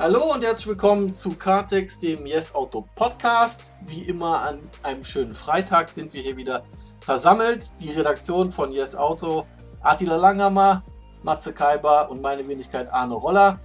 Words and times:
Hallo 0.00 0.32
und 0.32 0.44
herzlich 0.44 0.68
willkommen 0.68 1.12
zu 1.12 1.34
Cartex, 1.34 1.98
dem 1.98 2.24
Yes 2.24 2.54
Auto 2.54 2.86
Podcast. 2.94 3.72
Wie 3.84 4.02
immer 4.02 4.42
an 4.42 4.60
einem 4.84 5.02
schönen 5.02 5.34
Freitag 5.34 5.88
sind 5.88 6.12
wir 6.12 6.22
hier 6.22 6.36
wieder 6.36 6.64
versammelt. 7.00 7.72
Die 7.80 7.90
Redaktion 7.90 8.52
von 8.52 8.70
Yes 8.70 8.94
Auto, 8.94 9.44
Attila 9.80 10.14
Langhammer, 10.14 10.84
Matze 11.24 11.52
Kaiber 11.52 12.08
und 12.12 12.22
meine 12.22 12.46
Wenigkeit 12.46 12.88
Arne 12.92 13.14
Roller. 13.14 13.58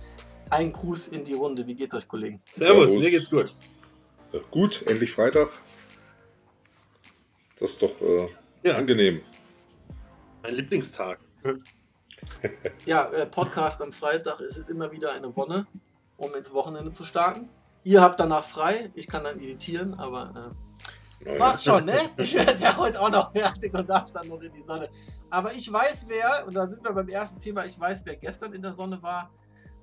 Ein 0.50 0.74
Gruß 0.74 1.10
in 1.10 1.24
die 1.24 1.36
Runde. 1.36 1.68
Wie 1.68 1.76
geht's 1.76 1.94
euch, 1.94 2.08
Kollegen? 2.08 2.40
Servus, 2.52 2.90
Servus. 2.90 3.06
mir 3.06 3.12
geht's 3.12 3.30
gut. 3.30 3.56
Ja, 4.32 4.40
gut, 4.50 4.84
endlich 4.88 5.12
Freitag. 5.12 5.50
Das 7.60 7.74
ist 7.74 7.84
doch 7.84 8.02
äh, 8.02 8.28
ja. 8.64 8.76
angenehm. 8.76 9.22
Mein 10.42 10.56
Lieblingstag. 10.56 11.20
ja, 12.88 13.06
äh, 13.12 13.28
Podcast 13.28 13.84
am 13.84 13.94
Freitag 13.94 14.40
ist 14.40 14.58
es 14.58 14.68
immer 14.70 14.92
wieder 14.92 15.12
eine 15.12 15.36
Wonne, 15.36 15.68
um 16.18 16.34
ins 16.36 16.54
Wochenende 16.54 16.94
zu 16.94 17.06
starten. 17.06 17.50
Ihr 17.84 18.02
habt 18.02 18.20
danach 18.20 18.44
frei, 18.44 18.92
ich 18.96 19.08
kann 19.08 19.24
dann 19.24 19.40
editieren, 19.40 19.94
aber 19.96 20.52
äh, 21.26 21.38
passt 21.38 21.66
schon, 21.66 21.86
ne? 21.86 21.98
Ich 22.18 22.34
werde 22.36 22.62
ja 22.62 22.78
heute 22.78 23.02
auch 23.02 23.10
noch 23.10 23.34
fertig 23.34 23.74
und 23.74 23.90
darf 23.90 24.12
dann 24.12 24.28
noch 24.28 24.42
in 24.42 24.54
die 24.54 24.64
Sonne. 24.64 24.90
Aber 25.30 25.52
ich 25.54 25.72
weiß, 25.72 26.06
wer, 26.08 26.46
und 26.48 26.54
da 26.54 26.68
sind 26.68 26.84
wir 26.84 26.94
beim 26.94 27.10
ersten 27.10 27.40
Thema, 27.40 27.66
ich 27.66 27.80
weiß, 27.80 28.02
wer 28.06 28.16
gestern 28.16 28.54
in 28.54 28.62
der 28.62 28.74
Sonne 28.74 29.02
war, 29.02 29.32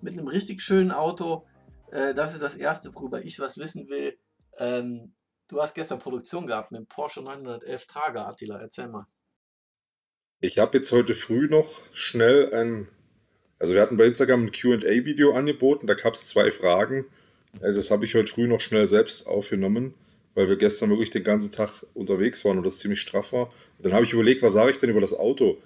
mit 0.01 0.15
einem 0.15 0.29
richtig 0.29 0.63
schönen 0.63 0.93
Auto. 0.93 1.45
Äh, 1.91 2.15
das 2.15 2.33
ist 2.33 2.43
das 2.43 2.55
Erste, 2.55 2.95
worüber 2.95 3.23
ich 3.23 3.39
was 3.39 3.59
wissen 3.59 3.89
will. 3.89 4.19
Ähm, 4.59 5.15
du 5.49 5.61
hast 5.61 5.75
gestern 5.75 5.99
Produktion 5.99 6.47
gehabt 6.47 6.71
mit 6.73 6.81
dem 6.81 6.87
Porsche 6.87 7.23
911 7.23 7.87
Targa, 7.87 8.27
Attila, 8.27 8.61
erzähl 8.61 8.89
mal. 8.89 9.07
Ich 10.41 10.59
habe 10.59 10.79
jetzt 10.79 10.91
heute 10.93 11.15
früh 11.15 11.49
noch 11.49 11.69
schnell 11.93 12.55
ein, 12.55 12.89
also 13.61 13.75
wir 13.75 13.83
hatten 13.83 13.99
bei 13.99 14.07
Instagram 14.07 14.47
ein 14.47 14.53
QA-Video 14.53 15.35
angeboten, 15.35 15.87
da 15.87 15.95
gab 15.95 16.15
es 16.15 16.27
zwei 16.27 16.51
Fragen. 16.51 17.05
Das 17.61 17.91
habe 17.91 18.07
ich 18.07 18.15
heute 18.15 18.33
früh 18.33 18.49
noch 18.49 18.61
schnell 18.61 18.87
selbst 18.87 19.27
aufgenommen, 19.27 19.93
weil 20.35 20.49
wir 20.49 20.57
gestern 20.57 20.89
wirklich 20.89 21.11
den 21.11 21.25
ganzen 21.25 21.53
Tag 21.53 21.85
unterwegs 21.93 22.45
waren 22.45 22.57
und 22.57 22.65
das 22.65 22.79
ziemlich 22.79 23.01
straff 23.01 23.33
war. 23.35 23.53
Und 23.77 23.85
dann 23.85 23.93
habe 23.93 24.05
ich 24.05 24.15
überlegt, 24.15 24.43
was 24.43 24.55
sage 24.55 24.71
ich 24.71 24.79
denn 24.79 24.89
über 24.89 25.03
das 25.03 25.13
Auto? 25.13 25.59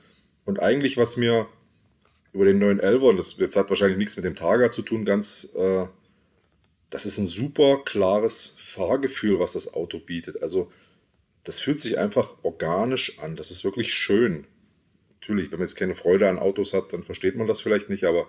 Und 0.45 0.61
eigentlich, 0.61 0.97
was 0.97 1.17
mir 1.17 1.47
über 2.33 2.45
den 2.45 2.59
neuen 2.59 2.81
Elver, 2.81 3.06
und 3.06 3.17
das 3.17 3.39
jetzt 3.39 3.55
hat 3.55 3.69
wahrscheinlich 3.69 3.98
nichts 3.98 4.17
mit 4.17 4.25
dem 4.25 4.34
Targa 4.34 4.70
zu 4.72 4.83
tun, 4.83 5.05
ganz, 5.05 5.50
äh, 5.55 5.87
das 6.91 7.06
ist 7.06 7.19
ein 7.19 7.27
super 7.27 7.83
klares 7.84 8.56
Fahrgefühl, 8.59 9.39
was 9.39 9.53
das 9.53 9.72
Auto 9.72 10.00
bietet. 10.00 10.42
Also 10.42 10.69
das 11.45 11.61
fühlt 11.61 11.78
sich 11.78 11.97
einfach 11.97 12.34
organisch 12.42 13.20
an. 13.20 13.37
Das 13.37 13.53
ist 13.53 13.62
wirklich 13.62 13.95
schön 13.95 14.48
natürlich, 15.25 15.50
wenn 15.50 15.58
man 15.58 15.67
jetzt 15.67 15.77
keine 15.77 15.94
Freude 15.94 16.28
an 16.28 16.39
Autos 16.39 16.75
hat, 16.75 16.92
dann 16.92 17.03
versteht 17.03 17.36
man 17.36 17.47
das 17.47 17.62
vielleicht 17.62 17.89
nicht, 17.89 18.05
aber 18.05 18.28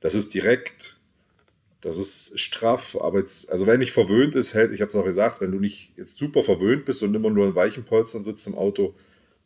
das 0.00 0.14
ist 0.14 0.34
direkt, 0.34 0.98
das 1.80 1.98
ist 1.98 2.38
straff, 2.38 2.96
aber 3.00 3.20
jetzt, 3.20 3.50
also 3.50 3.68
wenn 3.68 3.78
nicht 3.78 3.92
verwöhnt 3.92 4.34
ist, 4.34 4.52
hält, 4.52 4.72
ich 4.72 4.80
habe 4.80 4.88
es 4.88 4.96
auch 4.96 5.04
gesagt, 5.04 5.40
wenn 5.40 5.52
du 5.52 5.60
nicht 5.60 5.92
jetzt 5.96 6.18
super 6.18 6.42
verwöhnt 6.42 6.84
bist 6.84 7.02
und 7.04 7.14
immer 7.14 7.30
nur 7.30 7.46
in 7.46 7.54
weichen 7.54 7.84
Polstern 7.84 8.24
sitzt 8.24 8.46
im 8.48 8.56
Auto, 8.56 8.94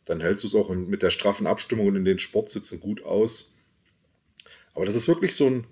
dann 0.05 0.21
hältst 0.21 0.43
du 0.43 0.47
es 0.47 0.55
auch 0.55 0.69
mit 0.69 1.03
der 1.03 1.11
straffen 1.11 1.45
Abstimmung 1.45 1.87
und 1.87 1.95
in 1.95 2.05
den 2.05 2.17
Sportsitzen 2.17 2.79
gut 2.79 3.03
aus. 3.03 3.53
Aber 4.73 4.85
das 4.85 4.95
ist 4.95 5.07
wirklich 5.07 5.35
so 5.35 5.45
ein, 5.45 5.67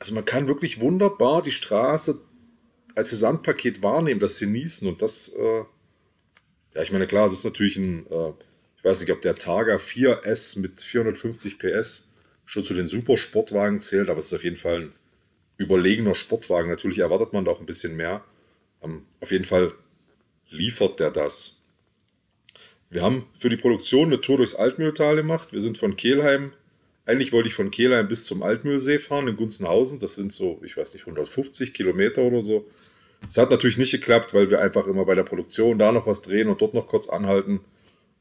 also 0.00 0.12
man 0.12 0.24
kann 0.24 0.48
wirklich 0.48 0.80
wunderbar 0.80 1.40
die 1.40 1.52
Straße 1.52 2.20
als 2.96 3.10
Gesamtpaket 3.10 3.80
wahrnehmen, 3.80 4.18
das 4.18 4.40
genießen 4.40 4.88
und 4.88 5.02
das, 5.02 5.28
äh, 5.28 5.64
ja, 6.74 6.82
ich 6.82 6.90
meine, 6.90 7.06
klar, 7.06 7.26
es 7.26 7.32
ist 7.32 7.44
natürlich 7.44 7.76
ein, 7.76 8.06
äh, 8.10 8.32
ich 8.82 8.88
weiß 8.88 9.00
nicht, 9.00 9.12
ob 9.12 9.22
der 9.22 9.36
Targa 9.36 9.76
4S 9.76 10.58
mit 10.58 10.80
450 10.80 11.60
PS 11.60 12.10
schon 12.44 12.64
zu 12.64 12.74
den 12.74 12.88
Supersportwagen 12.88 13.78
zählt, 13.78 14.10
aber 14.10 14.18
es 14.18 14.26
ist 14.26 14.34
auf 14.34 14.42
jeden 14.42 14.56
Fall 14.56 14.80
ein 14.82 14.92
überlegener 15.56 16.16
Sportwagen. 16.16 16.68
Natürlich 16.68 16.98
erwartet 16.98 17.32
man 17.32 17.44
da 17.44 17.52
auch 17.52 17.60
ein 17.60 17.66
bisschen 17.66 17.96
mehr. 17.96 18.24
Ähm, 18.82 19.06
auf 19.20 19.30
jeden 19.30 19.44
Fall 19.44 19.72
liefert 20.48 20.98
der 20.98 21.12
das. 21.12 21.62
Wir 22.90 23.02
haben 23.02 23.26
für 23.38 23.48
die 23.48 23.56
Produktion 23.56 24.08
eine 24.08 24.20
Tour 24.20 24.38
durchs 24.38 24.56
Altmühltal 24.56 25.14
gemacht. 25.14 25.52
Wir 25.52 25.60
sind 25.60 25.78
von 25.78 25.94
Kehlheim, 25.94 26.52
eigentlich 27.06 27.32
wollte 27.32 27.48
ich 27.48 27.54
von 27.54 27.70
Kehlheim 27.70 28.08
bis 28.08 28.24
zum 28.24 28.42
Altmühlsee 28.42 28.98
fahren 28.98 29.28
in 29.28 29.36
Gunzenhausen. 29.36 30.00
Das 30.00 30.16
sind 30.16 30.32
so, 30.32 30.60
ich 30.64 30.76
weiß 30.76 30.94
nicht, 30.94 31.04
150 31.04 31.72
Kilometer 31.72 32.22
oder 32.22 32.42
so. 32.42 32.68
Es 33.28 33.38
hat 33.38 33.50
natürlich 33.50 33.78
nicht 33.78 33.92
geklappt, 33.92 34.34
weil 34.34 34.50
wir 34.50 34.60
einfach 34.60 34.86
immer 34.88 35.04
bei 35.04 35.14
der 35.14 35.22
Produktion 35.22 35.78
da 35.78 35.92
noch 35.92 36.06
was 36.06 36.22
drehen 36.22 36.48
und 36.48 36.60
dort 36.60 36.74
noch 36.74 36.88
kurz 36.88 37.08
anhalten. 37.08 37.60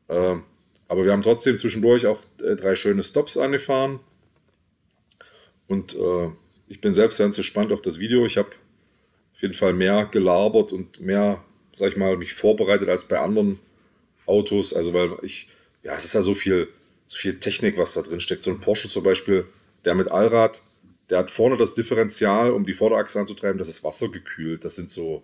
Ähm, 0.09 0.43
aber 0.91 1.05
wir 1.05 1.13
haben 1.13 1.21
trotzdem 1.21 1.57
zwischendurch 1.57 2.05
auch 2.05 2.19
äh, 2.43 2.57
drei 2.57 2.75
schöne 2.75 3.01
Stops 3.01 3.37
angefahren. 3.37 4.01
Und 5.65 5.95
äh, 5.95 6.27
ich 6.67 6.81
bin 6.81 6.93
selbst 6.93 7.17
ganz 7.17 7.37
gespannt 7.37 7.71
auf 7.71 7.81
das 7.81 7.97
Video. 7.97 8.25
Ich 8.25 8.37
habe 8.37 8.49
auf 9.33 9.41
jeden 9.41 9.53
Fall 9.53 9.71
mehr 9.71 10.05
gelabert 10.11 10.73
und 10.73 10.99
mehr, 10.99 11.41
sag 11.71 11.91
ich 11.91 11.95
mal, 11.95 12.17
mich 12.17 12.33
vorbereitet 12.33 12.89
als 12.89 13.07
bei 13.07 13.17
anderen 13.19 13.57
Autos. 14.25 14.73
Also, 14.73 14.93
weil 14.93 15.15
ich, 15.21 15.47
ja, 15.81 15.95
es 15.95 16.03
ist 16.03 16.11
ja 16.11 16.21
so 16.21 16.33
viel, 16.33 16.67
so 17.05 17.15
viel 17.15 17.39
Technik, 17.39 17.77
was 17.77 17.93
da 17.93 18.01
drin 18.01 18.19
steckt. 18.19 18.43
So 18.43 18.51
ein 18.51 18.59
Porsche 18.59 18.89
zum 18.89 19.03
Beispiel, 19.03 19.45
der 19.85 19.95
mit 19.95 20.11
Allrad, 20.11 20.61
der 21.09 21.19
hat 21.19 21.31
vorne 21.31 21.55
das 21.55 21.73
Differential, 21.73 22.51
um 22.51 22.65
die 22.65 22.73
Vorderachse 22.73 23.17
anzutreiben, 23.17 23.57
das 23.57 23.69
ist 23.69 23.85
wassergekühlt. 23.85 24.65
Das 24.65 24.75
sind 24.75 24.89
so, 24.89 25.23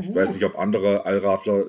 ich 0.00 0.14
weiß 0.14 0.32
nicht, 0.32 0.44
ob 0.44 0.58
andere 0.58 1.04
Allradler 1.04 1.68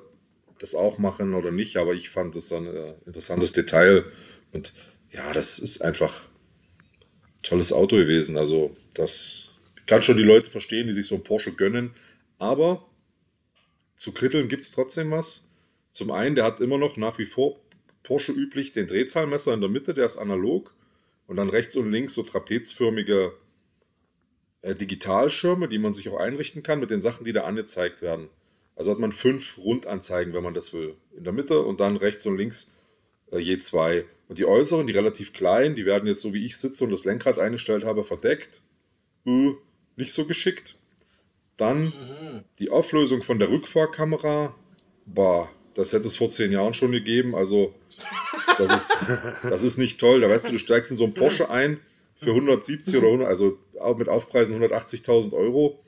das 0.59 0.75
auch 0.75 0.97
machen 0.97 1.33
oder 1.33 1.51
nicht, 1.51 1.77
aber 1.77 1.93
ich 1.93 2.09
fand 2.09 2.35
das 2.35 2.51
ein 2.51 2.67
äh, 2.67 2.93
interessantes 3.05 3.53
Detail. 3.53 4.05
Und 4.51 4.73
ja, 5.11 5.33
das 5.33 5.59
ist 5.59 5.81
einfach 5.81 6.23
ein 6.23 7.43
tolles 7.43 7.73
Auto 7.73 7.95
gewesen. 7.95 8.37
Also, 8.37 8.75
das 8.93 9.49
kann 9.85 10.01
schon 10.01 10.17
die 10.17 10.23
Leute 10.23 10.49
verstehen, 10.49 10.87
die 10.87 10.93
sich 10.93 11.07
so 11.07 11.15
ein 11.15 11.23
Porsche 11.23 11.53
gönnen. 11.53 11.91
Aber 12.37 12.87
zu 13.95 14.11
kritteln 14.11 14.47
gibt 14.47 14.63
es 14.63 14.71
trotzdem 14.71 15.11
was. 15.11 15.49
Zum 15.91 16.11
einen, 16.11 16.35
der 16.35 16.45
hat 16.45 16.61
immer 16.61 16.77
noch 16.77 16.97
nach 16.97 17.17
wie 17.17 17.25
vor 17.25 17.59
Porsche 18.03 18.31
üblich 18.31 18.71
den 18.71 18.87
Drehzahlmesser 18.87 19.53
in 19.53 19.61
der 19.61 19.69
Mitte, 19.69 19.93
der 19.93 20.05
ist 20.05 20.17
analog. 20.17 20.73
Und 21.25 21.37
dann 21.37 21.49
rechts 21.49 21.75
und 21.75 21.91
links 21.91 22.13
so 22.13 22.23
trapezförmige 22.23 23.33
äh, 24.61 24.75
Digitalschirme, 24.75 25.67
die 25.67 25.77
man 25.77 25.93
sich 25.93 26.07
auch 26.09 26.19
einrichten 26.19 26.63
kann 26.63 26.79
mit 26.79 26.89
den 26.89 27.01
Sachen, 27.01 27.25
die 27.25 27.33
da 27.33 27.43
angezeigt 27.43 28.01
werden. 28.01 28.29
Also 28.77 28.91
hat 28.91 28.99
man 28.99 29.11
fünf 29.11 29.57
Rundanzeigen, 29.57 30.33
wenn 30.33 30.43
man 30.43 30.53
das 30.53 30.71
will, 30.71 30.95
in 31.15 31.23
der 31.23 31.33
Mitte 31.33 31.61
und 31.63 31.79
dann 31.79 31.97
rechts 31.97 32.25
und 32.27 32.37
links 32.37 32.71
äh, 33.31 33.39
je 33.39 33.57
zwei. 33.57 34.05
Und 34.27 34.37
die 34.37 34.45
äußeren, 34.45 34.85
die 34.85 34.93
relativ 34.93 35.33
kleinen, 35.33 35.73
die 35.73 35.85
werden 35.85 36.07
jetzt 36.07 36.21
so 36.21 36.33
wie 36.33 36.45
ich 36.45 36.57
sitze 36.57 36.83
und 36.83 36.91
das 36.91 37.03
Lenkrad 37.03 37.39
eingestellt 37.39 37.85
habe, 37.85 38.03
verdeckt. 38.03 38.61
Äh, 39.25 39.53
nicht 39.95 40.13
so 40.13 40.25
geschickt. 40.25 40.75
Dann 41.57 41.85
mhm. 41.85 42.43
die 42.59 42.69
Auflösung 42.69 43.23
von 43.23 43.39
der 43.39 43.49
Rückfahrkamera. 43.49 44.53
Bah, 45.07 45.49
das 45.73 45.93
hätte 45.93 46.05
es 46.05 46.15
vor 46.15 46.29
zehn 46.29 46.51
Jahren 46.51 46.73
schon 46.73 46.91
gegeben. 46.91 47.35
Also, 47.35 47.73
das 48.59 48.75
ist, 48.75 49.07
das 49.49 49.63
ist 49.63 49.77
nicht 49.77 49.99
toll. 49.99 50.21
Da 50.21 50.29
weißt 50.29 50.49
du, 50.49 50.51
du 50.51 50.59
steigst 50.59 50.91
in 50.91 50.97
so 50.97 51.05
einen 51.05 51.15
Porsche 51.15 51.49
ein 51.49 51.79
für 52.15 52.31
170 52.31 52.97
oder 52.97 53.07
100, 53.07 53.27
also 53.27 53.57
mit 53.97 54.09
Aufpreisen 54.09 54.61
180.000 54.61 55.33
Euro 55.33 55.79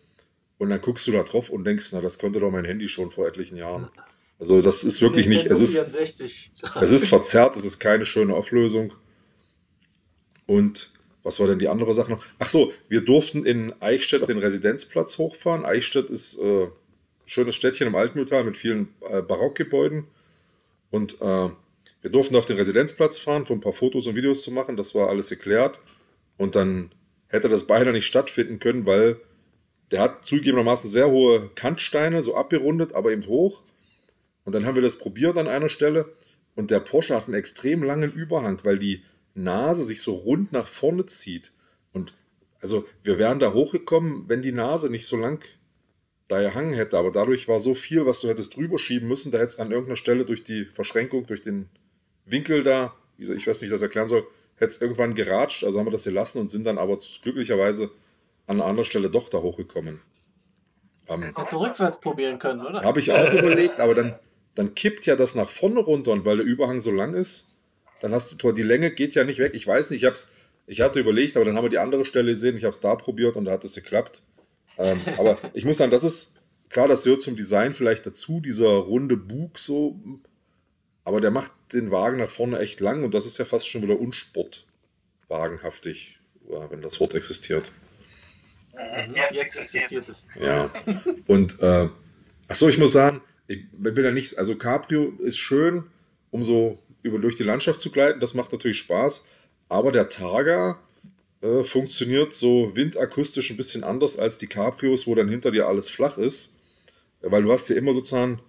und 0.60 0.70
dann 0.70 0.82
guckst 0.82 1.08
du 1.08 1.12
da 1.12 1.24
drauf 1.24 1.50
und 1.50 1.64
denkst, 1.64 1.88
na, 1.94 2.02
das 2.02 2.20
konnte 2.20 2.40
doch 2.40 2.52
mein 2.52 2.66
Handy 2.66 2.88
schon 2.88 3.10
vor 3.10 3.28
etlichen 3.28 3.58
Jahren. 3.58 3.90
Also 4.38 4.62
das 4.62 4.84
ist 4.84 5.02
wirklich 5.02 5.28
nicht, 5.28 5.48
es 5.48 5.60
ist, 5.62 5.78
es 6.82 6.92
ist 6.92 7.08
verzerrt, 7.08 7.58
es 7.58 7.66
ist 7.66 7.80
keine 7.80 8.06
schöne 8.06 8.36
Auflösung. 8.36 8.94
Und 10.46 10.94
was 11.24 11.40
war 11.40 11.48
denn 11.48 11.60
die 11.60 11.70
andere 11.70 11.94
Sache 11.94 12.12
noch? 12.12 12.26
Ach 12.40 12.48
so, 12.48 12.74
wir 12.90 13.02
durften 13.02 13.46
in 13.46 13.74
Eichstätt 13.82 14.22
auf 14.22 14.28
den 14.28 14.38
Residenzplatz 14.38 15.18
hochfahren. 15.18 15.66
Eichstätt 15.66 16.10
ist 16.10 16.38
äh, 16.40 16.64
ein 16.66 16.72
schönes 17.26 17.56
Städtchen 17.56 17.88
im 17.88 17.96
Altmühltal 17.96 18.44
mit 18.44 18.58
vielen 18.58 18.90
äh, 19.02 19.22
Barockgebäuden. 19.22 20.08
Und 20.92 21.22
äh, 21.22 21.50
wir 22.02 22.12
durften 22.12 22.36
auf 22.36 22.46
den 22.46 22.58
Residenzplatz 22.58 23.18
fahren, 23.18 23.44
um 23.48 23.58
ein 23.58 23.62
paar 23.62 23.74
Fotos 23.74 24.08
und 24.08 24.16
Videos 24.16 24.44
zu 24.44 24.52
machen. 24.52 24.76
Das 24.76 24.96
war 24.96 25.10
alles 25.10 25.30
geklärt. 25.30 25.80
Und 26.38 26.56
dann 26.56 26.92
hätte 27.28 27.48
das 27.48 27.68
beinahe 27.68 27.94
nicht 27.94 28.08
stattfinden 28.08 28.60
können, 28.60 28.86
weil 28.86 29.22
der 29.92 30.02
hat 30.02 30.26
zugegebenermaßen 30.26 30.90
sehr 30.90 31.10
hohe 31.10 31.50
Kantsteine, 31.56 32.22
so 32.22 32.36
abgerundet, 32.36 32.94
aber 32.94 33.12
eben 33.12 33.26
hoch. 33.28 33.64
Und 34.46 34.56
dann 34.56 34.66
haben 34.66 34.76
wir 34.76 34.82
das 34.82 34.98
probiert 34.98 35.38
an 35.38 35.48
einer 35.48 35.70
Stelle. 35.70 36.14
Und 36.56 36.72
der 36.72 36.80
Porsche 36.80 37.16
hat 37.16 37.26
einen 37.26 37.36
extrem 37.36 37.84
langen 37.84 38.12
Überhang, 38.12 38.60
weil 38.64 38.78
die 38.78 39.04
Nase 39.34 39.84
sich 39.84 40.02
so 40.02 40.14
rund 40.14 40.52
nach 40.52 40.68
vorne 40.68 41.06
zieht. 41.06 41.52
Und 41.94 42.14
also 42.62 42.86
wir 43.04 43.18
wären 43.18 43.40
da 43.40 43.54
hochgekommen, 43.54 44.26
wenn 44.28 44.42
die 44.42 44.52
Nase 44.52 44.90
nicht 44.90 45.08
so 45.08 45.18
lang 45.18 45.44
da 46.28 46.42
gehangen 46.42 46.74
hätte. 46.74 46.98
Aber 46.98 47.12
dadurch 47.12 47.48
war 47.48 47.60
so 47.60 47.74
viel, 47.74 48.06
was 48.06 48.22
du 48.22 48.28
hättest 48.28 48.56
drüber 48.56 48.78
schieben 48.78 49.08
müssen. 49.08 49.32
Da 49.32 49.38
hätte 49.38 49.48
es 49.48 49.60
an 49.60 49.72
irgendeiner 49.72 49.96
Stelle 49.96 50.26
durch 50.26 50.44
die 50.44 50.66
Verschränkung, 50.66 51.26
durch 51.26 51.42
den 51.42 51.70
Winkel 52.26 52.64
da, 52.64 52.94
ich 53.18 53.30
weiß 53.30 53.36
nicht, 53.36 53.62
wie 53.62 53.66
ich 53.66 53.72
das 53.72 53.82
erklären 53.82 54.08
soll, 54.08 54.28
hätte 54.58 54.72
es 54.72 54.82
irgendwann 54.82 55.16
geratscht. 55.16 55.64
Also 55.64 55.80
haben 55.80 55.88
wir 55.88 55.92
das 55.92 56.04
gelassen 56.04 56.40
und 56.40 56.50
sind 56.50 56.66
dann 56.66 56.78
aber 56.78 56.98
glücklicherweise 57.24 57.90
an 58.50 58.62
anderer 58.62 58.86
Stelle 58.86 59.10
doch 59.10 59.30
da 59.30 59.40
hochgekommen. 59.40 60.02
Ähm, 61.08 61.24
Hättest 61.24 61.54
du 61.54 61.58
rückwärts 61.58 62.00
probieren 62.00 62.40
können, 62.40 62.66
oder? 62.66 62.82
Habe 62.82 63.00
ich 63.00 63.12
auch 63.12 63.32
überlegt, 63.34 63.80
aber 63.80 63.94
dann, 63.94 64.16
dann 64.56 64.74
kippt 64.76 65.06
ja 65.06 65.16
das 65.16 65.36
nach 65.36 65.50
vorne 65.50 65.80
runter 65.80 66.12
und 66.12 66.26
weil 66.26 66.38
der 66.38 66.46
Überhang 66.46 66.82
so 66.82 66.92
lang 66.92 67.14
ist, 67.14 67.54
dann 68.02 68.14
hast 68.14 68.42
du 68.42 68.52
die 68.52 68.64
Länge 68.64 68.92
geht 68.92 69.16
ja 69.16 69.24
nicht 69.24 69.40
weg. 69.40 69.54
Ich 69.54 69.68
weiß 69.68 69.92
nicht, 69.92 70.02
ich 70.02 70.06
habe 70.06 70.16
es 70.16 70.32
ich 70.66 70.82
hatte 70.82 71.00
überlegt, 71.00 71.36
aber 71.36 71.46
dann 71.46 71.58
haben 71.58 71.66
wir 71.66 71.70
die 71.70 71.80
andere 71.80 72.06
Stelle 72.06 72.32
gesehen. 72.32 72.56
Ich 72.56 72.64
habe 72.64 72.70
es 72.70 72.80
da 72.80 72.94
probiert 72.94 73.36
und 73.36 73.46
da 73.46 73.54
hat 73.54 73.66
es 73.66 73.74
geklappt. 73.74 74.22
Ähm, 74.78 75.02
aber 75.18 75.40
ich 75.54 75.66
muss 75.66 75.78
sagen, 75.78 75.92
das 75.92 76.04
ist 76.04 76.36
klar, 76.70 76.88
das 76.88 77.04
gehört 77.04 77.24
zum 77.24 77.36
Design 77.36 77.74
vielleicht 77.74 78.06
dazu, 78.06 78.40
dieser 78.40 78.70
runde 78.70 79.18
Bug 79.18 79.58
so. 79.58 80.00
Aber 81.04 81.22
der 81.22 81.32
macht 81.32 81.52
den 81.74 81.90
Wagen 81.90 82.18
nach 82.18 82.30
vorne 82.30 82.60
echt 82.60 82.82
lang 82.82 83.04
und 83.04 83.16
das 83.16 83.26
ist 83.26 83.40
ja 83.40 83.46
fast 83.46 83.68
schon 83.68 83.82
wieder 83.82 84.00
unsportwagenhaftig, 84.00 86.20
wenn 86.70 86.82
das 86.82 87.00
Wort 87.00 87.16
existiert. 87.16 87.72
Mhm. 88.80 89.14
Jetzt 89.14 89.60
existiert 89.60 90.08
es. 90.08 90.28
Ja. 90.40 90.70
Und 91.28 91.60
äh, 91.62 91.90
achso, 92.48 92.70
ich 92.70 92.78
muss 92.78 92.94
sagen, 92.94 93.22
ich 93.48 93.66
bin 93.72 94.04
ja 94.04 94.12
nicht, 94.12 94.38
also 94.38 94.56
Cabrio 94.56 95.14
ist 95.20 95.38
schön, 95.38 95.84
um 96.32 96.44
so 96.44 96.80
über, 97.02 97.20
durch 97.20 97.36
die 97.36 97.44
Landschaft 97.44 97.82
zu 97.82 97.92
gleiten, 97.92 98.20
das 98.20 98.34
macht 98.34 98.52
natürlich 98.52 98.78
Spaß, 98.78 99.26
aber 99.70 99.92
der 99.92 100.10
Targa 100.10 100.80
äh, 101.42 101.64
funktioniert 101.64 102.34
so 102.34 102.76
windakustisch 102.76 103.50
ein 103.50 103.58
bisschen 103.58 103.84
anders 103.84 104.18
als 104.18 104.38
die 104.38 104.48
Cabrios, 104.48 105.08
wo 105.08 105.16
dann 105.16 105.30
hinter 105.30 105.52
dir 105.52 105.68
alles 105.68 105.90
flach 105.90 106.18
ist, 106.18 106.58
weil 107.22 107.44
du 107.44 107.52
hast 107.52 107.70
ja 107.70 107.76
immer 107.76 107.94
sozusagen 107.94 108.40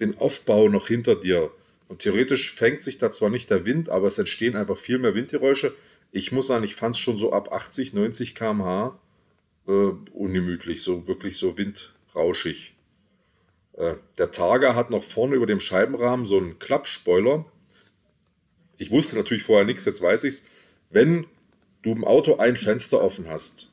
den 0.00 0.18
Aufbau 0.18 0.68
noch 0.68 0.88
hinter 0.88 1.16
dir. 1.16 1.50
Und 1.88 2.00
theoretisch 2.00 2.52
fängt 2.52 2.82
sich 2.82 2.98
da 2.98 3.10
zwar 3.10 3.30
nicht 3.30 3.50
der 3.50 3.66
Wind, 3.66 3.88
aber 3.88 4.06
es 4.06 4.18
entstehen 4.18 4.56
einfach 4.56 4.78
viel 4.78 4.98
mehr 4.98 5.14
Windgeräusche. 5.14 5.74
Ich 6.10 6.32
muss 6.32 6.46
sagen, 6.46 6.64
ich 6.64 6.74
fand 6.74 6.94
es 6.94 7.00
schon 7.00 7.18
so 7.18 7.32
ab 7.32 7.52
80, 7.52 7.92
90 7.92 8.34
km/h 8.34 8.98
äh, 9.66 9.92
ungemütlich, 10.12 10.82
so 10.82 11.06
wirklich 11.08 11.36
so 11.36 11.56
windrauschig. 11.56 12.74
Äh, 13.74 13.94
der 14.18 14.30
Targa 14.30 14.74
hat 14.74 14.90
noch 14.90 15.04
vorne 15.04 15.36
über 15.36 15.46
dem 15.46 15.60
Scheibenrahmen 15.60 16.26
so 16.26 16.38
einen 16.38 16.58
Klappspoiler. 16.58 17.46
Ich 18.78 18.90
wusste 18.90 19.16
natürlich 19.16 19.42
vorher 19.42 19.64
nichts, 19.64 19.84
jetzt 19.84 20.02
weiß 20.02 20.24
ich 20.24 20.34
es. 20.34 20.46
Wenn 20.90 21.26
du 21.82 21.92
im 21.92 22.04
Auto 22.04 22.36
ein 22.36 22.56
Fenster 22.56 23.02
offen 23.02 23.28
hast 23.28 23.70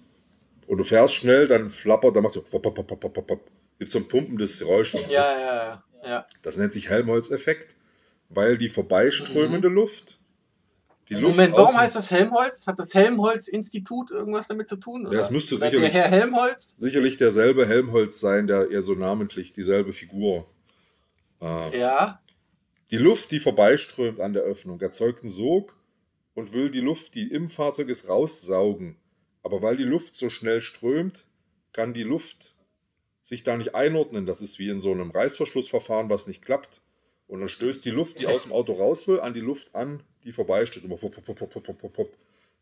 und 0.67 0.77
du 0.77 0.83
fährst 0.83 1.15
schnell, 1.15 1.47
dann 1.47 1.69
flappert, 1.69 2.15
dann 2.15 2.23
machst 2.23 2.35
du 2.35 2.41
pop, 2.41 2.61
pop, 2.61 2.75
pop, 2.75 2.99
pop, 2.99 3.27
pop, 3.27 3.51
gibt 3.77 3.91
so 3.91 3.99
ein 3.99 4.07
pumpendes 4.07 4.59
Geräusch. 4.59 4.93
Ja, 4.93 5.03
ja, 5.09 5.83
ja. 6.05 6.27
Das 6.41 6.57
nennt 6.57 6.73
sich 6.73 6.89
Helmholtz-Effekt, 6.89 7.75
weil 8.29 8.57
die 8.57 8.69
vorbeiströmende 8.69 9.69
mhm. 9.69 9.75
Luft 9.75 10.18
die 11.09 11.15
Luft 11.15 11.35
Moment, 11.35 11.55
warum 11.55 11.75
heißt 11.75 11.95
das 11.95 12.11
Helmholtz? 12.11 12.67
Hat 12.67 12.77
das 12.77 12.93
Helmholtz-Institut 12.93 14.11
irgendwas 14.11 14.47
damit 14.47 14.69
zu 14.69 14.77
tun? 14.77 15.07
Oder? 15.07 15.15
Ja, 15.15 15.21
es 15.21 15.31
müsste 15.31 15.57
sicherlich, 15.57 15.81
der 15.81 15.89
Herr 15.89 16.11
Helmholtz? 16.11 16.75
sicherlich 16.77 17.17
derselbe 17.17 17.67
Helmholtz 17.67 18.19
sein, 18.19 18.47
der 18.47 18.69
eher 18.69 18.81
so 18.81 18.93
namentlich 18.93 19.53
dieselbe 19.53 19.93
Figur. 19.93 20.47
Äh, 21.41 21.79
ja. 21.79 22.21
Die 22.91 22.97
Luft, 22.97 23.31
die 23.31 23.39
vorbeiströmt 23.39 24.19
an 24.19 24.33
der 24.33 24.43
Öffnung, 24.43 24.79
erzeugt 24.81 25.21
einen 25.21 25.31
Sog 25.31 25.75
und 26.33 26.53
will 26.53 26.69
die 26.69 26.81
Luft, 26.81 27.15
die 27.15 27.31
im 27.31 27.49
Fahrzeug 27.49 27.89
ist, 27.89 28.07
raussaugen. 28.07 28.95
Aber 29.43 29.61
weil 29.61 29.77
die 29.77 29.83
Luft 29.83 30.15
so 30.15 30.29
schnell 30.29 30.61
strömt, 30.61 31.25
kann 31.71 31.93
die 31.93 32.03
Luft 32.03 32.55
sich 33.21 33.43
da 33.43 33.55
nicht 33.57 33.75
einordnen. 33.75 34.25
Das 34.25 34.41
ist 34.41 34.59
wie 34.59 34.69
in 34.69 34.79
so 34.79 34.91
einem 34.91 35.11
Reißverschlussverfahren, 35.11 36.09
was 36.09 36.27
nicht 36.27 36.41
klappt. 36.41 36.81
Und 37.29 37.41
dann 37.41 37.47
stößt 37.47 37.85
die 37.85 37.91
Luft, 37.91 38.19
die 38.19 38.25
aus 38.25 38.43
dem 38.43 38.51
Auto 38.51 38.73
raus 38.73 39.07
will, 39.07 39.19
an 39.19 39.35
die 39.35 39.39
Luft 39.39 39.75
an, 39.75 40.01
die 40.23 40.31
vorbeisteht. 40.31 40.83
Immer 40.83 40.97
pop, 40.97 41.13
pop, 41.13 41.37
pop, 41.37 41.63
pop, 41.63 41.77
pop, 41.77 41.93
pop. 41.93 42.17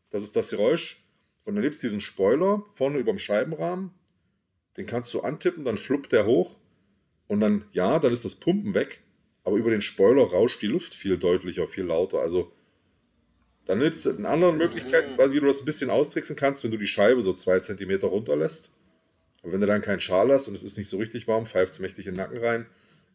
Das 0.10 0.24
ist 0.24 0.36
das 0.36 0.50
Geräusch. 0.50 1.02
Und 1.46 1.56
dann 1.56 1.62
gibt 1.62 1.76
es 1.76 1.80
diesen 1.80 2.02
Spoiler 2.02 2.66
vorne 2.76 3.00
über 3.00 3.14
dem 3.14 3.18
Scheibenrahmen. 3.18 3.92
Den 4.76 4.86
kannst 4.86 5.14
du 5.14 5.22
antippen, 5.22 5.64
dann 5.64 5.78
fluppt 5.78 6.12
der 6.12 6.26
hoch. 6.26 6.58
Und 7.28 7.40
dann, 7.40 7.64
ja, 7.72 7.98
dann 7.98 8.12
ist 8.12 8.26
das 8.26 8.36
Pumpen 8.36 8.74
weg. 8.74 9.02
Aber 9.46 9.56
über 9.56 9.70
den 9.70 9.82
Spoiler 9.82 10.24
rauscht 10.24 10.62
die 10.62 10.68
Luft 10.68 10.94
viel 10.94 11.18
deutlicher, 11.18 11.66
viel 11.70 11.86
lauter. 11.86 12.20
Also, 12.20 12.52
dann 13.64 13.80
gibt 13.80 13.96
es 13.96 14.06
eine 14.06 14.28
andere 14.28 14.52
Möglichkeit, 14.52 15.18
wie 15.18 15.40
du 15.40 15.46
das 15.46 15.62
ein 15.62 15.66
bisschen 15.66 15.90
austricksen 15.90 16.36
kannst, 16.36 16.66
wenn 16.66 16.72
du 16.72 16.78
die 16.78 16.88
Scheibe 16.88 17.22
so 17.22 17.32
zwei 17.32 17.60
Zentimeter 17.62 18.08
runterlässt. 18.08 18.74
Und 19.44 19.54
wenn 19.54 19.62
du 19.62 19.68
dann 19.68 19.82
keinen 19.82 20.02
Schal 20.02 20.30
hast 20.30 20.50
und 20.50 20.56
es 20.56 20.64
ist 20.64 20.78
nicht 20.78 20.90
so 20.90 20.98
richtig 20.98 21.26
warm, 21.30 21.46
pfeift 21.46 21.72
es 21.72 21.80
mächtig 21.80 22.08
in 22.08 22.16
den 22.16 22.18
Nacken 22.18 22.40
rein. 22.40 22.66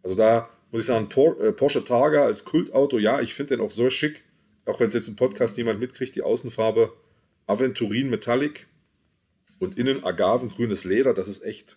Also 0.03 0.17
da 0.17 0.49
muss 0.73 0.83
ich 0.83 0.87
sagen, 0.87 1.09
äh, 1.41 1.53
Porsche 1.53 1.85
Targa 1.85 2.25
als 2.25 2.45
Kultauto, 2.45 2.99
ja, 2.99 3.21
ich 3.21 3.35
finde 3.35 3.57
den 3.57 3.65
auch 3.65 3.71
so 3.71 3.91
schick, 3.91 4.25
auch 4.65 4.81
wenn 4.81 4.89
es 4.89 4.95
jetzt 4.95 5.09
im 5.09 5.17
Podcast 5.17 5.57
niemand 5.59 5.79
mitkriegt, 5.79 6.17
die 6.17 6.23
Außenfarbe 6.23 6.93
Aventurin 7.47 8.11
Metallic 8.11 8.67
und 9.59 9.79
innen 9.79 10.03
agavengrünes 10.03 10.85
Leder, 10.85 11.13
das 11.13 11.29
ist 11.29 11.45
echt, 11.45 11.77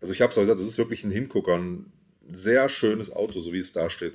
also 0.00 0.14
ich 0.14 0.22
habe 0.22 0.30
es 0.30 0.36
gesagt, 0.36 0.58
das 0.58 0.66
ist 0.66 0.78
wirklich 0.78 1.04
ein 1.04 1.10
Hingucker, 1.10 1.56
ein 1.56 1.92
sehr 2.30 2.68
schönes 2.68 3.14
Auto, 3.14 3.38
so 3.38 3.52
wie 3.52 3.58
es 3.58 3.72
da 3.72 3.90
steht. 3.90 4.14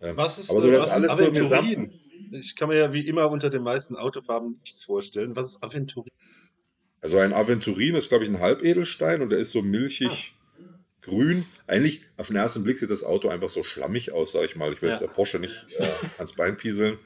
Ähm, 0.00 0.16
was 0.16 0.38
ist, 0.38 0.50
aber 0.50 0.60
so, 0.60 0.70
das 0.70 0.90
alles 0.90 1.10
Aventurin? 1.10 1.34
so 1.34 1.40
Gesamt, 1.42 1.92
ich 2.32 2.56
kann 2.56 2.68
mir 2.68 2.76
ja 2.76 2.92
wie 2.92 3.06
immer 3.06 3.30
unter 3.30 3.48
den 3.48 3.62
meisten 3.62 3.96
Autofarben 3.96 4.58
nichts 4.64 4.82
vorstellen. 4.82 5.36
Was 5.36 5.52
ist 5.52 5.62
Aventurin? 5.62 6.10
Also 7.00 7.18
ein 7.18 7.32
Aventurin 7.32 7.94
ist, 7.94 8.08
glaube 8.08 8.24
ich, 8.24 8.30
ein 8.30 8.40
Halbedelstein 8.40 9.22
und 9.22 9.30
der 9.30 9.38
ist 9.38 9.52
so 9.52 9.62
milchig. 9.62 10.34
Grün. 11.06 11.44
Eigentlich 11.66 12.02
auf 12.16 12.28
den 12.28 12.36
ersten 12.36 12.64
Blick 12.64 12.78
sieht 12.78 12.90
das 12.90 13.04
Auto 13.04 13.28
einfach 13.28 13.48
so 13.48 13.62
schlammig 13.62 14.12
aus, 14.12 14.32
sag 14.32 14.42
ich 14.42 14.56
mal. 14.56 14.72
Ich 14.72 14.82
will 14.82 14.88
jetzt 14.90 15.02
der 15.02 15.08
Porsche 15.08 15.38
nicht 15.38 15.66
äh, 15.78 15.84
ans 16.18 16.34
Bein 16.34 16.56
pieseln. 16.56 16.98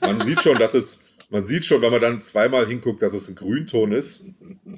Man 0.00 0.24
sieht 0.24 0.42
schon, 0.42 0.56
dass 0.58 0.74
es, 0.74 1.02
man 1.30 1.46
sieht 1.46 1.64
schon, 1.64 1.80
wenn 1.82 1.90
man 1.90 2.00
dann 2.00 2.22
zweimal 2.22 2.66
hinguckt, 2.66 3.02
dass 3.02 3.14
es 3.14 3.28
ein 3.28 3.34
Grünton 3.34 3.92
ist. 3.92 4.24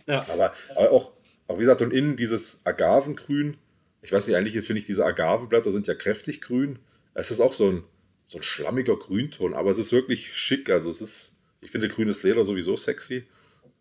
Ja. 0.07 0.25
Aber, 0.33 0.55
aber 0.75 0.91
auch, 0.91 1.13
auch, 1.49 1.57
wie 1.57 1.61
gesagt, 1.61 1.83
und 1.83 1.93
innen 1.93 2.17
dieses 2.17 2.61
Agavengrün. 2.65 3.57
Ich 4.03 4.13
weiß 4.13 4.29
nicht, 4.29 4.37
eigentlich 4.37 4.55
finde 4.65 4.81
ich 4.81 4.87
diese 4.87 5.05
Agavenblätter 5.05 5.71
sind 5.71 5.87
ja 5.89 5.95
kräftig 5.95 6.41
grün. 6.41 6.79
Es 7.15 7.31
ist 7.31 7.41
auch 7.41 7.53
so 7.53 7.69
ein, 7.69 7.85
so 8.27 8.39
ein 8.39 8.45
schlammiger 8.45 8.97
Grünton, 8.97 9.55
aber 9.55 9.71
es 9.71 9.79
ist 9.79 9.93
wirklich 9.93 10.33
schick. 10.37 10.71
Also 10.71 10.89
es 10.89 11.03
ist, 11.03 11.37
ich 11.61 11.73
finde 11.73 11.89
grünes 11.89 12.23
Leder 12.23 12.45
sowieso 12.45 12.77
sexy. 12.77 13.27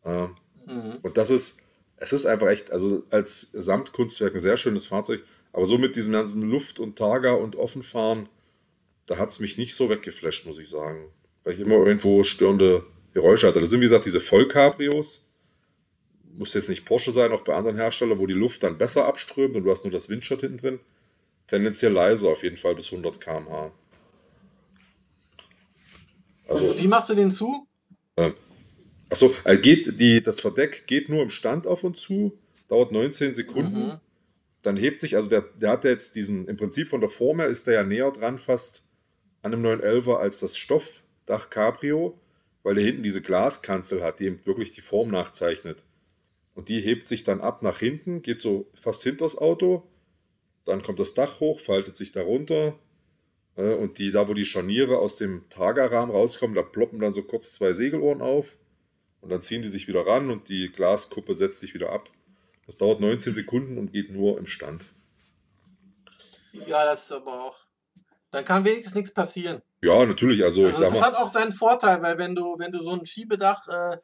Äh, 0.03 0.27
mhm. 0.65 0.97
Und 1.03 1.17
das 1.17 1.29
ist, 1.29 1.59
es 1.97 2.13
ist 2.13 2.25
einfach 2.25 2.47
echt, 2.47 2.71
also 2.71 3.03
als 3.09 3.49
Samtkunstwerk 3.53 4.35
ein 4.35 4.39
sehr 4.39 4.57
schönes 4.57 4.87
Fahrzeug. 4.87 5.23
Aber 5.51 5.65
so 5.65 5.77
mit 5.77 5.95
diesem 5.95 6.13
ganzen 6.13 6.43
Luft 6.43 6.79
und 6.79 6.97
Targa 6.97 7.33
und 7.33 7.55
Offenfahren, 7.55 8.29
da 9.07 9.17
hat 9.17 9.29
es 9.29 9.39
mich 9.39 9.57
nicht 9.57 9.75
so 9.75 9.89
weggeflasht, 9.89 10.45
muss 10.45 10.59
ich 10.59 10.69
sagen. 10.69 11.11
Weil 11.43 11.53
ich 11.53 11.59
immer 11.59 11.75
irgendwo 11.75 12.23
störende 12.23 12.85
Geräusche 13.13 13.47
hatte. 13.47 13.59
Das 13.59 13.71
sind, 13.71 13.79
wie 13.79 13.85
gesagt, 13.85 14.05
diese 14.05 14.21
Vollcabrios. 14.21 15.27
Muss 16.33 16.53
jetzt 16.53 16.69
nicht 16.69 16.85
Porsche 16.85 17.11
sein, 17.11 17.31
auch 17.31 17.41
bei 17.41 17.55
anderen 17.55 17.77
Herstellern, 17.77 18.19
wo 18.19 18.27
die 18.27 18.33
Luft 18.33 18.61
dann 18.61 18.77
besser 18.77 19.05
abströmt 19.05 19.55
und 19.55 19.63
du 19.63 19.71
hast 19.71 19.83
nur 19.83 19.91
das 19.91 20.09
Windshield 20.09 20.41
hinten 20.41 20.57
drin. 20.57 20.79
Tendenziell 21.47 21.93
leise 21.93 22.29
auf 22.29 22.43
jeden 22.43 22.57
Fall 22.57 22.75
bis 22.75 22.91
100 22.91 23.19
km/h. 23.19 23.71
Also, 26.47 26.77
wie 26.77 26.87
machst 26.87 27.09
du 27.09 27.15
den 27.15 27.31
zu? 27.31 27.67
Äh, 28.17 28.31
Achso, 29.09 29.33
äh, 29.43 29.57
geht 29.57 29.99
die, 29.99 30.21
das 30.21 30.39
Verdeck 30.39 30.85
geht 30.87 31.09
nur 31.09 31.21
im 31.21 31.29
Stand 31.29 31.65
auf 31.65 31.83
und 31.83 31.97
zu, 31.97 32.37
dauert 32.67 32.91
19 32.91 33.33
Sekunden. 33.33 33.87
Mhm. 33.87 33.99
Dann 34.61 34.75
hebt 34.75 34.99
sich, 34.99 35.15
also 35.15 35.29
der, 35.29 35.41
der 35.41 35.71
hat 35.71 35.85
jetzt 35.85 36.15
diesen, 36.15 36.47
im 36.47 36.57
Prinzip 36.57 36.89
von 36.89 36.99
der 36.99 37.09
Form 37.09 37.39
her 37.39 37.47
ist 37.47 37.67
der 37.67 37.75
ja 37.75 37.83
näher 37.83 38.11
dran 38.11 38.37
fast 38.37 38.85
an 39.41 39.53
einem 39.53 39.65
911er 39.65 40.17
als 40.17 40.39
das 40.39 40.57
Stoffdach 40.57 41.49
Cabrio, 41.49 42.19
weil 42.63 42.75
der 42.75 42.83
hinten 42.83 43.03
diese 43.03 43.21
Glaskanzel 43.21 44.03
hat, 44.03 44.19
die 44.19 44.25
eben 44.25 44.45
wirklich 44.45 44.71
die 44.71 44.81
Form 44.81 45.09
nachzeichnet. 45.09 45.85
Und 46.53 46.69
die 46.69 46.81
hebt 46.81 47.07
sich 47.07 47.23
dann 47.23 47.39
ab 47.39 47.61
nach 47.61 47.79
hinten, 47.79 48.23
geht 48.23 48.41
so 48.41 48.67
fast 48.73 49.03
hinters 49.03 49.37
Auto. 49.37 49.83
Dann 50.65 50.81
kommt 50.81 50.99
das 50.99 51.13
Dach 51.13 51.39
hoch, 51.39 51.59
faltet 51.59 51.95
sich 51.95 52.11
darunter. 52.11 52.77
Äh, 53.55 53.73
und 53.75 53.99
die, 53.99 54.11
da 54.11 54.27
wo 54.27 54.33
die 54.33 54.43
Scharniere 54.43 54.97
aus 54.97 55.17
dem 55.17 55.43
Tragerrahmen 55.49 56.13
rauskommen, 56.13 56.55
da 56.55 56.63
ploppen 56.63 56.99
dann 56.99 57.13
so 57.13 57.23
kurz 57.23 57.53
zwei 57.53 57.73
Segelohren 57.73 58.21
auf. 58.21 58.57
Und 59.27 59.31
dann 59.31 59.41
ziehen 59.41 59.61
die 59.61 59.69
sich 59.69 59.89
wieder 59.89 60.07
ran 60.07 60.29
und 60.29 60.47
die 60.47 60.71
Glaskuppe 60.71 61.33
setzt 61.33 61.59
sich 61.59 61.73
wieder 61.73 61.91
ab. 61.91 62.09
Das 62.65 62.77
dauert 62.77 63.01
19 63.01 63.33
Sekunden 63.33 63.77
und 63.77 63.91
geht 63.91 64.09
nur 64.09 64.37
im 64.37 64.47
Stand. 64.47 64.85
Ja, 66.53 66.85
das 66.85 67.03
ist 67.03 67.11
aber 67.11 67.43
auch. 67.43 67.59
Dann 68.31 68.45
kann 68.45 68.63
wenigstens 68.63 68.95
nichts 68.95 69.13
passieren. 69.13 69.61
Ja, 69.81 70.05
natürlich. 70.05 70.45
Also, 70.45 70.61
also 70.61 70.71
ich 70.71 70.79
sag 70.79 70.91
das 70.91 70.99
mal, 71.01 71.07
hat 71.07 71.15
auch 71.15 71.27
seinen 71.27 71.51
Vorteil, 71.51 72.01
weil 72.01 72.17
wenn 72.17 72.35
du, 72.35 72.57
wenn 72.57 72.71
du 72.71 72.81
so 72.81 72.91
ein 72.91 73.05
Schiebedach 73.05 73.67
äh, 73.67 73.97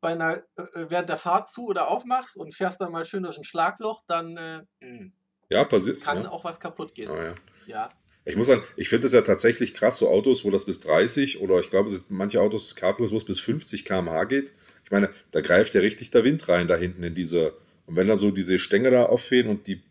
bei 0.00 0.10
einer, 0.10 0.36
äh, 0.36 0.86
während 0.86 1.08
der 1.08 1.16
Fahrt 1.16 1.50
zu 1.50 1.66
oder 1.66 1.88
aufmachst 1.88 2.36
und 2.36 2.54
fährst 2.54 2.80
dann 2.80 2.92
mal 2.92 3.04
schön 3.04 3.24
durch 3.24 3.38
ein 3.38 3.42
Schlagloch, 3.42 4.04
dann 4.06 4.36
äh, 4.36 5.10
ja, 5.48 5.64
passiert, 5.64 6.00
kann 6.00 6.22
ja. 6.22 6.30
auch 6.30 6.44
was 6.44 6.60
kaputt 6.60 6.94
gehen. 6.94 7.10
Ah, 7.10 7.24
ja. 7.24 7.34
ja. 7.66 7.90
Ich 8.24 8.36
muss 8.36 8.48
sagen, 8.48 8.62
ich 8.76 8.88
finde 8.88 9.06
es 9.06 9.12
ja 9.12 9.22
tatsächlich 9.22 9.74
krass, 9.74 9.98
so 9.98 10.08
Autos, 10.08 10.44
wo 10.44 10.50
das 10.50 10.66
bis 10.66 10.80
30 10.80 11.40
oder 11.40 11.58
ich 11.58 11.70
glaube, 11.70 11.90
manche 12.10 12.40
Autos, 12.40 12.76
Cabrios, 12.76 13.12
wo 13.12 13.16
es 13.16 13.24
bis 13.24 13.40
50 13.40 13.84
km/h 13.84 14.24
geht. 14.24 14.52
Ich 14.84 14.90
meine, 14.90 15.10
da 15.30 15.40
greift 15.40 15.74
ja 15.74 15.80
richtig 15.80 16.10
der 16.10 16.24
Wind 16.24 16.48
rein 16.48 16.68
da 16.68 16.76
hinten 16.76 17.02
in 17.02 17.14
diese. 17.14 17.54
Und 17.86 17.96
wenn 17.96 18.08
dann 18.08 18.18
so 18.18 18.30
diese 18.30 18.58
Stängel 18.58 18.90
da 18.90 19.06
auffehlen 19.06 19.48
und 19.48 19.66
die 19.66 19.82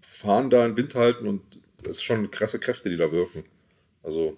fahren 0.00 0.50
da 0.50 0.64
in 0.64 0.76
Wind 0.76 0.94
halten 0.94 1.26
und 1.26 1.42
das 1.82 1.96
ist 1.96 2.02
schon 2.02 2.30
krasse 2.30 2.60
Kräfte, 2.60 2.88
die 2.88 2.96
da 2.96 3.10
wirken. 3.10 3.44
Also, 4.02 4.36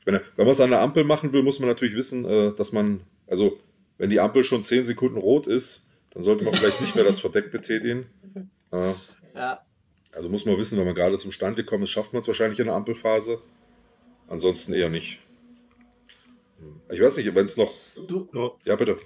ich 0.00 0.06
meine, 0.06 0.20
wenn 0.36 0.44
man 0.44 0.52
es 0.52 0.60
an 0.60 0.70
der 0.70 0.80
Ampel 0.80 1.04
machen 1.04 1.32
will, 1.32 1.42
muss 1.42 1.60
man 1.60 1.68
natürlich 1.68 1.96
wissen, 1.96 2.24
äh, 2.26 2.52
dass 2.54 2.72
man, 2.72 3.00
also, 3.26 3.58
wenn 3.96 4.10
die 4.10 4.20
Ampel 4.20 4.44
schon 4.44 4.62
10 4.62 4.84
Sekunden 4.84 5.16
rot 5.16 5.46
ist, 5.46 5.88
dann 6.10 6.22
sollte 6.22 6.44
man 6.44 6.54
vielleicht 6.54 6.80
nicht 6.80 6.94
mehr 6.94 7.04
das 7.04 7.20
Verdeck 7.20 7.50
betätigen. 7.50 8.06
Ja. 9.36 9.64
Also 10.14 10.28
muss 10.28 10.46
man 10.46 10.56
wissen, 10.56 10.78
wenn 10.78 10.86
man 10.86 10.94
gerade 10.94 11.18
zum 11.18 11.32
Stand 11.32 11.56
gekommen 11.56 11.82
ist, 11.82 11.90
schafft 11.90 12.12
man 12.12 12.20
es 12.20 12.28
wahrscheinlich 12.28 12.60
in 12.60 12.66
der 12.66 12.74
Ampelphase. 12.74 13.40
Ansonsten 14.28 14.72
eher 14.72 14.88
nicht. 14.88 15.20
Ich 16.90 17.00
weiß 17.00 17.16
nicht, 17.16 17.34
wenn 17.34 17.44
es 17.44 17.56
noch. 17.56 17.72
Du, 18.06 18.28
ja, 18.64 18.76
bitte. 18.76 18.96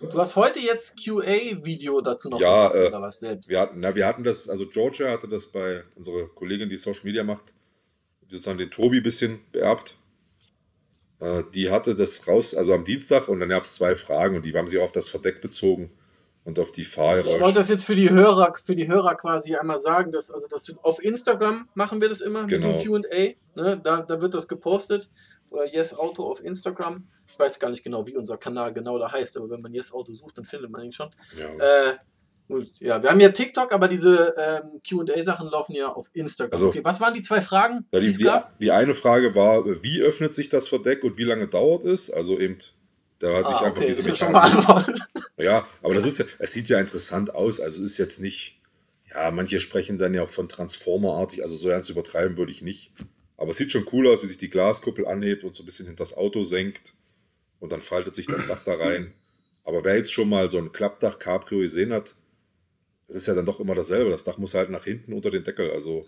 Du 0.00 0.16
hast 0.16 0.36
heute 0.36 0.60
jetzt 0.60 1.02
QA-Video 1.04 2.00
dazu 2.00 2.30
noch 2.30 2.40
ja, 2.40 2.68
gemacht, 2.68 2.76
äh, 2.76 2.88
oder 2.88 3.02
was 3.02 3.18
selbst? 3.18 3.50
Wir 3.50 3.58
hatten, 3.58 3.80
na, 3.80 3.96
wir 3.96 4.06
hatten 4.06 4.22
das, 4.22 4.48
also 4.48 4.66
Georgia 4.68 5.10
hatte 5.10 5.26
das 5.26 5.46
bei 5.46 5.82
unserer 5.96 6.28
Kollegin, 6.28 6.68
die 6.68 6.76
Social 6.76 7.02
Media 7.02 7.24
macht, 7.24 7.52
sozusagen 8.28 8.58
den 8.58 8.70
Tobi 8.70 8.98
ein 8.98 9.02
bisschen 9.02 9.40
beerbt. 9.50 9.96
Äh, 11.18 11.42
die 11.52 11.70
hatte 11.72 11.96
das 11.96 12.28
raus, 12.28 12.54
also 12.54 12.74
am 12.74 12.84
Dienstag, 12.84 13.28
und 13.28 13.40
dann 13.40 13.48
gab 13.48 13.64
es 13.64 13.74
zwei 13.74 13.96
Fragen 13.96 14.36
und 14.36 14.44
die 14.44 14.54
haben 14.54 14.68
sich 14.68 14.78
auf 14.78 14.92
das 14.92 15.08
Verdeck 15.08 15.40
bezogen 15.40 15.90
und 16.48 16.58
auf 16.58 16.72
die 16.72 16.84
Fahrgeräusche. 16.84 17.36
Ich 17.36 17.42
wollte 17.42 17.58
das 17.58 17.68
jetzt 17.68 17.84
für 17.84 17.94
die 17.94 18.08
Hörer, 18.10 18.54
für 18.56 18.74
die 18.74 18.88
Hörer 18.88 19.14
quasi 19.16 19.54
einmal 19.54 19.78
sagen, 19.78 20.10
dass, 20.12 20.30
also 20.30 20.46
das 20.48 20.74
auf 20.82 21.04
Instagram 21.04 21.68
machen 21.74 22.00
wir 22.00 22.08
das 22.08 22.22
immer 22.22 22.46
Genau. 22.46 22.68
mit 22.72 22.84
dem 22.84 23.02
QA. 23.02 23.34
Ne? 23.54 23.80
Da, 23.84 24.00
da 24.00 24.20
wird 24.20 24.32
das 24.34 24.48
gepostet. 24.48 25.10
Yes 25.72 25.94
Auto 25.94 26.24
auf 26.24 26.42
Instagram. 26.42 27.06
Ich 27.26 27.38
weiß 27.38 27.58
gar 27.58 27.70
nicht 27.70 27.84
genau, 27.84 28.06
wie 28.06 28.16
unser 28.16 28.36
Kanal 28.38 28.72
genau 28.72 28.98
da 28.98 29.10
heißt, 29.12 29.36
aber 29.36 29.48
wenn 29.50 29.60
man 29.60 29.72
Yes 29.74 29.92
Auto 29.92 30.12
sucht, 30.14 30.38
dann 30.38 30.44
findet 30.46 30.70
man 30.70 30.82
ihn 30.84 30.92
schon. 30.92 31.10
Ja. 31.38 31.46
Äh, 31.90 31.94
ja, 32.80 33.02
wir 33.02 33.10
haben 33.10 33.20
ja 33.20 33.28
TikTok, 33.28 33.72
aber 33.74 33.88
diese 33.88 34.34
ähm, 34.38 34.80
QA-Sachen 34.88 35.50
laufen 35.50 35.74
ja 35.74 35.88
auf 35.92 36.08
Instagram. 36.14 36.52
Also- 36.52 36.68
okay, 36.68 36.80
was 36.82 36.98
waren 37.00 37.12
die 37.12 37.22
zwei 37.22 37.42
Fragen, 37.42 37.84
Ja, 37.92 38.00
die 38.00 38.12
die, 38.12 38.30
die 38.60 38.70
eine 38.72 38.94
Frage 38.94 39.34
war, 39.36 39.64
wie 39.82 40.00
öffnet 40.00 40.32
sich 40.32 40.48
das 40.48 40.66
Verdeck 40.68 41.04
und 41.04 41.18
wie 41.18 41.24
lange 41.24 41.46
dauert 41.46 41.84
es? 41.84 42.10
Also 42.10 42.38
eben, 42.38 42.56
da 43.18 43.28
hatte 43.34 43.40
ich 43.50 43.56
Ah, 43.56 43.64
einfach 43.66 43.76
okay, 43.78 43.86
diese 43.86 44.08
Mechanik. 44.08 44.94
Ja, 45.38 45.66
aber 45.82 45.94
das 45.94 46.04
ist 46.06 46.18
ja, 46.18 46.24
es 46.40 46.52
sieht 46.52 46.68
ja 46.68 46.80
interessant 46.80 47.34
aus. 47.34 47.60
Also 47.60 47.84
es 47.84 47.92
ist 47.92 47.98
jetzt 47.98 48.20
nicht, 48.20 48.60
ja, 49.14 49.30
manche 49.30 49.60
sprechen 49.60 49.98
dann 49.98 50.12
ja 50.14 50.22
auch 50.22 50.30
von 50.30 50.48
Transformer-artig, 50.48 51.42
also 51.42 51.54
so 51.56 51.68
ernst 51.68 51.90
übertreiben 51.90 52.36
würde 52.36 52.50
ich 52.52 52.60
nicht. 52.62 52.92
Aber 53.36 53.50
es 53.50 53.56
sieht 53.56 53.70
schon 53.70 53.86
cool 53.92 54.08
aus, 54.08 54.22
wie 54.22 54.26
sich 54.26 54.38
die 54.38 54.50
Glaskuppel 54.50 55.06
anhebt 55.06 55.44
und 55.44 55.54
so 55.54 55.62
ein 55.62 55.66
bisschen 55.66 55.86
hinter 55.86 56.02
das 56.02 56.16
Auto 56.16 56.42
senkt 56.42 56.94
und 57.60 57.70
dann 57.70 57.80
faltet 57.82 58.14
sich 58.16 58.26
das 58.26 58.46
Dach 58.48 58.64
da 58.64 58.74
rein. 58.74 59.12
Aber 59.64 59.84
wer 59.84 59.96
jetzt 59.96 60.12
schon 60.12 60.28
mal 60.28 60.48
so 60.48 60.58
ein 60.58 60.72
Klappdach 60.72 61.18
Cabrio 61.20 61.60
gesehen 61.60 61.92
hat, 61.92 62.16
das 63.06 63.16
ist 63.16 63.26
ja 63.28 63.34
dann 63.34 63.46
doch 63.46 63.60
immer 63.60 63.74
dasselbe. 63.76 64.10
Das 64.10 64.24
Dach 64.24 64.38
muss 64.38 64.54
halt 64.54 64.70
nach 64.70 64.84
hinten 64.84 65.12
unter 65.12 65.30
den 65.30 65.44
Deckel. 65.44 65.70
Also 65.70 66.04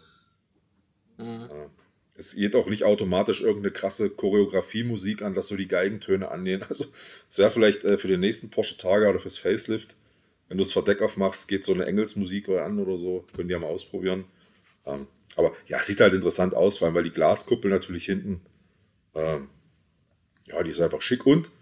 Mhm. 1.19 1.49
ja. 1.50 1.71
Es 2.14 2.35
geht 2.35 2.55
auch 2.55 2.69
nicht 2.69 2.85
automatisch 2.85 3.40
irgendeine 3.40 3.73
krasse 3.73 4.11
Choreografie-Musik 4.11 5.23
an, 5.23 5.35
dass 5.35 5.49
so 5.49 5.57
die 5.57 5.69
Geigentöne 5.69 6.31
annähen. 6.31 6.64
Also 6.69 6.87
es 7.29 7.38
wäre 7.38 7.50
vielleicht 7.50 7.85
äh, 7.85 7.99
für 7.99 8.09
den 8.09 8.21
nächsten 8.21 8.50
Porsche 8.50 8.76
Targa 8.76 9.09
oder 9.09 9.19
fürs 9.19 9.38
Facelift, 9.38 9.97
wenn 10.50 10.59
du 10.59 10.64
das 10.64 10.73
Verdeck 10.73 11.00
aufmachst, 11.00 11.47
geht 11.47 11.64
so 11.64 11.73
eine 11.73 11.87
Engelsmusik 11.87 12.49
an 12.49 12.81
oder 12.81 12.97
so. 12.97 13.25
Können 13.37 13.47
die 13.47 13.52
ja 13.52 13.61
mal 13.61 13.69
ausprobieren. 13.69 14.25
Ähm, 14.85 15.07
aber 15.37 15.52
ja, 15.67 15.79
es 15.79 15.87
sieht 15.87 16.00
halt 16.00 16.12
interessant 16.12 16.55
aus, 16.55 16.79
vor 16.79 16.87
allem 16.87 16.97
weil 16.97 17.05
die 17.05 17.12
Glaskuppel 17.12 17.71
natürlich 17.71 18.05
hinten, 18.05 18.40
ähm, 19.14 19.49
ja, 20.49 20.61
die 20.64 20.71
ist 20.71 20.81
einfach 20.81 21.02
schick. 21.02 21.25
Und 21.25 21.52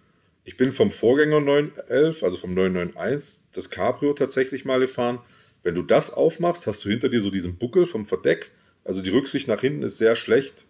ich 0.45 0.57
bin 0.57 0.73
vom 0.73 0.91
Vorgänger 0.91 1.41
911, 1.41 2.23
also 2.23 2.39
vom 2.39 2.55
991, 2.55 3.45
das 3.53 3.69
Cabrio 3.69 4.15
tatsächlich 4.15 4.65
mal 4.65 4.81
gefahren. 4.81 5.21
Wenn 5.63 5.75
du 5.75 5.83
das 5.83 6.11
aufmachst, 6.11 6.67
hast 6.67 6.83
du 6.87 6.89
hinter 6.89 7.11
dir 7.11 7.21
so 7.21 7.31
diesen 7.31 7.59
Buckel 7.59 7.85
vom 7.85 8.07
Verdeck. 8.07 8.53
Also 8.89 9.03
die 9.03 9.11
Rücksicht 9.11 9.49
nach 9.49 9.61
hinten 9.61 9.83
ist 9.83 9.99
sehr 9.99 10.17
schlecht 10.17 10.65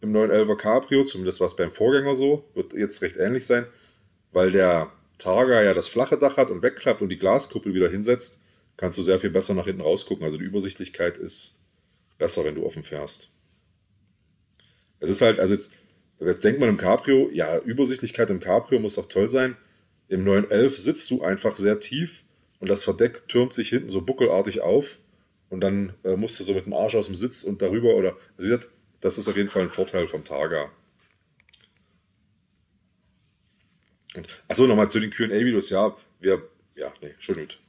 im 0.00 0.12
911er 0.12 0.56
Cabrio, 0.56 1.02
zumindest 1.02 1.40
war 1.40 1.46
es 1.46 1.56
beim 1.56 1.72
Vorgänger 1.72 2.14
so, 2.14 2.48
wird 2.54 2.72
jetzt 2.72 3.02
recht 3.02 3.16
ähnlich 3.16 3.46
sein, 3.46 3.66
weil 4.30 4.52
der 4.52 4.92
Targa 5.18 5.60
ja 5.60 5.74
das 5.74 5.88
flache 5.88 6.16
Dach 6.16 6.36
hat 6.36 6.52
und 6.52 6.62
wegklappt 6.62 7.02
und 7.02 7.08
die 7.08 7.16
Glaskuppel 7.16 7.74
wieder 7.74 7.90
hinsetzt, 7.90 8.40
kannst 8.76 8.96
du 8.96 9.02
sehr 9.02 9.18
viel 9.18 9.30
besser 9.30 9.54
nach 9.54 9.64
hinten 9.64 9.80
rausgucken. 9.80 10.22
Also 10.22 10.38
die 10.38 10.44
Übersichtlichkeit 10.44 11.18
ist 11.18 11.60
besser, 12.16 12.44
wenn 12.44 12.54
du 12.54 12.64
offen 12.64 12.84
fährst. 12.84 13.32
Es 15.00 15.10
ist 15.10 15.20
halt, 15.20 15.40
also 15.40 15.52
jetzt, 15.52 15.72
jetzt 16.20 16.44
denkt 16.44 16.60
man 16.60 16.68
im 16.68 16.76
Cabrio, 16.76 17.28
ja, 17.32 17.58
Übersichtlichkeit 17.58 18.30
im 18.30 18.38
Cabrio 18.38 18.78
muss 18.78 18.94
doch 18.94 19.08
toll 19.08 19.28
sein. 19.28 19.56
Im 20.06 20.22
911 20.22 20.78
sitzt 20.78 21.10
du 21.10 21.22
einfach 21.24 21.56
sehr 21.56 21.80
tief 21.80 22.22
und 22.60 22.70
das 22.70 22.84
Verdeck 22.84 23.26
türmt 23.26 23.52
sich 23.52 23.70
hinten 23.70 23.88
so 23.88 24.00
buckelartig 24.00 24.60
auf 24.60 25.00
und 25.50 25.60
dann 25.60 25.94
äh, 26.04 26.16
musst 26.16 26.38
du 26.40 26.44
so 26.44 26.54
mit 26.54 26.66
dem 26.66 26.72
Arsch 26.74 26.94
aus 26.94 27.06
dem 27.06 27.14
Sitz 27.14 27.42
und 27.44 27.62
darüber 27.62 27.94
oder, 27.94 28.10
also 28.36 28.38
wie 28.38 28.48
gesagt, 28.48 28.68
das 29.00 29.18
ist 29.18 29.28
auf 29.28 29.36
jeden 29.36 29.48
Fall 29.48 29.62
ein 29.62 29.70
Vorteil 29.70 30.06
vom 30.08 30.24
Targa. 30.24 30.70
Und, 34.14 34.26
achso, 34.48 34.66
nochmal 34.66 34.90
zu 34.90 35.00
den 35.00 35.10
QA-Videos. 35.10 35.70
Ja, 35.70 35.96
wir, 36.20 36.42
ja, 36.74 36.92
nee, 37.02 37.14
schon 37.18 37.36
gut. 37.36 37.60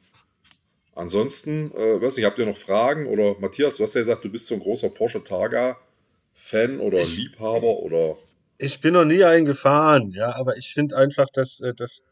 Ansonsten, 0.95 1.71
äh, 1.75 2.01
weiß 2.01 2.17
nicht, 2.17 2.25
habt 2.25 2.39
ihr 2.39 2.45
noch 2.45 2.57
Fragen? 2.57 3.07
Oder 3.07 3.39
Matthias, 3.39 3.77
du 3.77 3.83
hast 3.83 3.93
ja 3.95 4.01
gesagt, 4.01 4.23
du 4.25 4.29
bist 4.29 4.47
so 4.47 4.55
ein 4.55 4.61
großer 4.61 4.89
Porsche 4.89 5.23
Targa-Fan 5.23 6.79
oder 6.79 6.99
Ich- 6.99 7.17
Liebhaber 7.17 7.77
oder. 7.79 8.17
Ich 8.57 8.81
bin 8.81 8.93
noch 8.93 9.05
nie 9.05 9.23
eingefahren, 9.23 10.11
ja, 10.11 10.35
aber 10.35 10.57
ich 10.57 10.73
finde 10.73 10.97
einfach, 10.97 11.29
dass, 11.29 11.61
äh, 11.61 11.73
das, 11.73 12.03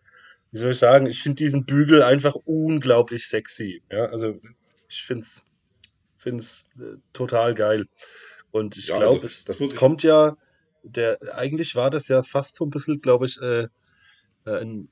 wie 0.52 0.58
soll 0.60 0.72
ich 0.72 0.78
sagen, 0.78 1.06
ich 1.06 1.22
finde 1.22 1.36
diesen 1.44 1.66
Bügel 1.66 2.02
einfach 2.04 2.36
unglaublich 2.36 3.28
sexy. 3.28 3.82
Ja, 3.92 4.06
also 4.06 4.40
ich 4.88 5.04
finde 5.04 5.24
es 5.24 5.44
find's, 6.18 6.70
äh, 6.80 6.98
total 7.14 7.54
geil. 7.54 7.86
Und 8.52 8.78
ich 8.78 8.88
Ja, 8.88 8.98
glaube, 8.98 9.14
also, 9.16 9.26
es 9.26 9.46
das 9.46 9.60
ich- 9.60 9.76
kommt 9.76 10.04
ja, 10.04 10.36
der, 10.84 11.18
eigentlich 11.36 11.76
war 11.76 11.90
das 11.90 12.08
ja 12.08 12.24
fast 12.24 12.56
so 12.56 12.66
ein 12.66 12.70
bisschen, 12.70 13.02
glaube 13.02 13.26
ich, 13.26 13.42
äh, 13.42 13.64
äh, 14.46 14.62
ein, 14.62 14.90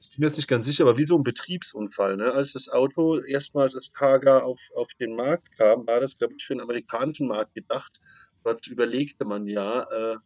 ich 0.00 0.16
bin 0.16 0.24
jetzt 0.24 0.36
nicht 0.36 0.48
ganz 0.48 0.64
sicher, 0.66 0.84
aber 0.84 0.98
wie 0.98 1.04
so 1.04 1.16
ein 1.16 1.24
Betriebsunfall. 1.24 2.16
Ne? 2.16 2.32
Als 2.32 2.52
das 2.52 2.68
Auto 2.68 3.18
erstmals 3.18 3.74
als 3.74 3.92
Targa 3.92 4.40
auf, 4.40 4.60
auf 4.76 4.92
den 5.00 5.16
Markt 5.16 5.56
kam, 5.56 5.86
war 5.86 6.00
das, 6.00 6.18
glaube 6.18 6.34
ich, 6.36 6.44
für 6.44 6.54
den 6.54 6.60
amerikanischen 6.60 7.28
Markt 7.28 7.54
gedacht. 7.54 8.00
Dort 8.44 8.66
überlegte 8.66 9.24
man 9.24 9.46
ja, 9.46 9.82
äh, 9.90 10.16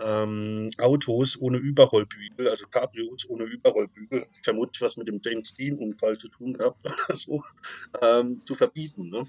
ähm, 0.00 0.70
Autos 0.78 1.40
ohne 1.40 1.58
Überrollbügel, 1.58 2.48
also 2.48 2.66
Cabrios 2.68 3.28
ohne 3.28 3.44
Überrollbügel, 3.44 4.26
vermutlich 4.44 4.80
was 4.80 4.96
mit 4.96 5.08
dem 5.08 5.20
James 5.24 5.54
Dean-Unfall 5.54 6.18
zu 6.18 6.28
tun 6.28 6.52
gehabt 6.54 6.78
oder 7.08 7.16
so, 7.16 7.42
ähm, 8.02 8.38
zu 8.38 8.54
verbieten. 8.54 9.10
Ne? 9.10 9.24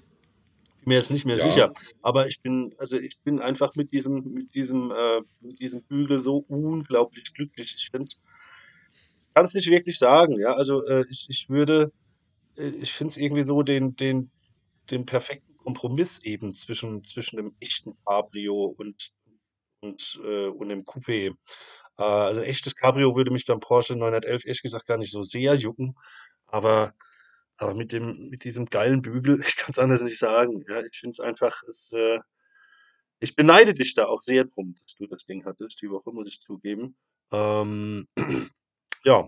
Mir 0.84 0.94
jetzt 0.96 1.10
nicht 1.10 1.26
mehr 1.26 1.36
Ja. 1.36 1.44
sicher, 1.44 1.72
aber 2.02 2.26
ich 2.28 2.40
bin, 2.40 2.74
also 2.78 2.98
ich 2.98 3.20
bin 3.20 3.40
einfach 3.40 3.74
mit 3.74 3.92
diesem, 3.92 4.32
mit 4.32 4.54
diesem, 4.54 4.90
äh, 4.90 5.20
mit 5.40 5.60
diesem 5.60 5.82
Bügel 5.82 6.20
so 6.20 6.38
unglaublich 6.48 7.34
glücklich. 7.34 7.74
Ich 7.76 7.88
finde, 7.90 8.10
kann 9.34 9.44
es 9.44 9.54
nicht 9.54 9.70
wirklich 9.70 9.98
sagen, 9.98 10.38
ja. 10.40 10.52
Also 10.54 10.84
äh, 10.86 11.04
ich, 11.08 11.26
ich 11.28 11.48
würde, 11.48 11.92
äh, 12.56 12.68
ich 12.70 12.92
finde 12.92 13.12
es 13.12 13.16
irgendwie 13.16 13.42
so 13.42 13.62
den, 13.62 13.96
den, 13.96 14.30
den 14.90 15.06
perfekten 15.06 15.56
Kompromiss 15.58 16.20
eben 16.24 16.52
zwischen, 16.54 17.04
zwischen 17.04 17.36
dem 17.36 17.54
echten 17.60 17.94
Cabrio 18.06 18.74
und, 18.78 19.10
und, 19.80 20.20
äh, 20.24 20.46
und 20.48 20.68
dem 20.70 20.84
Coupé. 20.84 21.34
Äh, 21.98 22.02
also 22.02 22.42
echtes 22.42 22.76
Cabrio 22.76 23.16
würde 23.16 23.30
mich 23.32 23.46
beim 23.46 23.60
Porsche 23.60 23.94
911 23.96 24.44
ehrlich 24.46 24.62
gesagt 24.62 24.86
gar 24.86 24.98
nicht 24.98 25.12
so 25.12 25.22
sehr 25.22 25.54
jucken, 25.54 25.96
aber, 26.46 26.94
aber 27.60 27.74
mit 27.74 27.92
dem, 27.92 28.30
mit 28.30 28.44
diesem 28.44 28.66
geilen 28.66 29.02
Bügel, 29.02 29.40
ich 29.46 29.56
kann 29.56 29.70
es 29.70 29.78
anders 29.78 30.02
nicht 30.02 30.18
sagen. 30.18 30.64
Ja, 30.68 30.82
ich 30.82 30.98
finde 30.98 31.10
es 31.10 31.20
einfach, 31.20 31.62
es, 31.68 31.92
äh, 31.92 32.18
ich 33.20 33.36
beneide 33.36 33.74
dich 33.74 33.94
da 33.94 34.06
auch 34.06 34.22
sehr 34.22 34.44
drum, 34.44 34.74
dass 34.74 34.94
du 34.96 35.06
das 35.06 35.26
Ding 35.26 35.44
hattest, 35.44 35.80
die 35.82 35.90
Woche, 35.90 36.10
muss 36.10 36.28
ich 36.28 36.40
zugeben. 36.40 36.96
Ähm, 37.30 38.08
ja. 39.04 39.26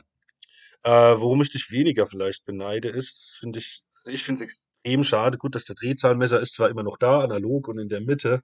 Äh, 0.83 1.21
worum 1.21 1.43
ich 1.43 1.51
dich 1.51 1.71
weniger 1.71 2.07
vielleicht 2.07 2.45
beneide, 2.45 2.89
ist, 2.89 3.37
finde 3.39 3.61
ich, 3.61 3.83
also 3.97 4.11
ich 4.11 4.25
finde 4.25 4.45
es 4.45 4.55
extrem 4.83 5.05
schade. 5.05 5.39
Gut, 5.39 5.55
dass 5.55 5.65
der 5.67 5.77
Drehzahlmesser 5.77 6.41
ist 6.41 6.55
zwar 6.55 6.71
immer 6.71 6.83
noch 6.83 6.97
da, 6.97 7.21
analog 7.21 7.69
und 7.69 7.79
in 7.79 7.89
der 7.89 8.01
Mitte, 8.01 8.43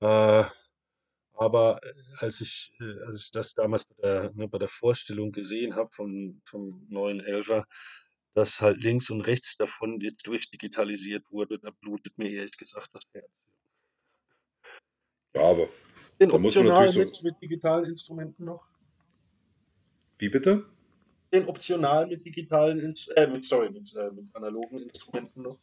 äh, 0.00 0.44
aber 1.34 1.80
äh, 1.82 1.92
als 2.18 2.40
ich, 2.40 2.72
äh, 2.80 3.04
als 3.04 3.16
ich 3.24 3.30
das 3.32 3.54
damals 3.54 3.84
bei 3.84 3.94
der, 4.02 4.32
ne, 4.34 4.48
bei 4.48 4.58
der 4.58 4.68
Vorstellung 4.68 5.32
gesehen 5.32 5.74
habe 5.74 5.90
vom, 5.92 6.40
vom 6.46 6.86
neuen 6.88 7.20
Elfer, 7.20 7.66
dass 8.34 8.60
halt 8.60 8.82
links 8.82 9.10
und 9.10 9.22
rechts 9.22 9.56
davon 9.56 10.00
jetzt 10.00 10.26
durchdigitalisiert 10.26 11.30
wurde, 11.30 11.58
da 11.58 11.70
blutet 11.80 12.16
mir 12.16 12.30
ehrlich 12.30 12.56
gesagt 12.56 12.88
das 12.92 13.02
Herz. 13.12 13.30
Ja, 15.34 15.42
aber 15.42 15.68
Den 16.20 16.30
Da 16.30 16.38
muss 16.38 16.54
man 16.56 16.66
natürlich 16.66 16.96
mit, 16.96 17.22
mit 17.22 17.34
digitalen 17.42 17.84
Instrumenten 17.86 18.44
noch? 18.44 18.70
wie 20.20 20.28
bitte? 20.28 20.64
Den 21.32 21.46
optional 21.46 22.06
mit 22.06 22.24
digitalen, 22.26 22.94
äh, 23.14 23.26
mit, 23.26 23.44
sorry, 23.44 23.70
mit, 23.70 23.94
äh, 23.96 24.10
mit 24.10 24.34
analogen 24.34 24.80
Instrumenten 24.80 25.42
noch? 25.42 25.56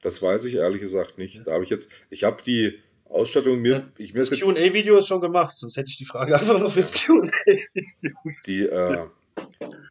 Das 0.00 0.22
weiß 0.22 0.44
ich 0.46 0.56
ehrlich 0.56 0.80
gesagt 0.80 1.18
nicht. 1.18 1.46
Da 1.46 1.52
habe 1.52 1.64
ich 1.64 1.70
jetzt, 1.70 1.90
ich 2.10 2.24
habe 2.24 2.42
die 2.42 2.78
Ausstattung 3.04 3.60
mir, 3.60 3.92
ich 3.98 4.14
mir 4.14 4.20
Das 4.20 4.30
QA-Video 4.30 4.98
ist 4.98 5.06
schon 5.06 5.20
gemacht, 5.20 5.56
sonst 5.56 5.76
hätte 5.76 5.90
ich 5.90 5.98
die 5.98 6.04
Frage 6.04 6.34
einfach 6.38 6.58
noch 6.58 6.72
fürs 6.72 6.92
QA-Video. 6.92 8.14
die, 8.46 8.62
äh, 8.62 9.06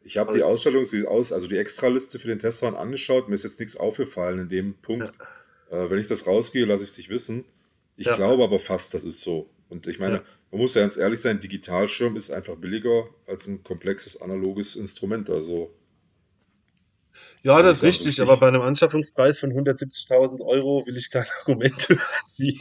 ich 0.03 0.17
habe 0.17 0.33
die 0.33 0.43
Ausstattung, 0.43 0.85
sie 0.85 1.05
aus, 1.07 1.31
also 1.31 1.47
die 1.47 1.57
Extraliste 1.57 2.19
für 2.19 2.27
den 2.27 2.39
Testfahren 2.39 2.75
angeschaut. 2.75 3.27
Mir 3.27 3.35
ist 3.35 3.43
jetzt 3.43 3.59
nichts 3.59 3.77
aufgefallen 3.77 4.39
in 4.39 4.49
dem 4.49 4.73
Punkt. 4.75 5.17
Äh, 5.71 5.89
wenn 5.89 5.99
ich 5.99 6.07
das 6.07 6.27
rausgehe, 6.27 6.65
lasse 6.65 6.83
ich 6.83 6.89
es 6.91 6.95
dich 6.95 7.09
wissen. 7.09 7.45
Ich 7.97 8.07
Ja. 8.07 8.15
glaube 8.15 8.43
aber 8.43 8.59
fast, 8.59 8.93
das 8.93 9.03
ist 9.03 9.21
so. 9.21 9.49
Und 9.69 9.87
ich 9.87 9.99
meine, 9.99 10.17
Ja. 10.17 10.23
man 10.51 10.61
muss 10.61 10.75
ja 10.75 10.81
ganz 10.81 10.97
ehrlich 10.97 11.21
sein, 11.21 11.39
Digitalschirm 11.39 12.15
ist 12.15 12.29
einfach 12.29 12.55
billiger 12.55 13.07
als 13.25 13.47
ein 13.47 13.63
komplexes 13.63 14.21
analoges 14.21 14.75
Instrument. 14.75 15.29
Also 15.29 15.73
Ja, 17.43 17.61
Das 17.61 17.77
ist 17.77 17.83
richtig, 17.83 18.07
richtig. 18.07 18.21
aber 18.23 18.37
bei 18.37 18.47
einem 18.47 18.61
Anschaffungspreis 18.61 19.39
von 19.39 19.51
170.000 19.53 20.41
Euro 20.41 20.85
will 20.85 20.97
ich 20.97 21.09
kein 21.09 21.25
Argument 21.39 21.89
hören, 21.89 22.01
wie, 22.37 22.59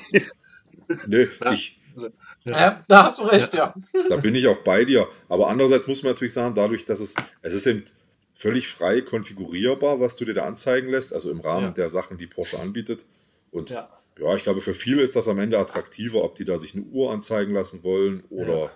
Nee, 1.06 1.28
ich, 1.52 1.78
ja. 2.44 2.52
ja. 2.52 2.84
da 2.88 3.04
hast 3.04 3.20
du 3.20 3.24
recht, 3.24 3.54
ja. 3.54 3.74
Da 4.08 4.16
bin 4.16 4.34
ich 4.34 4.46
auch 4.46 4.58
bei 4.58 4.84
dir. 4.84 5.08
Aber 5.28 5.48
andererseits 5.48 5.86
muss 5.86 6.02
man 6.02 6.12
natürlich 6.12 6.32
sagen, 6.32 6.54
dadurch, 6.54 6.84
dass 6.84 7.00
es, 7.00 7.14
es 7.42 7.54
ist 7.54 7.66
eben 7.66 7.84
völlig 8.34 8.68
frei 8.68 9.00
konfigurierbar, 9.00 10.00
was 10.00 10.16
du 10.16 10.24
dir 10.24 10.34
da 10.34 10.44
anzeigen 10.44 10.88
lässt, 10.88 11.14
also 11.14 11.30
im 11.30 11.40
Rahmen 11.40 11.66
ja. 11.66 11.72
der 11.72 11.88
Sachen, 11.88 12.18
die 12.18 12.26
Porsche 12.26 12.58
anbietet. 12.58 13.06
Und 13.50 13.70
ja. 13.70 13.88
ja. 14.18 14.34
ich 14.34 14.42
glaube, 14.42 14.60
für 14.60 14.74
viele 14.74 15.02
ist 15.02 15.16
das 15.16 15.28
am 15.28 15.38
Ende 15.38 15.58
attraktiver, 15.58 16.24
ob 16.24 16.34
die 16.34 16.44
da 16.44 16.58
sich 16.58 16.74
eine 16.74 16.84
Uhr 16.84 17.12
anzeigen 17.12 17.54
lassen 17.54 17.84
wollen 17.84 18.24
oder 18.30 18.72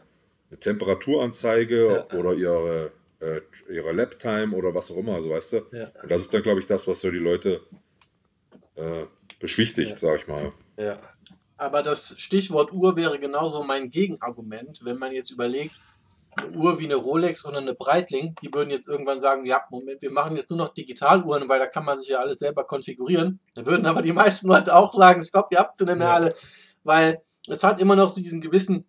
eine 0.51 0.61
Temperaturanzeige 0.61 2.07
oder 2.17 2.35
ihre, 2.35 2.93
äh, 3.21 3.41
ihre 3.71 3.93
Laptime 3.93 4.55
oder 4.57 4.75
was 4.75 4.91
auch 4.91 4.97
immer, 4.97 5.15
also 5.15 5.31
weißt 5.31 5.53
du. 5.55 5.57
Und 6.03 6.11
das 6.11 6.23
ist 6.23 6.33
dann, 6.33 6.43
glaube 6.43 6.61
ich, 6.61 6.67
das, 6.67 6.87
was 6.87 7.01
so 7.01 7.11
die 7.11 7.19
Leute 7.19 7.61
äh, 8.77 9.05
beschwichtigt, 9.41 9.91
ja. 9.91 9.97
sag 9.97 10.21
ich 10.21 10.27
mal. 10.29 10.53
Ja. 10.77 11.01
Aber 11.59 11.83
das 11.83 12.15
Stichwort 12.19 12.73
Uhr 12.73 12.97
wäre 12.97 13.19
genauso 13.19 13.63
mein 13.65 13.91
Gegenargument, 13.91 14.81
wenn 14.85 14.99
man 14.99 15.13
jetzt 15.13 15.31
überlegt, 15.31 15.75
eine 16.37 16.57
Uhr 16.57 16.79
wie 16.79 16.85
eine 16.85 16.95
Rolex 16.95 17.45
oder 17.45 17.59
eine 17.59 17.75
Breitling, 17.75 18.37
die 18.43 18.53
würden 18.55 18.71
jetzt 18.71 18.87
irgendwann 18.87 19.19
sagen, 19.19 19.45
ja, 19.45 19.61
Moment, 19.71 20.01
wir 20.03 20.13
machen 20.13 20.37
jetzt 20.37 20.51
nur 20.51 20.59
noch 20.59 20.73
Digitaluhren, 20.73 21.49
weil 21.49 21.59
da 21.59 21.67
kann 21.67 21.85
man 21.85 21.99
sich 21.99 22.11
ja 22.11 22.19
alles 22.19 22.39
selber 22.39 22.65
konfigurieren. 22.65 23.41
Da 23.55 23.67
würden 23.67 23.87
aber 23.87 24.03
die 24.03 24.13
meisten 24.13 24.47
Leute 24.47 24.75
auch 24.75 24.95
sagen, 24.95 25.23
stopp, 25.23 25.49
ihr 25.51 25.59
habt 25.59 25.77
sie 25.77 25.85
nicht 25.85 25.99
mehr 25.99 26.07
ja. 26.07 26.15
alle, 26.15 26.35
weil 26.85 27.23
es 27.49 27.65
hat 27.65 27.81
immer 27.81 27.97
noch 27.97 28.11
so 28.11 28.21
diesen 28.21 28.41
gewissen 28.41 28.85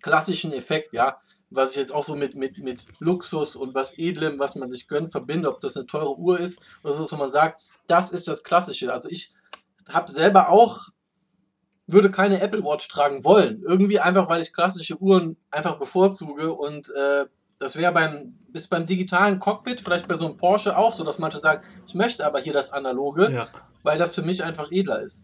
klassischen 0.00 0.52
Effekt, 0.52 0.92
ja, 0.92 1.18
was 1.50 1.70
ich 1.70 1.76
jetzt 1.76 1.92
auch 1.92 2.04
so 2.04 2.14
mit, 2.14 2.36
mit, 2.36 2.58
mit 2.58 2.86
Luxus 3.00 3.56
und 3.56 3.74
was 3.74 3.98
Edlem, 3.98 4.38
was 4.38 4.54
man 4.54 4.70
sich 4.70 4.86
gönnt, 4.86 5.10
verbinde, 5.10 5.48
ob 5.48 5.60
das 5.60 5.76
eine 5.76 5.86
teure 5.86 6.16
Uhr 6.16 6.38
ist 6.38 6.62
oder 6.84 6.92
so, 6.94 7.02
dass 7.02 7.18
man 7.18 7.30
sagt, 7.30 7.62
das 7.88 8.12
ist 8.12 8.28
das 8.28 8.44
Klassische. 8.44 8.92
Also 8.92 9.08
ich 9.08 9.32
habe 9.88 10.10
selber 10.10 10.50
auch 10.50 10.90
würde 11.92 12.10
keine 12.10 12.40
Apple 12.40 12.62
Watch 12.62 12.88
tragen 12.88 13.24
wollen. 13.24 13.62
Irgendwie 13.66 14.00
einfach, 14.00 14.28
weil 14.28 14.42
ich 14.42 14.52
klassische 14.52 14.98
Uhren 14.98 15.36
einfach 15.50 15.78
bevorzuge 15.78 16.52
und 16.52 16.88
äh, 16.90 17.26
das 17.58 17.76
wäre 17.76 17.92
beim, 17.92 18.34
bis 18.48 18.66
beim 18.66 18.86
digitalen 18.86 19.38
Cockpit, 19.38 19.80
vielleicht 19.80 20.08
bei 20.08 20.16
so 20.16 20.26
einem 20.26 20.36
Porsche 20.36 20.76
auch 20.76 20.92
so, 20.92 21.04
dass 21.04 21.18
manche 21.18 21.38
sagen, 21.38 21.62
ich 21.86 21.94
möchte 21.94 22.26
aber 22.26 22.40
hier 22.40 22.54
das 22.54 22.72
Analoge, 22.72 23.30
ja. 23.30 23.48
weil 23.82 23.98
das 23.98 24.14
für 24.14 24.22
mich 24.22 24.42
einfach 24.42 24.72
edler 24.72 25.02
ist. 25.02 25.22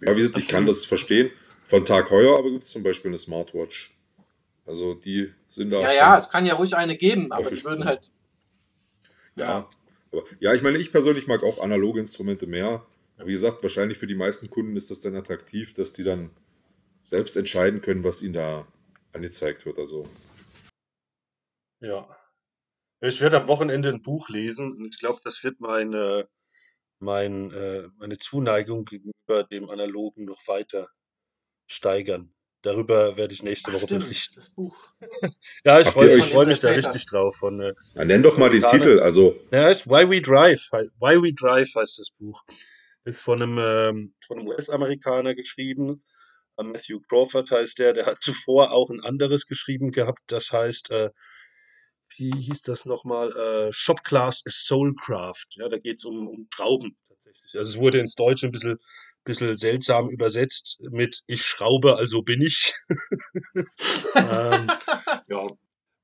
Ja, 0.00 0.12
wie 0.12 0.20
gesagt, 0.20 0.38
ich 0.38 0.48
kann 0.48 0.66
das 0.66 0.84
verstehen. 0.84 1.30
Von 1.64 1.84
Tag 1.84 2.10
heuer 2.10 2.38
aber 2.38 2.50
gibt 2.50 2.64
es 2.64 2.70
zum 2.70 2.82
Beispiel 2.82 3.10
eine 3.10 3.18
Smartwatch. 3.18 3.96
Also 4.66 4.94
die 4.94 5.32
sind 5.48 5.70
da. 5.70 5.80
Ja, 5.80 5.92
ja, 5.92 6.18
es 6.18 6.28
kann 6.28 6.46
ja 6.46 6.54
ruhig 6.54 6.76
eine 6.76 6.96
geben, 6.96 7.32
aber 7.32 7.50
die 7.50 7.64
würden 7.64 7.84
halt. 7.84 8.10
Ja. 9.34 9.44
ja. 9.44 9.68
Aber, 10.12 10.22
ja, 10.40 10.54
ich 10.54 10.62
meine, 10.62 10.78
ich 10.78 10.92
persönlich 10.92 11.26
mag 11.26 11.42
auch 11.42 11.62
analoge 11.62 12.00
Instrumente 12.00 12.46
mehr. 12.46 12.84
Wie 13.18 13.32
gesagt, 13.32 13.62
wahrscheinlich 13.62 13.98
für 13.98 14.06
die 14.06 14.14
meisten 14.14 14.50
Kunden 14.50 14.76
ist 14.76 14.90
das 14.90 15.00
dann 15.00 15.14
attraktiv, 15.16 15.74
dass 15.74 15.92
die 15.92 16.02
dann 16.02 16.30
selbst 17.02 17.36
entscheiden 17.36 17.80
können, 17.80 18.04
was 18.04 18.22
ihnen 18.22 18.32
da 18.32 18.66
angezeigt 19.12 19.66
wird. 19.66 19.78
Also. 19.78 20.08
Ja. 21.80 22.08
Ich 23.00 23.20
werde 23.20 23.40
am 23.40 23.48
Wochenende 23.48 23.88
ein 23.88 24.02
Buch 24.02 24.28
lesen 24.28 24.72
und 24.76 24.94
ich 24.94 25.00
glaube, 25.00 25.20
das 25.24 25.42
wird 25.42 25.60
meine, 25.60 26.28
mein, 27.00 27.50
äh, 27.50 27.88
meine 27.96 28.16
Zuneigung 28.16 28.84
gegenüber 28.84 29.44
dem 29.50 29.68
Analogen 29.68 30.24
noch 30.24 30.46
weiter 30.46 30.88
steigern. 31.66 32.32
Darüber 32.62 33.16
werde 33.16 33.34
ich 33.34 33.42
nächste 33.42 33.72
Ach, 33.72 33.82
Woche 33.82 33.98
berichten. 33.98 34.36
Das 34.36 34.50
Buch. 34.50 34.76
ja, 35.64 35.80
ich 35.80 35.88
freue 35.88 36.20
freu 36.20 36.46
mich 36.46 36.60
da 36.60 36.68
richtig 36.68 37.04
drauf. 37.06 37.34
Von, 37.34 37.58
äh, 37.58 37.74
ja, 37.94 38.04
nenn 38.04 38.22
doch 38.22 38.38
mal 38.38 38.50
den 38.50 38.64
Titel. 38.66 39.00
Also. 39.00 39.36
Ja, 39.50 39.64
heißt 39.64 39.88
Why 39.88 40.08
We 40.08 40.20
Drive. 40.22 40.70
Why 40.70 41.20
We 41.20 41.34
Drive 41.34 41.74
heißt 41.74 41.98
das 41.98 42.12
Buch 42.12 42.44
ist 43.04 43.20
von 43.20 43.42
einem, 43.42 43.58
ähm, 43.58 44.14
einem 44.28 44.46
US-Amerikaner 44.46 45.34
geschrieben. 45.34 46.02
Äh, 46.56 46.64
Matthew 46.64 47.00
Crawford 47.00 47.50
heißt 47.50 47.78
der. 47.78 47.92
Der 47.92 48.06
hat 48.06 48.22
zuvor 48.22 48.72
auch 48.72 48.90
ein 48.90 49.00
anderes 49.00 49.46
geschrieben 49.46 49.90
gehabt. 49.90 50.20
Das 50.26 50.52
heißt, 50.52 50.90
äh, 50.90 51.10
wie 52.16 52.30
hieß 52.30 52.62
das 52.62 52.84
nochmal? 52.84 53.32
Äh, 53.36 53.72
Shop 53.72 54.04
Class 54.04 54.42
Soulcraft. 54.46 55.46
Ja, 55.56 55.68
da 55.68 55.78
geht 55.78 55.98
es 55.98 56.04
um, 56.04 56.28
um 56.28 56.48
Trauben 56.50 56.96
tatsächlich. 57.08 57.54
Also 57.56 57.70
es 57.70 57.78
wurde 57.78 57.98
ins 57.98 58.14
Deutsche 58.14 58.46
ein 58.46 58.52
bisschen, 58.52 58.78
bisschen 59.24 59.56
seltsam 59.56 60.10
übersetzt 60.10 60.80
mit 60.90 61.22
Ich 61.26 61.42
schraube, 61.42 61.96
also 61.96 62.22
bin 62.22 62.42
ich. 62.42 62.74
ähm, 64.14 64.70
ja. 65.28 65.46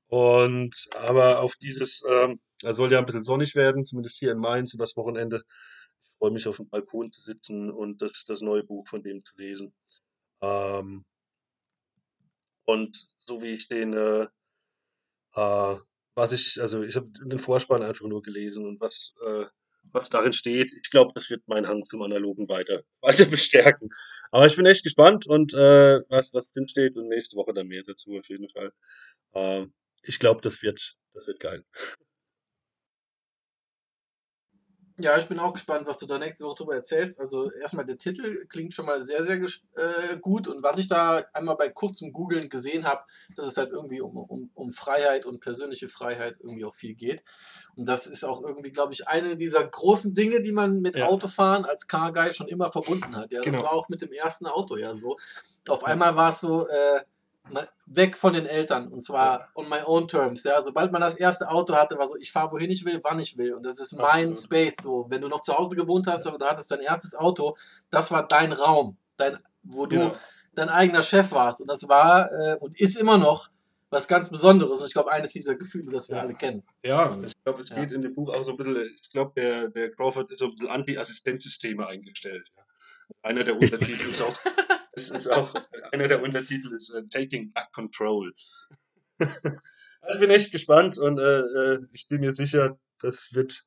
Und 0.07 0.87
aber 0.95 1.41
auf 1.41 1.55
dieses, 1.55 2.03
ähm, 2.09 2.39
er 2.63 2.73
soll 2.73 2.91
ja 2.91 2.97
ein 2.97 3.05
bisschen 3.05 3.23
sonnig 3.23 3.53
werden, 3.53 3.83
zumindest 3.83 4.17
hier 4.17 4.31
in 4.31 4.39
Mainz 4.39 4.75
das 4.75 4.97
Wochenende 4.97 5.43
freue 6.19 6.31
mich 6.31 6.47
auf 6.47 6.57
dem 6.57 6.69
Balkon 6.69 7.11
zu 7.11 7.21
sitzen 7.21 7.71
und 7.71 8.01
das, 8.01 8.25
das 8.25 8.41
neue 8.41 8.63
Buch 8.63 8.87
von 8.87 9.01
dem 9.01 9.23
zu 9.23 9.33
lesen. 9.37 9.73
Ähm, 10.41 11.05
und 12.65 13.07
so 13.17 13.41
wie 13.41 13.55
ich 13.55 13.67
den, 13.67 13.93
äh, 13.93 14.27
äh, 15.35 15.77
was 16.15 16.31
ich, 16.33 16.61
also 16.61 16.83
ich 16.83 16.95
habe 16.95 17.09
den 17.25 17.39
Vorspann 17.39 17.81
einfach 17.81 18.05
nur 18.05 18.21
gelesen 18.21 18.65
und 18.65 18.79
was, 18.79 19.13
äh, 19.25 19.45
was 19.91 20.09
darin 20.09 20.33
steht, 20.33 20.71
ich 20.73 20.91
glaube, 20.91 21.13
das 21.15 21.29
wird 21.29 21.47
meinen 21.47 21.67
Hang 21.67 21.83
zum 21.85 22.01
Analogen 22.01 22.47
weiter, 22.49 22.83
weiter 23.01 23.25
bestärken. 23.25 23.89
Aber 24.31 24.45
ich 24.45 24.55
bin 24.55 24.65
echt 24.65 24.83
gespannt 24.83 25.25
und 25.25 25.53
äh, 25.53 26.01
was, 26.09 26.33
was 26.33 26.51
drin 26.51 26.67
steht 26.67 26.95
und 26.97 27.07
nächste 27.07 27.37
Woche 27.37 27.53
dann 27.53 27.67
mehr 27.67 27.83
dazu 27.83 28.17
auf 28.17 28.27
jeden 28.29 28.49
Fall. 28.49 28.73
Ähm, 29.33 29.73
ich 30.03 30.19
glaube, 30.19 30.41
das 30.41 30.61
wird, 30.61 30.97
das 31.13 31.27
wird 31.27 31.39
geil. 31.39 31.65
Ja, 35.01 35.17
ich 35.17 35.27
bin 35.27 35.39
auch 35.39 35.53
gespannt, 35.53 35.87
was 35.87 35.97
du 35.97 36.05
da 36.05 36.17
nächste 36.17 36.43
Woche 36.43 36.57
drüber 36.57 36.75
erzählst. 36.75 37.19
Also 37.19 37.51
erstmal 37.53 37.85
der 37.85 37.97
Titel 37.97 38.45
klingt 38.47 38.73
schon 38.73 38.85
mal 38.85 39.01
sehr, 39.01 39.23
sehr 39.23 39.37
äh, 39.37 40.17
gut. 40.19 40.47
Und 40.47 40.61
was 40.61 40.77
ich 40.77 40.89
da 40.89 41.23
einmal 41.33 41.55
bei 41.55 41.69
kurzem 41.69 42.11
Googlen 42.11 42.49
gesehen 42.49 42.85
habe, 42.85 43.03
dass 43.35 43.47
es 43.47 43.55
halt 43.55 43.71
irgendwie 43.71 44.01
um, 44.01 44.17
um, 44.17 44.51
um 44.53 44.73
Freiheit 44.73 45.25
und 45.25 45.39
persönliche 45.39 45.87
Freiheit 45.87 46.35
irgendwie 46.41 46.65
auch 46.65 46.75
viel 46.75 46.95
geht. 46.95 47.23
Und 47.77 47.87
das 47.87 48.07
ist 48.07 48.25
auch 48.25 48.41
irgendwie, 48.43 48.71
glaube 48.71 48.91
ich, 48.91 49.07
eine 49.07 49.37
dieser 49.37 49.65
großen 49.65 50.13
Dinge, 50.13 50.41
die 50.41 50.51
man 50.51 50.81
mit 50.81 50.97
ja. 50.97 51.07
Autofahren 51.07 51.63
als 51.63 51.87
Car 51.87 52.11
Guy 52.11 52.33
schon 52.33 52.49
immer 52.49 52.69
verbunden 52.69 53.15
hat. 53.15 53.31
Ja, 53.31 53.39
das 53.39 53.45
genau. 53.45 53.63
war 53.63 53.73
auch 53.73 53.87
mit 53.87 54.01
dem 54.01 54.11
ersten 54.11 54.47
Auto 54.47 54.75
ja 54.75 54.93
so. 54.93 55.17
Auf 55.67 55.85
einmal 55.85 56.15
war 56.17 56.31
es 56.31 56.41
so, 56.41 56.67
äh, 56.67 57.01
weg 57.85 58.15
von 58.15 58.33
den 58.33 58.45
Eltern 58.45 58.87
und 58.87 59.01
zwar 59.01 59.49
on 59.55 59.67
my 59.69 59.77
own 59.85 60.07
terms. 60.07 60.43
Ja, 60.43 60.61
sobald 60.61 60.91
man 60.91 61.01
das 61.01 61.15
erste 61.15 61.49
Auto 61.49 61.75
hatte, 61.75 61.97
war 61.97 62.07
so, 62.07 62.15
ich 62.17 62.31
fahre 62.31 62.51
wohin 62.51 62.69
ich 62.69 62.85
will, 62.85 62.99
wann 63.03 63.19
ich 63.19 63.37
will 63.37 63.53
und 63.53 63.65
das 63.65 63.79
ist 63.79 63.93
mein 63.93 64.33
Space. 64.33 64.75
So, 64.81 65.05
wenn 65.09 65.21
du 65.21 65.27
noch 65.27 65.41
zu 65.41 65.57
Hause 65.57 65.75
gewohnt 65.75 66.07
hast 66.07 66.25
oder 66.27 66.37
du 66.37 66.45
hattest 66.45 66.71
dein 66.71 66.81
erstes 66.81 67.15
Auto, 67.15 67.57
das 67.89 68.11
war 68.11 68.27
dein 68.27 68.53
Raum, 68.53 68.97
dein, 69.17 69.37
wo 69.63 69.85
du 69.85 69.97
genau. 69.97 70.15
dein 70.55 70.69
eigener 70.69 71.03
Chef 71.03 71.31
warst 71.31 71.61
und 71.61 71.67
das 71.67 71.87
war 71.87 72.31
äh, 72.31 72.57
und 72.59 72.79
ist 72.79 72.97
immer 72.97 73.17
noch 73.17 73.49
was 73.91 74.07
ganz 74.07 74.29
Besonderes 74.29 74.81
und 74.81 74.87
ich 74.87 74.93
glaube 74.93 75.11
eines 75.11 75.31
dieser 75.31 75.55
Gefühle, 75.55 75.91
das 75.91 76.09
wir 76.09 76.17
ja. 76.17 76.21
alle 76.21 76.35
kennen. 76.35 76.63
Ja, 76.83 77.17
ich 77.25 77.33
glaube, 77.43 77.63
es 77.63 77.69
geht 77.69 77.91
ja. 77.91 77.95
in 77.95 78.01
dem 78.01 78.13
Buch 78.13 78.31
auch 78.33 78.43
so 78.43 78.51
ein 78.51 78.57
bisschen, 78.57 78.95
ich 79.01 79.09
glaube, 79.09 79.31
der, 79.35 79.69
der 79.69 79.91
Crawford 79.91 80.31
ist 80.31 80.39
so 80.39 80.45
ein 80.45 80.51
bisschen 80.51 80.69
Anti-Assistenzsysteme 80.69 81.87
eingestellt. 81.87 82.51
Ja. 82.55 82.63
Einer 83.23 83.43
der 83.43 83.55
Untertitel 83.55 84.09
ist 84.09 84.21
auch 84.21 84.35
Das 85.07 85.25
ist 85.25 85.27
auch 85.27 85.53
einer 85.91 86.07
der 86.07 86.21
Untertitel 86.21 86.73
ist 86.73 86.93
uh, 86.93 87.01
Taking 87.09 87.53
Back 87.53 87.71
Control. 87.71 88.33
also 89.19 90.13
ich 90.13 90.19
bin 90.19 90.29
echt 90.29 90.51
gespannt 90.51 90.97
und 90.97 91.19
äh, 91.19 91.79
ich 91.93 92.07
bin 92.07 92.19
mir 92.19 92.33
sicher, 92.33 92.77
das 92.99 93.33
wird 93.33 93.65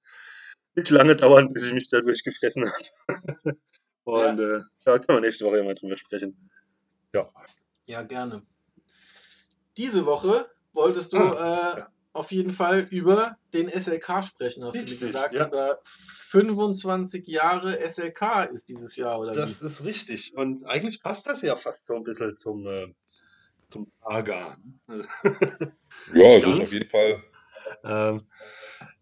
nicht 0.75 0.90
lange 0.90 1.16
dauern, 1.16 1.49
bis 1.49 1.66
ich 1.66 1.73
mich 1.73 1.88
dadurch 1.88 2.23
gefressen 2.23 2.71
habe. 2.71 3.57
und 4.05 4.38
ja. 4.38 4.57
Äh, 4.57 4.62
da 4.85 4.99
können 4.99 5.18
wir 5.18 5.21
nächste 5.21 5.45
Woche 5.45 5.62
mal 5.62 5.75
drüber 5.75 5.97
sprechen. 5.97 6.51
Ja. 7.14 7.31
Ja, 7.87 8.03
gerne. 8.03 8.42
Diese 9.77 10.05
Woche 10.07 10.51
wolltest 10.73 11.12
du 11.12 11.18
ah, 11.18 11.75
äh, 11.75 11.79
ja 11.81 11.92
auf 12.12 12.31
jeden 12.31 12.53
Fall 12.53 12.87
über 12.90 13.37
den 13.55 13.68
SLK 13.68 14.25
sprechen, 14.25 14.64
hast 14.64 14.75
richtig, 14.75 14.98
du 14.98 15.07
mir 15.07 15.12
gesagt. 15.12 15.33
Ja. 15.33 15.46
Über 15.46 15.79
25 15.83 17.27
Jahre 17.27 17.79
SLK 17.88 18.51
ist 18.53 18.68
dieses 18.68 18.96
Jahr, 18.96 19.18
oder 19.18 19.33
Das 19.33 19.62
wie? 19.62 19.66
ist 19.66 19.85
richtig. 19.85 20.35
Und 20.37 20.64
eigentlich 20.66 21.03
passt 21.03 21.27
das 21.27 21.42
ja 21.42 21.57
fast 21.57 21.87
so 21.87 21.94
ein 21.94 22.05
bisschen 22.05 22.37
zum, 22.37 22.66
äh, 22.66 22.88
zum 23.68 23.90
Aga. 24.03 24.57
ja, 26.14 26.37
es 26.37 26.46
ist 26.46 26.61
auf 26.61 26.72
jeden 26.72 26.88
Fall. 26.88 27.22
Ähm, 27.85 28.20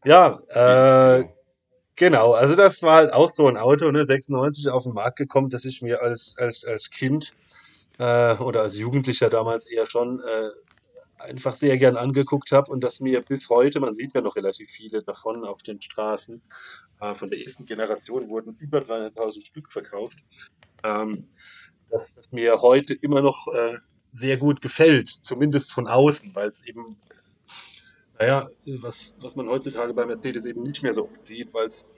ja, 0.05 0.40
äh, 0.49 1.25
genau. 1.96 2.33
Also, 2.33 2.55
das 2.55 2.83
war 2.83 2.96
halt 2.96 3.12
auch 3.12 3.31
so 3.31 3.49
ein 3.49 3.57
Auto, 3.57 3.90
ne, 3.90 4.05
96 4.05 4.68
auf 4.68 4.85
den 4.85 4.92
Markt 4.92 5.18
gekommen, 5.18 5.51
das 5.51 5.64
ich 5.64 5.83
mir 5.83 6.01
als, 6.01 6.37
als, 6.38 6.64
als 6.64 6.90
Kind 6.90 7.33
äh, 7.99 8.35
oder 8.37 8.62
als 8.62 8.77
Jugendlicher 8.77 9.31
damals 9.31 9.66
eher 9.66 9.88
schon 9.88 10.20
äh, 10.20 10.51
einfach 11.20 11.54
sehr 11.54 11.78
gern 11.78 11.96
angeguckt 11.96 12.52
habe 12.52 12.70
und 12.70 12.83
das 12.83 13.00
mir 13.00 13.20
bis 13.20 13.48
heute, 13.48 13.80
man 13.80 13.94
sieht 13.94 14.14
ja 14.14 14.20
noch 14.20 14.37
relativ 14.37 14.70
viele 14.70 15.02
davon 15.02 15.44
auf 15.44 15.62
den 15.62 15.80
Straßen, 15.80 16.42
äh, 17.00 17.14
von 17.14 17.30
der 17.30 17.40
ersten 17.40 17.64
Generation 17.66 18.28
wurden 18.28 18.56
über 18.59 18.78
300.000 18.78 19.46
Stück 19.46 19.72
verkauft, 19.72 20.18
ähm, 20.83 21.26
dass 21.90 22.14
das 22.14 22.33
mir 22.33 22.61
heute 22.62 22.94
immer 22.94 23.20
noch 23.20 23.48
äh, 23.48 23.78
sehr 24.12 24.37
gut 24.37 24.61
gefällt, 24.61 25.09
zumindest 25.09 25.72
von 25.72 25.87
außen, 25.87 26.35
weil 26.35 26.48
es 26.48 26.64
eben, 26.64 26.96
naja, 28.18 28.48
was, 28.66 29.16
was 29.20 29.37
man 29.37 29.48
heutzutage 29.48 29.94
bei 29.94 30.06
Mercedes 30.06 30.46
eben 30.46 30.62
nicht 30.62 30.83
mehr 30.83 30.94
so 30.94 31.04
oft 31.04 31.22
sieht, 31.22 31.54
weil 31.54 31.66
es 31.66 31.88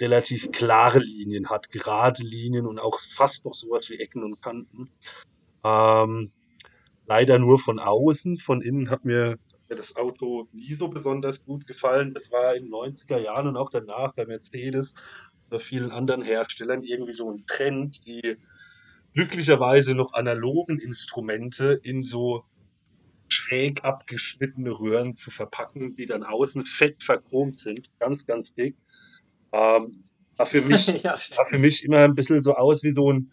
relativ 0.00 0.52
klare 0.52 0.98
Linien 0.98 1.48
hat, 1.48 1.70
gerade 1.70 2.22
Linien 2.22 2.66
und 2.66 2.78
auch 2.78 3.00
fast 3.00 3.44
noch 3.44 3.54
sowas 3.54 3.88
wie 3.88 3.98
Ecken 3.98 4.22
und 4.22 4.42
Kanten. 4.42 4.90
Ähm, 5.64 6.30
leider 7.06 7.38
nur 7.38 7.58
von 7.58 7.78
außen, 7.78 8.36
von 8.36 8.62
innen 8.62 8.90
hat 8.90 9.04
mir, 9.04 9.38
das 9.68 9.96
Auto 9.96 10.46
nie 10.52 10.74
so 10.74 10.86
besonders 10.88 11.44
gut 11.44 11.66
gefallen. 11.66 12.14
Das 12.14 12.30
war 12.30 12.54
in 12.54 12.64
den 12.64 12.72
90er 12.72 13.18
Jahren 13.18 13.48
und 13.48 13.56
auch 13.56 13.70
danach 13.70 14.14
bei 14.14 14.24
Mercedes 14.24 14.94
oder 15.48 15.58
vielen 15.58 15.90
anderen 15.90 16.22
Herstellern 16.22 16.84
irgendwie 16.84 17.14
so 17.14 17.30
ein 17.30 17.44
Trend, 17.46 18.06
die 18.06 18.36
glücklicherweise 19.14 19.94
noch 19.94 20.12
analogen 20.12 20.78
Instrumente 20.78 21.80
in 21.82 22.02
so 22.02 22.44
schräg 23.28 23.84
abgeschnittene 23.84 24.70
Röhren 24.70 25.16
zu 25.16 25.30
verpacken, 25.30 25.96
die 25.96 26.06
dann 26.06 26.22
außen 26.22 26.64
fett 26.64 27.02
verchromt 27.02 27.58
sind, 27.58 27.90
ganz, 27.98 28.26
ganz 28.26 28.54
dick. 28.54 28.76
Ähm, 29.52 29.92
sah, 30.36 30.44
für 30.44 30.60
mich, 30.62 30.86
ja, 31.02 31.16
sah 31.16 31.44
für 31.46 31.58
mich 31.58 31.84
immer 31.84 32.00
ein 32.00 32.14
bisschen 32.14 32.42
so 32.42 32.54
aus 32.54 32.82
wie 32.82 32.90
so 32.90 33.12
ein, 33.12 33.30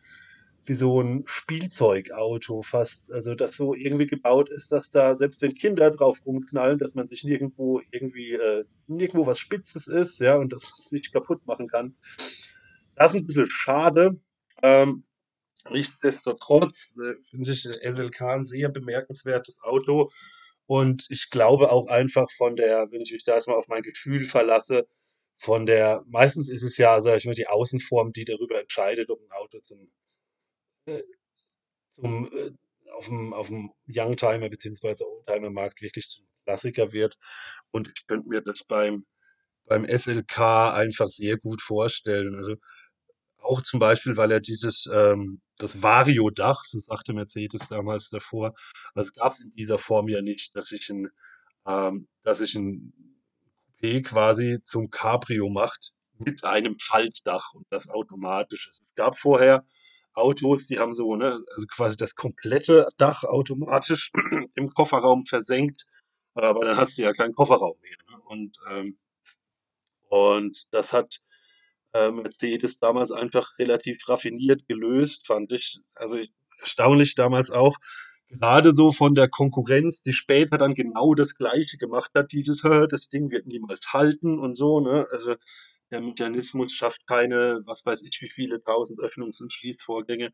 wie 0.65 0.73
so 0.73 1.01
ein 1.01 1.23
Spielzeugauto 1.25 2.61
fast. 2.61 3.11
Also, 3.11 3.35
das 3.35 3.55
so 3.55 3.73
irgendwie 3.73 4.07
gebaut 4.07 4.49
ist, 4.49 4.71
dass 4.71 4.89
da 4.89 5.15
selbst 5.15 5.41
wenn 5.41 5.55
Kinder 5.55 5.91
drauf 5.91 6.25
rumknallen, 6.25 6.77
dass 6.77 6.95
man 6.95 7.07
sich 7.07 7.23
nirgendwo 7.23 7.81
irgendwie, 7.91 8.33
äh, 8.33 8.65
nirgendwo 8.87 9.25
was 9.25 9.39
Spitzes 9.39 9.87
ist, 9.87 10.19
ja, 10.19 10.35
und 10.35 10.53
dass 10.53 10.63
man 10.71 10.79
es 10.79 10.91
nicht 10.91 11.13
kaputt 11.13 11.45
machen 11.45 11.67
kann. 11.67 11.95
Das 12.95 13.13
ist 13.13 13.21
ein 13.21 13.27
bisschen 13.27 13.49
schade. 13.49 14.19
Ähm, 14.61 15.03
nichtsdestotrotz 15.69 16.95
äh, 16.97 17.15
finde 17.23 17.51
ich 17.51 17.63
SLK 17.63 18.21
ein 18.21 18.45
sehr 18.45 18.69
bemerkenswertes 18.69 19.63
Auto. 19.63 20.11
Und 20.65 21.07
ich 21.09 21.29
glaube 21.29 21.71
auch 21.71 21.87
einfach 21.87 22.31
von 22.31 22.55
der, 22.55 22.91
wenn 22.91 23.01
ich 23.01 23.11
mich 23.11 23.23
da 23.25 23.33
erstmal 23.33 23.57
auf 23.57 23.67
mein 23.67 23.83
Gefühl 23.83 24.23
verlasse, 24.23 24.87
von 25.35 25.65
der, 25.65 26.03
meistens 26.07 26.49
ist 26.49 26.63
es 26.63 26.77
ja, 26.77 27.01
sag 27.01 27.17
ich 27.17 27.25
mal, 27.25 27.33
die 27.33 27.47
Außenform, 27.47 28.13
die 28.13 28.25
darüber 28.25 28.59
entscheidet, 28.59 29.09
ob 29.09 29.19
ein 29.21 29.31
Auto 29.31 29.59
zum, 29.59 29.91
zum 31.91 32.31
äh, 32.33 32.51
auf 32.93 33.07
dem, 33.07 33.33
auf 33.33 33.47
dem 33.47 33.71
Youngtimer 33.87 34.49
bzw. 34.49 35.03
Oldtimer-Markt 35.03 35.81
wirklich 35.81 36.07
zum 36.07 36.27
Klassiker 36.45 36.91
wird. 36.91 37.17
Und 37.71 37.87
ich 37.87 38.05
könnte 38.05 38.29
mir 38.29 38.41
das 38.41 38.63
beim, 38.63 39.05
beim 39.65 39.85
SLK 39.85 40.39
einfach 40.73 41.07
sehr 41.07 41.37
gut 41.37 41.61
vorstellen. 41.61 42.35
Also 42.35 42.55
auch 43.39 43.61
zum 43.61 43.79
Beispiel, 43.79 44.15
weil 44.15 44.31
er 44.31 44.41
dieses, 44.41 44.87
ähm, 44.93 45.41
das 45.57 45.81
Vario-Dach, 45.81 46.63
so 46.65 46.77
sagte 46.77 47.13
Mercedes 47.13 47.67
damals 47.67 48.09
davor, 48.09 48.53
das 48.93 49.13
gab 49.13 49.33
es 49.33 49.39
in 49.39 49.53
dieser 49.55 49.79
Form 49.79 50.07
ja 50.07 50.21
nicht, 50.21 50.55
dass 50.55 50.71
ich 50.71 50.89
ein, 50.89 51.09
ähm, 51.65 52.07
dass 52.21 52.41
ich 52.41 52.53
ein 52.55 52.93
Coupé 53.83 54.01
quasi 54.01 54.59
zum 54.61 54.89
Cabrio 54.89 55.49
macht 55.49 55.93
mit 56.17 56.43
einem 56.43 56.77
Faltdach 56.79 57.53
und 57.53 57.65
das 57.69 57.89
automatisch. 57.89 58.69
Es 58.71 58.81
gab 58.95 59.17
vorher 59.17 59.65
Autos, 60.13 60.67
die 60.67 60.79
haben 60.79 60.93
so, 60.93 61.15
ne, 61.15 61.43
also 61.53 61.67
quasi 61.67 61.97
das 61.97 62.15
komplette 62.15 62.87
Dach 62.97 63.23
automatisch 63.23 64.11
im 64.55 64.69
Kofferraum 64.69 65.25
versenkt, 65.25 65.87
aber 66.33 66.65
dann 66.65 66.77
hast 66.77 66.97
du 66.97 67.03
ja 67.03 67.13
keinen 67.13 67.33
Kofferraum 67.33 67.77
mehr. 67.81 67.97
Ne? 68.09 68.21
Und, 68.25 68.57
ähm, 68.69 68.97
und 70.09 70.73
das 70.73 70.93
hat 70.93 71.21
äh, 71.93 72.11
Mercedes 72.11 72.79
damals 72.79 73.11
einfach 73.11 73.57
relativ 73.59 74.07
raffiniert 74.07 74.67
gelöst, 74.67 75.25
fand 75.27 75.51
ich. 75.51 75.79
Also 75.95 76.19
erstaunlich 76.59 77.15
damals 77.15 77.51
auch, 77.51 77.77
gerade 78.29 78.73
so 78.73 78.91
von 78.91 79.15
der 79.15 79.29
Konkurrenz, 79.29 80.01
die 80.01 80.13
später 80.13 80.57
dann 80.57 80.73
genau 80.73 81.13
das 81.13 81.35
Gleiche 81.35 81.77
gemacht 81.77 82.11
hat, 82.15 82.31
dieses, 82.31 82.61
das 82.89 83.09
Ding 83.09 83.31
wird 83.31 83.45
niemals 83.47 83.93
halten 83.93 84.39
und 84.39 84.57
so, 84.57 84.79
ne? 84.79 85.07
Also 85.11 85.35
der 85.93 86.01
Mechanismus 86.01 86.73
schafft 86.73 87.05
keine, 87.07 87.61
was 87.65 87.85
weiß 87.85 88.03
ich, 88.03 88.19
wie 88.21 88.29
viele 88.29 88.61
tausend 88.63 88.99
Öffnungs- 88.99 89.41
und 89.41 89.53
Schließvorgänge. 89.53 90.31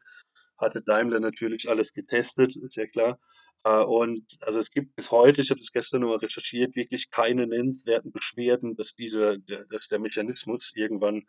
Hatte 0.58 0.82
Daimler 0.82 1.20
natürlich 1.20 1.70
alles 1.70 1.94
getestet, 1.94 2.56
ist 2.56 2.78
ja 2.78 2.88
klar. 2.88 3.20
Äh, 3.64 3.84
und 3.84 4.26
also 4.42 4.60
es 4.60 4.72
gibt 4.72 4.96
bis 4.96 5.12
heute, 5.12 5.42
ich 5.42 5.50
habe 5.50 5.60
das 5.60 5.72
gestern 5.72 6.02
nochmal 6.02 6.18
recherchiert, 6.18 6.76
wirklich 6.76 7.12
keine 7.12 7.46
nennenswerten 7.46 8.12
Beschwerden, 8.12 8.76
dass 8.76 8.96
diese, 8.96 9.40
dass 9.70 9.88
der 9.88 10.00
Mechanismus 10.00 10.72
irgendwann 10.76 11.24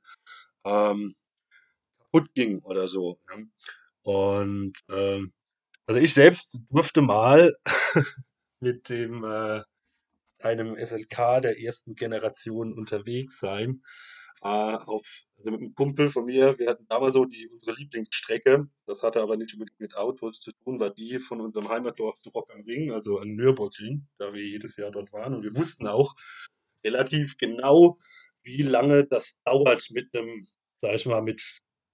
ähm, 0.64 1.14
kaputt 1.99 2.33
ging 2.35 2.61
oder 2.61 2.88
so. 2.88 3.19
Und 4.03 4.75
ähm, 4.88 5.33
also 5.87 6.01
ich 6.01 6.14
selbst 6.14 6.61
durfte 6.71 7.01
mal 7.03 7.53
mit 8.61 8.88
dem 8.88 9.25
äh, 9.25 9.62
einem 10.38 10.77
SLK 10.77 11.43
der 11.43 11.61
ersten 11.61 11.95
Generation 11.95 12.73
unterwegs 12.73 13.40
sein 13.40 13.83
auf, 14.40 15.26
also 15.37 15.50
mit 15.50 15.61
einem 15.61 15.74
Kumpel 15.74 16.09
von 16.09 16.24
mir, 16.24 16.59
wir 16.59 16.70
hatten 16.70 16.87
damals 16.88 17.14
so 17.14 17.26
die, 17.26 17.48
unsere 17.48 17.76
Lieblingsstrecke, 17.76 18.68
das 18.87 19.03
hatte 19.03 19.20
aber 19.20 19.37
nicht 19.37 19.59
mit, 19.59 19.68
mit 19.79 19.94
Autos 19.96 20.40
zu 20.40 20.50
tun, 20.53 20.81
war 20.81 20.90
die 20.90 21.18
von 21.18 21.40
unserem 21.40 21.68
Heimatdorf 21.68 22.16
zu 22.16 22.31
Rock 22.31 22.50
am 22.55 22.62
Ring, 22.62 22.90
also 22.90 23.18
an 23.18 23.29
Nürburgring, 23.29 24.09
da 24.18 24.33
wir 24.33 24.42
jedes 24.42 24.76
Jahr 24.76 24.90
dort 24.90 25.12
waren. 25.12 25.35
Und 25.35 25.42
wir 25.42 25.55
wussten 25.55 25.87
auch 25.87 26.14
relativ 26.85 27.37
genau, 27.37 27.98
wie 28.42 28.62
lange 28.62 29.05
das 29.05 29.40
dauert 29.44 29.90
mit 29.90 30.14
einem, 30.14 30.46
sag 30.81 30.94
ich 30.94 31.07
mal, 31.07 31.22
mit 31.22 31.42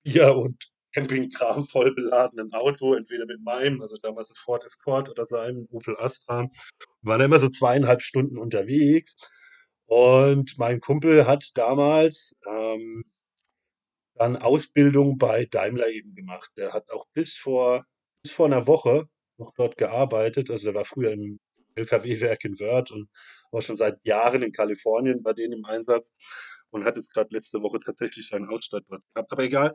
Bier 0.05 0.37
und 0.37 0.71
Campingkram 0.95 1.67
voll 1.67 1.95
beladenen 1.95 2.53
Auto, 2.53 2.95
entweder 2.95 3.27
mit 3.27 3.43
meinem, 3.43 3.83
also 3.83 3.97
damals 4.01 4.31
ein 4.31 4.37
Ford 4.37 4.65
Escort 4.65 5.11
oder 5.11 5.27
seinem 5.27 5.67
Opel 5.73 5.97
Astra. 5.99 6.43
Wir 6.43 7.11
waren 7.11 7.21
immer 7.21 7.41
so 7.41 7.49
zweieinhalb 7.49 8.03
Stunden 8.03 8.39
unterwegs 8.39 9.17
und 9.87 10.59
mein 10.59 10.81
Kumpel 10.81 11.27
hat 11.27 11.51
damals 11.55 12.37
ähm, 12.47 13.05
dann 14.15 14.37
Ausbildung 14.37 15.19
bei 15.19 15.47
Daimler 15.47 15.91
eben 15.91 16.15
gemacht. 16.15 16.51
Der 16.57 16.73
hat 16.73 16.91
auch 16.91 17.07
bis 17.13 17.37
vor, 17.37 17.85
bis 18.23 18.33
vor 18.33 18.47
einer 18.47 18.67
Woche 18.67 19.09
noch 19.39 19.53
dort 19.55 19.77
gearbeitet. 19.77 20.51
Also 20.51 20.67
der 20.67 20.75
war 20.75 20.85
früher 20.85 21.13
im 21.13 21.39
LKW-Werk 21.77 22.45
in 22.45 22.59
Wörth 22.59 22.91
und 22.91 23.09
war 23.53 23.61
schon 23.61 23.77
seit 23.77 23.99
Jahren 24.05 24.43
in 24.43 24.53
Kalifornien 24.53 25.23
bei 25.23 25.33
denen 25.35 25.53
im 25.53 25.65
Einsatz 25.65 26.13
und 26.71 26.85
hat 26.85 26.97
jetzt 26.97 27.13
gerade 27.13 27.29
letzte 27.33 27.63
Woche 27.63 27.79
tatsächlich 27.81 28.27
seinen 28.27 28.49
Ausstatt 28.49 28.85
dort 28.89 29.03
gehabt. 29.15 29.31
Aber 29.33 29.43
egal, 29.45 29.75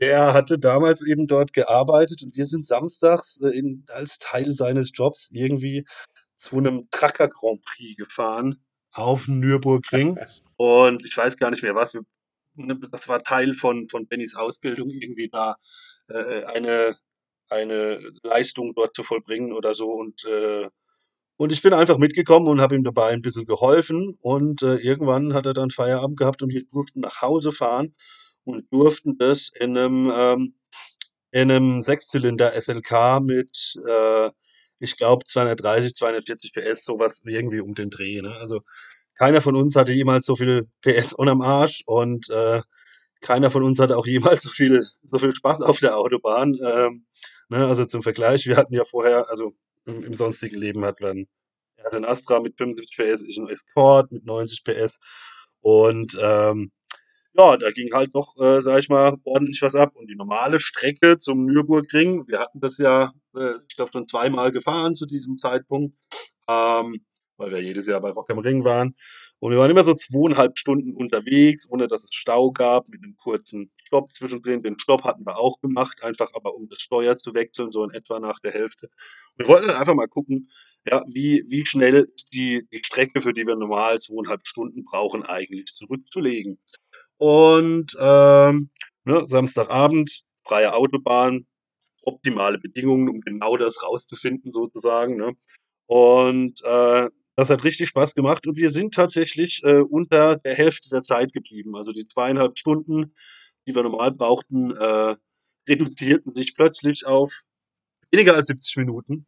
der 0.00 0.34
hatte 0.34 0.58
damals 0.58 1.02
eben 1.06 1.26
dort 1.26 1.52
gearbeitet 1.52 2.22
und 2.22 2.36
wir 2.36 2.46
sind 2.46 2.66
samstags 2.66 3.40
äh, 3.42 3.56
in, 3.56 3.84
als 3.88 4.18
Teil 4.18 4.52
seines 4.52 4.90
Jobs 4.94 5.30
irgendwie 5.32 5.84
zu 6.34 6.58
einem 6.58 6.88
Tracker 6.90 7.28
Grand 7.28 7.62
Prix 7.62 7.96
gefahren 7.96 8.62
auf 8.92 9.24
dem 9.24 9.40
Nürburgring. 9.40 10.18
Und 10.56 11.04
ich 11.04 11.16
weiß 11.16 11.36
gar 11.36 11.50
nicht 11.50 11.62
mehr 11.62 11.74
was. 11.74 11.98
Ne, 12.54 12.78
das 12.90 13.08
war 13.08 13.22
Teil 13.22 13.54
von, 13.54 13.88
von 13.88 14.06
Bennys 14.06 14.34
Ausbildung, 14.34 14.90
irgendwie 14.90 15.28
da 15.28 15.56
äh, 16.08 16.44
eine, 16.44 16.96
eine 17.48 18.12
Leistung 18.22 18.74
dort 18.74 18.94
zu 18.94 19.02
vollbringen 19.02 19.52
oder 19.52 19.74
so. 19.74 19.90
Und, 19.90 20.24
äh, 20.26 20.68
und 21.36 21.52
ich 21.52 21.62
bin 21.62 21.72
einfach 21.72 21.98
mitgekommen 21.98 22.48
und 22.48 22.60
habe 22.60 22.76
ihm 22.76 22.84
dabei 22.84 23.08
ein 23.08 23.22
bisschen 23.22 23.46
geholfen. 23.46 24.18
Und 24.20 24.62
äh, 24.62 24.76
irgendwann 24.76 25.34
hat 25.34 25.46
er 25.46 25.54
dann 25.54 25.70
Feierabend 25.70 26.18
gehabt 26.18 26.42
und 26.42 26.52
wir 26.52 26.64
durften 26.66 27.00
nach 27.00 27.22
Hause 27.22 27.52
fahren 27.52 27.94
und 28.44 28.70
durften 28.72 29.16
das 29.18 29.50
in 29.58 29.76
einem, 29.76 30.12
ähm, 30.14 30.54
in 31.30 31.50
einem 31.50 31.80
Sechszylinder 31.80 32.52
SLK 32.60 33.20
mit, 33.22 33.74
äh, 33.86 34.30
ich 34.82 34.96
glaube, 34.96 35.24
230, 35.24 35.94
240 35.94 36.52
PS, 36.52 36.84
sowas 36.84 37.22
irgendwie 37.24 37.60
um 37.60 37.74
den 37.74 37.88
Dreh. 37.88 38.20
Ne? 38.20 38.34
Also 38.34 38.60
keiner 39.14 39.40
von 39.40 39.54
uns 39.54 39.76
hatte 39.76 39.92
jemals 39.92 40.26
so 40.26 40.34
viel 40.34 40.68
PS 40.82 41.12
unterm 41.12 41.40
Arsch 41.40 41.82
und 41.86 42.28
äh, 42.30 42.62
keiner 43.20 43.50
von 43.50 43.62
uns 43.62 43.78
hatte 43.78 43.96
auch 43.96 44.06
jemals 44.06 44.42
so 44.42 44.50
viel, 44.50 44.88
so 45.04 45.18
viel 45.18 45.34
Spaß 45.34 45.62
auf 45.62 45.78
der 45.78 45.96
Autobahn. 45.96 46.58
Ähm, 46.64 47.06
ne? 47.48 47.66
Also 47.66 47.84
zum 47.84 48.02
Vergleich, 48.02 48.46
wir 48.46 48.56
hatten 48.56 48.74
ja 48.74 48.84
vorher, 48.84 49.30
also 49.30 49.52
im, 49.86 50.02
im 50.02 50.14
sonstigen 50.14 50.56
Leben 50.56 50.84
hat 50.84 51.00
man, 51.00 51.28
er 51.76 51.92
einen 51.92 52.04
Astra 52.04 52.40
mit 52.40 52.56
75 52.58 52.96
PS, 52.96 53.22
ich 53.22 53.38
einen 53.38 53.48
Escort 53.48 54.10
mit 54.10 54.24
90 54.24 54.64
PS 54.64 54.98
und 55.60 56.18
ähm, 56.20 56.72
ja, 57.34 57.56
da 57.56 57.70
ging 57.70 57.92
halt 57.92 58.14
noch, 58.14 58.36
äh, 58.38 58.60
sag 58.60 58.78
ich 58.80 58.88
mal, 58.88 59.16
ordentlich 59.24 59.62
was 59.62 59.74
ab. 59.74 59.92
Und 59.94 60.08
die 60.08 60.16
normale 60.16 60.60
Strecke 60.60 61.18
zum 61.18 61.46
Nürburgring, 61.46 62.26
wir 62.28 62.40
hatten 62.40 62.60
das 62.60 62.78
ja, 62.78 63.12
äh, 63.36 63.54
ich 63.68 63.76
glaube, 63.76 63.92
schon 63.92 64.08
zweimal 64.08 64.52
gefahren 64.52 64.94
zu 64.94 65.06
diesem 65.06 65.36
Zeitpunkt, 65.38 65.96
ähm, 66.48 67.04
weil 67.36 67.50
wir 67.50 67.62
jedes 67.62 67.86
Jahr 67.86 68.00
bei 68.00 68.10
Rock 68.10 68.30
am 68.30 68.38
Ring 68.38 68.64
waren. 68.64 68.94
Und 69.42 69.50
wir 69.50 69.58
waren 69.58 69.72
immer 69.72 69.82
so 69.82 69.94
zweieinhalb 69.94 70.56
Stunden 70.56 70.94
unterwegs, 70.94 71.68
ohne 71.68 71.88
dass 71.88 72.04
es 72.04 72.14
Stau 72.14 72.52
gab, 72.52 72.88
mit 72.88 73.02
einem 73.02 73.16
kurzen 73.16 73.72
Stopp 73.84 74.12
zwischendrin. 74.12 74.62
Den 74.62 74.78
Stopp 74.78 75.02
hatten 75.02 75.26
wir 75.26 75.36
auch 75.36 75.58
gemacht, 75.60 76.04
einfach 76.04 76.32
aber 76.34 76.54
um 76.54 76.68
das 76.68 76.80
Steuer 76.80 77.16
zu 77.16 77.34
wechseln, 77.34 77.72
so 77.72 77.82
in 77.82 77.90
etwa 77.90 78.20
nach 78.20 78.38
der 78.38 78.52
Hälfte. 78.52 78.88
Wir 79.36 79.48
wollten 79.48 79.66
dann 79.66 79.76
einfach 79.76 79.94
mal 79.94 80.06
gucken, 80.06 80.48
ja, 80.86 81.02
wie, 81.08 81.42
wie 81.48 81.66
schnell 81.66 82.08
ist 82.14 82.32
die, 82.32 82.68
die 82.72 82.84
Strecke, 82.84 83.20
für 83.20 83.32
die 83.32 83.44
wir 83.44 83.56
normal 83.56 83.98
zweieinhalb 83.98 84.46
Stunden 84.46 84.84
brauchen, 84.84 85.24
eigentlich 85.24 85.72
zurückzulegen. 85.72 86.60
Und 87.22 87.96
ähm, 88.00 88.70
ne, 89.04 89.24
Samstagabend, 89.28 90.24
freie 90.44 90.74
Autobahn, 90.74 91.46
optimale 92.02 92.58
Bedingungen, 92.58 93.08
um 93.08 93.20
genau 93.20 93.56
das 93.56 93.80
rauszufinden, 93.84 94.52
sozusagen. 94.52 95.18
Ne? 95.18 95.34
Und 95.86 96.60
äh, 96.64 97.08
Das 97.36 97.48
hat 97.48 97.62
richtig 97.62 97.90
Spaß 97.90 98.16
gemacht 98.16 98.48
und 98.48 98.56
wir 98.56 98.70
sind 98.70 98.94
tatsächlich 98.94 99.62
äh, 99.62 99.82
unter 99.82 100.34
der 100.38 100.56
Hälfte 100.56 100.88
der 100.90 101.02
Zeit 101.02 101.32
geblieben. 101.32 101.76
Also 101.76 101.92
die 101.92 102.04
zweieinhalb 102.04 102.58
Stunden, 102.58 103.12
die 103.68 103.74
wir 103.76 103.84
normal 103.84 104.10
brauchten, 104.10 104.72
äh, 104.72 105.14
reduzierten 105.68 106.34
sich 106.34 106.56
plötzlich 106.56 107.06
auf 107.06 107.42
weniger 108.10 108.34
als 108.34 108.48
70 108.48 108.78
Minuten. 108.78 109.26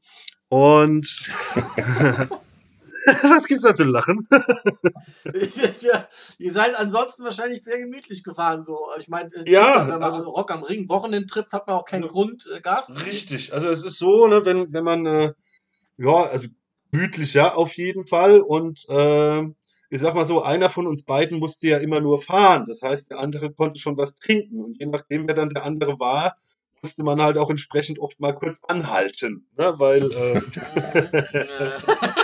Und 0.49 1.07
Was 3.23 3.45
gibt's 3.47 3.65
da 3.65 3.75
zu 3.75 3.85
lachen? 3.85 4.27
ihr 6.39 6.53
seid 6.53 6.79
ansonsten 6.79 7.25
wahrscheinlich 7.25 7.63
sehr 7.63 7.79
gemütlich 7.79 8.23
gefahren. 8.23 8.63
So. 8.65 8.79
Ich 8.99 9.09
meine, 9.09 9.31
ja, 9.47 9.83
wenn 9.83 10.01
man 10.01 10.03
also, 10.03 10.23
Rock 10.23 10.51
am 10.51 10.63
Ring 10.63 10.89
Wochenendtrip 10.89 11.53
hat 11.53 11.67
man 11.67 11.77
auch 11.77 11.85
keinen 11.85 12.09
Grund, 12.09 12.49
äh, 12.55 12.61
Gas 12.61 12.87
zu 12.87 13.05
Richtig. 13.05 13.53
Also 13.53 13.69
es 13.69 13.83
ist 13.83 13.99
so, 13.99 14.27
ne, 14.27 14.45
wenn, 14.47 14.73
wenn 14.73 14.85
man, 14.85 15.07
äh, 15.07 15.33
ja, 15.99 16.25
also 16.25 16.49
gemütlich, 16.91 17.35
ja, 17.35 17.55
auf 17.55 17.77
jeden 17.77 18.07
Fall. 18.07 18.41
Und 18.41 18.89
äh, 18.89 19.43
ich 19.91 20.01
sag 20.01 20.15
mal 20.15 20.25
so, 20.25 20.43
einer 20.43 20.71
von 20.71 20.87
uns 20.87 21.05
beiden 21.05 21.39
musste 21.39 21.69
ja 21.69 21.79
immer 21.79 22.01
nur 22.01 22.23
fahren. 22.23 22.65
Das 22.67 22.81
heißt, 22.81 23.11
der 23.11 23.19
andere 23.19 23.53
konnte 23.53 23.81
schon 23.81 23.99
was 23.99 24.15
trinken. 24.15 24.65
Und 24.65 24.81
je 24.81 24.87
nachdem, 24.87 25.29
wer 25.29 25.35
dann 25.35 25.51
der 25.51 25.65
andere 25.65 26.01
war, 26.01 26.37
musste 26.83 27.03
man 27.03 27.21
halt 27.21 27.37
auch 27.37 27.51
entsprechend 27.51 27.99
oft 27.99 28.19
mal 28.21 28.33
kurz 28.33 28.61
anhalten. 28.65 29.47
Ne? 29.57 29.75
Weil 29.79 30.11
äh, 30.13 30.41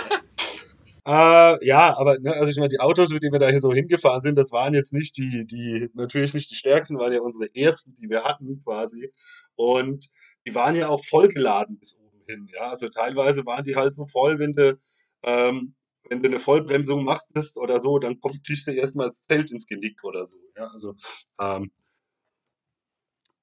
Äh, 1.05 1.65
ja, 1.65 1.97
aber 1.97 2.19
ne, 2.19 2.33
also 2.33 2.51
ich 2.51 2.57
meine, 2.57 2.69
die 2.69 2.79
Autos, 2.79 3.09
mit 3.09 3.23
denen 3.23 3.33
wir 3.33 3.39
da 3.39 3.49
hier 3.49 3.59
so 3.59 3.73
hingefahren 3.73 4.21
sind, 4.21 4.37
das 4.37 4.51
waren 4.51 4.73
jetzt 4.75 4.93
nicht 4.93 5.17
die, 5.17 5.45
die, 5.47 5.89
natürlich 5.95 6.33
nicht 6.35 6.51
die 6.51 6.55
stärksten, 6.55 6.99
waren 6.99 7.11
ja 7.11 7.21
unsere 7.21 7.53
ersten, 7.55 7.93
die 7.95 8.07
wir 8.09 8.23
hatten 8.23 8.59
quasi. 8.63 9.11
Und 9.55 10.09
die 10.45 10.53
waren 10.53 10.75
ja 10.75 10.89
auch 10.89 11.03
vollgeladen 11.03 11.79
bis 11.79 11.99
oben 11.99 12.21
hin. 12.27 12.47
Ja, 12.53 12.69
also 12.69 12.87
teilweise 12.89 13.45
waren 13.47 13.63
die 13.63 13.75
halt 13.75 13.95
so 13.95 14.05
voll, 14.05 14.37
wenn 14.37 14.53
du, 14.53 14.77
ähm, 15.23 15.73
wenn 16.07 16.21
du 16.21 16.29
eine 16.29 16.39
Vollbremsung 16.39 17.03
machst 17.03 17.57
oder 17.57 17.79
so, 17.79 17.97
dann 17.97 18.19
kommst, 18.19 18.43
kriegst 18.45 18.67
du 18.67 18.71
erstmal 18.71 19.07
das 19.07 19.23
Zelt 19.23 19.49
ins 19.51 19.65
Genick 19.65 20.03
oder 20.03 20.25
so. 20.25 20.37
Ja, 20.55 20.67
also, 20.67 20.93
ähm, 21.39 21.71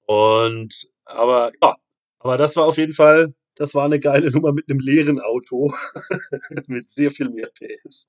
und, 0.07 0.89
aber 1.05 1.53
ja, 1.63 1.77
aber 2.21 2.37
das 2.37 2.57
war 2.57 2.65
auf 2.67 2.79
jeden 2.79 2.93
Fall 2.93 3.35
das 3.59 3.75
war 3.75 3.85
eine 3.85 3.99
geile 3.99 4.31
Nummer 4.31 4.53
mit 4.53 4.71
einem 4.71 4.79
leeren 4.79 5.21
Auto 5.21 5.73
mit 6.67 6.91
sehr 6.91 7.11
viel 7.11 7.29
mehr 7.29 7.51
PS, 7.51 8.09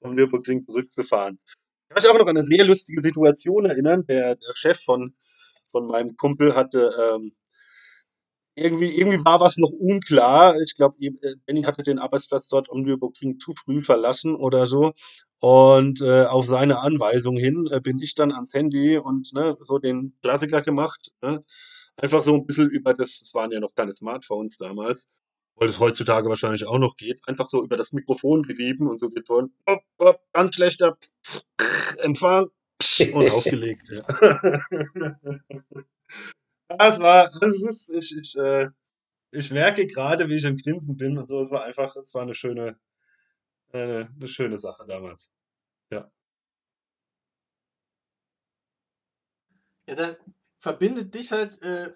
um 0.00 0.14
Nürburgring 0.14 0.64
zurückzufahren. 0.64 1.38
Ich 1.44 1.54
kann 1.88 2.02
mich 2.02 2.10
auch 2.10 2.18
noch 2.18 2.26
an 2.26 2.36
eine 2.36 2.42
sehr 2.42 2.64
lustige 2.64 3.02
Situation 3.02 3.66
erinnern. 3.66 4.04
Der, 4.06 4.36
der 4.36 4.52
Chef 4.54 4.80
von, 4.80 5.14
von 5.68 5.86
meinem 5.86 6.16
Kumpel 6.16 6.54
hatte 6.54 6.92
ähm, 6.98 7.32
irgendwie, 8.54 8.88
irgendwie 8.98 9.22
war 9.24 9.38
was 9.40 9.58
noch 9.58 9.70
unklar. 9.70 10.58
Ich 10.62 10.74
glaube, 10.74 10.96
äh, 11.00 11.34
Benny 11.44 11.62
hatte 11.62 11.82
den 11.82 11.98
Arbeitsplatz 11.98 12.48
dort 12.48 12.70
am 12.72 12.80
Nürburgring 12.80 13.38
zu 13.38 13.52
früh 13.52 13.84
verlassen 13.84 14.34
oder 14.34 14.64
so. 14.64 14.92
Und 15.40 16.00
äh, 16.00 16.24
auf 16.24 16.46
seine 16.46 16.80
Anweisung 16.80 17.36
hin 17.36 17.68
äh, 17.70 17.80
bin 17.80 17.98
ich 18.00 18.14
dann 18.14 18.32
ans 18.32 18.54
Handy 18.54 18.96
und 18.96 19.34
ne, 19.34 19.58
so 19.60 19.78
den 19.78 20.14
Klassiker 20.22 20.62
gemacht. 20.62 21.12
Ne? 21.20 21.44
Einfach 21.96 22.22
so 22.22 22.34
ein 22.34 22.46
bisschen 22.46 22.68
über 22.70 22.92
das, 22.92 23.22
es 23.22 23.32
waren 23.34 23.50
ja 23.50 23.60
noch 23.60 23.74
keine 23.74 23.96
Smartphones 23.96 24.58
damals, 24.58 25.10
weil 25.54 25.68
es 25.68 25.80
heutzutage 25.80 26.28
wahrscheinlich 26.28 26.66
auch 26.66 26.78
noch 26.78 26.96
geht, 26.96 27.20
einfach 27.26 27.48
so 27.48 27.64
über 27.64 27.76
das 27.76 27.92
Mikrofon 27.92 28.42
gerieben 28.42 28.88
und 28.88 29.00
so 29.00 29.08
geht 29.08 29.26
von 29.26 29.52
op, 29.64 29.82
op, 29.98 30.20
ganz 30.32 30.54
schlechter 30.56 30.98
Empfang 31.98 32.50
und 33.14 33.30
aufgelegt. 33.30 33.88
Ja. 33.88 34.02
das 36.68 37.00
war, 37.00 37.30
das 37.30 37.62
ist, 37.62 37.88
ich, 37.88 38.16
ich, 38.18 38.36
äh, 38.36 38.68
ich 39.30 39.50
merke 39.50 39.86
gerade, 39.86 40.28
wie 40.28 40.36
ich 40.36 40.44
im 40.44 40.58
Grinsen 40.58 40.96
bin 40.96 41.16
und 41.16 41.28
so. 41.28 41.40
Es 41.40 41.50
war 41.50 41.64
einfach, 41.64 41.96
es 41.96 42.12
war 42.14 42.22
eine 42.22 42.34
schöne, 42.34 42.78
eine, 43.72 44.10
eine 44.14 44.28
schöne 44.28 44.58
Sache 44.58 44.84
damals. 44.86 45.32
Ja. 45.90 46.10
Ja, 49.88 49.94
dann 49.94 50.16
verbindet 50.66 51.14
dich 51.14 51.30
halt 51.30 51.62
äh, 51.62 51.92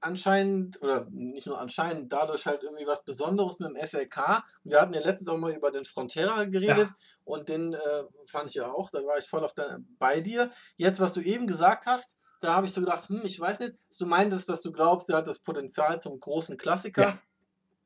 anscheinend, 0.00 0.80
oder 0.80 1.06
nicht 1.10 1.46
nur 1.46 1.60
anscheinend, 1.60 2.10
dadurch 2.10 2.46
halt 2.46 2.62
irgendwie 2.62 2.86
was 2.86 3.04
Besonderes 3.04 3.58
mit 3.58 3.68
dem 3.68 3.76
SLK. 3.76 4.42
Und 4.64 4.70
wir 4.70 4.80
hatten 4.80 4.94
ja 4.94 5.00
letztens 5.00 5.28
auch 5.28 5.36
mal 5.36 5.52
über 5.52 5.70
den 5.70 5.84
Frontera 5.84 6.44
geredet 6.44 6.88
ja. 6.88 6.96
und 7.24 7.50
den 7.50 7.74
äh, 7.74 8.04
fand 8.24 8.48
ich 8.48 8.54
ja 8.54 8.70
auch, 8.70 8.88
da 8.90 9.00
war 9.00 9.18
ich 9.18 9.26
voll 9.26 9.44
auf 9.44 9.52
der, 9.52 9.80
bei 9.98 10.22
dir. 10.22 10.50
Jetzt, 10.78 10.98
was 10.98 11.12
du 11.12 11.20
eben 11.20 11.46
gesagt 11.46 11.84
hast, 11.84 12.16
da 12.40 12.54
habe 12.54 12.64
ich 12.64 12.72
so 12.72 12.80
gedacht, 12.80 13.06
hm, 13.10 13.20
ich 13.22 13.38
weiß 13.38 13.60
nicht, 13.60 13.74
du 13.98 14.06
meintest, 14.06 14.48
dass 14.48 14.62
du 14.62 14.72
glaubst, 14.72 15.10
der 15.10 15.16
hat 15.16 15.26
das 15.26 15.40
Potenzial 15.40 16.00
zum 16.00 16.18
großen 16.18 16.56
Klassiker. 16.56 17.18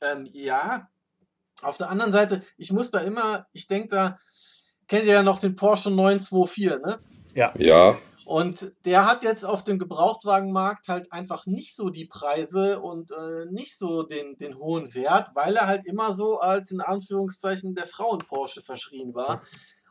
Ja. 0.00 0.12
Ähm, 0.12 0.28
ja. 0.30 0.88
Auf 1.60 1.76
der 1.76 1.90
anderen 1.90 2.12
Seite, 2.12 2.44
ich 2.56 2.70
muss 2.70 2.92
da 2.92 3.00
immer, 3.00 3.48
ich 3.52 3.66
denke 3.66 3.88
da, 3.88 4.18
kennt 4.86 5.06
ihr 5.06 5.14
ja 5.14 5.22
noch 5.24 5.40
den 5.40 5.56
Porsche 5.56 5.90
924, 5.90 6.86
ne? 6.86 7.00
Ja. 7.34 7.52
Ja. 7.58 7.98
Und 8.30 8.72
der 8.84 9.06
hat 9.06 9.24
jetzt 9.24 9.44
auf 9.44 9.64
dem 9.64 9.80
Gebrauchtwagenmarkt 9.80 10.86
halt 10.86 11.10
einfach 11.10 11.46
nicht 11.46 11.74
so 11.74 11.90
die 11.90 12.04
Preise 12.04 12.78
und 12.78 13.10
äh, 13.10 13.46
nicht 13.50 13.76
so 13.76 14.04
den, 14.04 14.38
den 14.38 14.56
hohen 14.56 14.94
Wert, 14.94 15.32
weil 15.34 15.56
er 15.56 15.66
halt 15.66 15.84
immer 15.84 16.14
so 16.14 16.38
als 16.38 16.70
in 16.70 16.80
Anführungszeichen 16.80 17.74
der 17.74 17.88
Frauen-Porsche 17.88 18.62
verschrien 18.62 19.16
war. 19.16 19.42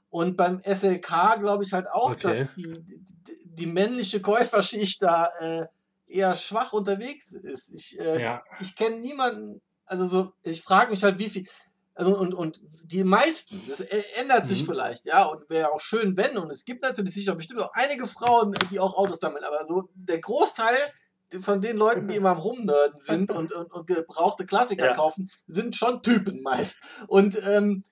Und 0.09 0.37
beim 0.37 0.61
SLK 0.63 1.41
glaube 1.41 1.65
ich 1.65 1.73
halt 1.73 1.89
auch, 1.89 2.11
okay. 2.11 2.21
dass 2.21 2.55
die, 2.55 2.81
die, 2.81 3.05
die, 3.43 3.65
männliche 3.65 4.21
Käuferschicht 4.21 5.03
da 5.03 5.25
äh, 5.41 5.65
eher 6.07 6.33
schwach 6.37 6.71
unterwegs 6.71 7.33
ist. 7.33 7.73
Ich, 7.73 7.99
äh, 7.99 8.23
ja. 8.23 8.41
ich 8.61 8.73
kenne 8.77 9.01
niemanden, 9.01 9.59
also 9.83 10.07
so, 10.07 10.31
ich 10.43 10.61
frage 10.61 10.91
mich 10.91 11.03
halt, 11.03 11.19
wie 11.19 11.27
viel, 11.27 11.45
also 11.99 12.17
und, 12.17 12.33
und 12.33 12.61
die 12.85 13.03
meisten, 13.03 13.61
das 13.67 13.81
ändert 13.81 14.47
sich 14.47 14.63
mhm. 14.63 14.67
vielleicht, 14.67 15.05
ja, 15.05 15.25
und 15.25 15.49
wäre 15.49 15.73
auch 15.73 15.81
schön, 15.81 16.15
wenn, 16.15 16.37
und 16.37 16.49
es 16.49 16.63
gibt 16.63 16.81
natürlich 16.81 17.13
sicher 17.13 17.35
bestimmt 17.35 17.61
auch 17.61 17.71
einige 17.73 18.07
Frauen, 18.07 18.55
die 18.71 18.79
auch 18.79 18.95
Autos 18.95 19.19
sammeln, 19.19 19.43
aber 19.43 19.67
so 19.67 19.89
der 19.95 20.19
Großteil 20.19 20.77
von 21.41 21.61
den 21.61 21.75
Leuten, 21.75 22.07
die 22.07 22.15
immer 22.15 22.29
am 22.29 22.37
Rumnörden 22.37 22.97
sind 22.97 23.31
und, 23.31 23.51
und, 23.51 23.71
und 23.73 23.85
gebrauchte 23.85 24.45
Klassiker 24.45 24.85
ja. 24.85 24.93
kaufen, 24.95 25.29
sind 25.45 25.75
schon 25.75 26.01
Typen 26.01 26.41
meist. 26.41 26.77
Und 27.07 27.37
ähm, 27.47 27.83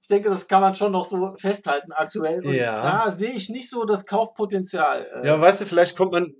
ich 0.00 0.08
denke, 0.08 0.30
das 0.30 0.48
kann 0.48 0.62
man 0.62 0.74
schon 0.74 0.92
noch 0.92 1.04
so 1.04 1.36
festhalten 1.36 1.92
aktuell. 1.92 2.44
Und 2.44 2.54
ja. 2.54 2.80
da 2.80 3.12
sehe 3.12 3.32
ich 3.32 3.50
nicht 3.50 3.68
so 3.68 3.84
das 3.84 4.06
Kaufpotenzial. 4.06 5.06
Äh. 5.16 5.26
Ja, 5.26 5.38
weißt 5.38 5.60
du, 5.60 5.66
vielleicht 5.66 5.98
kommt 5.98 6.12
man, 6.12 6.34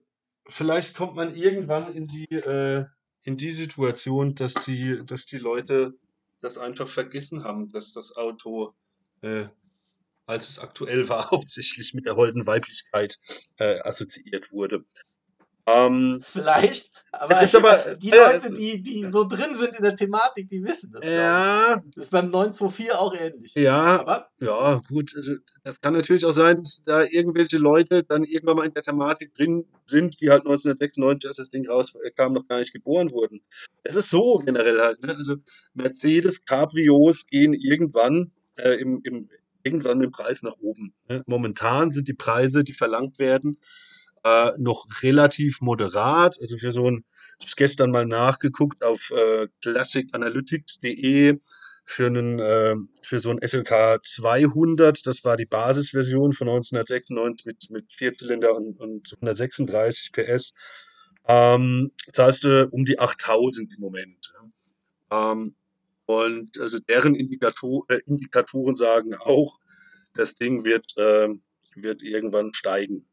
vielleicht 0.49 0.97
kommt 0.97 1.17
man 1.17 1.35
irgendwann 1.35 1.93
in 1.93 2.07
die, 2.07 2.31
äh, 2.31 2.87
in 3.23 3.37
die 3.37 3.53
Situation, 3.53 4.35
dass 4.35 4.55
die, 4.55 5.03
dass 5.05 5.27
die 5.27 5.39
Leute 5.39 5.93
das 6.41 6.59
einfach 6.59 6.89
vergessen 6.89 7.45
haben, 7.45 7.71
dass 7.71 7.93
das 7.93 8.17
Auto, 8.17 8.75
äh, 9.23 9.47
als 10.27 10.49
es 10.49 10.59
aktuell 10.59 11.09
war, 11.09 11.31
hauptsächlich 11.31 11.95
mit 11.95 12.07
der 12.07 12.17
holden 12.17 12.47
Weiblichkeit 12.47 13.19
äh, 13.59 13.81
assoziiert 13.81 14.53
wurde. 14.53 14.85
Ähm, 15.77 16.23
Vielleicht, 16.25 16.91
aber, 17.13 17.33
es 17.33 17.43
ist 17.43 17.57
aber 17.57 17.97
die 18.03 18.11
äh, 18.11 18.17
Leute, 18.17 18.55
die, 18.55 18.83
die 18.83 19.05
so 19.05 19.25
drin 19.25 19.55
sind 19.55 19.75
in 19.75 19.83
der 19.83 19.97
Thematik, 19.97 20.49
die 20.49 20.63
wissen 20.63 20.93
das. 20.93 21.05
Ja. 21.05 21.83
Das 21.95 22.05
ist 22.05 22.11
beim 22.11 22.31
924 22.31 22.93
auch 22.95 23.15
ähnlich. 23.15 23.55
Ja, 23.55 24.01
aber, 24.01 24.29
ja, 24.41 24.81
gut. 24.89 25.13
Also, 25.17 25.35
das 25.65 25.81
kann 25.81 25.95
natürlich 25.95 26.25
auch 26.25 26.33
sein, 26.33 26.63
dass 26.63 26.83
da 26.85 27.03
irgendwelche 27.03 27.59
Leute 27.59 28.05
dann 28.05 28.25
irgendwann 28.25 28.57
mal 28.57 28.67
in 28.67 28.75
der 28.75 28.83
Thematik 28.83 29.35
drin 29.35 29.67
sind, 29.87 30.21
die 30.21 30.31
halt 30.31 30.43
1996, 30.43 31.29
als 31.29 31.37
das 31.37 31.51
Ding 31.51 31.69
rauskam, 31.69 32.33
noch 32.33 32.47
gar 32.47 32.61
nicht 32.61 32.73
geboren 32.73 33.11
wurden. 33.11 33.41
Es 33.83 33.97
ist 33.97 34.11
so 34.11 34.39
generell 34.39 34.81
halt. 34.81 35.03
Ne? 35.03 35.15
Also 35.17 35.37
Mercedes 35.75 36.45
Cabrios 36.45 37.27
gehen 37.27 37.53
irgendwann 37.53 38.31
äh, 38.57 38.75
im, 38.81 39.01
im, 39.05 39.29
irgendwann 39.63 40.01
im 40.01 40.11
Preis 40.11 40.43
nach 40.43 40.57
oben. 40.61 40.95
Ne? 41.09 41.23
Momentan 41.27 41.91
sind 41.91 42.09
die 42.09 42.15
Preise, 42.15 42.65
die 42.65 42.73
verlangt 42.73 43.19
werden, 43.19 43.59
äh, 44.25 44.53
noch 44.59 44.87
relativ 45.03 45.61
moderat. 45.61 46.37
Also 46.41 46.57
für 46.59 46.71
so 46.71 46.91
ein, 46.91 47.05
ich 47.39 47.47
habe 47.47 47.57
gestern 47.57 47.91
mal 47.91 48.07
nachgeguckt 48.07 48.85
auf 48.85 49.11
äh, 49.11 49.49
classicanalytics.de 49.63 51.39
für 51.85 52.07
einen 52.07 52.39
äh, 52.39 52.77
für 53.03 53.19
so 53.19 53.31
ein 53.31 53.41
SLK 53.43 54.01
200, 54.05 55.07
das 55.07 55.25
war 55.25 55.37
die 55.37 55.47
Basisversion 55.47 56.33
von 56.33 56.49
1996 56.49 57.47
mit 57.47 57.71
mit 57.71 57.93
Vierzylinder 57.93 58.55
und, 58.55 58.79
und 58.79 59.13
136 59.15 60.13
PS. 60.13 60.55
Ähm, 61.27 61.93
zahlst 62.13 62.45
du 62.45 62.69
um 62.71 62.85
die 62.85 62.99
8000 62.99 63.75
im 63.75 63.81
Moment. 63.81 64.33
Ähm, 65.11 65.55
und 66.07 66.59
also 66.61 66.79
deren 66.79 67.15
Indikator, 67.15 67.83
äh, 67.89 68.01
Indikatoren 68.07 68.77
sagen 68.77 69.15
auch, 69.15 69.59
das 70.15 70.35
Ding 70.35 70.65
wird, 70.65 70.97
äh, 70.97 71.29
wird 71.77 72.03
irgendwann 72.03 72.53
steigen 72.53 73.07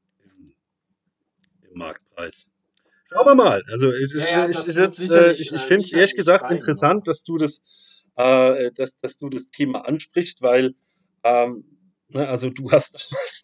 Marktpreis. 1.78 2.50
Schauen 3.10 3.26
wir 3.26 3.36
mal. 3.36 3.64
Also 3.70 3.94
ich, 3.94 4.14
ja, 4.14 4.46
ja, 4.46 4.50
ich, 4.50 4.68
ich, 4.68 5.12
äh, 5.12 5.32
ich, 5.32 5.54
ich 5.54 5.62
finde 5.62 5.84
es 5.84 5.94
ehrlich 5.94 6.16
gesagt 6.16 6.46
steigen, 6.46 6.60
interessant, 6.60 7.08
dass 7.08 7.24
du 7.24 7.38
das, 7.38 7.64
äh, 8.18 8.72
dass, 8.72 8.98
dass 8.98 9.18
du 9.18 9.30
das 9.30 9.50
Thema 9.50 9.86
ansprichst, 9.86 10.42
weil 10.42 10.76
ähm, 11.24 11.64
ne, 12.10 12.28
also 12.28 12.50
du 12.50 12.72
hast 12.72 13.10
damals 13.12 13.44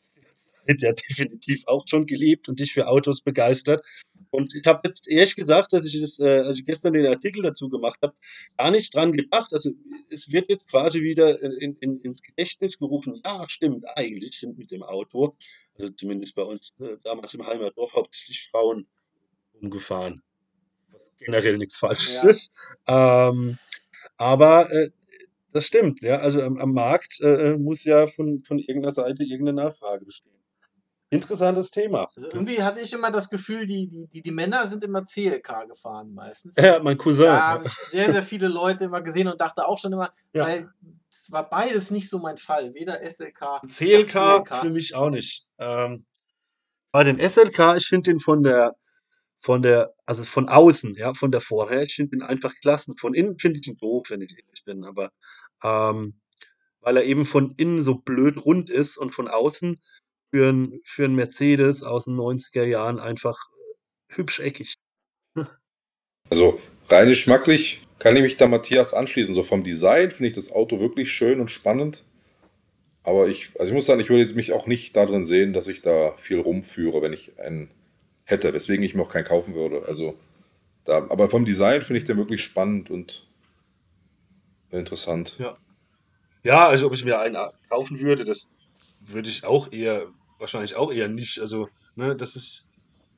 ja 0.68 0.94
definitiv 1.10 1.64
auch 1.68 1.86
schon 1.88 2.06
gelebt 2.06 2.50
und 2.50 2.60
dich 2.60 2.74
für 2.74 2.88
Autos 2.88 3.22
begeistert. 3.22 3.86
Und 4.32 4.56
ich 4.56 4.66
habe 4.66 4.88
jetzt 4.88 5.08
ehrlich 5.08 5.36
gesagt, 5.36 5.74
dass 5.74 5.86
ich 5.86 6.02
das, 6.02 6.20
äh, 6.20 6.40
als 6.40 6.60
ich 6.60 6.66
gestern 6.66 6.94
den 6.94 7.06
Artikel 7.06 7.44
dazu 7.44 7.70
gemacht 7.70 8.00
habe, 8.02 8.16
gar 8.58 8.72
nicht 8.72 8.96
dran 8.96 9.14
gedacht. 9.14 9.54
Also 9.54 9.70
es 10.10 10.32
wird 10.32 10.50
jetzt 10.50 10.72
quasi 10.72 11.04
wieder 11.04 11.40
in, 11.40 11.78
in, 11.80 12.02
ins 12.02 12.24
Gedächtnis 12.24 12.80
gerufen, 12.80 13.22
ja, 13.24 13.48
stimmt, 13.48 13.86
eigentlich 13.96 14.40
sind 14.40 14.58
mit 14.58 14.72
dem 14.72 14.82
Auto, 14.82 15.38
also 15.78 15.92
zumindest 15.94 16.34
bei 16.34 16.42
uns 16.42 16.70
äh, 16.80 16.98
damals 17.04 17.36
im 17.36 17.46
Heimatdorf, 17.46 17.94
hauptsächlich 17.94 18.50
Frauen 18.50 18.88
umgefahren. 19.62 20.24
Was 20.92 21.16
generell 21.18 21.60
nichts 21.60 21.78
Falsches 21.78 22.24
Ja. 22.24 22.30
ist. 22.30 22.54
Ähm, 22.88 23.60
aber 24.18 24.72
äh, 24.72 24.90
das 25.52 25.68
stimmt, 25.68 26.02
ja. 26.02 26.18
Also 26.18 26.42
am, 26.42 26.58
am 26.58 26.74
Markt 26.74 27.20
äh, 27.22 27.56
muss 27.58 27.84
ja 27.84 28.08
von, 28.08 28.40
von 28.40 28.58
irgendeiner 28.58 28.94
Seite 28.94 29.24
irgendeine 29.24 29.64
Nachfrage 29.64 30.06
bestehen. 30.06 30.43
Interessantes 31.14 31.70
Thema. 31.72 32.10
Also 32.16 32.30
irgendwie 32.30 32.62
hatte 32.64 32.82
ich 32.82 32.92
immer 32.94 33.12
das 33.12 33.30
Gefühl, 33.30 33.66
die, 33.68 33.88
die, 33.88 34.08
die, 34.08 34.22
die 34.22 34.32
Männer 34.32 34.66
sind 34.68 34.84
immer 34.84 35.04
CLK 35.04 35.68
gefahren 35.70 36.14
meistens. 36.14 36.56
Ja, 36.58 36.82
mein 36.82 36.98
Cousin. 36.98 37.26
Da 37.26 37.48
habe 37.50 37.68
ich 37.68 37.74
sehr, 37.74 38.12
sehr 38.12 38.24
viele 38.24 38.48
Leute 38.48 38.86
immer 38.86 39.02
gesehen 39.02 39.28
und 39.28 39.40
dachte 39.40 39.68
auch 39.68 39.78
schon 39.80 39.94
immer, 39.94 40.12
Ja. 40.34 40.46
weil 40.46 40.70
es 41.10 41.32
war 41.32 41.48
beides 41.50 41.92
nicht 41.92 42.10
so 42.10 42.18
mein 42.20 42.38
Fall. 42.38 42.74
Weder 42.74 43.00
SLK 43.04 43.62
CLK, 43.72 44.16
noch 44.50 44.62
für 44.62 44.70
mich 44.70 44.96
auch 44.96 45.10
nicht. 45.12 45.48
Ähm, 45.60 46.06
bei 46.92 47.04
den 47.04 47.20
SLK, 47.20 47.76
ich 47.78 47.86
finde 47.88 48.12
den 48.12 48.20
von 48.20 48.42
der, 48.44 48.76
von 49.40 49.62
der, 49.62 49.94
also 50.06 50.24
von 50.24 50.50
außen, 50.50 50.96
ja, 50.96 51.14
von 51.14 51.32
der 51.32 51.42
Vorher, 51.42 51.84
ich 51.84 51.96
finde 51.96 52.18
den 52.18 52.24
einfach 52.24 52.54
klasse. 52.62 52.94
Von 53.00 53.14
innen 53.14 53.38
finde 53.38 53.60
ich 53.60 53.68
ihn 53.68 53.78
doof, 53.78 54.08
wenn 54.10 54.22
ich 54.22 54.32
ehrlich 54.32 54.64
bin, 54.66 54.84
aber 54.84 55.12
ähm, 55.64 56.20
weil 56.82 56.98
er 56.98 57.04
eben 57.04 57.26
von 57.26 57.54
innen 57.58 57.82
so 57.84 57.96
blöd 57.96 58.44
rund 58.46 58.70
ist 58.70 58.98
und 58.98 59.14
von 59.14 59.28
außen 59.28 59.80
für 60.34 60.50
ein, 60.50 60.82
für 60.84 61.06
ein 61.06 61.14
Mercedes 61.14 61.84
aus 61.84 62.06
den 62.06 62.16
90er 62.16 62.64
Jahren 62.64 63.00
einfach 63.00 63.38
hübsch 64.08 64.40
eckig. 64.40 64.74
Also 66.30 66.60
rein 66.90 67.10
geschmacklich 67.10 67.82
kann 68.00 68.16
ich 68.16 68.24
mich 68.24 68.38
da 68.38 68.48
Matthias 68.48 68.94
anschließen. 68.94 69.36
So 69.36 69.44
vom 69.44 69.64
Design 69.64 70.10
finde 70.10 70.30
ich 70.30 70.34
das 70.34 70.52
Auto 70.52 70.80
wirklich 70.80 71.12
schön 71.12 71.40
und 71.40 71.52
spannend. 71.52 72.04
Aber 73.04 73.28
ich, 73.28 73.52
also 73.60 73.72
ich 73.72 73.76
muss 73.76 73.86
sagen, 73.86 74.00
ich 74.00 74.10
würde 74.10 74.22
jetzt 74.22 74.36
mich 74.36 74.54
auch 74.54 74.66
nicht 74.66 74.96
darin 74.96 75.26
sehen, 75.26 75.54
dass 75.54 75.68
ich 75.68 75.82
da 75.82 76.14
viel 76.18 76.40
rumführe, 76.40 77.02
wenn 77.04 77.14
ich 77.14 77.40
einen 77.40 77.70
hätte, 78.24 78.54
weswegen 78.54 78.84
ich 78.84 78.96
mir 78.96 79.04
auch 79.04 79.12
keinen 79.12 79.26
kaufen 79.26 79.54
würde. 79.54 79.86
Also 79.86 80.18
da, 80.86 80.98
aber 81.10 81.30
vom 81.30 81.46
Design 81.46 81.82
finde 81.82 82.00
ich 82.00 82.06
den 82.06 82.18
wirklich 82.18 82.42
spannend 82.42 82.90
und 82.90 83.28
interessant. 84.72 85.36
Ja. 85.38 85.58
Ja, 86.42 86.68
also 86.68 86.88
ob 86.88 86.94
ich 86.94 87.06
mir 87.06 87.20
einen 87.20 87.38
kaufen 87.70 88.00
würde, 88.00 88.26
das 88.26 88.50
würde 89.02 89.30
ich 89.30 89.46
auch 89.46 89.72
eher, 89.72 90.08
wahrscheinlich 90.40 90.76
auch 90.76 90.92
eher 90.92 91.08
nicht. 91.08 91.40
Also, 91.40 91.70
ne, 91.96 92.16
das 92.16 92.36
ist, 92.36 92.68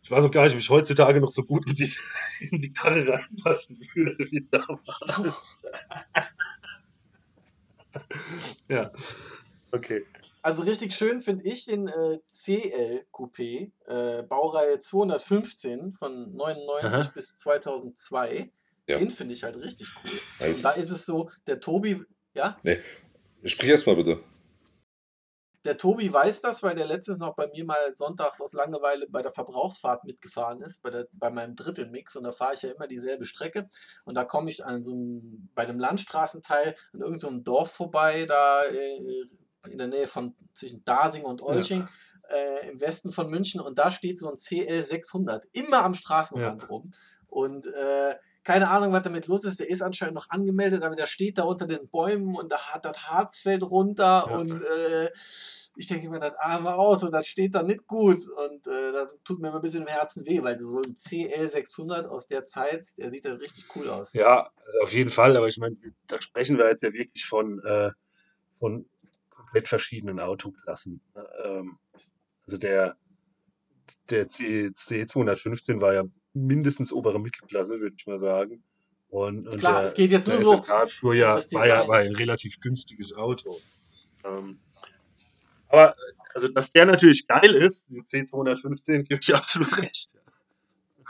ich 0.02 0.12
weiß 0.12 0.24
auch 0.24 0.32
gar 0.32 0.44
nicht, 0.44 0.54
ob 0.54 0.60
ich 0.60 0.70
heutzutage 0.70 1.20
noch 1.20 1.32
so 1.32 1.44
gut 1.44 1.66
in 1.68 1.74
die, 1.74 1.90
in 2.52 2.62
die 2.62 2.70
Karre 2.70 3.08
reinpassen 3.08 3.80
würde 3.94 4.32
wie 4.32 4.48
damals. 4.50 5.62
ja. 8.70 8.92
Okay. 9.72 10.06
Also 10.42 10.62
richtig 10.62 10.94
schön 10.94 11.24
finde 11.24 11.44
ich 11.46 11.66
den 11.66 11.88
äh, 11.88 12.20
CL 12.30 13.06
Coupé, 13.12 13.72
äh, 13.88 14.22
Baureihe 14.22 14.80
215 14.80 15.94
von 15.94 16.36
99 16.36 16.84
Aha. 16.84 17.12
bis 17.16 17.34
2002. 17.36 18.52
Ja. 18.88 19.00
Den 19.00 19.10
finde 19.10 19.34
ich 19.34 19.44
halt 19.44 19.56
richtig 19.56 19.90
cool. 20.04 20.54
Und 20.54 20.62
da 20.62 20.72
ist 20.72 20.92
es 20.92 21.08
so, 21.08 21.32
der 21.48 21.60
Tobi, 21.60 22.04
ja, 22.36 22.60
Sprich 23.44 23.70
erst 23.70 23.88
mal 23.88 23.96
bitte. 23.96 24.20
Der 25.66 25.78
Tobi 25.78 26.14
weiß 26.14 26.42
das, 26.42 26.62
weil 26.62 26.76
der 26.76 26.86
letztens 26.86 27.18
noch 27.18 27.36
bei 27.36 27.48
mir 27.48 27.66
mal 27.66 27.96
sonntags 27.96 28.40
aus 28.40 28.54
Langeweile 28.54 29.08
bei 29.10 29.24
der 29.24 29.32
Verbrauchsfahrt 29.32 30.04
mitgefahren 30.04 30.62
ist, 30.62 30.84
bei, 30.84 30.92
der, 30.92 31.08
bei 31.12 31.32
meinem 31.32 31.56
Drittelmix. 31.56 32.16
Und 32.16 32.24
da 32.24 32.32
fahre 32.32 32.54
ich 32.54 32.62
ja 32.62 32.72
immer 32.72 32.88
dieselbe 32.88 33.26
Strecke. 33.26 33.68
Und 34.06 34.14
da 34.14 34.24
komme 34.24 34.52
ich 34.52 34.64
an 34.64 34.84
so 34.84 34.94
einem, 34.94 35.50
bei 35.56 35.66
dem 35.66 35.80
Landstraßenteil 35.80 36.76
an 36.94 37.02
irgendeinem 37.02 37.38
so 37.38 37.44
Dorf 37.44 37.72
vorbei, 37.72 38.26
da 38.28 38.64
äh, 38.66 38.98
in 39.68 39.80
der 39.80 39.88
Nähe 39.88 40.08
von 40.08 40.36
zwischen 40.54 40.86
Dasing 40.86 41.24
und 41.24 41.42
Olching. 41.42 41.88
Äh, 42.30 42.70
im 42.70 42.82
Westen 42.82 43.12
von 43.12 43.30
München 43.30 43.62
und 43.62 43.78
da 43.78 43.92
steht 43.92 44.18
so 44.18 44.28
ein 44.28 44.38
CL 44.38 44.82
600 44.84 45.46
immer 45.52 45.84
am 45.84 45.94
Straßenrand 45.94 46.68
rum 46.72 46.92
und 47.28 47.68
äh, 47.68 48.16
keine 48.46 48.70
Ahnung, 48.70 48.94
was 48.94 49.04
damit 49.04 49.28
los 49.28 49.44
ist. 49.44 49.60
Der 49.60 49.70
ist 49.70 49.82
anscheinend 49.82 50.16
noch 50.16 50.30
angemeldet, 50.30 50.84
aber 50.84 50.96
der 50.96 51.08
steht 51.08 51.38
da 51.40 51.44
unter 51.44 51.66
den 51.68 51.90
Bäumen 51.90 52.36
und 52.36 52.52
da 52.52 52.58
hat 52.60 52.86
das 52.86 52.98
Harz 53.10 53.42
fällt 53.42 53.64
runter 53.64 54.28
Ja. 54.30 54.38
und 54.38 54.52
äh, 54.62 55.10
ich 55.76 55.88
denke 55.88 56.10
mir, 56.10 56.20
das 56.20 56.36
arme 56.36 56.74
Auto, 56.76 57.10
das 57.10 57.28
steht 57.28 57.54
da 57.56 57.64
nicht 57.64 57.86
gut 57.88 58.22
und 58.30 58.66
äh, 58.68 58.92
das 58.94 59.14
tut 59.26 59.40
mir 59.42 59.48
immer 59.50 59.58
ein 59.58 59.62
bisschen 59.64 59.82
im 59.82 59.88
Herzen 59.88 60.26
weh, 60.26 60.42
weil 60.42 60.58
so 60.60 60.82
ein 60.82 60.96
CL 60.96 61.50
600 61.50 62.08
aus 62.08 62.28
der 62.28 62.46
Zeit, 62.46 62.88
der 62.98 63.12
sieht 63.12 63.26
ja 63.26 63.34
richtig 63.34 63.66
cool 63.76 63.90
aus. 63.90 64.14
Ja, 64.14 64.50
auf 64.84 64.94
jeden 64.94 65.10
Fall, 65.10 65.36
aber 65.36 65.48
ich 65.48 65.58
meine, 65.58 65.76
da 66.08 66.22
sprechen 66.22 66.58
wir 66.58 66.70
jetzt 66.70 66.84
ja 66.84 66.94
wirklich 66.94 67.26
von, 67.26 67.60
äh, 67.66 67.92
von 68.54 68.88
komplett 69.30 69.68
verschiedenen 69.68 70.20
Autoklassen. 70.22 71.02
ne? 71.16 71.28
Ähm, 71.44 71.78
also 72.46 72.58
der, 72.58 72.96
der 74.12 74.28
C, 74.28 74.68
C215 74.68 75.82
war 75.82 75.94
ja 75.94 76.04
mindestens 76.36 76.92
obere 76.94 77.20
Mittelklasse, 77.20 77.80
würde 77.80 77.96
ich 77.98 78.06
mal 78.06 78.18
sagen. 78.18 78.64
Und, 79.10 79.48
und 79.48 79.60
Klar, 79.60 79.80
der, 79.80 79.84
es 79.84 79.94
geht 79.94 80.12
jetzt 80.12 80.28
nur 80.28 80.40
so 80.40 80.64
fuhr 80.88 81.16
ja, 81.16 81.36
das 81.36 81.54
war 81.54 81.68
ja 81.68 81.88
war 81.88 82.00
ein 82.00 82.16
relativ 82.16 82.60
günstiges 82.60 83.14
Auto. 83.14 83.58
Ähm, 84.24 84.60
aber 85.68 85.92
äh, 85.92 86.14
also, 86.34 86.50
dass 86.50 86.72
der 86.72 86.86
natürlich 86.86 87.26
geil 87.28 87.56
ist, 87.56 87.90
die 87.90 88.02
C215, 88.02 89.04
gebe 89.04 89.20
ich 89.22 89.34
absolut 89.34 89.78
recht. 89.78 90.12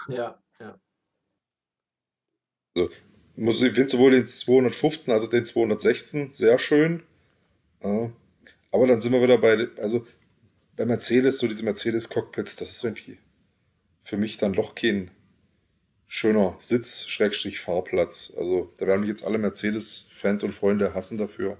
Ja, 0.08 0.38
ja. 0.60 0.78
Muss, 3.36 3.62
ich 3.62 3.74
finde 3.74 3.90
sowohl 3.90 4.12
den 4.12 4.28
215 4.28 5.12
als 5.12 5.24
auch 5.24 5.30
den 5.30 5.44
216 5.44 6.32
sehr 6.32 6.60
schön. 6.60 7.04
Ja. 7.84 8.12
Aber 8.72 8.88
dann 8.88 9.02
sind 9.02 9.14
wir 9.14 9.22
wieder 9.22 9.38
bei, 9.38 9.68
also 9.78 10.06
bei 10.76 10.86
Mercedes, 10.86 11.40
so 11.40 11.48
diese 11.48 11.64
Mercedes-Cockpits, 11.64 12.56
das 12.58 12.72
ist 12.72 12.84
irgendwie 12.84 13.18
für 14.06 14.18
mich 14.18 14.38
dann 14.38 14.54
doch 14.54 14.76
kein 14.76 15.12
schöner 16.08 16.56
Sitz, 16.60 17.06
Schrägstrich 17.08 17.60
Fahrplatz. 17.60 18.34
Also 18.38 18.72
da 18.78 18.88
werden 18.88 19.02
mich 19.02 19.10
jetzt 19.10 19.26
alle 19.26 19.40
Mercedes-Fans 19.40 20.44
und 20.44 20.54
Freunde 20.54 20.94
hassen 20.94 21.18
dafür. 21.18 21.58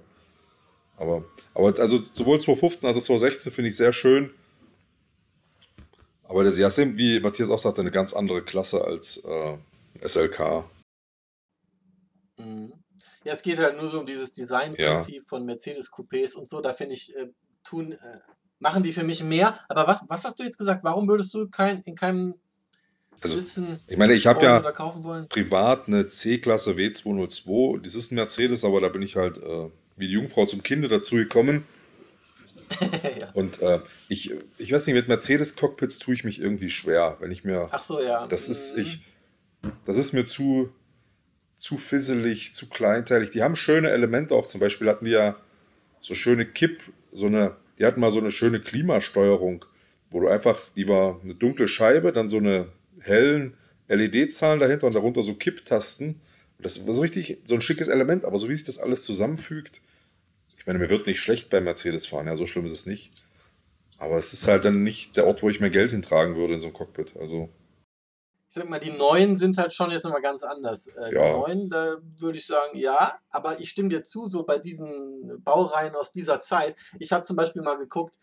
Aber, 0.96 1.24
aber 1.52 1.78
also 1.78 2.00
sowohl 2.00 2.40
215 2.40 2.86
als 2.86 2.96
auch 2.96 3.02
216 3.02 3.52
finde 3.52 3.68
ich 3.68 3.76
sehr 3.76 3.92
schön. 3.92 4.30
Aber 6.22 6.44
das 6.44 6.56
ja, 6.56 6.70
sind, 6.70 6.96
wie 6.96 7.20
Matthias 7.20 7.50
auch 7.50 7.58
sagte, 7.58 7.82
eine 7.82 7.90
ganz 7.90 8.14
andere 8.14 8.42
Klasse 8.42 8.84
als 8.84 9.18
äh, 9.18 9.58
SLK. 10.06 10.64
Mhm. 12.38 12.72
Ja, 13.24 13.32
es 13.32 13.42
geht 13.42 13.58
halt 13.58 13.76
nur 13.76 13.88
so 13.88 13.98
um 13.98 14.06
dieses 14.06 14.32
Designprinzip 14.32 15.26
von 15.26 15.44
Mercedes 15.44 15.90
Coupés 15.90 16.36
und 16.36 16.48
so. 16.48 16.60
Da 16.60 16.72
finde 16.72 16.94
ich, 16.94 17.14
äh, 17.16 17.26
tun, 17.64 17.92
äh, 17.92 18.18
machen 18.58 18.82
die 18.82 18.92
für 18.92 19.04
mich 19.04 19.22
mehr. 19.22 19.58
Aber 19.68 19.86
was, 19.86 20.04
was 20.08 20.24
hast 20.24 20.38
du 20.38 20.44
jetzt 20.44 20.58
gesagt? 20.58 20.82
Warum 20.84 21.08
würdest 21.08 21.32
du 21.34 21.48
kein, 21.48 21.82
in 21.82 21.94
keinem 21.94 22.34
Also, 23.20 23.36
sitzen 23.36 23.80
Ich 23.86 23.96
meine, 23.96 24.14
ich 24.14 24.26
habe 24.26 24.42
ja 24.44 24.60
oder 24.60 24.72
kaufen 24.72 25.04
wollen? 25.04 25.28
privat 25.28 25.88
eine 25.88 26.06
C-Klasse 26.06 26.72
W202. 26.72 27.80
Das 27.82 27.94
ist 27.94 28.12
ein 28.12 28.16
Mercedes, 28.16 28.64
aber 28.64 28.80
da 28.80 28.88
bin 28.88 29.02
ich 29.02 29.16
halt 29.16 29.38
äh, 29.38 29.68
wie 29.96 30.06
die 30.06 30.12
Jungfrau 30.14 30.46
zum 30.46 30.62
Kinde 30.62 30.88
dazu 30.88 31.16
gekommen. 31.16 31.64
ja. 33.20 33.30
Und 33.32 33.60
äh, 33.62 33.80
ich, 34.08 34.32
ich 34.58 34.72
weiß 34.72 34.86
nicht, 34.86 34.96
mit 34.96 35.08
Mercedes-Cockpits 35.08 35.98
tue 35.98 36.14
ich 36.14 36.24
mich 36.24 36.40
irgendwie 36.40 36.68
schwer, 36.70 37.16
wenn 37.20 37.30
ich 37.30 37.44
mir. 37.44 37.68
Ach 37.70 37.80
so, 37.80 38.00
ja. 38.02 38.26
Das 38.26 38.48
ist, 38.48 38.74
Mhm. 38.74 38.82
ich, 38.82 39.00
das 39.84 39.96
ist 39.96 40.12
mir 40.12 40.24
zu, 40.24 40.70
zu 41.58 41.78
fisselig, 41.78 42.54
zu 42.54 42.68
kleinteilig. 42.68 43.30
Die 43.30 43.42
haben 43.42 43.54
schöne 43.56 43.90
Elemente 43.90 44.34
auch. 44.34 44.46
Zum 44.46 44.60
Beispiel 44.60 44.88
hatten 44.88 45.04
die 45.04 45.12
ja 45.12 45.36
so 46.00 46.14
schöne 46.14 46.44
Kipp, 46.44 46.82
so 47.12 47.26
eine, 47.26 47.56
die 47.78 47.84
hatten 47.84 48.00
mal 48.00 48.10
so 48.10 48.20
eine 48.20 48.30
schöne 48.30 48.60
Klimasteuerung, 48.60 49.64
wo 50.10 50.20
du 50.20 50.28
einfach, 50.28 50.70
die 50.76 50.88
war 50.88 51.20
eine 51.22 51.34
dunkle 51.34 51.68
Scheibe, 51.68 52.12
dann 52.12 52.28
so 52.28 52.38
eine 52.38 52.68
hellen 53.00 53.54
LED-Zahlen 53.88 54.60
dahinter 54.60 54.86
und 54.86 54.94
darunter 54.94 55.22
so 55.22 55.34
Kipptasten. 55.34 56.20
Das 56.58 56.86
war 56.86 56.92
so 56.92 57.02
richtig, 57.02 57.38
so 57.44 57.54
ein 57.54 57.60
schickes 57.60 57.88
Element, 57.88 58.24
aber 58.24 58.38
so 58.38 58.48
wie 58.48 58.54
sich 58.54 58.64
das 58.64 58.78
alles 58.78 59.04
zusammenfügt. 59.04 59.80
Ich 60.58 60.66
meine, 60.66 60.78
mir 60.78 60.90
wird 60.90 61.06
nicht 61.06 61.20
schlecht 61.20 61.50
beim 61.50 61.64
Mercedes 61.64 62.06
fahren, 62.06 62.26
ja, 62.26 62.34
so 62.34 62.46
schlimm 62.46 62.66
ist 62.66 62.72
es 62.72 62.86
nicht. 62.86 63.12
Aber 63.98 64.16
es 64.16 64.32
ist 64.32 64.48
halt 64.48 64.64
dann 64.64 64.82
nicht 64.82 65.16
der 65.16 65.26
Ort, 65.26 65.42
wo 65.42 65.48
ich 65.48 65.60
mehr 65.60 65.70
Geld 65.70 65.90
hintragen 65.90 66.36
würde 66.36 66.54
in 66.54 66.60
so 66.60 66.66
ein 66.68 66.72
Cockpit. 66.72 67.14
Also, 67.18 67.48
Ich 68.48 68.54
sag 68.54 68.68
mal, 68.68 68.78
die 68.78 68.92
neuen 68.92 69.36
sind 69.36 69.58
halt 69.58 69.72
schon 69.74 69.90
jetzt 69.90 70.04
nochmal 70.04 70.22
ganz 70.22 70.42
anders. 70.44 70.86
Äh, 70.86 71.10
Die 71.10 71.16
Ja. 71.16 71.32
neuen, 71.32 71.68
da 71.68 71.96
würde 72.18 72.38
ich 72.38 72.46
sagen, 72.46 72.76
ja, 72.78 73.18
aber 73.30 73.58
ich 73.60 73.70
stimme 73.70 73.88
dir 73.88 74.02
zu, 74.02 74.28
so 74.28 74.44
bei 74.44 74.58
diesen 74.58 75.42
Baureihen 75.42 75.94
aus 75.96 76.12
dieser 76.12 76.40
Zeit. 76.40 76.76
Ich 76.98 77.12
habe 77.12 77.24
zum 77.24 77.36
Beispiel 77.36 77.62
mal 77.62 77.76
geguckt, 77.76 78.16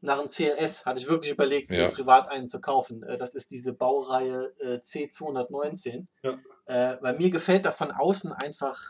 nach 0.00 0.18
einem 0.18 0.28
CLS 0.28 0.84
hatte 0.86 1.00
ich 1.00 1.08
wirklich 1.08 1.32
überlegt, 1.32 1.70
mir 1.70 1.80
Ja. 1.82 1.88
privat 1.88 2.30
einen 2.30 2.46
zu 2.46 2.60
kaufen. 2.60 3.02
Äh, 3.02 3.18
Das 3.18 3.34
ist 3.34 3.50
diese 3.50 3.72
Baureihe 3.72 4.52
äh, 4.60 4.78
C219. 4.78 6.06
Ja. 6.22 6.38
Äh, 6.66 6.98
weil 7.02 7.16
mir 7.18 7.30
gefällt 7.30 7.66
da 7.66 7.70
von 7.72 7.90
außen 7.90 8.32
einfach 8.32 8.80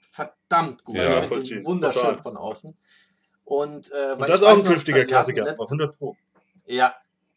verdammt 0.00 0.84
gut. 0.84 0.96
Ja. 0.96 1.22
ich 1.22 1.28
finde 1.28 1.42
den 1.48 1.64
wunderschön 1.64 2.02
Total. 2.02 2.22
von 2.22 2.36
außen. 2.36 2.76
Und, 3.44 3.90
äh, 3.92 4.12
Und 4.12 4.20
das 4.28 4.40
ist 4.40 4.46
auch 4.46 4.56
ein 4.58 4.64
künftiger 4.64 4.98
hatten 4.98 5.08
Klassiker, 5.08 5.42
aber 5.42 5.50
letzt- 5.50 5.70
100 5.70 5.98
Pro. 5.98 6.16
ja. 6.66 6.94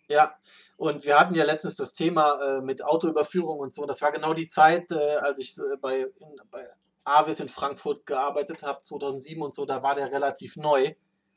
Ja, 0.07 0.35
und 0.77 1.05
wir 1.05 1.19
hatten 1.19 1.35
ja 1.35 1.45
letztens 1.45 1.75
das 1.75 1.93
Thema 1.93 2.39
äh, 2.41 2.61
mit 2.61 2.83
Autoüberführung 2.83 3.59
und 3.59 3.73
so. 3.73 3.85
Das 3.85 4.01
war 4.01 4.11
genau 4.11 4.33
die 4.33 4.47
Zeit, 4.47 4.91
äh, 4.91 5.15
als 5.21 5.39
ich 5.39 5.57
äh, 5.57 5.77
bei, 5.81 5.99
in, 5.99 6.35
bei 6.51 6.67
Avis 7.03 7.39
in 7.39 7.49
Frankfurt 7.49 8.05
gearbeitet 8.05 8.63
habe, 8.63 8.81
2007 8.81 9.41
und 9.41 9.55
so. 9.55 9.65
Da 9.65 9.81
war 9.81 9.95
der 9.95 10.11
relativ 10.11 10.57
neu. 10.57 10.93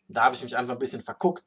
Da 0.09 0.25
habe 0.25 0.35
ich 0.35 0.43
mich 0.43 0.57
einfach 0.57 0.73
ein 0.73 0.79
bisschen 0.79 1.03
verguckt. 1.03 1.45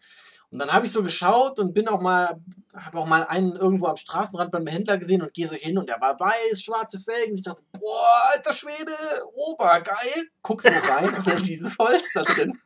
Und 0.51 0.59
dann 0.59 0.71
habe 0.71 0.85
ich 0.85 0.91
so 0.91 1.01
geschaut 1.01 1.59
und 1.59 1.73
bin 1.73 1.87
auch 1.87 2.01
mal, 2.01 2.41
habe 2.75 2.99
auch 2.99 3.07
mal 3.07 3.23
einen 3.23 3.55
irgendwo 3.55 3.87
am 3.87 3.95
Straßenrand 3.95 4.51
beim 4.51 4.67
Händler 4.67 4.97
gesehen 4.97 5.21
und 5.21 5.33
gehe 5.33 5.47
so 5.47 5.55
hin 5.55 5.77
und 5.77 5.87
der 5.87 5.99
war 6.01 6.19
weiß, 6.19 6.61
schwarze 6.61 6.99
Felgen. 6.99 7.35
Ich 7.35 7.41
dachte, 7.41 7.63
boah, 7.79 8.29
alter 8.33 8.51
Schwede, 8.51 8.93
obergeil. 9.33 10.29
Guck 10.41 10.61
so 10.61 10.69
rein 10.69 11.41
dieses 11.43 11.77
Holz 11.77 12.05
da 12.13 12.23
drin. 12.23 12.59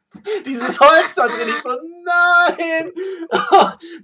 Dieses 0.45 0.79
Holz 0.79 1.15
da 1.15 1.27
drin. 1.27 1.47
Ich 1.47 1.61
so, 1.61 1.75
nein. 2.03 2.91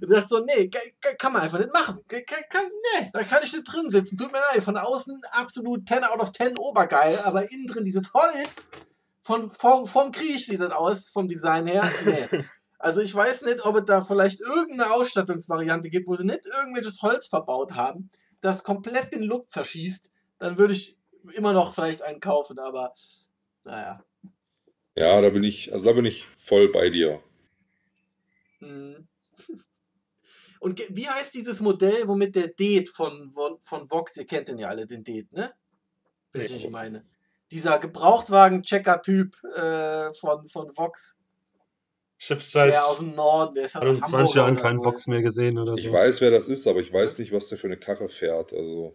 das 0.00 0.28
so, 0.28 0.44
nee, 0.44 0.70
kann 1.18 1.32
man 1.32 1.42
einfach 1.42 1.58
nicht 1.58 1.72
machen. 1.72 2.00
Kann, 2.08 2.64
nee, 3.00 3.10
da 3.12 3.22
kann 3.22 3.42
ich 3.42 3.52
nicht 3.52 3.64
drin 3.64 3.90
sitzen. 3.90 4.16
Tut 4.16 4.32
mir 4.32 4.40
leid. 4.52 4.62
Von 4.62 4.76
außen 4.76 5.20
absolut 5.32 5.88
10 5.88 6.04
out 6.04 6.20
of 6.20 6.32
10 6.32 6.58
obergeil, 6.58 7.18
aber 7.20 7.50
innen 7.50 7.66
drin 7.66 7.84
dieses 7.84 8.12
Holz 8.14 8.70
von, 9.20 9.48
vom, 9.48 9.86
vom 9.86 10.10
Krieg 10.10 10.38
sieht 10.38 10.60
das 10.60 10.72
aus, 10.72 11.10
vom 11.10 11.28
Design 11.28 11.66
her. 11.66 11.90
Nee. 12.04 12.44
Also 12.82 13.00
ich 13.00 13.14
weiß 13.14 13.42
nicht, 13.42 13.64
ob 13.64 13.76
es 13.76 13.84
da 13.84 14.02
vielleicht 14.02 14.40
irgendeine 14.40 14.92
Ausstattungsvariante 14.92 15.88
gibt, 15.88 16.08
wo 16.08 16.16
sie 16.16 16.26
nicht 16.26 16.44
irgendwelches 16.46 17.00
Holz 17.00 17.28
verbaut 17.28 17.76
haben, 17.76 18.10
das 18.40 18.64
komplett 18.64 19.14
den 19.14 19.22
Look 19.22 19.48
zerschießt. 19.48 20.10
Dann 20.40 20.58
würde 20.58 20.72
ich 20.72 20.98
immer 21.34 21.52
noch 21.52 21.74
vielleicht 21.74 22.02
einen 22.02 22.18
kaufen, 22.18 22.58
aber 22.58 22.92
naja. 23.64 24.02
Ja, 24.94 25.20
da 25.20 25.30
bin 25.30 25.44
ich, 25.44 25.72
also 25.72 25.86
da 25.86 25.92
bin 25.92 26.04
ich 26.04 26.26
voll 26.38 26.70
bei 26.70 26.90
dir. 26.90 27.22
Hm. 28.58 29.08
Und 30.60 30.80
wie 30.90 31.08
heißt 31.08 31.34
dieses 31.34 31.60
Modell, 31.60 32.06
womit 32.06 32.36
der 32.36 32.48
Date 32.48 32.88
von, 32.88 33.32
von 33.60 33.90
Vox, 33.90 34.16
ihr 34.16 34.26
kennt 34.26 34.48
den 34.48 34.58
ja 34.58 34.68
alle, 34.68 34.86
den 34.86 35.02
Date, 35.02 35.32
ne? 35.32 35.52
Welchen 36.32 36.56
ich 36.56 36.70
meine. 36.70 37.02
Dieser 37.50 37.78
Gebrauchtwagen-Checker-Typ 37.78 39.36
äh, 39.44 40.14
von, 40.14 40.46
von 40.46 40.76
Vox. 40.76 41.18
Ich 42.18 42.30
habe 42.30 42.40
seit 42.40 42.70
der 42.70 42.86
aus 42.86 42.98
dem 42.98 43.14
Norden, 43.14 43.54
der 43.54 43.64
ist 43.64 43.74
halt 43.74 44.04
20 44.04 44.36
Jahren 44.36 44.56
keinen 44.56 44.78
Vox 44.78 45.08
mehr 45.08 45.22
gesehen 45.22 45.58
oder 45.58 45.76
so. 45.76 45.82
Ich 45.82 45.92
weiß, 45.92 46.20
wer 46.20 46.30
das 46.30 46.48
ist, 46.48 46.66
aber 46.68 46.80
ich 46.80 46.92
weiß 46.92 47.18
nicht, 47.18 47.32
was 47.32 47.48
der 47.48 47.58
für 47.58 47.66
eine 47.66 47.76
Karre 47.76 48.08
fährt. 48.08 48.52
Also. 48.52 48.94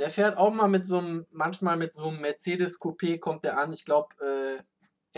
Der 0.00 0.10
fährt 0.10 0.38
auch 0.38 0.52
mal 0.52 0.68
mit 0.68 0.86
so 0.86 0.96
einem, 0.96 1.26
manchmal 1.30 1.76
mit 1.76 1.92
so 1.92 2.08
einem 2.08 2.22
Mercedes 2.22 2.80
Coupé 2.80 3.20
kommt 3.20 3.44
der 3.44 3.58
an. 3.58 3.70
Ich 3.72 3.84
glaube, 3.84 4.08
äh, 4.24 4.62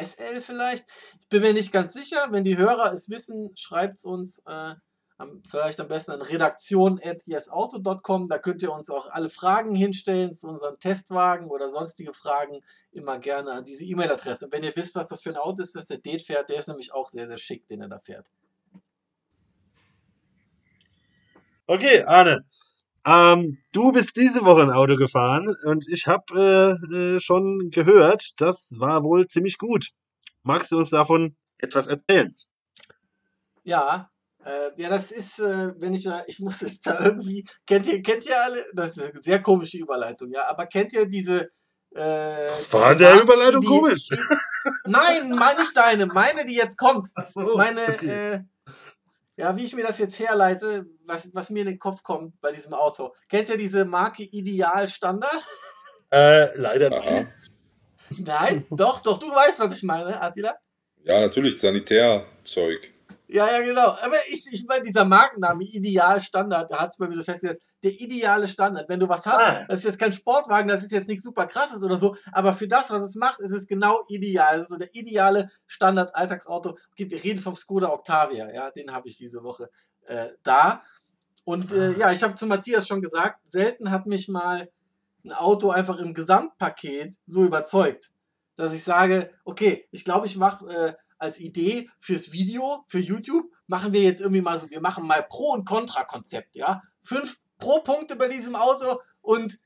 SL 0.05 0.41
vielleicht. 0.41 0.85
Ich 1.21 1.29
bin 1.29 1.43
mir 1.43 1.53
nicht 1.53 1.71
ganz 1.71 1.93
sicher. 1.93 2.27
Wenn 2.31 2.43
die 2.43 2.59
Hörer 2.59 2.93
es 2.93 3.09
wissen, 3.09 3.55
schreibt 3.57 3.99
es 3.99 4.05
uns. 4.05 4.43
Äh, 4.45 4.75
am, 5.19 5.41
vielleicht 5.49 5.79
am 5.79 5.87
besten 5.87 6.11
an 6.13 6.23
redaktion.yesauto.com. 6.23 8.29
Da 8.29 8.39
könnt 8.39 8.63
ihr 8.63 8.73
uns 8.73 8.91
auch 8.91 9.07
alle 9.07 9.31
Fragen 9.31 9.77
hinstellen 9.77 10.35
zu 10.35 10.49
unseren 10.49 10.81
Testwagen 10.81 11.49
oder 11.49 11.71
sonstige 11.71 12.13
Fragen. 12.13 12.61
Immer 12.91 13.21
gerne 13.21 13.53
an 13.53 13.65
diese 13.65 13.85
E-Mail-Adresse. 13.85 14.47
Und 14.47 14.53
wenn 14.53 14.65
ihr 14.65 14.75
wisst, 14.75 14.97
was 14.97 15.09
das 15.09 15.23
für 15.23 15.31
ein 15.31 15.37
Auto 15.37 15.63
ist, 15.63 15.77
das 15.77 15.87
der 15.87 15.99
Date 15.99 16.23
fährt, 16.23 16.51
der 16.51 16.59
ist 16.59 16.67
nämlich 16.67 16.93
auch 16.93 17.09
sehr, 17.09 17.29
sehr 17.29 17.39
schick, 17.39 17.69
den 17.69 17.83
er 17.83 17.89
da 17.89 18.01
fährt. 18.01 18.27
Okay, 21.69 22.03
Arne. 22.03 22.45
Ähm, 23.05 23.59
du 23.73 23.91
bist 23.91 24.17
diese 24.17 24.45
Woche 24.45 24.63
ein 24.63 24.71
Auto 24.71 24.97
gefahren 24.97 25.55
und 25.65 25.89
ich 25.89 26.07
habe 26.07 26.79
äh, 26.93 26.95
äh, 26.95 27.21
schon 27.21 27.71
gehört, 27.71 28.41
das 28.41 28.69
war 28.71 29.03
wohl 29.03 29.27
ziemlich 29.27 29.59
gut. 29.59 29.89
Magst 30.45 30.71
du 30.71 30.79
uns 30.79 30.91
davon 30.91 31.37
etwas 31.59 31.89
erzählen? 31.89 32.35
Ja, 33.65 34.11
äh, 34.45 34.71
ja, 34.81 34.89
das 34.89 35.11
ist, 35.11 35.41
äh, 35.41 35.73
wenn 35.79 35.95
ich, 35.95 36.09
ich 36.27 36.39
muss 36.41 36.61
jetzt 36.61 36.87
da 36.87 37.05
irgendwie, 37.05 37.45
kennt 37.67 37.87
ihr, 37.87 38.03
kennt 38.03 38.27
ihr 38.27 38.41
alle, 38.41 38.67
das 38.73 38.97
ist 38.97 39.11
eine 39.11 39.21
sehr 39.21 39.43
komische 39.43 39.79
Überleitung, 39.79 40.31
ja, 40.33 40.49
aber 40.49 40.67
kennt 40.67 40.93
ihr 40.93 41.07
diese, 41.07 41.51
äh, 41.95 42.49
das 42.49 42.73
war 42.73 42.95
der 42.95 43.11
Marke, 43.11 43.25
Überleitung 43.25 43.61
die, 43.61 43.67
komisch. 43.67 44.09
Die, 44.09 44.17
nein, 44.87 45.31
meine 45.31 45.61
nicht 45.61 45.77
deine, 45.77 46.07
meine, 46.07 46.47
die 46.47 46.55
jetzt 46.55 46.79
kommt. 46.79 47.09
So, 47.35 47.57
meine, 47.57 47.83
okay. 47.89 48.45
Ja, 49.37 49.57
wie 49.57 49.65
ich 49.65 49.75
mir 49.75 49.85
das 49.85 49.99
jetzt 49.99 50.19
herleite, 50.19 50.87
was, 51.05 51.35
was 51.35 51.51
mir 51.51 51.61
in 51.61 51.69
den 51.69 51.79
Kopf 51.79 52.03
kommt 52.03 52.41
bei 52.41 52.53
diesem 52.53 52.75
Auto. 52.75 53.15
Kennt 53.29 53.49
ihr 53.49 53.57
diese 53.57 53.85
Marke 53.85 54.23
Ideal 54.23 54.89
Standard? 54.89 55.47
Äh, 56.11 56.57
leider 56.57 56.91
nicht. 56.91 57.29
Nein, 58.19 58.67
doch, 58.71 59.01
doch, 59.01 59.19
du 59.19 59.27
weißt, 59.27 59.61
was 59.61 59.77
ich 59.77 59.83
meine, 59.83 60.21
Attila. 60.21 60.55
Ja, 61.05 61.21
natürlich, 61.21 61.59
Sanitärzeug. 61.59 62.92
Ja, 63.33 63.51
ja, 63.51 63.63
genau. 63.65 63.89
Aber 63.89 64.17
ich, 64.29 64.47
ich 64.53 64.65
meine, 64.67 64.83
dieser 64.85 65.05
Markenname, 65.05 65.65
Ideal 65.65 66.21
Standard, 66.21 66.71
da 66.71 66.81
hat 66.81 66.91
es 66.91 66.99
bei 66.99 67.09
mir 67.09 67.17
so 67.17 67.25
festgesetzt, 67.25 67.63
der 67.83 67.93
ideale 67.93 68.47
Standard. 68.47 68.89
Wenn 68.89 69.01
du 69.01 69.09
was 69.09 69.27
hast, 69.27 69.43
ah. 69.43 69.65
das 69.69 69.81
ist 69.81 69.85
jetzt 69.87 69.99
kein 69.99 70.13
Sportwagen, 70.13 70.69
das 70.69 70.83
ist 70.83 70.93
jetzt 70.93 71.09
nichts 71.09 71.23
super 71.23 71.47
krasses 71.47 71.83
oder 71.83 71.97
so, 71.97 72.17
aber 72.33 72.55
für 72.55 72.69
das, 72.69 72.91
was 72.91 73.03
es 73.03 73.15
macht, 73.15 73.41
ist 73.41 73.53
es 73.53 73.67
genau 73.67 74.05
ideal. 74.09 74.57
Das 74.57 74.65
ist 74.65 74.71
so 74.71 74.77
der 74.77 74.95
ideale 74.95 75.51
Standard-Alltagsauto. 75.67 76.79
Okay, 76.93 77.11
wir 77.11 77.23
reden 77.25 77.41
vom 77.41 77.57
Skoda 77.57 77.89
Octavia, 77.91 78.53
ja, 78.53 78.71
den 78.71 78.93
habe 78.93 79.09
ich 79.09 79.17
diese 79.17 79.43
Woche 79.43 79.71
äh, 80.07 80.29
da. 80.43 80.83
Und 81.45 81.73
äh, 81.73 81.93
ja, 81.99 82.13
ich 82.13 82.23
habe 82.23 82.35
zu 82.35 82.47
Matthias 82.47 82.87
schon 82.87 83.03
gesagt, 83.03 83.51
selten 83.51 83.91
hat 83.91 84.07
mich 84.07 84.29
mal 84.29 84.69
ein 85.25 85.33
Auto 85.33 85.71
einfach 85.71 85.99
im 85.99 86.15
Gesamtpaket 86.15 87.17
so 87.27 87.45
überzeugt, 87.45 88.11
dass 88.57 88.75
ich 88.75 88.85
sage, 88.85 89.31
okay, 89.45 89.89
ich 89.91 90.05
glaube, 90.05 90.27
ich 90.27 90.37
mache 90.37 90.67
äh, 90.69 90.93
als 91.23 91.39
Idee 91.41 91.89
fürs 91.99 92.33
Video, 92.33 92.85
für 92.87 92.99
YouTube, 92.99 93.51
machen 93.69 93.93
wir 93.93 94.03
jetzt 94.03 94.21
irgendwie 94.21 94.43
mal 94.43 94.59
so, 94.59 94.69
wir 94.71 94.81
machen 94.81 95.07
mal 95.07 95.23
Pro- 95.23 95.53
und 95.53 95.65
Kontra-Konzept, 95.65 96.55
ja. 96.55 96.83
Fünf 97.01 97.41
Pro-Punkte 97.59 98.17
bei 98.17 98.29
diesem 98.29 98.57
Auto 98.57 99.01
und 99.21 99.59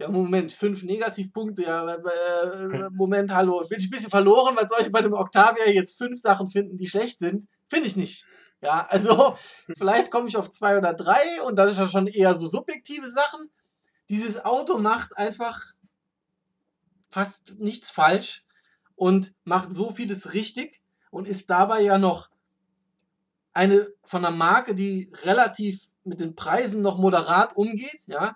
ja, 0.00 0.08
Moment, 0.08 0.52
fünf 0.52 0.82
Negativpunkte, 0.84 1.62
ja, 1.62 1.94
äh, 1.94 2.90
Moment, 2.92 3.34
hallo, 3.34 3.64
bin 3.68 3.80
ich 3.80 3.86
ein 3.86 3.90
bisschen 3.90 4.10
verloren, 4.10 4.56
weil 4.56 4.68
soll 4.68 4.80
ich 4.80 4.92
bei 4.92 5.02
dem 5.02 5.12
Octavia 5.12 5.68
jetzt 5.68 5.98
fünf 5.98 6.20
Sachen 6.20 6.48
finden, 6.48 6.78
die 6.78 6.88
schlecht 6.88 7.18
sind? 7.18 7.46
Finde 7.68 7.88
ich 7.88 7.96
nicht. 7.96 8.24
Ja, 8.62 8.86
also 8.88 9.36
vielleicht 9.76 10.10
komme 10.10 10.28
ich 10.28 10.36
auf 10.36 10.50
zwei 10.50 10.78
oder 10.78 10.94
drei 10.94 11.42
und 11.44 11.56
das 11.56 11.72
ist 11.72 11.78
ja 11.78 11.88
schon 11.88 12.06
eher 12.06 12.34
so 12.34 12.46
subjektive 12.46 13.10
Sachen. 13.10 13.50
Dieses 14.08 14.44
Auto 14.44 14.78
macht 14.78 15.16
einfach 15.18 15.72
fast 17.08 17.54
nichts 17.58 17.90
falsch 17.90 18.44
und 18.94 19.34
macht 19.44 19.72
so 19.72 19.90
vieles 19.90 20.32
richtig 20.32 20.81
und 21.12 21.28
ist 21.28 21.50
dabei 21.50 21.82
ja 21.82 21.98
noch 21.98 22.30
eine 23.52 23.92
von 24.02 24.24
einer 24.24 24.34
Marke, 24.34 24.74
die 24.74 25.12
relativ 25.24 25.80
mit 26.04 26.20
den 26.20 26.34
Preisen 26.34 26.82
noch 26.82 26.98
moderat 26.98 27.54
umgeht, 27.54 28.02
ja, 28.06 28.34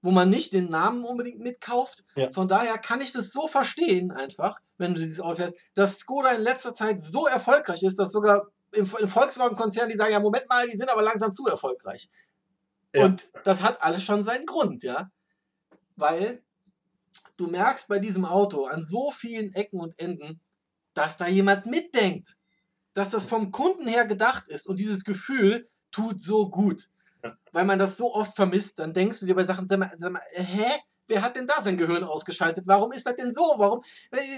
wo 0.00 0.10
man 0.10 0.30
nicht 0.30 0.54
den 0.54 0.70
Namen 0.70 1.04
unbedingt 1.04 1.40
mitkauft. 1.40 2.04
Ja. 2.16 2.32
Von 2.32 2.48
daher 2.48 2.78
kann 2.78 3.02
ich 3.02 3.12
das 3.12 3.32
so 3.32 3.46
verstehen, 3.48 4.10
einfach, 4.10 4.60
wenn 4.78 4.94
du 4.94 5.00
dieses 5.00 5.20
Auto 5.20 5.36
fährst, 5.36 5.56
dass 5.74 5.98
Skoda 5.98 6.30
in 6.30 6.40
letzter 6.40 6.72
Zeit 6.72 7.00
so 7.00 7.26
erfolgreich 7.26 7.82
ist, 7.82 7.98
dass 7.98 8.12
sogar 8.12 8.48
im, 8.72 8.90
im 8.98 9.08
Volkswagen-Konzern 9.08 9.90
die 9.90 9.96
sagen, 9.96 10.12
ja, 10.12 10.20
Moment 10.20 10.48
mal, 10.48 10.66
die 10.66 10.76
sind 10.76 10.88
aber 10.88 11.02
langsam 11.02 11.34
zu 11.34 11.46
erfolgreich. 11.46 12.08
Ja. 12.94 13.04
Und 13.04 13.30
das 13.44 13.62
hat 13.62 13.82
alles 13.82 14.02
schon 14.02 14.24
seinen 14.24 14.46
Grund, 14.46 14.82
ja. 14.82 15.10
Weil 15.96 16.42
du 17.36 17.46
merkst 17.46 17.88
bei 17.88 17.98
diesem 17.98 18.24
Auto 18.24 18.64
an 18.66 18.82
so 18.82 19.10
vielen 19.10 19.52
Ecken 19.54 19.80
und 19.80 19.98
Enden, 19.98 20.40
dass 20.96 21.18
da 21.18 21.28
jemand 21.28 21.66
mitdenkt, 21.66 22.38
dass 22.94 23.10
das 23.10 23.26
vom 23.26 23.52
Kunden 23.52 23.86
her 23.86 24.06
gedacht 24.06 24.48
ist 24.48 24.66
und 24.66 24.80
dieses 24.80 25.04
Gefühl 25.04 25.68
tut 25.90 26.22
so 26.22 26.48
gut. 26.48 26.88
Ja. 27.22 27.36
Weil 27.52 27.66
man 27.66 27.78
das 27.78 27.98
so 27.98 28.14
oft 28.14 28.34
vermisst, 28.34 28.78
dann 28.78 28.94
denkst 28.94 29.20
du 29.20 29.26
dir 29.26 29.34
bei 29.34 29.44
Sachen, 29.44 29.68
sag 29.68 29.78
mal, 29.78 29.92
sag 29.96 30.12
mal, 30.12 30.22
hä? 30.32 30.66
Wer 31.08 31.22
hat 31.22 31.36
denn 31.36 31.46
da 31.46 31.62
sein 31.62 31.76
Gehirn 31.76 32.02
ausgeschaltet? 32.02 32.64
Warum 32.66 32.90
ist 32.92 33.06
das 33.06 33.14
denn 33.14 33.32
so? 33.32 33.42
Warum 33.58 33.84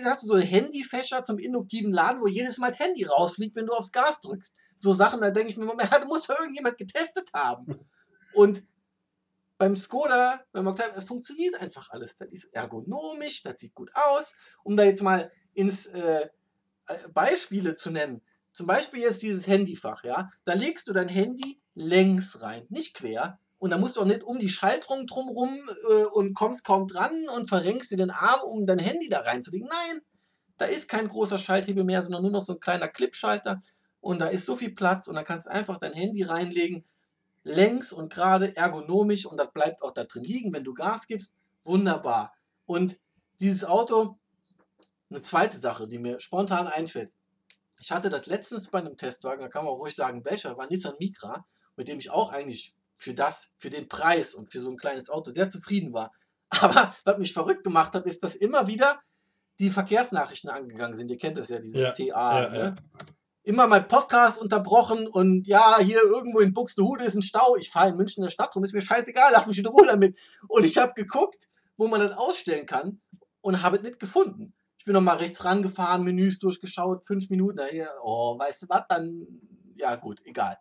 hast 0.04 0.22
du 0.24 0.26
so 0.26 0.36
Handyfächer 0.36 1.24
zum 1.24 1.38
induktiven 1.38 1.92
Laden, 1.92 2.20
wo 2.20 2.26
jedes 2.26 2.59
Mal 2.59 2.70
das 2.70 2.80
Handy 2.80 3.04
rausfliegt, 3.04 3.56
wenn 3.56 3.66
du 3.66 3.72
aufs 3.72 3.92
Gas 3.92 4.20
drückst? 4.20 4.54
So 4.74 4.92
Sachen, 4.92 5.20
da 5.20 5.30
denke 5.30 5.50
ich 5.50 5.56
mir, 5.56 5.64
Moment, 5.64 5.90
da 5.92 6.04
muss 6.04 6.28
irgendjemand 6.28 6.76
getestet 6.76 7.30
haben. 7.32 7.88
Und 8.34 8.64
beim 9.56 9.76
Skoda, 9.76 10.40
beim 10.52 10.66
Octavia, 10.66 11.00
funktioniert 11.00 11.54
einfach 11.62 11.88
alles. 11.90 12.16
Das 12.16 12.28
ist 12.28 12.52
ergonomisch, 12.52 13.42
das 13.42 13.61
sieht 13.61 13.74
gut 13.74 13.90
aus. 13.94 14.34
Um 14.62 14.76
da 14.76 14.82
jetzt 14.82 15.02
mal 15.02 15.32
ins 15.54 15.86
äh, 15.86 16.22
äh, 16.22 16.28
Beispiele 17.12 17.74
zu 17.74 17.91
nennen. 17.91 18.22
Zum 18.53 18.66
Beispiel 18.66 19.01
jetzt 19.01 19.22
dieses 19.22 19.47
Handyfach, 19.47 20.05
ja. 20.05 20.30
Da 20.45 20.55
legst 20.55 20.89
du 20.89 20.93
dein 20.93 21.09
Handy 21.09 21.61
längs 21.74 22.43
rein, 22.43 22.66
nicht 22.70 22.95
quer. 22.95 23.39
Und 23.59 23.70
da 23.70 23.78
musst 23.78 23.97
du 23.97 24.01
auch 24.01 24.07
nicht 24.07 24.22
um 24.22 24.39
die 24.39 24.49
Schaltung 24.49 25.07
drumrum 25.07 25.59
äh, 25.91 26.05
und 26.05 26.34
kommst 26.34 26.64
kaum 26.64 26.86
dran 26.86 27.28
und 27.28 27.49
verrenkst 27.49 27.91
dir 27.91 27.97
den 27.97 28.11
Arm, 28.11 28.41
um 28.43 28.66
dein 28.66 28.78
Handy 28.78 29.09
da 29.09 29.20
reinzulegen. 29.20 29.68
Nein, 29.68 30.01
da 30.59 30.66
ist 30.66 30.89
kein 30.89 31.09
großer 31.09 31.39
Schalthebel 31.39 31.84
mehr, 31.84 32.03
sondern 32.03 32.22
nur 32.22 32.30
noch 32.30 32.43
so 32.43 32.55
ein 32.55 32.61
kleiner 32.61 32.89
Clipschalter. 32.89 33.61
Und 34.01 34.20
da 34.20 34.26
ist 34.26 34.47
so 34.47 34.57
viel 34.57 34.74
Platz 34.74 35.09
und 35.09 35.16
da 35.16 35.22
kannst 35.22 35.47
du 35.47 35.51
einfach 35.51 35.78
dein 35.78 35.93
Handy 35.93 36.22
reinlegen, 36.22 36.84
längs 37.43 37.93
und 37.93 38.12
gerade 38.12 38.57
ergonomisch 38.57 39.26
und 39.26 39.39
das 39.39 39.53
bleibt 39.53 39.82
auch 39.82 39.93
da 39.93 40.05
drin 40.05 40.24
liegen, 40.24 40.53
wenn 40.53 40.64
du 40.64 40.74
Gas 40.74 41.07
gibst. 41.07 41.34
Wunderbar. 41.64 42.32
Und 42.66 42.99
dieses 43.41 43.64
Auto 43.64 44.18
eine 45.11 45.22
zweite 45.22 45.59
Sache, 45.59 45.88
die 45.88 45.98
mir 45.98 46.20
spontan 46.20 46.66
einfällt. 46.66 47.12
Ich 47.80 47.92
hatte 47.92 48.11
das 48.11 48.26
letztens 48.26 48.68
bei 48.68 48.78
einem 48.78 48.96
Testwagen, 48.96 49.40
da 49.42 49.48
kann 49.48 49.64
man 49.64 49.72
auch 49.72 49.78
ruhig 49.78 49.94
sagen, 49.94 50.24
welcher, 50.24 50.56
war 50.56 50.66
Nissan 50.68 50.96
Micra, 50.98 51.46
mit 51.76 51.88
dem 51.88 51.98
ich 51.98 52.11
auch 52.11 52.30
eigentlich 52.30 52.74
für 52.94 53.14
das, 53.14 53.52
für 53.56 53.70
den 53.70 53.88
Preis 53.88 54.34
und 54.34 54.50
für 54.50 54.61
so 54.61 54.70
ein 54.70 54.76
kleines 54.76 55.09
Auto 55.09 55.30
sehr 55.30 55.48
zufrieden 55.48 55.92
war. 55.92 56.12
Aber 56.50 56.94
was 57.04 57.18
mich 57.18 57.32
verrückt 57.32 57.62
gemacht 57.62 57.94
hat, 57.94 58.06
ist, 58.06 58.22
dass 58.24 58.34
immer 58.34 58.66
wieder 58.66 59.00
die 59.61 59.70
Verkehrsnachrichten 59.70 60.50
angegangen 60.50 60.96
sind. 60.96 61.11
Ihr 61.11 61.16
kennt 61.16 61.38
das 61.38 61.48
ja, 61.48 61.59
dieses 61.59 61.80
ja, 61.80 61.92
TA. 61.92 62.42
Ja, 62.42 62.50
ne? 62.50 62.59
ja. 62.59 62.74
Immer 63.44 63.66
mein 63.66 63.88
Podcast 63.88 64.40
unterbrochen 64.40 65.06
und 65.06 65.46
ja, 65.46 65.78
hier 65.78 66.02
irgendwo 66.02 66.40
in 66.40 66.52
Buxtehude 66.52 67.04
ist 67.04 67.14
ein 67.14 67.22
Stau. 67.22 67.56
Ich 67.56 67.70
fahre 67.70 67.90
in 67.90 67.96
München 67.96 68.22
in 68.22 68.26
der 68.26 68.30
Stadt 68.30 68.54
rum, 68.54 68.64
ist 68.64 68.74
mir 68.74 68.82
scheißegal, 68.82 69.30
lass 69.32 69.46
mich 69.46 69.59
in 69.59 69.66
Ruhe 69.66 69.86
damit. 69.86 70.18
Und 70.48 70.64
ich 70.64 70.76
habe 70.76 70.92
geguckt, 70.92 71.48
wo 71.76 71.88
man 71.88 72.00
das 72.00 72.16
ausstellen 72.16 72.66
kann 72.66 73.00
und 73.40 73.62
habe 73.62 73.76
es 73.76 73.82
nicht 73.82 73.98
gefunden. 73.98 74.52
Bin 74.89 74.95
nochmal 74.95 75.18
rechts 75.18 75.45
rangefahren, 75.45 76.03
Menüs 76.03 76.39
durchgeschaut, 76.39 77.05
fünf 77.05 77.28
Minuten. 77.28 77.61
Oh, 78.03 78.39
weißt 78.39 78.62
du 78.62 78.66
was, 78.70 78.84
dann, 78.89 79.26
ja 79.76 79.97
gut, 79.97 80.22
egal. 80.24 80.57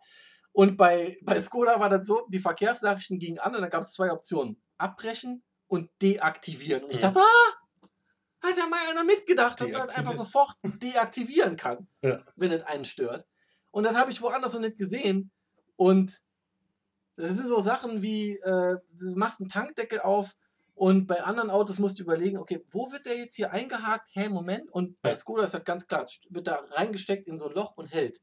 Und 0.52 0.76
bei, 0.76 1.16
bei 1.22 1.40
Skoda 1.40 1.80
war 1.80 1.88
das 1.88 2.06
so, 2.06 2.26
die 2.28 2.38
Verkehrsnachrichten 2.38 3.18
gingen 3.18 3.38
an 3.38 3.54
und 3.54 3.62
da 3.62 3.68
gab 3.68 3.84
es 3.84 3.92
zwei 3.92 4.12
Optionen. 4.12 4.60
Abbrechen 4.76 5.42
und 5.66 5.88
deaktivieren. 6.02 6.84
Und 6.84 6.90
ich 6.90 6.98
dachte, 6.98 7.20
ah, 7.20 8.46
hat 8.46 8.58
ja 8.58 8.66
mal 8.66 8.90
einer 8.90 9.02
mitgedacht, 9.02 9.62
dass 9.62 9.68
man 9.70 9.88
einfach 9.88 10.14
sofort 10.14 10.58
deaktivieren 10.62 11.56
kann, 11.56 11.88
ja. 12.02 12.22
wenn 12.36 12.52
es 12.52 12.64
einen 12.64 12.84
stört. 12.84 13.26
Und 13.70 13.84
das 13.84 13.96
habe 13.96 14.10
ich 14.10 14.20
woanders 14.20 14.52
noch 14.52 14.60
nicht 14.60 14.76
gesehen. 14.76 15.30
Und 15.76 16.20
das 17.16 17.30
sind 17.30 17.48
so 17.48 17.60
Sachen 17.60 18.02
wie, 18.02 18.36
äh, 18.40 18.76
du 18.92 19.14
machst 19.16 19.40
einen 19.40 19.48
Tankdeckel 19.48 20.00
auf 20.00 20.36
und 20.78 21.08
bei 21.08 21.20
anderen 21.22 21.50
Autos 21.50 21.80
musst 21.80 21.98
du 21.98 22.04
überlegen, 22.04 22.38
okay, 22.38 22.64
wo 22.68 22.92
wird 22.92 23.04
der 23.04 23.16
jetzt 23.16 23.34
hier 23.34 23.52
eingehakt? 23.52 24.08
Hä, 24.12 24.28
Moment. 24.28 24.70
Und 24.70 25.00
bei 25.02 25.14
Skoda 25.16 25.44
ist 25.44 25.54
das 25.54 25.64
ganz 25.64 25.86
klar, 25.88 26.06
wird 26.30 26.46
da 26.46 26.62
reingesteckt 26.70 27.26
in 27.26 27.36
so 27.36 27.48
ein 27.48 27.54
Loch 27.54 27.76
und 27.76 27.88
hält. 27.88 28.20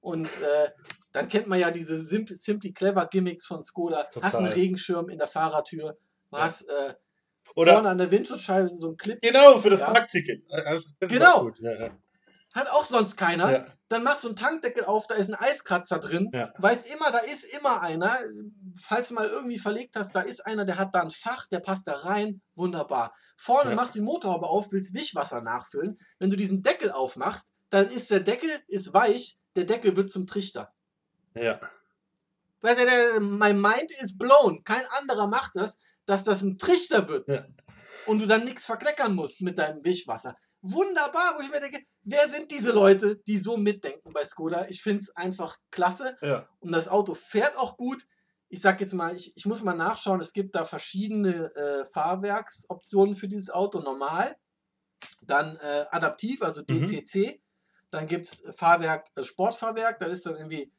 Und 0.00 0.26
äh, 0.26 0.70
dann 1.12 1.28
kennt 1.28 1.46
man 1.46 1.58
ja 1.58 1.70
diese 1.70 1.96
Simply 1.96 2.72
Clever 2.74 3.06
Gimmicks 3.06 3.46
von 3.46 3.64
Skoda. 3.64 4.04
Total. 4.04 4.22
Hast 4.22 4.34
einen 4.36 4.52
Regenschirm 4.52 5.08
in 5.08 5.18
der 5.18 5.28
Fahrertür, 5.28 5.98
was 6.28 6.62
äh, 6.62 6.94
Oder 7.54 7.72
vorne 7.72 7.88
an 7.88 7.98
der 7.98 8.10
Windschutzscheibe 8.10 8.68
so 8.68 8.90
ein 8.90 8.96
Clip. 8.98 9.20
Genau, 9.22 9.58
für 9.58 9.70
das 9.70 9.80
ja. 9.80 9.90
Parkticket. 9.90 10.44
Genau. 11.00 11.50
Ja, 11.60 11.72
ja. 11.72 11.98
Hat 12.54 12.68
auch 12.70 12.84
sonst 12.84 13.16
keiner. 13.16 13.77
Dann 13.88 14.02
machst 14.02 14.24
du 14.24 14.28
einen 14.28 14.36
Tankdeckel 14.36 14.84
auf, 14.84 15.06
da 15.06 15.14
ist 15.14 15.28
ein 15.28 15.34
Eiskratzer 15.34 15.98
drin. 15.98 16.30
Ja. 16.32 16.52
Weißt 16.58 16.92
immer, 16.92 17.10
da 17.10 17.18
ist 17.18 17.44
immer 17.44 17.82
einer. 17.82 18.18
Falls 18.78 19.08
du 19.08 19.14
mal 19.14 19.26
irgendwie 19.26 19.58
verlegt 19.58 19.96
hast, 19.96 20.14
da 20.14 20.20
ist 20.20 20.44
einer, 20.44 20.64
der 20.64 20.78
hat 20.78 20.94
da 20.94 21.02
ein 21.02 21.10
Fach, 21.10 21.46
der 21.46 21.60
passt 21.60 21.88
da 21.88 21.94
rein. 21.94 22.42
Wunderbar. 22.54 23.14
Vorne 23.36 23.70
ja. 23.70 23.76
machst 23.76 23.94
du 23.94 24.00
die 24.00 24.04
Motorhaube 24.04 24.46
auf, 24.46 24.72
willst 24.72 24.94
Wischwasser 24.94 25.40
nachfüllen. 25.40 25.98
Wenn 26.18 26.30
du 26.30 26.36
diesen 26.36 26.62
Deckel 26.62 26.90
aufmachst, 26.90 27.48
dann 27.70 27.90
ist 27.90 28.10
der 28.10 28.20
Deckel 28.20 28.50
ist 28.66 28.92
weich, 28.92 29.38
der 29.56 29.64
Deckel 29.64 29.96
wird 29.96 30.10
zum 30.10 30.26
Trichter. 30.26 30.72
Ja. 31.34 31.60
Weil 32.60 32.76
der, 32.76 32.86
der, 32.86 33.20
my 33.20 33.52
mind 33.52 33.90
is 34.00 34.16
blown. 34.16 34.64
Kein 34.64 34.84
anderer 34.98 35.28
macht 35.28 35.52
das 35.54 35.78
dass 36.08 36.24
das 36.24 36.42
ein 36.42 36.58
Trichter 36.58 37.06
wird 37.08 37.28
ja. 37.28 37.44
und 38.06 38.20
du 38.20 38.26
dann 38.26 38.44
nichts 38.44 38.64
verkleckern 38.64 39.14
musst 39.14 39.42
mit 39.42 39.58
deinem 39.58 39.84
Wischwasser. 39.84 40.36
Wunderbar, 40.60 41.36
wo 41.36 41.42
ich 41.42 41.50
mir 41.50 41.60
denke, 41.60 41.84
wer 42.02 42.28
sind 42.28 42.50
diese 42.50 42.72
Leute, 42.72 43.16
die 43.26 43.36
so 43.36 43.56
mitdenken 43.56 44.12
bei 44.12 44.24
Skoda? 44.24 44.66
Ich 44.68 44.82
finde 44.82 45.02
es 45.02 45.14
einfach 45.16 45.56
klasse 45.70 46.16
ja. 46.20 46.48
und 46.60 46.72
das 46.72 46.88
Auto 46.88 47.14
fährt 47.14 47.56
auch 47.56 47.76
gut. 47.76 48.04
Ich 48.48 48.60
sag 48.60 48.80
jetzt 48.80 48.94
mal, 48.94 49.14
ich, 49.14 49.36
ich 49.36 49.46
muss 49.46 49.62
mal 49.62 49.74
nachschauen, 49.74 50.20
es 50.20 50.32
gibt 50.32 50.54
da 50.54 50.64
verschiedene 50.64 51.54
äh, 51.54 51.84
Fahrwerksoptionen 51.92 53.14
für 53.14 53.28
dieses 53.28 53.50
Auto. 53.50 53.80
Normal, 53.80 54.36
dann 55.22 55.56
äh, 55.56 55.84
adaptiv, 55.90 56.42
also 56.42 56.62
DCC. 56.62 57.14
Mhm. 57.14 57.42
Dann 57.90 58.06
gibt 58.06 58.26
es 58.26 58.42
Fahrwerk, 58.56 59.08
äh, 59.14 59.22
Sportfahrwerk, 59.22 60.00
da 60.00 60.06
ist 60.06 60.26
dann 60.26 60.36
irgendwie 60.36 60.72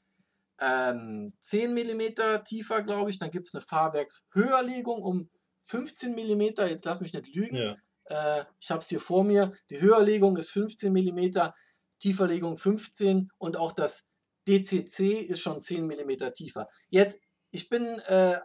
ähm, 0.59 1.33
10 1.41 1.73
mm 1.73 2.43
tiefer, 2.43 2.81
glaube 2.81 3.11
ich. 3.11 3.19
Dann 3.19 3.31
gibt 3.31 3.45
es 3.45 3.53
eine 3.53 3.61
Fahrwerkshöherlegung 3.61 5.01
um 5.01 5.29
15 5.61 6.13
mm. 6.13 6.41
Jetzt 6.67 6.85
lass 6.85 6.99
mich 6.99 7.13
nicht 7.13 7.33
lügen. 7.33 7.55
Ja. 7.55 7.77
Äh, 8.09 8.43
ich 8.59 8.69
habe 8.69 8.81
es 8.81 8.89
hier 8.89 8.99
vor 8.99 9.23
mir. 9.23 9.53
Die 9.69 9.79
Höherlegung 9.79 10.37
ist 10.37 10.51
15 10.51 10.91
mm, 10.91 11.51
Tieferlegung 11.99 12.57
15 12.57 13.31
und 13.37 13.57
auch 13.57 13.71
das 13.71 14.05
DCC 14.47 15.19
ist 15.21 15.41
schon 15.41 15.59
10 15.59 15.85
mm 15.85 16.33
tiefer. 16.33 16.67
Jetzt, 16.89 17.19
ich 17.51 17.69
bin, 17.69 17.99
äh, 18.07 18.39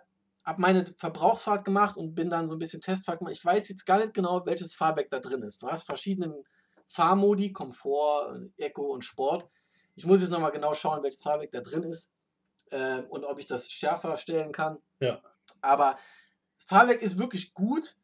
habe 0.44 0.60
meine 0.60 0.84
Verbrauchsfahrt 0.96 1.64
gemacht 1.64 1.96
und 1.96 2.14
bin 2.14 2.28
dann 2.28 2.48
so 2.48 2.56
ein 2.56 2.58
bisschen 2.58 2.80
Testfahrt 2.80 3.20
gemacht. 3.20 3.34
Ich 3.34 3.44
weiß 3.44 3.68
jetzt 3.68 3.86
gar 3.86 3.98
nicht 3.98 4.12
genau, 4.12 4.44
welches 4.44 4.74
Fahrwerk 4.74 5.10
da 5.10 5.18
drin 5.18 5.42
ist. 5.42 5.62
Du 5.62 5.68
hast 5.68 5.84
verschiedene 5.84 6.42
Fahrmodi, 6.86 7.52
Komfort, 7.52 8.50
Eco 8.58 8.92
und 8.92 9.04
Sport. 9.04 9.48
Ich 9.94 10.04
muss 10.04 10.20
jetzt 10.20 10.30
nochmal 10.30 10.52
genau 10.52 10.74
schauen, 10.74 11.02
welches 11.02 11.22
Fahrwerk 11.22 11.52
da 11.52 11.60
drin 11.60 11.84
ist 11.84 12.12
äh, 12.70 13.02
und 13.08 13.24
ob 13.24 13.38
ich 13.38 13.46
das 13.46 13.70
schärfer 13.70 14.16
stellen 14.16 14.52
kann. 14.52 14.78
Ja. 15.00 15.22
Aber 15.62 15.98
das 16.56 16.66
Fahrwerk 16.66 17.00
ist 17.00 17.18
wirklich 17.18 17.54
gut. 17.54 17.96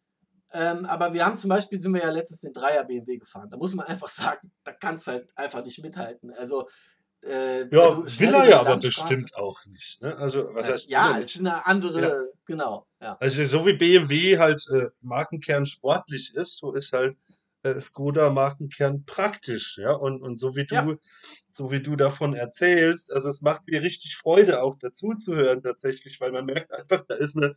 Ähm, 0.53 0.85
aber 0.87 1.13
wir 1.13 1.25
haben 1.25 1.37
zum 1.37 1.51
Beispiel, 1.51 1.79
sind 1.79 1.95
wir 1.95 2.03
ja 2.03 2.11
letztens 2.11 2.41
den 2.41 2.53
Dreier 2.53 2.85
BMW 2.85 3.19
gefahren. 3.19 3.49
Da 3.51 3.57
muss 3.57 3.75
man 3.75 3.87
einfach 3.87 4.09
sagen, 4.11 4.51
da 4.65 4.73
kannst 4.73 5.07
du 5.07 5.13
halt 5.13 5.29
einfach 5.37 5.65
nicht 5.65 5.83
mithalten. 5.83 6.33
Also 6.33 6.69
äh, 7.23 7.69
ja, 7.69 7.99
will 7.99 8.35
er 8.35 8.49
ja 8.49 8.61
aber 8.61 8.79
bestimmt 8.79 9.37
auch 9.37 9.65
nicht. 9.67 10.01
Ne? 10.01 10.17
Also, 10.17 10.55
was 10.55 10.69
heißt, 10.69 10.91
ja, 10.91 11.19
es 11.19 11.35
ist 11.35 11.41
eine 11.41 11.67
andere, 11.67 12.01
ja. 12.01 12.23
genau. 12.47 12.87
Ja. 13.01 13.19
Also, 13.21 13.45
so 13.45 13.67
wie 13.67 13.75
BMW 13.75 14.39
halt 14.39 14.67
äh, 14.73 14.87
Markenkern 15.03 15.67
sportlich 15.67 16.35
ist, 16.35 16.57
so 16.57 16.73
ist 16.73 16.95
halt 16.95 17.17
äh, 17.63 17.79
Skoda 17.79 18.31
Markenkern 18.31 19.05
praktisch, 19.05 19.79
ja. 19.79 19.93
Und, 19.93 20.23
und 20.23 20.39
so 20.39 20.57
wie 20.57 20.65
du, 20.65 20.75
ja. 20.75 20.97
so 21.51 21.71
wie 21.71 21.83
du 21.83 21.95
davon 21.95 22.35
erzählst, 22.35 23.13
also 23.13 23.29
es 23.29 23.43
macht 23.43 23.67
mir 23.67 23.83
richtig 23.83 24.17
Freude, 24.17 24.63
auch 24.63 24.77
dazu 24.81 25.13
zu 25.15 25.35
hören 25.35 25.63
tatsächlich, 25.63 26.21
weil 26.23 26.33
man 26.33 26.47
merkt 26.47 26.73
einfach, 26.73 27.05
da 27.07 27.17
ist 27.17 27.37
eine, 27.37 27.49
äh, 27.49 27.55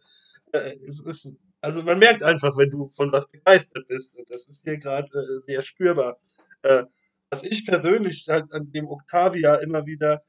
es 0.53 0.99
ist, 0.99 1.29
also 1.61 1.83
man 1.83 1.99
merkt 1.99 2.23
einfach, 2.23 2.55
wenn 2.57 2.69
du 2.69 2.87
von 2.87 3.11
was 3.11 3.29
begeistert 3.29 3.87
bist. 3.87 4.17
Und 4.17 4.29
das 4.29 4.47
ist 4.47 4.63
hier 4.63 4.77
gerade 4.77 5.09
äh, 5.17 5.39
sehr 5.41 5.61
spürbar. 5.61 6.19
Äh, 6.61 6.83
was 7.29 7.43
ich 7.43 7.65
persönlich 7.65 8.27
halt 8.29 8.51
an 8.51 8.71
dem 8.71 8.87
Octavia 8.87 9.55
immer 9.55 9.85
wieder 9.85 10.23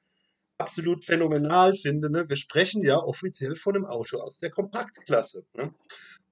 absolut 0.57 1.05
phänomenal 1.05 1.75
finde, 1.75 2.11
ne? 2.11 2.29
wir 2.29 2.37
sprechen 2.37 2.85
ja 2.85 2.99
offiziell 2.99 3.57
von 3.57 3.75
einem 3.75 3.87
Auto 3.87 4.19
aus 4.19 4.39
der 4.39 4.51
Kompaktklasse. 4.51 5.45
Ne? 5.55 5.75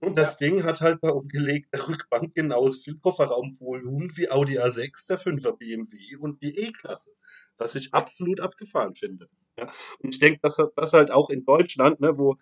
Und 0.01 0.17
das 0.17 0.39
ja. 0.39 0.47
Ding 0.47 0.63
hat 0.65 0.81
halt 0.81 1.01
bei 1.01 1.11
umgelegter 1.11 1.89
Rückbank 1.89 2.35
genauso 2.35 2.79
viel 2.79 2.97
Kofferraumvolumen 2.99 4.17
wie 4.17 4.31
Audi 4.31 4.59
A6, 4.59 5.09
der 5.09 5.19
5er 5.19 5.57
BMW 5.57 6.17
und 6.17 6.41
die 6.43 6.57
E-Klasse, 6.57 7.11
was 7.59 7.75
ich 7.75 7.93
absolut 7.93 8.41
abgefahren 8.41 8.95
finde. 8.95 9.29
Ja. 9.59 9.71
Und 9.99 10.15
ich 10.15 10.21
denke, 10.21 10.39
dass 10.43 10.57
das 10.77 10.93
halt 10.93 11.11
auch 11.11 11.29
in 11.29 11.45
Deutschland, 11.45 12.01
ne, 12.01 12.17
wo, 12.17 12.37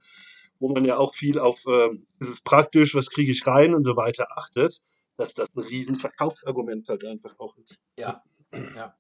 wo 0.61 0.69
man 0.69 0.85
ja 0.85 0.99
auch 0.99 1.15
viel 1.15 1.39
auf, 1.39 1.67
äh, 1.67 1.91
ist 2.21 2.29
es 2.29 2.41
praktisch, 2.43 2.95
was 2.95 3.11
kriege 3.11 3.33
ich 3.33 3.47
rein 3.47 3.75
und 3.75 3.83
so 3.83 3.97
weiter 3.97 4.29
achtet, 4.37 4.81
dass 5.17 5.35
das 5.35 5.49
ein 5.57 5.63
riesen 5.63 5.97
Verkaufsargument 5.97 6.89
halt 6.89 7.05
einfach 7.05 7.39
auch 7.39 7.57
ist. 7.57 7.81
Ja, 7.99 8.23
ja. 8.77 8.95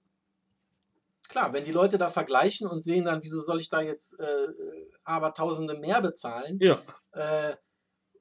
Klar, 1.28 1.52
wenn 1.52 1.64
die 1.64 1.70
Leute 1.70 1.96
da 1.96 2.10
vergleichen 2.10 2.66
und 2.66 2.82
sehen 2.82 3.04
dann, 3.04 3.22
wieso 3.22 3.40
soll 3.40 3.60
ich 3.60 3.68
da 3.68 3.82
jetzt 3.82 4.18
äh, 4.18 4.48
aber 5.04 5.32
Tausende 5.32 5.74
mehr 5.78 6.00
bezahlen? 6.00 6.58
Ja. 6.60 6.82
Äh, 7.12 7.54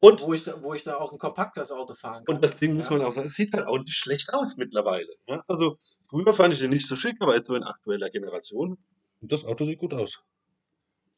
und 0.02 0.22
wo 0.22 0.34
ich, 0.34 0.44
da, 0.44 0.62
wo 0.62 0.74
ich 0.74 0.84
da 0.84 0.98
auch 0.98 1.12
ein 1.12 1.18
kompaktes 1.18 1.72
Auto 1.72 1.94
fahren 1.94 2.24
kann. 2.24 2.36
Und 2.36 2.44
das 2.44 2.56
Ding 2.56 2.76
muss 2.76 2.90
man 2.90 3.02
auch 3.02 3.12
sagen, 3.12 3.28
es 3.28 3.34
sieht 3.34 3.52
halt 3.54 3.66
auch 3.66 3.78
nicht 3.78 3.98
schlecht 3.98 4.34
aus 4.34 4.58
mittlerweile. 4.58 5.14
Ja? 5.28 5.44
Also 5.48 5.78
früher 6.08 6.34
fand 6.34 6.54
ich 6.54 6.60
den 6.60 6.70
nicht 6.70 6.88
so 6.88 6.96
schick, 6.96 7.18
aber 7.20 7.36
jetzt 7.36 7.48
so 7.48 7.56
in 7.56 7.64
aktueller 7.64 8.10
Generation. 8.10 8.78
Und 9.22 9.32
das 9.32 9.44
Auto 9.44 9.66
sieht 9.66 9.80
gut 9.80 9.94
aus. 9.94 10.24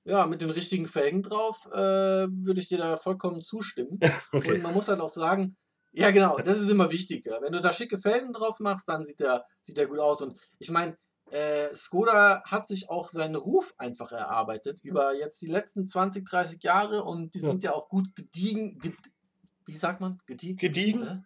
Ja, 0.03 0.25
mit 0.25 0.41
den 0.41 0.49
richtigen 0.49 0.87
Felgen 0.87 1.21
drauf 1.21 1.67
äh, 1.71 1.77
würde 2.27 2.59
ich 2.59 2.67
dir 2.67 2.79
da 2.79 2.97
vollkommen 2.97 3.41
zustimmen. 3.41 3.99
okay. 4.31 4.55
Und 4.55 4.63
man 4.63 4.73
muss 4.73 4.87
halt 4.87 4.99
auch 4.99 5.09
sagen, 5.09 5.55
ja 5.93 6.09
genau, 6.11 6.37
das 6.37 6.59
ist 6.59 6.69
immer 6.69 6.91
wichtiger. 6.91 7.39
Wenn 7.41 7.53
du 7.53 7.61
da 7.61 7.71
schicke 7.71 7.99
Felgen 7.99 8.33
drauf 8.33 8.59
machst, 8.59 8.87
dann 8.89 9.05
sieht 9.05 9.19
der, 9.19 9.45
sieht 9.61 9.77
der 9.77 9.87
gut 9.87 9.99
aus. 9.99 10.21
Und 10.21 10.39
ich 10.57 10.71
meine, 10.71 10.97
äh, 11.29 11.73
Skoda 11.75 12.43
hat 12.45 12.67
sich 12.67 12.89
auch 12.89 13.09
seinen 13.09 13.35
Ruf 13.35 13.73
einfach 13.77 14.11
erarbeitet 14.11 14.79
über 14.83 15.15
jetzt 15.15 15.41
die 15.41 15.47
letzten 15.47 15.85
20, 15.85 16.27
30 16.27 16.63
Jahre 16.63 17.03
und 17.03 17.33
die 17.35 17.39
ja. 17.39 17.49
sind 17.49 17.63
ja 17.63 17.73
auch 17.73 17.87
gut 17.87 18.07
gediegen. 18.15 18.79
Ged 18.79 18.95
wie 19.65 19.75
sagt 19.75 20.01
man? 20.01 20.19
Gediegen? 20.25 20.57
Gediegen? 20.57 21.07
Äh? 21.07 21.17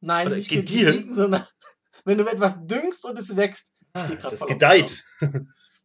Nein, 0.00 0.28
Oder 0.28 0.36
nicht 0.36 0.50
gediegen, 0.50 0.86
gediegen, 0.86 1.14
sondern 1.14 1.44
wenn 2.04 2.18
du 2.18 2.24
etwas 2.24 2.64
düngst 2.64 3.04
und 3.04 3.18
es 3.18 3.36
wächst. 3.36 3.72
Ah, 3.92 4.06
das 4.06 4.46
gedeiht. 4.46 5.04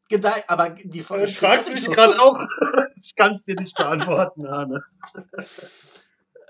Gedeiht, 0.07 0.43
aber 0.47 0.69
die 0.69 1.01
Frage. 1.01 1.23
Ich 1.23 1.37
frage 1.37 1.71
mich 1.71 1.89
gerade 1.89 2.19
auch. 2.21 2.39
ich 2.95 3.15
kann 3.15 3.31
es 3.31 3.43
dir 3.43 3.55
nicht 3.55 3.75
beantworten, 3.75 4.45
Arne. 4.45 4.83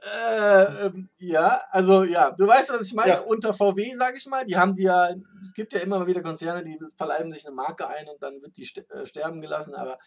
Äh, 0.05 0.85
ähm, 0.85 1.09
ja, 1.17 1.61
also 1.71 2.03
ja, 2.03 2.31
du 2.31 2.45
weißt, 2.45 2.69
was 2.69 2.81
ich 2.81 2.93
meine. 2.93 3.13
Ja. 3.13 3.19
Unter 3.21 3.53
VW, 3.53 3.95
sage 3.95 4.17
ich 4.17 4.25
mal, 4.27 4.45
die 4.45 4.55
haben 4.55 4.75
die 4.75 4.83
ja, 4.83 5.09
es 5.43 5.53
gibt 5.53 5.73
ja 5.73 5.79
immer 5.79 6.05
wieder 6.05 6.21
Konzerne, 6.21 6.63
die 6.63 6.77
verleiben 6.95 7.31
sich 7.31 7.45
eine 7.47 7.55
Marke 7.55 7.87
ein 7.87 8.07
und 8.07 8.21
dann 8.21 8.41
wird 8.41 8.55
die 8.57 8.69
äh, 8.89 9.05
sterben 9.05 9.41
gelassen. 9.41 9.73
Aber 9.73 9.97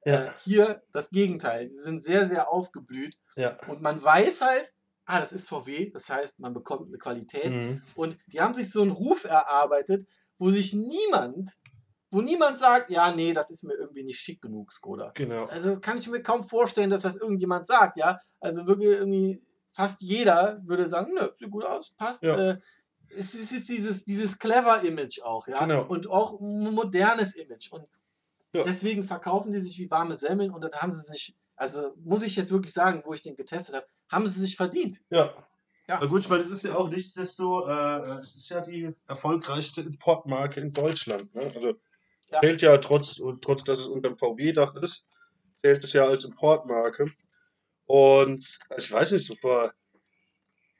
äh, 0.00 0.12
ja. 0.12 0.34
hier 0.44 0.82
das 0.92 1.10
Gegenteil. 1.10 1.68
Die 1.68 1.74
sind 1.74 2.02
sehr, 2.02 2.26
sehr 2.26 2.50
aufgeblüht. 2.50 3.18
Ja. 3.36 3.56
Und 3.68 3.80
man 3.80 4.02
weiß 4.02 4.42
halt, 4.42 4.74
ah, 5.06 5.20
das 5.20 5.32
ist 5.32 5.48
VW, 5.48 5.90
das 5.90 6.10
heißt, 6.10 6.38
man 6.38 6.52
bekommt 6.52 6.88
eine 6.88 6.98
Qualität. 6.98 7.50
Mhm. 7.50 7.82
Und 7.94 8.18
die 8.26 8.40
haben 8.40 8.54
sich 8.54 8.70
so 8.70 8.82
einen 8.82 8.90
Ruf 8.90 9.24
erarbeitet, 9.24 10.06
wo 10.38 10.50
sich 10.50 10.74
niemand, 10.74 11.50
wo 12.16 12.22
niemand 12.22 12.58
sagt, 12.58 12.90
ja, 12.90 13.14
nee, 13.14 13.34
das 13.34 13.50
ist 13.50 13.62
mir 13.62 13.74
irgendwie 13.74 14.02
nicht 14.04 14.18
schick 14.18 14.40
genug, 14.40 14.72
Skoda. 14.72 15.10
Genau. 15.14 15.44
Also 15.46 15.78
kann 15.80 15.98
ich 15.98 16.08
mir 16.08 16.22
kaum 16.22 16.48
vorstellen, 16.48 16.88
dass 16.90 17.02
das 17.02 17.16
irgendjemand 17.16 17.66
sagt, 17.66 17.98
ja. 17.98 18.18
Also 18.40 18.66
wirklich 18.66 18.88
irgendwie 18.88 19.42
fast 19.70 20.00
jeder 20.00 20.60
würde 20.64 20.88
sagen, 20.88 21.12
nö, 21.14 21.28
sieht 21.36 21.50
gut 21.50 21.64
aus, 21.64 21.92
passt. 21.96 22.22
Ja. 22.22 22.34
Äh, 22.52 22.58
es, 23.10 23.34
ist- 23.34 23.42
es 23.42 23.52
ist 23.52 23.68
dieses, 23.68 24.04
dieses 24.04 24.38
clever 24.38 24.82
Image 24.82 25.20
auch, 25.20 25.46
ja. 25.46 25.58
Genau. 25.64 25.84
Und 25.86 26.08
auch 26.08 26.40
ein 26.40 26.72
modernes 26.74 27.34
Image. 27.36 27.70
Und 27.70 27.86
Ja. 28.54 28.62
deswegen 28.64 29.04
verkaufen 29.04 29.52
die 29.52 29.60
sich 29.60 29.78
wie 29.78 29.90
warme 29.90 30.14
Semmeln 30.14 30.50
und 30.52 30.64
dann 30.64 30.72
haben 30.72 30.90
sie 30.90 31.02
sich, 31.02 31.36
also 31.56 31.92
muss 32.02 32.22
ich 32.22 32.34
jetzt 32.36 32.50
wirklich 32.50 32.72
sagen, 32.72 33.02
wo 33.04 33.12
ich 33.12 33.20
den 33.22 33.36
getestet 33.36 33.74
habe, 33.76 33.86
haben 34.10 34.26
sie 34.26 34.40
sich 34.40 34.56
verdient. 34.56 35.02
Ja. 35.10 35.34
Ja. 35.88 35.98
Na 36.00 36.06
gut, 36.06 36.20
ich 36.22 36.28
meine, 36.28 36.42
das 36.42 36.50
ist 36.50 36.64
ja 36.64 36.74
auch 36.74 36.88
nichtsdestotrotz, 36.88 37.68
äh, 37.68 38.18
es 38.18 38.34
ist 38.34 38.48
ja 38.48 38.60
die 38.60 38.92
erfolgreichste 39.06 39.82
Importmarke 39.82 40.58
in 40.60 40.72
Deutschland. 40.72 41.32
Ne? 41.34 41.42
Also 41.54 41.74
Ja. 42.30 42.40
zählt 42.40 42.62
ja 42.62 42.76
trotz, 42.78 43.20
trotz, 43.40 43.64
dass 43.64 43.78
es 43.78 43.86
unter 43.86 44.08
dem 44.10 44.18
VW-Dach 44.18 44.74
ist, 44.76 45.06
zählt 45.62 45.84
es 45.84 45.92
ja 45.92 46.06
als 46.06 46.24
Importmarke. 46.24 47.12
Und 47.86 48.58
ich 48.76 48.90
weiß 48.90 49.12
nicht, 49.12 49.24
so 49.24 49.34
vor, 49.36 49.72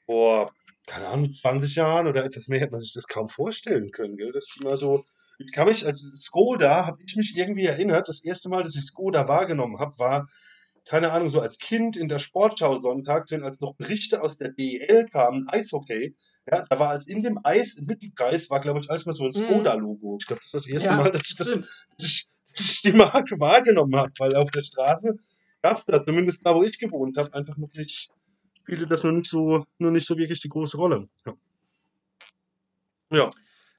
vor, 0.05 0.53
keine 0.87 1.09
Ahnung, 1.09 1.31
20 1.31 1.77
Jahren 1.77 2.07
oder 2.07 2.25
etwas 2.25 2.49
mehr 2.49 2.61
hätte 2.61 2.73
man 2.73 2.81
sich 2.81 2.93
das 2.93 3.07
kaum 3.07 3.29
vorstellen 3.29 3.91
können. 3.91 4.17
Gell? 4.17 4.33
Das 4.33 4.47
ist 4.47 4.61
immer 4.61 4.77
so, 4.77 5.05
ich 5.39 5.53
kann 5.53 5.69
mich, 5.69 5.87
als 5.87 6.01
Skoda, 6.21 6.87
habe 6.87 7.03
ich 7.07 7.17
mich 7.17 7.37
irgendwie 7.37 7.67
erinnert, 7.67 8.09
das 8.09 8.25
erste 8.25 8.49
Mal, 8.49 8.63
dass 8.63 8.77
ich 8.77 8.85
Skoda 8.85 9.29
wahrgenommen 9.29 9.79
habe, 9.79 9.99
war, 9.99 10.27
keine 10.89 11.11
Ahnung, 11.13 11.29
so 11.29 11.41
als 11.41 11.59
Kind 11.59 11.97
in 11.97 12.09
der 12.09 12.21
Sportschau 12.21 12.77
sonntags, 12.77 13.31
wenn 13.33 13.43
als 13.45 13.61
noch 13.61 13.75
Berichte 13.75 14.23
aus 14.23 14.39
der 14.39 14.51
DEL 14.53 15.07
kamen, 15.07 15.49
Eishockey, 15.49 16.15
ja, 16.51 16.65
da 16.69 16.79
war 16.79 16.91
als 16.91 17.09
in 17.09 17.23
dem 17.23 17.41
Eis 17.43 17.75
im 17.77 17.87
Mittelkreis, 17.87 18.49
war, 18.51 18.61
glaube 18.61 18.81
ich, 18.81 18.91
als 18.91 19.05
mal 19.05 19.13
so 19.13 19.25
ein 19.25 19.33
Mhm. 19.35 19.45
Skoda-Logo. 19.45 20.19
Ich 20.21 20.27
glaube, 20.27 20.39
das 20.41 20.47
ist 20.47 20.55
das 20.55 20.67
erste 20.67 20.89
Ja, 20.89 20.97
Mal, 20.97 21.11
dass 21.11 21.29
ich, 21.29 21.37
das, 21.37 21.49
dass 21.49 21.63
ich, 21.99 22.27
dass 22.55 22.71
ich 22.71 22.83
die 22.83 22.93
Marke 22.93 23.39
wahrgenommen 23.41 23.97
habe, 23.97 24.13
weil 24.19 24.37
auf 24.37 24.51
der 24.51 24.63
Straße 24.63 25.15
gab 25.61 25.77
es 25.77 25.85
da, 25.87 26.01
zumindest 26.01 26.47
da, 26.47 26.55
wo 26.55 26.63
ich 26.63 26.79
gewohnt 26.79 27.19
habe, 27.19 27.35
einfach 27.35 27.57
noch 27.57 27.73
nicht, 27.75 28.09
spielte 28.63 28.87
das 28.87 29.03
noch 29.03 29.13
nicht 29.13 29.29
so, 29.29 29.65
noch 29.79 29.91
nicht 29.91 30.07
so 30.07 30.17
wirklich 30.17 30.41
die 30.41 30.49
große 30.49 30.77
Rolle. 30.77 31.09
Ja. 31.27 31.35
Ja, 33.11 33.31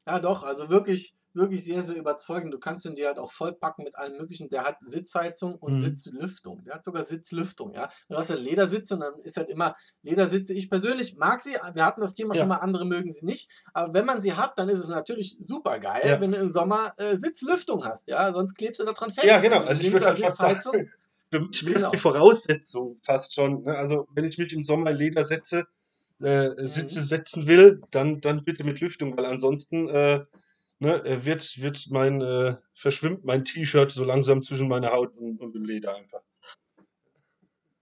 Ja, 0.05 0.19
doch, 0.19 0.43
also 0.43 0.69
wirklich, 0.69 1.15
wirklich 1.33 1.63
sehr, 1.63 1.83
sehr 1.83 1.95
überzeugend. 1.97 2.53
Du 2.53 2.59
kannst 2.59 2.85
ihn 2.85 2.95
dir 2.95 3.07
halt 3.07 3.19
auch 3.19 3.31
vollpacken 3.31 3.83
mit 3.83 3.95
allem 3.95 4.17
Möglichen. 4.17 4.49
Der 4.49 4.63
hat 4.63 4.77
Sitzheizung 4.81 5.55
und 5.55 5.73
Mhm. 5.73 5.81
Sitzlüftung. 5.81 6.63
Der 6.65 6.75
hat 6.75 6.83
sogar 6.83 7.05
Sitzlüftung, 7.05 7.73
ja. 7.73 7.89
Du 8.09 8.15
hast 8.17 8.29
ja 8.29 8.35
Ledersitze 8.35 8.95
und 8.95 9.01
dann 9.01 9.19
ist 9.23 9.37
halt 9.37 9.49
immer 9.49 9.75
Ledersitze. 10.01 10.53
Ich 10.53 10.69
persönlich 10.69 11.15
mag 11.15 11.39
sie. 11.41 11.51
Wir 11.73 11.85
hatten 11.85 12.01
das 12.01 12.15
Thema 12.15 12.33
Ja. 12.33 12.39
schon 12.41 12.49
mal, 12.49 12.57
andere 12.57 12.85
mögen 12.85 13.11
sie 13.11 13.25
nicht. 13.25 13.51
Aber 13.73 13.93
wenn 13.93 14.05
man 14.05 14.19
sie 14.21 14.33
hat, 14.33 14.57
dann 14.57 14.69
ist 14.69 14.79
es 14.79 14.87
natürlich 14.89 15.37
super 15.39 15.79
geil, 15.79 16.01
Ja. 16.05 16.19
wenn 16.21 16.31
du 16.31 16.37
im 16.37 16.49
Sommer 16.49 16.93
äh, 16.97 17.15
Sitzlüftung 17.15 17.85
hast, 17.85 18.07
ja. 18.07 18.33
Sonst 18.33 18.55
klebst 18.55 18.79
du 18.79 18.85
da 18.85 18.93
dran 18.93 19.11
fest. 19.11 19.27
Ja, 19.27 19.39
genau. 19.39 19.59
Also 19.59 19.81
ich 19.81 19.91
würde 19.91 20.05
halt 20.07 20.17
fast 20.19 20.37
Sitzheizung. 20.37 20.87
für 21.29 21.39
mich 21.41 21.61
Genau. 21.61 21.91
die 21.91 21.97
Voraussetzung 21.97 22.99
fast 23.03 23.35
schon. 23.35 23.63
Ne? 23.63 23.75
Also 23.77 24.07
wenn 24.13 24.25
ich 24.25 24.37
mit 24.37 24.53
im 24.53 24.63
Sommer 24.63 24.91
Leder 24.93 25.23
setze, 25.25 25.65
äh, 26.21 26.51
Sitze 26.65 26.99
Mhm. 27.01 27.03
setzen 27.03 27.47
will, 27.47 27.81
dann, 27.91 28.21
dann 28.21 28.43
bitte 28.43 28.63
mit 28.63 28.79
Lüftung, 28.79 29.15
weil 29.17 29.25
ansonsten 29.25 29.87
äh, 29.89 30.25
ne, 30.79 31.03
äh, 31.05 31.25
wird, 31.25 31.61
wird 31.61 31.87
mein, 31.89 32.21
äh, 32.21 32.57
verschwimmt 32.73 33.23
mein 33.25 33.43
T-Shirt 33.43 33.91
so 33.91 34.03
langsam 34.03 34.41
zwischen 34.41 34.67
meiner 34.67 34.91
Haut 34.91 35.15
und, 35.17 35.39
und 35.39 35.53
dem 35.53 35.65
Leder 35.65 35.95
einfach. 35.95 36.21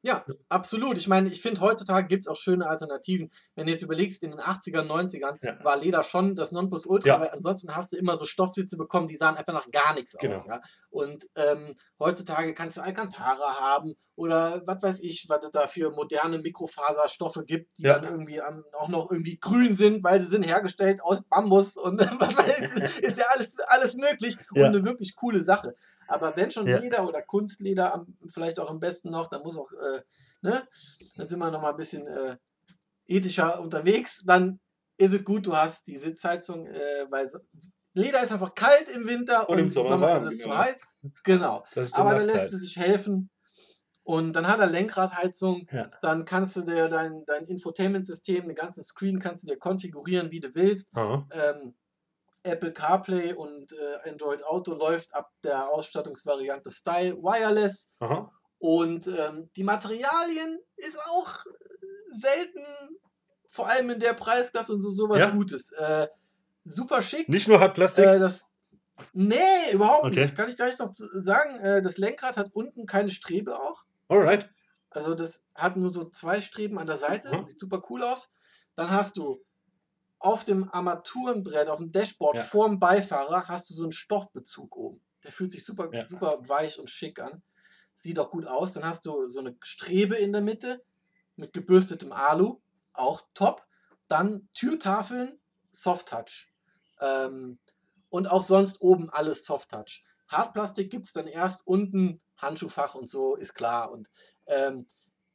Ja, 0.02 0.24
absolut. 0.50 1.00
Ich 1.00 1.08
meine, 1.08 1.32
ich 1.32 1.42
finde, 1.42 1.62
heutzutage 1.62 2.08
gibt 2.08 2.26
es 2.26 2.28
auch 2.28 2.36
schöne 2.36 2.68
Alternativen. 2.68 3.32
Wenn 3.56 3.66
du 3.66 3.72
jetzt 3.72 3.82
überlegst, 3.82 4.22
in 4.22 4.30
den 4.32 4.40
80ern, 4.40 4.86
90ern 4.86 5.40
Ja. 5.42 5.64
war 5.64 5.78
Leder 5.78 6.04
schon 6.04 6.36
das 6.36 6.52
Nonplusultra, 6.52 7.08
Ja. 7.10 7.20
weil 7.20 7.30
ansonsten 7.30 7.76
hast 7.76 7.92
du 7.92 7.98
immer 7.98 8.16
so 8.16 8.26
Stoffsitze 8.26 8.78
bekommen, 8.78 9.08
die 9.08 9.16
sahen 9.16 9.36
einfach 9.36 9.54
nach 9.54 9.72
gar 9.72 9.96
nichts 9.96 10.16
Genau. 10.20 10.36
aus. 10.36 10.46
Ja? 10.46 10.62
Und 10.92 11.26
ähm, 11.36 11.76
heutzutage 12.00 12.54
kannst 12.54 12.78
du 12.78 12.82
Alcantara 12.82 13.60
haben 13.60 13.96
oder 14.16 14.62
was 14.66 14.82
weiß 14.82 15.00
ich, 15.02 15.26
was 15.28 15.44
es 15.44 15.52
da 15.52 15.68
für 15.68 15.92
moderne 15.92 16.40
Mikrofaserstoffe 16.40 17.44
gibt, 17.46 17.78
die 17.78 17.84
Ja. 17.84 17.96
dann 18.00 18.06
irgendwie 18.06 18.42
am- 18.42 18.64
auch 18.80 18.88
noch 18.90 19.12
irgendwie 19.12 19.38
grün 19.38 19.76
sind, 19.76 20.04
weil 20.04 20.22
sie 20.22 20.28
sind 20.28 20.44
hergestellt 20.44 21.02
aus 21.02 21.22
Bambus 21.24 21.76
und 21.78 21.98
was 22.22 22.36
weiß 22.38 22.78
ich, 22.78 23.00
ist 23.04 23.18
ja 23.18 23.26
alles, 23.34 23.56
alles 23.68 23.96
möglich 23.96 24.38
und 24.52 24.62
Ja. 24.62 24.68
eine 24.68 24.84
wirklich 24.86 25.16
coole 25.16 25.42
Sache. 25.44 25.76
Aber 26.08 26.36
wenn 26.38 26.52
schon 26.52 26.68
Ja. 26.68 26.78
Leder 26.78 27.08
oder 27.08 27.22
Kunstleder, 27.24 27.94
am, 27.94 28.18
vielleicht 28.32 28.60
auch 28.60 28.70
am 28.70 28.80
besten 28.80 29.10
noch, 29.10 29.28
dann 29.30 29.42
muss 29.44 29.58
auch, 29.58 29.72
äh, 29.72 30.02
ne, 30.42 30.68
da 31.18 31.26
sind 31.26 31.40
wir 31.40 31.52
noch 31.52 31.62
mal 31.62 31.72
ein 31.72 31.78
bisschen 31.78 32.08
äh, 32.08 32.38
ethischer 33.08 33.60
unterwegs, 33.60 34.24
dann 34.26 34.60
ist 34.98 35.14
es 35.14 35.24
gut, 35.26 35.46
du 35.46 35.56
hast 35.56 35.88
die 35.88 35.98
Sitzheizung, 35.98 36.68
äh, 36.68 37.06
weil 37.10 37.30
so, 37.30 37.40
Leder 37.98 38.22
ist 38.22 38.32
einfach 38.34 38.54
kalt 38.56 38.90
im 38.90 39.08
Winter 39.08 39.48
Und 39.48 39.56
und, 39.56 39.64
im 39.64 39.70
Sommer 39.70 39.88
Sommer, 39.90 40.18
ist 40.18 40.24
es 40.26 40.42
zu 40.42 40.50
genau. 40.50 40.58
heiß. 40.58 40.98
Genau. 41.24 41.66
Aber 41.94 42.14
da 42.16 42.20
lässt 42.24 42.52
es 42.54 42.62
sich 42.64 42.76
helfen. 42.78 43.30
Und 44.06 44.34
dann 44.34 44.48
hat 44.48 44.60
er 44.60 44.68
Lenkradheizung. 44.68 45.68
Ja. 45.72 45.90
Dann 46.04 46.26
kannst 46.26 46.56
du 46.56 46.62
dir 46.62 46.90
dein, 46.90 47.26
dein 47.26 47.46
Infotainment-System, 47.48 48.46
den 48.48 48.56
ganzen 48.56 48.84
Screen 48.84 49.18
kannst 49.20 49.44
du 49.44 49.48
dir 49.48 49.58
konfigurieren, 49.58 50.30
wie 50.30 50.40
du 50.40 50.54
willst. 50.54 50.92
Ähm, 50.96 51.74
Apple 52.44 52.72
CarPlay 52.72 53.34
und 53.34 53.74
äh, 53.74 54.08
Android 54.10 54.44
Auto 54.44 54.76
läuft 54.76 55.16
ab 55.16 55.32
der 55.44 55.70
Ausstattungsvariante 55.72 56.70
Style 56.70 57.16
Wireless. 57.18 57.92
Aha. 58.00 58.32
Und 58.60 59.08
ähm, 59.08 59.50
die 59.56 59.64
Materialien 59.64 60.60
ist 60.76 61.00
auch 61.00 61.32
selten, 62.12 62.64
vor 63.48 63.68
allem 63.68 63.90
in 63.90 64.00
der 64.00 64.14
Preisklasse 64.14 64.72
und 64.72 64.82
so 64.82 64.92
sowas 64.92 65.18
Ja. 65.18 65.32
Gutes. 65.32 65.72
Äh, 65.72 66.08
super 66.64 67.02
schick. 67.02 67.28
Nicht 67.28 67.48
nur 67.48 67.60
Hartplastik. 67.60 68.06
Äh, 68.06 68.20
das, 68.20 68.50
nee, 69.14 69.36
überhaupt 69.74 70.06
Okay. 70.06 70.22
nicht. 70.22 70.36
Kann 70.36 70.48
ich 70.48 70.56
gleich 70.56 70.78
noch 70.78 70.90
sagen. 70.92 71.60
Äh, 71.62 71.82
das 71.82 71.98
Lenkrad 71.98 72.38
hat 72.38 72.52
unten 72.54 72.86
keine 72.86 73.10
Strebe 73.10 73.60
auch. 73.60 73.84
Alright. 74.08 74.50
Also 74.90 75.14
das 75.16 75.46
hat 75.54 75.76
nur 75.78 75.90
so 75.90 76.06
zwei 76.06 76.42
Streben 76.42 76.80
an 76.80 76.88
der 76.88 76.98
Seite. 76.98 77.36
Mhm. 77.36 77.44
Sieht 77.46 77.60
super 77.60 77.82
cool 77.90 78.04
aus. 78.04 78.32
Dann 78.76 78.90
hast 78.90 79.18
du 79.18 79.44
auf 80.20 80.44
dem 80.46 80.70
Armaturenbrett, 80.72 81.68
auf 81.68 81.78
dem 81.80 81.92
Dashboard 81.92 82.38
Ja. 82.38 82.44
vorm 82.44 82.80
Beifahrer, 82.80 83.48
hast 83.48 83.70
du 83.70 83.74
so 83.74 83.84
einen 83.84 83.92
Stoffbezug 83.92 84.76
oben. 84.76 85.02
Der 85.24 85.32
fühlt 85.32 85.52
sich 85.52 85.66
super, 85.66 85.90
Ja. 85.92 86.08
super 86.08 86.38
weich 86.48 86.80
und 86.80 86.90
schick 86.90 87.20
an. 87.20 87.44
Sieht 87.96 88.20
auch 88.20 88.32
gut 88.32 88.46
aus. 88.48 88.74
Dann 88.74 88.86
hast 88.86 89.06
du 89.06 89.28
so 89.30 89.40
eine 89.40 89.56
Strebe 89.62 90.16
in 90.16 90.32
der 90.32 90.42
Mitte 90.42 90.84
mit 91.36 91.54
gebürstetem 91.54 92.12
Alu. 92.12 92.62
Auch 92.94 93.28
top. 93.34 93.66
Dann 94.08 94.48
Türtafeln, 94.54 95.40
Soft 95.72 96.08
Touch. 96.10 96.52
Ähm, 97.02 97.60
und 98.10 98.28
auch 98.28 98.44
sonst 98.44 98.82
oben 98.82 99.10
alles 99.10 99.46
Soft 99.46 99.70
Touch. 99.70 100.04
Hartplastik 100.30 100.90
gibt 100.90 101.06
es 101.06 101.14
dann 101.14 101.28
erst 101.28 101.66
unten, 101.68 102.20
Handschuhfach 102.38 102.96
und 102.96 103.10
so, 103.10 103.36
ist 103.36 103.54
klar. 103.54 103.92
Und 103.92 104.08
ähm, 104.48 104.88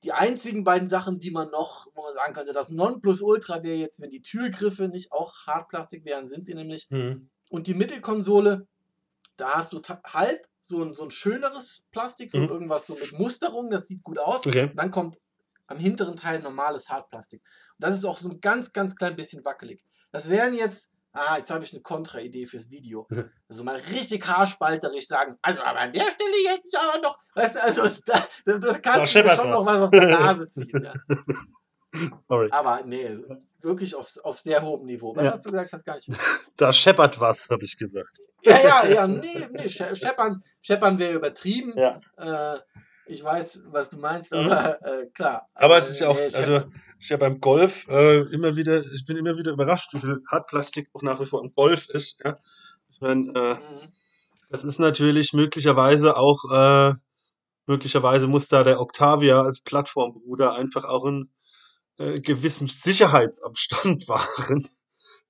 die 0.05 0.13
einzigen 0.13 0.65
beiden 0.65 0.89
Sachen, 0.89 1.19
die 1.19 1.31
man 1.31 1.51
noch, 1.51 1.87
wo 1.95 2.03
man 2.03 2.15
sagen 2.15 2.33
könnte, 2.33 2.53
das 2.53 2.71
Nonplusultra 2.71 3.63
wäre 3.63 3.77
jetzt, 3.77 4.01
wenn 4.01 4.11
die 4.11 4.23
Türgriffe 4.23 4.89
nicht 4.89 5.13
auch 5.13 5.35
Hartplastik 5.47 6.05
wären, 6.05 6.27
sind 6.27 6.47
sie 6.47 6.55
nämlich. 6.55 6.89
Mhm. 6.91 7.29
Und 7.51 7.67
die 7.67 7.75
Mittelkonsole, 7.75 8.67
da 9.37 9.55
hast 9.55 9.73
du 9.73 9.81
halb 10.05 10.47
so 10.61 10.83
ein, 10.83 10.95
so 10.95 11.05
ein 11.05 11.11
schöneres 11.11 11.87
Plastik, 11.91 12.31
so 12.31 12.39
Mhm. 12.39 12.49
irgendwas 12.49 12.87
so 12.87 12.95
mit 12.95 13.13
Musterung, 13.19 13.71
das 13.71 13.87
sieht 13.87 14.03
gut 14.03 14.19
aus. 14.19 14.47
Okay. 14.47 14.71
Und 14.71 14.77
dann 14.77 14.91
kommt 14.91 15.19
am 15.67 15.79
hinteren 15.79 16.17
Teil 16.17 16.41
normales 16.41 16.89
Hartplastik. 16.89 17.43
Und 17.43 17.85
das 17.85 17.97
ist 17.97 18.05
auch 18.05 18.19
so 18.19 18.29
ein 18.29 18.41
ganz, 18.41 18.73
ganz 18.73 18.97
klein 18.97 19.17
bisschen 19.17 19.45
wackelig. 19.45 19.85
Das 20.13 20.29
wären 20.29 20.55
jetzt, 20.55 20.93
ah, 21.13 21.37
jetzt 21.39 21.51
habe 21.51 21.65
ich 21.65 21.73
eine 21.73 21.83
Kontraidee 21.83 22.47
fürs 22.47 22.71
Video. 22.71 23.07
Also 23.49 23.65
mal 23.65 23.75
richtig 23.77 24.25
haarspalterisch 24.29 25.09
sagen, 25.09 25.37
also 25.43 25.61
aber 25.63 25.81
an 25.81 25.93
der 25.93 26.03
Stelle 26.03 26.37
jetzt 26.45 26.77
aber 26.77 27.01
noch, 27.03 27.19
weißt 27.35 27.57
du, 27.57 27.63
also 27.65 27.83
da, 28.07 28.25
das, 28.45 28.61
das 28.61 28.61
Da 28.61 28.79
kannst 28.79 28.99
du 28.99 29.01
dir 29.01 29.07
scheppert 29.09 29.37
schon 29.37 29.49
was. 29.51 29.55
noch 29.59 29.67
was 29.67 29.77
aus 29.81 29.91
der 29.91 30.09
Nase 30.21 30.49
ziehen. 30.49 30.85
Ja. 30.85 30.95
Alright. 32.29 32.53
Aber 32.53 32.83
nee, 32.85 33.19
wirklich 33.61 33.97
auf, 33.97 34.17
auf 34.23 34.39
sehr 34.39 34.63
hohem 34.63 34.87
Niveau. 34.87 35.15
Was 35.17 35.25
Ja. 35.25 35.33
hast 35.33 35.45
du 35.45 35.51
gesagt? 35.51 35.67
Ich 35.67 35.73
weiß 35.73 35.85
gar 35.85 35.95
nicht. 35.97 36.09
Da 36.57 36.73
scheppert 36.73 37.19
was, 37.19 37.49
habe 37.51 37.65
ich 37.65 37.77
gesagt. 37.77 38.21
Ja, 38.43 38.59
ja, 38.63 38.87
ja, 38.87 39.07
nee, 39.09 39.49
nee, 39.51 39.67
Sche- 39.67 39.95
Scheppern, 39.97 40.43
Scheppern 40.63 40.99
wäre 41.01 41.15
übertrieben. 41.15 41.75
Ja. 41.77 42.01
Äh, 42.17 42.59
ich 43.11 43.23
weiß, 43.25 43.61
was 43.67 43.89
du 43.91 43.99
meinst, 43.99 44.33
Mhm. 44.33 44.39
aber 44.51 44.83
äh, 44.87 45.07
klar. 45.13 45.49
Aber 45.55 45.77
es 45.79 45.91
ist 45.91 46.01
ja 46.01 46.09
auch, 46.09 46.19
also 46.19 46.63
ich 46.99 47.09
ja 47.09 47.17
beim 47.17 47.41
Golf 47.41 47.87
äh, 47.89 48.21
immer 48.33 48.57
wieder, 48.57 48.85
ich 48.93 49.05
bin 49.07 49.17
immer 49.17 49.37
wieder 49.37 49.53
überrascht, 49.53 49.93
wie 49.95 49.99
viel 50.01 50.21
Hartplastik 50.31 50.89
auch 50.93 51.03
nach 51.03 51.21
wie 51.21 51.27
vor 51.27 51.43
im 51.43 51.53
Golf 51.55 51.89
ist. 51.89 52.21
Ja? 52.25 52.39
Ich 52.91 53.01
meine, 53.01 53.29
äh, 53.35 53.55
Mhm. 53.55 53.89
das 54.49 54.65
ist 54.65 54.79
natürlich 54.79 55.33
möglicherweise 55.33 56.17
auch, 56.17 56.39
äh, 56.53 56.95
möglicherweise 57.67 58.27
muss 58.27 58.49
da 58.49 58.65
der 58.65 58.81
Octavia 58.81 59.43
als 59.43 59.63
Plattformbruder 59.63 60.55
einfach 60.55 60.85
auch 60.85 61.05
einen 61.05 61.33
äh, 61.99 62.21
gewissen 62.21 62.69
Sicherheitsabstand 62.69 64.09
wahren 64.09 64.67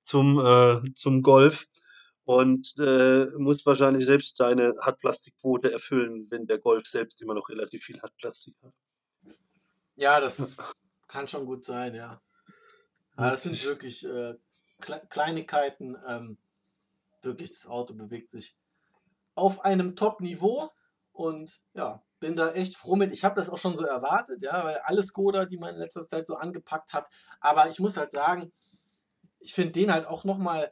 zum, 0.01 0.39
äh, 0.39 0.93
zum 0.93 1.21
Golf 1.21 1.65
und 2.31 2.75
äh, 2.77 3.25
muss 3.37 3.65
wahrscheinlich 3.65 4.05
selbst 4.05 4.37
seine 4.37 4.73
Hartplastikquote 4.79 5.69
erfüllen, 5.69 6.25
wenn 6.31 6.47
der 6.47 6.59
Golf 6.59 6.87
selbst 6.87 7.21
immer 7.21 7.33
noch 7.33 7.49
relativ 7.49 7.83
viel 7.83 8.01
Hartplastik 8.01 8.55
hat. 8.63 8.73
Ja, 9.97 10.21
das 10.21 10.41
kann 11.09 11.27
schon 11.27 11.45
gut 11.45 11.65
sein, 11.65 11.93
ja. 11.93 12.21
Aber 13.17 13.31
das 13.31 13.43
sind 13.43 13.61
wirklich 13.65 14.05
äh, 14.05 14.35
Kle 14.79 15.01
Kleinigkeiten. 15.09 15.97
Ähm, 16.07 16.37
wirklich, 17.21 17.51
das 17.51 17.67
Auto 17.67 17.93
bewegt 17.93 18.31
sich 18.31 18.55
auf 19.35 19.65
einem 19.65 19.97
Top-Niveau 19.97 20.71
und 21.11 21.61
ja, 21.73 22.01
bin 22.21 22.37
da 22.37 22.53
echt 22.53 22.77
froh 22.77 22.95
mit. 22.95 23.11
Ich 23.11 23.25
habe 23.25 23.35
das 23.35 23.49
auch 23.49 23.57
schon 23.57 23.75
so 23.75 23.83
erwartet, 23.83 24.41
ja, 24.41 24.63
weil 24.63 24.77
alle 24.85 25.03
Skoda, 25.03 25.43
die 25.43 25.57
man 25.57 25.73
in 25.73 25.81
letzter 25.81 26.05
Zeit 26.05 26.27
so 26.27 26.35
angepackt 26.35 26.93
hat, 26.93 27.09
aber 27.41 27.69
ich 27.69 27.81
muss 27.81 27.97
halt 27.97 28.13
sagen, 28.13 28.53
ich 29.39 29.53
finde 29.53 29.73
den 29.73 29.91
halt 29.93 30.05
auch 30.07 30.23
nochmal 30.23 30.71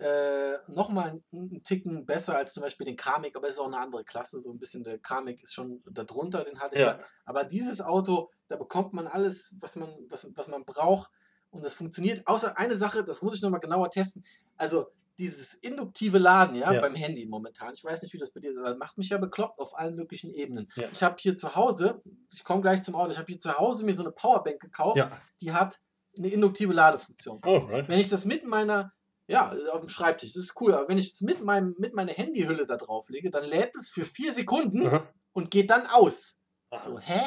äh, 0.00 0.58
nochmal 0.68 1.20
einen 1.32 1.62
Ticken 1.64 2.06
besser 2.06 2.36
als 2.36 2.54
zum 2.54 2.62
Beispiel 2.62 2.86
den 2.86 2.96
Kamik, 2.96 3.36
aber 3.36 3.48
es 3.48 3.54
ist 3.54 3.60
auch 3.60 3.66
eine 3.66 3.78
andere 3.78 4.04
Klasse, 4.04 4.40
so 4.40 4.52
ein 4.52 4.58
bisschen 4.58 4.84
der 4.84 4.98
Kamik 4.98 5.42
ist 5.42 5.54
schon 5.54 5.82
darunter, 5.90 6.44
den 6.44 6.60
hatte 6.60 6.76
ich 6.76 6.80
ja. 6.80 6.98
ja. 6.98 7.04
Aber 7.24 7.44
dieses 7.44 7.80
Auto, 7.80 8.30
da 8.48 8.56
bekommt 8.56 8.92
man 8.92 9.06
alles, 9.06 9.56
was 9.60 9.76
man, 9.76 9.90
was, 10.08 10.30
was 10.34 10.48
man 10.48 10.64
braucht 10.64 11.10
und 11.50 11.64
das 11.64 11.74
funktioniert. 11.74 12.26
Außer 12.26 12.58
eine 12.58 12.76
Sache, 12.76 13.04
das 13.04 13.22
muss 13.22 13.34
ich 13.34 13.42
nochmal 13.42 13.60
genauer 13.60 13.90
testen. 13.90 14.24
Also 14.56 14.86
dieses 15.18 15.54
induktive 15.54 16.18
Laden, 16.18 16.54
ja, 16.54 16.72
ja, 16.72 16.80
beim 16.80 16.94
Handy 16.94 17.26
momentan. 17.26 17.74
Ich 17.74 17.82
weiß 17.82 18.02
nicht, 18.02 18.12
wie 18.12 18.18
das 18.18 18.30
bei 18.30 18.40
dir 18.40 18.52
ist, 18.52 18.58
aber 18.58 18.76
macht 18.76 18.98
mich 18.98 19.08
ja 19.08 19.18
bekloppt 19.18 19.58
auf 19.58 19.76
allen 19.76 19.96
möglichen 19.96 20.32
Ebenen. 20.32 20.70
Ja. 20.76 20.88
Ich 20.92 21.02
habe 21.02 21.16
hier 21.18 21.36
zu 21.36 21.56
Hause, 21.56 22.00
ich 22.32 22.44
komme 22.44 22.62
gleich 22.62 22.82
zum 22.82 22.94
Auto, 22.94 23.10
ich 23.10 23.18
habe 23.18 23.26
hier 23.26 23.38
zu 23.38 23.58
Hause 23.58 23.84
mir 23.84 23.94
so 23.94 24.04
eine 24.04 24.12
Powerbank 24.12 24.60
gekauft, 24.60 24.96
ja. 24.96 25.10
die 25.40 25.52
hat 25.52 25.80
eine 26.16 26.28
induktive 26.28 26.72
Ladefunktion. 26.72 27.40
Oh, 27.44 27.58
right. 27.58 27.88
Wenn 27.88 27.98
ich 27.98 28.08
das 28.08 28.24
mit 28.24 28.46
meiner, 28.46 28.92
ja, 29.28 29.54
auf 29.72 29.80
dem 29.80 29.88
Schreibtisch, 29.88 30.32
das 30.32 30.44
ist 30.44 30.60
cool, 30.60 30.74
aber 30.74 30.88
wenn 30.88 30.98
ich 30.98 31.10
das 31.10 31.20
mit, 31.20 31.44
meinem, 31.44 31.74
mit 31.78 31.94
meiner 31.94 32.12
Handyhülle 32.12 32.64
da 32.64 32.76
drauf 32.76 33.08
lege, 33.10 33.30
dann 33.30 33.44
lädt 33.44 33.76
es 33.76 33.90
für 33.90 34.04
vier 34.04 34.32
Sekunden 34.32 34.86
Aha. 34.86 35.06
und 35.32 35.50
geht 35.50 35.70
dann 35.70 35.86
aus. 35.86 36.36
Aha. 36.70 36.82
So, 36.82 36.98
hä? 36.98 37.20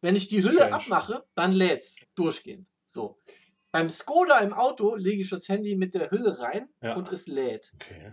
Wenn 0.00 0.16
ich 0.16 0.28
die 0.28 0.42
Hülle 0.42 0.64
Strange. 0.64 0.74
abmache, 0.74 1.24
dann 1.36 1.52
lädt 1.52 1.84
es 1.84 2.00
durchgehend. 2.16 2.68
So. 2.86 3.20
Beim 3.70 3.88
Skoda 3.88 4.40
im 4.40 4.52
Auto 4.52 4.96
lege 4.96 5.22
ich 5.22 5.30
das 5.30 5.48
Handy 5.48 5.76
mit 5.76 5.94
der 5.94 6.10
Hülle 6.10 6.38
rein 6.40 6.68
ja. 6.82 6.94
und 6.94 7.10
es 7.12 7.28
lädt. 7.28 7.72
Okay. 7.76 8.12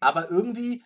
Aber 0.00 0.30
irgendwie 0.30 0.84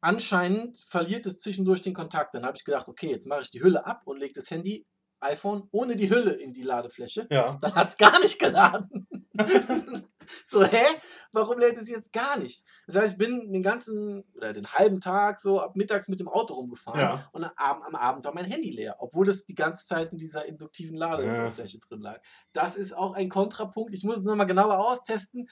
anscheinend 0.00 0.78
verliert 0.78 1.26
es 1.26 1.40
zwischendurch 1.40 1.82
den 1.82 1.92
Kontakt. 1.92 2.34
Dann 2.34 2.46
habe 2.46 2.56
ich 2.56 2.64
gedacht, 2.64 2.88
okay, 2.88 3.10
jetzt 3.10 3.26
mache 3.26 3.42
ich 3.42 3.50
die 3.50 3.62
Hülle 3.62 3.84
ab 3.84 4.02
und 4.04 4.18
lege 4.18 4.32
das 4.34 4.50
Handy 4.50 4.86
iPhone 5.20 5.68
ohne 5.72 5.96
die 5.96 6.08
Hülle 6.08 6.32
in 6.32 6.52
die 6.52 6.62
Ladefläche. 6.62 7.26
Ja. 7.30 7.58
Dann 7.60 7.74
hat 7.74 7.88
es 7.88 7.96
gar 7.96 8.18
nicht 8.20 8.38
geladen. 8.38 9.08
so, 10.46 10.64
hä? 10.64 10.84
Warum 11.32 11.58
lädt 11.58 11.76
es 11.76 11.88
jetzt 11.88 12.12
gar 12.12 12.38
nicht? 12.38 12.64
Das 12.86 12.96
heißt, 12.96 13.12
ich 13.12 13.18
bin 13.18 13.52
den 13.52 13.62
ganzen 13.62 14.24
oder 14.34 14.52
den 14.52 14.66
halben 14.72 15.00
Tag 15.00 15.40
so 15.40 15.60
ab 15.60 15.76
mittags 15.76 16.08
mit 16.08 16.20
dem 16.20 16.28
Auto 16.28 16.54
rumgefahren 16.54 17.00
ja. 17.00 17.28
und 17.32 17.44
am 17.44 17.52
Abend, 17.56 17.84
am 17.86 17.94
Abend, 17.94 18.24
war 18.24 18.34
mein 18.34 18.44
Handy 18.44 18.70
leer, 18.70 18.96
obwohl 18.98 19.28
es 19.28 19.46
die 19.46 19.54
ganze 19.54 19.86
Zeit 19.86 20.12
in 20.12 20.18
dieser 20.18 20.46
induktiven 20.46 20.96
Ladefläche 20.96 21.78
ja. 21.78 21.88
drin 21.88 22.00
lag. 22.00 22.20
Das 22.52 22.76
ist 22.76 22.96
auch 22.96 23.14
ein 23.14 23.28
Kontrapunkt. 23.28 23.94
Ich 23.94 24.04
muss 24.04 24.18
es 24.18 24.24
nochmal 24.24 24.46
genauer 24.46 24.78
austesten. 24.78 25.48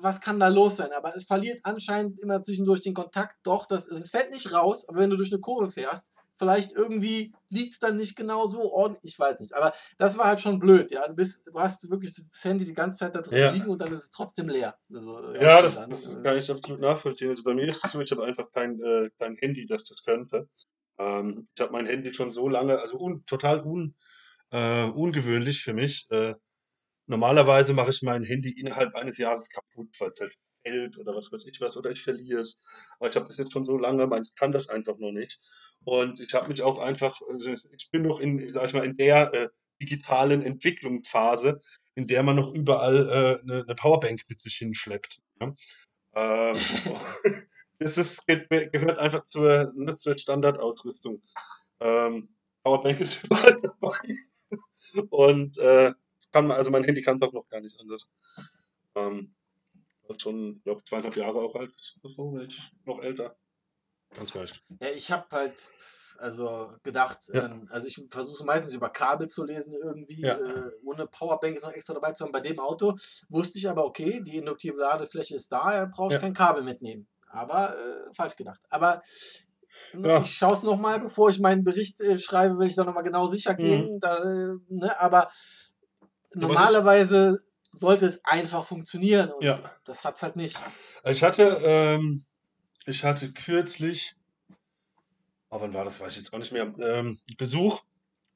Was 0.00 0.20
kann 0.20 0.38
da 0.38 0.48
los 0.48 0.76
sein? 0.76 0.92
Aber 0.92 1.16
es 1.16 1.24
verliert 1.24 1.60
anscheinend 1.64 2.20
immer 2.20 2.42
zwischendurch 2.42 2.80
den 2.80 2.94
Kontakt. 2.94 3.36
Doch, 3.42 3.66
das, 3.66 3.88
es 3.88 4.10
fällt 4.10 4.30
nicht 4.30 4.52
raus, 4.52 4.88
aber 4.88 5.00
wenn 5.00 5.10
du 5.10 5.16
durch 5.16 5.32
eine 5.32 5.40
Kurve 5.40 5.70
fährst, 5.70 6.08
vielleicht 6.34 6.72
irgendwie 6.72 7.34
liegt 7.48 7.74
es 7.74 7.78
dann 7.78 7.96
nicht 7.96 8.16
genau 8.16 8.46
so 8.46 8.72
ordentlich, 8.72 9.14
ich 9.14 9.18
weiß 9.18 9.40
nicht. 9.40 9.54
Aber 9.54 9.72
das 9.98 10.18
war 10.18 10.26
halt 10.26 10.40
schon 10.40 10.58
blöd, 10.58 10.90
ja. 10.90 11.06
Du, 11.06 11.14
bist, 11.14 11.46
du 11.46 11.58
hast 11.58 11.88
wirklich 11.90 12.14
das 12.14 12.44
Handy 12.44 12.64
die 12.64 12.74
ganze 12.74 12.98
Zeit 12.98 13.14
da 13.14 13.20
drin 13.20 13.38
ja. 13.38 13.50
liegen 13.50 13.68
und 13.68 13.78
dann 13.80 13.92
ist 13.92 14.04
es 14.04 14.10
trotzdem 14.10 14.48
leer. 14.48 14.76
Also, 14.92 15.34
ja, 15.34 15.62
das, 15.62 15.76
dann, 15.76 15.90
das 15.90 16.16
äh, 16.16 16.22
kann 16.22 16.36
ich 16.36 16.50
absolut 16.50 16.80
nachvollziehen. 16.80 17.30
Also 17.30 17.42
bei 17.42 17.54
mir 17.54 17.68
ist 17.68 17.84
es 17.84 17.92
so, 17.92 18.00
ich 18.00 18.10
habe 18.10 18.24
einfach 18.24 18.50
kein, 18.50 18.80
äh, 18.80 19.10
kein 19.18 19.36
Handy, 19.36 19.66
das 19.66 19.84
das 19.84 20.02
könnte. 20.04 20.48
Ähm, 20.98 21.48
ich 21.54 21.60
habe 21.60 21.72
mein 21.72 21.86
Handy 21.86 22.12
schon 22.12 22.30
so 22.30 22.48
lange, 22.48 22.78
also 22.78 22.98
un, 22.98 23.24
total 23.26 23.62
un, 23.62 23.94
äh, 24.50 24.84
ungewöhnlich 24.84 25.62
für 25.62 25.74
mich. 25.74 26.06
Äh, 26.10 26.34
normalerweise 27.06 27.74
mache 27.74 27.90
ich 27.90 28.02
mein 28.02 28.24
Handy 28.24 28.58
innerhalb 28.58 28.94
eines 28.94 29.18
Jahres 29.18 29.50
kaputt, 29.50 29.88
weil 29.98 30.08
es 30.08 30.20
halt 30.20 30.36
fällt 30.62 30.98
oder 30.98 31.14
was 31.14 31.32
weiß 31.32 31.46
ich 31.46 31.60
was 31.60 31.76
oder 31.76 31.90
ich 31.90 32.02
verliere 32.02 32.40
es. 32.40 32.94
Aber 32.98 33.08
ich 33.08 33.16
habe 33.16 33.26
das 33.26 33.38
jetzt 33.38 33.52
schon 33.52 33.64
so 33.64 33.76
lange, 33.76 34.06
man 34.06 34.24
kann 34.36 34.52
das 34.52 34.68
einfach 34.68 34.98
noch 34.98 35.12
nicht. 35.12 35.40
Und 35.84 36.20
ich 36.20 36.32
habe 36.34 36.48
mich 36.48 36.62
auch 36.62 36.78
einfach, 36.78 37.20
also 37.28 37.54
ich 37.76 37.90
bin 37.90 38.02
noch 38.02 38.20
in, 38.20 38.48
sag 38.48 38.66
ich 38.66 38.74
mal, 38.74 38.84
in 38.84 38.96
der 38.96 39.32
äh, 39.34 39.48
digitalen 39.82 40.42
Entwicklungsphase, 40.42 41.60
in 41.94 42.06
der 42.06 42.22
man 42.22 42.36
noch 42.36 42.54
überall 42.54 43.08
äh, 43.08 43.42
eine, 43.42 43.62
eine 43.62 43.74
Powerbank 43.74 44.22
mit 44.28 44.40
sich 44.40 44.54
hinschleppt. 44.56 45.20
Ja? 45.40 45.54
Ähm, 46.14 46.56
das 47.78 47.98
ist, 47.98 48.26
gehört 48.26 48.98
einfach 48.98 49.24
zur, 49.24 49.72
ne, 49.74 49.96
zur 49.96 50.16
Standardausrüstung. 50.16 51.22
Ähm, 51.80 52.28
Powerbank 52.62 53.00
ist 53.00 53.24
überall 53.24 53.56
dabei. 53.56 53.98
Und 55.10 55.58
äh, 55.58 55.92
kann 56.32 56.46
man, 56.46 56.56
also 56.56 56.70
mein 56.70 56.84
Handy 56.84 57.02
kann 57.02 57.16
es 57.16 57.22
auch 57.22 57.32
noch 57.32 57.48
gar 57.48 57.60
nicht 57.60 57.78
anders. 57.78 58.10
Ähm, 58.94 59.34
schon, 60.18 60.56
ich 60.56 60.64
glaube, 60.64 60.82
zweieinhalb 60.84 61.16
Jahre 61.16 61.40
auch 61.40 61.54
alt 61.54 61.72
ist, 61.78 61.98
so, 62.02 62.34
wenn 62.34 62.46
ich 62.46 62.72
noch 62.84 63.02
älter. 63.02 63.36
Ganz 64.14 64.34
leicht. 64.34 64.62
Ja, 64.80 64.88
ich 64.90 65.10
habe 65.10 65.26
halt 65.30 65.72
also 66.18 66.70
gedacht, 66.84 67.18
ja. 67.32 67.46
ähm, 67.46 67.68
also 67.70 67.88
ich 67.88 68.00
versuche 68.08 68.44
meistens 68.44 68.72
über 68.74 68.90
Kabel 68.90 69.28
zu 69.28 69.44
lesen 69.44 69.74
irgendwie, 69.74 70.20
ja. 70.20 70.36
äh, 70.36 70.70
ohne 70.84 71.06
Powerbank 71.06 71.56
ist 71.56 71.64
noch 71.64 71.72
extra 71.72 71.94
dabei 71.94 72.12
zu 72.12 72.24
haben. 72.24 72.32
Bei 72.32 72.40
dem 72.40 72.60
Auto 72.60 72.96
wusste 73.28 73.58
ich 73.58 73.68
aber, 73.68 73.84
okay, 73.84 74.20
die 74.22 74.36
induktive 74.36 74.76
Ladefläche 74.76 75.34
ist 75.34 75.52
da, 75.52 75.72
da 75.72 75.84
brauche 75.86 76.08
ich 76.08 76.14
ja. 76.14 76.20
kein 76.20 76.34
Kabel 76.34 76.62
mitnehmen. 76.62 77.08
Aber 77.28 77.74
äh, 77.76 78.14
falsch 78.14 78.36
gedacht. 78.36 78.60
Aber 78.68 79.02
ja. 79.94 80.22
ich 80.22 80.32
schaue 80.32 80.52
es 80.52 80.62
nochmal, 80.62 81.00
bevor 81.00 81.30
ich 81.30 81.40
meinen 81.40 81.64
Bericht 81.64 82.00
äh, 82.00 82.18
schreibe, 82.18 82.58
will 82.58 82.68
ich 82.68 82.76
da 82.76 82.84
nochmal 82.84 83.04
genau 83.04 83.26
sicher 83.26 83.54
gehen. 83.54 83.94
Mhm. 83.94 84.00
Da, 84.00 84.16
äh, 84.18 84.54
ne, 84.68 85.00
aber 85.00 85.30
normalerweise 86.34 87.38
sollte 87.72 88.06
es 88.06 88.24
einfach 88.24 88.64
funktionieren. 88.64 89.32
Und 89.32 89.44
ja. 89.44 89.60
das 89.84 90.04
hat 90.04 90.16
es 90.16 90.22
halt 90.22 90.36
nicht. 90.36 90.60
Ich 91.04 91.22
hatte, 91.22 91.60
ähm, 91.64 92.24
ich 92.86 93.02
hatte 93.04 93.32
kürzlich, 93.32 94.14
oh, 95.50 95.60
wann 95.60 95.74
war 95.74 95.84
das, 95.84 95.98
weiß 95.98 96.12
ich 96.12 96.18
jetzt 96.18 96.32
auch 96.32 96.38
nicht 96.38 96.52
mehr, 96.52 96.72
ähm, 96.78 97.18
Besuch 97.38 97.82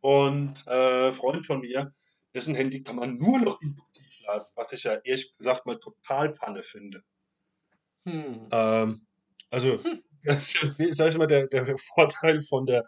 und 0.00 0.66
äh, 0.66 1.12
Freund 1.12 1.46
von 1.46 1.60
mir, 1.60 1.92
dessen 2.34 2.54
Handy 2.54 2.82
kann 2.82 2.96
man 2.96 3.16
nur 3.16 3.38
noch 3.38 3.60
induktiv 3.60 4.20
laden, 4.26 4.46
was 4.54 4.72
ich 4.72 4.84
ja 4.84 4.94
ehrlich 4.94 5.36
gesagt 5.36 5.66
mal 5.66 5.78
total 5.78 6.32
Panne 6.32 6.62
finde. 6.62 7.02
Hm. 8.04 8.48
Ähm, 8.50 9.06
also, 9.50 9.82
hm. 9.82 10.02
das 10.22 10.54
ist 10.54 10.78
ja, 10.78 10.92
sag 10.92 11.08
ich 11.08 11.18
mal, 11.18 11.26
der, 11.26 11.46
der 11.46 11.76
Vorteil 11.76 12.40
von 12.40 12.66
der, 12.66 12.84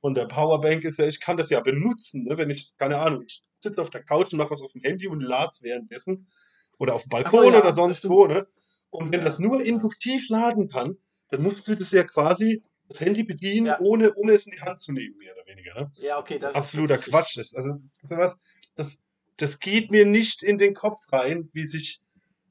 von 0.00 0.14
der 0.14 0.26
Powerbank 0.26 0.84
ist 0.84 0.98
ja, 0.98 1.06
ich 1.06 1.20
kann 1.20 1.36
das 1.36 1.50
ja 1.50 1.60
benutzen, 1.60 2.24
ne? 2.24 2.36
wenn 2.36 2.50
ich, 2.50 2.76
keine 2.76 2.98
Ahnung, 2.98 3.22
ich 3.26 3.42
sitze 3.62 3.80
auf 3.80 3.90
der 3.90 4.02
Couch 4.02 4.32
und 4.32 4.38
mache 4.38 4.50
was 4.50 4.62
auf 4.62 4.72
dem 4.72 4.82
Handy 4.82 5.06
und 5.06 5.20
lad's 5.20 5.62
währenddessen. 5.62 6.26
Oder 6.78 6.94
auf 6.94 7.02
dem 7.02 7.10
Balkon 7.10 7.44
so, 7.44 7.50
ja, 7.50 7.60
oder 7.60 7.72
sonst 7.72 8.08
wo, 8.08 8.26
ne? 8.26 8.46
Und 8.90 9.12
wenn 9.12 9.20
ja. 9.20 9.24
das 9.24 9.38
nur 9.38 9.62
induktiv 9.62 10.28
laden 10.28 10.68
kann, 10.68 10.98
dann 11.30 11.42
musst 11.42 11.66
du 11.66 11.74
das 11.74 11.92
ja 11.92 12.04
quasi 12.04 12.62
das 12.88 13.00
Handy 13.00 13.22
bedienen, 13.22 13.66
ja. 13.66 13.80
ohne, 13.80 14.14
ohne 14.14 14.32
es 14.32 14.46
in 14.46 14.52
die 14.52 14.60
Hand 14.60 14.80
zu 14.80 14.92
nehmen, 14.92 15.16
mehr 15.16 15.34
oder 15.34 15.46
weniger. 15.46 15.74
Ne? 15.74 15.92
Ja, 15.96 16.18
okay, 16.18 16.38
das 16.38 16.54
Absoluter 16.54 16.96
ist 16.96 17.06
Quatsch 17.06 17.38
ist. 17.38 17.56
Also, 17.56 17.70
das 17.70 18.10
ist 18.10 18.16
was, 18.16 18.36
das, 18.74 19.02
das 19.38 19.58
geht 19.58 19.90
mir 19.90 20.04
nicht 20.04 20.42
in 20.42 20.58
den 20.58 20.74
Kopf 20.74 21.00
rein, 21.10 21.48
wie 21.52 21.64
sich, 21.64 22.00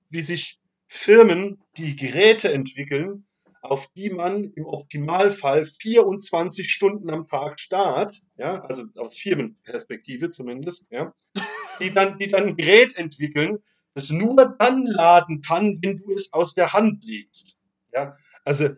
wie 0.09 0.22
sich 0.22 0.59
Firmen, 0.88 1.62
die 1.78 1.95
Geräte 1.95 2.51
entwickeln, 2.51 3.26
auf 3.62 3.88
die 3.95 4.09
man 4.09 4.51
im 4.55 4.66
Optimalfall 4.66 5.66
24 5.66 6.70
Stunden 6.70 7.09
am 7.09 7.28
Tag 7.28 7.59
starrt, 7.59 8.22
ja, 8.38 8.62
also 8.64 8.86
aus 8.97 9.16
Firmenperspektive 9.16 10.30
zumindest, 10.30 10.88
ja, 10.91 11.14
die 11.80 11.93
dann, 11.93 12.18
die 12.18 12.28
dann 12.28 12.47
ein 12.47 12.57
Gerät 12.57 12.97
entwickeln, 12.97 13.59
das 13.93 14.09
nur 14.09 14.55
dann 14.57 14.86
laden 14.86 15.41
kann, 15.41 15.78
wenn 15.82 15.97
du 15.97 16.12
es 16.14 16.34
aus 16.34 16.53
der 16.53 16.74
Hand 16.74 17.03
legst. 17.03 17.57
Ja, 17.93 18.16
also 18.45 18.70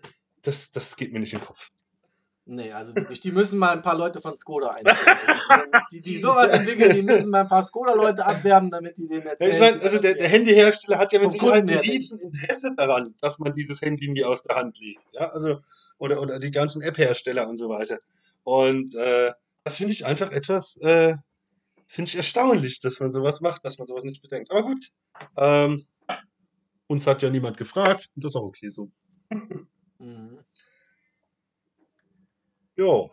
das, 0.42 0.72
das 0.72 0.96
geht 0.96 1.14
mir 1.14 1.20
nicht 1.20 1.34
in 1.34 1.40
den 1.40 1.46
Kopf. 1.46 1.72
Nee, 2.46 2.74
also 2.74 2.94
wirklich, 2.94 3.22
die 3.22 3.32
müssen 3.32 3.58
mal 3.58 3.72
ein 3.72 3.82
paar 3.82 3.98
Leute 3.98 4.20
von 4.20 4.36
Skoda 4.36 4.70
einstellen. 4.70 5.18
Also 5.50 5.72
die, 5.92 6.00
die, 6.00 6.18
sowas 6.20 6.48
entwickeln, 6.48 6.96
die 6.96 7.02
müssen 7.02 7.30
mal 7.30 7.42
ein 7.42 7.50
paar 7.50 7.64
Skoda-Leute 7.64 8.26
abwerben, 8.26 8.72
damit 8.72 8.98
die 8.98 9.08
denen 9.08 9.26
erzählen. 9.26 9.52
Ich 9.52 9.60
meine, 9.60 9.82
also 9.82 10.00
der, 10.00 10.16
der 10.16 10.28
Handyhersteller 10.28 10.98
hat 10.98 11.12
ja 11.12 11.20
mit 11.20 11.32
Sicherheit 11.32 11.64
ein 11.64 11.70
riesen 11.70 12.18
Interesse 12.18 12.74
daran, 12.76 13.14
dass 13.20 13.40
man 13.40 13.54
dieses 13.54 13.82
Handy 13.82 14.10
nie 14.10 14.24
aus 14.24 14.44
der 14.44 14.56
Hand 14.56 14.80
legt. 14.80 15.02
Ja, 15.12 15.30
also, 15.30 15.60
oder, 15.98 16.22
oder 16.22 16.40
die 16.40 16.50
ganzen 16.50 16.82
App-Hersteller 16.82 17.48
und 17.48 17.58
so 17.58 17.70
weiter. 17.70 18.00
Und 18.44 18.96
äh, 18.96 19.34
das 19.64 19.78
finde 19.78 19.94
ich 19.94 20.06
einfach 20.06 20.32
etwas, 20.32 20.78
äh, 20.78 21.16
finde 21.88 22.10
ich 22.10 22.16
erstaunlich, 22.16 22.80
dass 22.80 23.00
man 23.00 23.12
sowas 23.12 23.42
macht, 23.42 23.64
dass 23.66 23.78
man 23.78 23.86
sowas 23.86 24.06
nicht 24.06 24.22
bedenkt. 24.22 24.50
Aber 24.50 24.64
gut, 24.64 24.90
ähm, 25.38 25.86
uns 26.88 27.06
hat 27.06 27.22
ja 27.22 27.30
niemand 27.30 27.58
gefragt 27.58 28.10
und 28.16 28.24
das 28.24 28.32
ist 28.32 28.36
auch 28.36 28.46
okay 28.46 28.70
so. 28.70 28.90
Mhm. 30.00 30.40
Jo. 32.76 33.12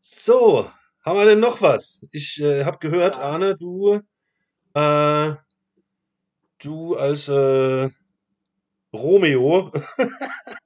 So, 0.00 0.70
haben 1.04 1.18
wir 1.18 1.26
denn 1.26 1.40
noch 1.40 1.60
was? 1.60 2.00
Ich 2.10 2.40
äh, 2.40 2.64
habe 2.64 2.78
gehört. 2.78 3.18
Arne, 3.18 3.54
du, 3.54 4.00
äh, 4.72 5.34
du 6.58 6.96
als 6.96 7.28
äh, 7.28 7.90
Romeo, 8.94 9.70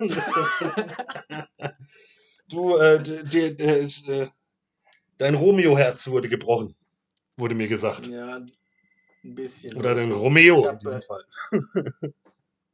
du, 2.49 2.77
äh, 2.77 2.95
äh, 3.03 4.29
dein 5.19 5.35
Romeo-Herz 5.35 6.07
wurde 6.07 6.29
gebrochen, 6.29 6.77
wurde 7.37 7.57
mir 7.57 7.67
gesagt. 7.67 8.07
Ja, 8.07 8.37
ein 8.37 8.53
bisschen. 9.35 9.77
Oder 9.77 9.97
den 9.97 10.13
Romeo 10.13 10.65
hab, 10.65 10.75
in 10.75 10.79
diesem 10.79 11.03
Fall. 11.03 11.25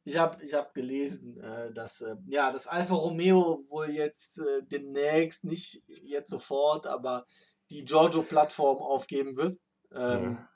ich 0.07 0.17
habe 0.17 0.41
ich 0.41 0.53
hab 0.53 0.73
gelesen, 0.73 1.37
äh, 1.41 1.73
dass 1.73 1.99
äh, 1.99 2.15
ja, 2.27 2.49
das 2.51 2.65
Alfa 2.65 2.95
Romeo 2.95 3.65
wohl 3.67 3.89
jetzt 3.89 4.39
äh, 4.39 4.63
demnächst, 4.63 5.43
nicht 5.43 5.83
jetzt 6.03 6.29
sofort, 6.29 6.87
aber 6.87 7.25
die 7.69 7.83
Giorgio-Plattform 7.83 8.77
aufgeben 8.77 9.35
wird, 9.35 9.59
ähm, 9.93 10.37
ja. 10.37 10.49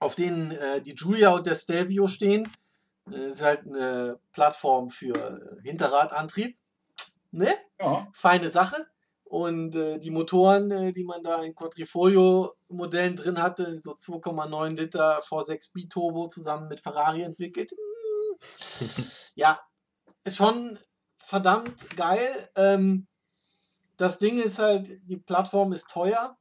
auf 0.00 0.16
denen 0.16 0.50
äh, 0.50 0.82
die 0.82 0.96
Giulia 0.96 1.30
und 1.30 1.46
der 1.46 1.54
Stelvio 1.54 2.08
stehen. 2.08 2.50
Das 3.06 3.36
ist 3.36 3.42
halt 3.42 3.66
eine 3.66 4.18
Plattform 4.32 4.90
für 4.90 5.60
Hinterradantrieb. 5.62 6.58
Ne? 7.30 7.54
Ja. 7.80 8.08
Feine 8.12 8.50
Sache. 8.50 8.84
Und 9.22 9.76
äh, 9.76 10.00
die 10.00 10.10
Motoren, 10.10 10.72
äh, 10.72 10.92
die 10.92 11.04
man 11.04 11.22
da 11.22 11.40
in 11.44 11.54
Quadrifoglio-Modellen 11.54 13.14
drin 13.14 13.40
hatte, 13.40 13.80
so 13.84 13.92
2,9 13.92 14.76
Liter 14.76 15.20
V6 15.20 15.72
Biturbo 15.72 16.26
zusammen 16.26 16.66
mit 16.66 16.80
Ferrari 16.80 17.22
entwickelt. 17.22 17.70
Ja, 19.34 19.60
ist 20.24 20.36
schon 20.36 20.78
verdammt 21.16 21.96
geil. 21.96 22.48
Ähm, 22.56 23.06
das 23.96 24.18
Ding 24.18 24.38
ist 24.38 24.58
halt, 24.58 24.88
die 25.04 25.18
Plattform 25.18 25.72
ist 25.72 25.90
teuer 25.90 26.38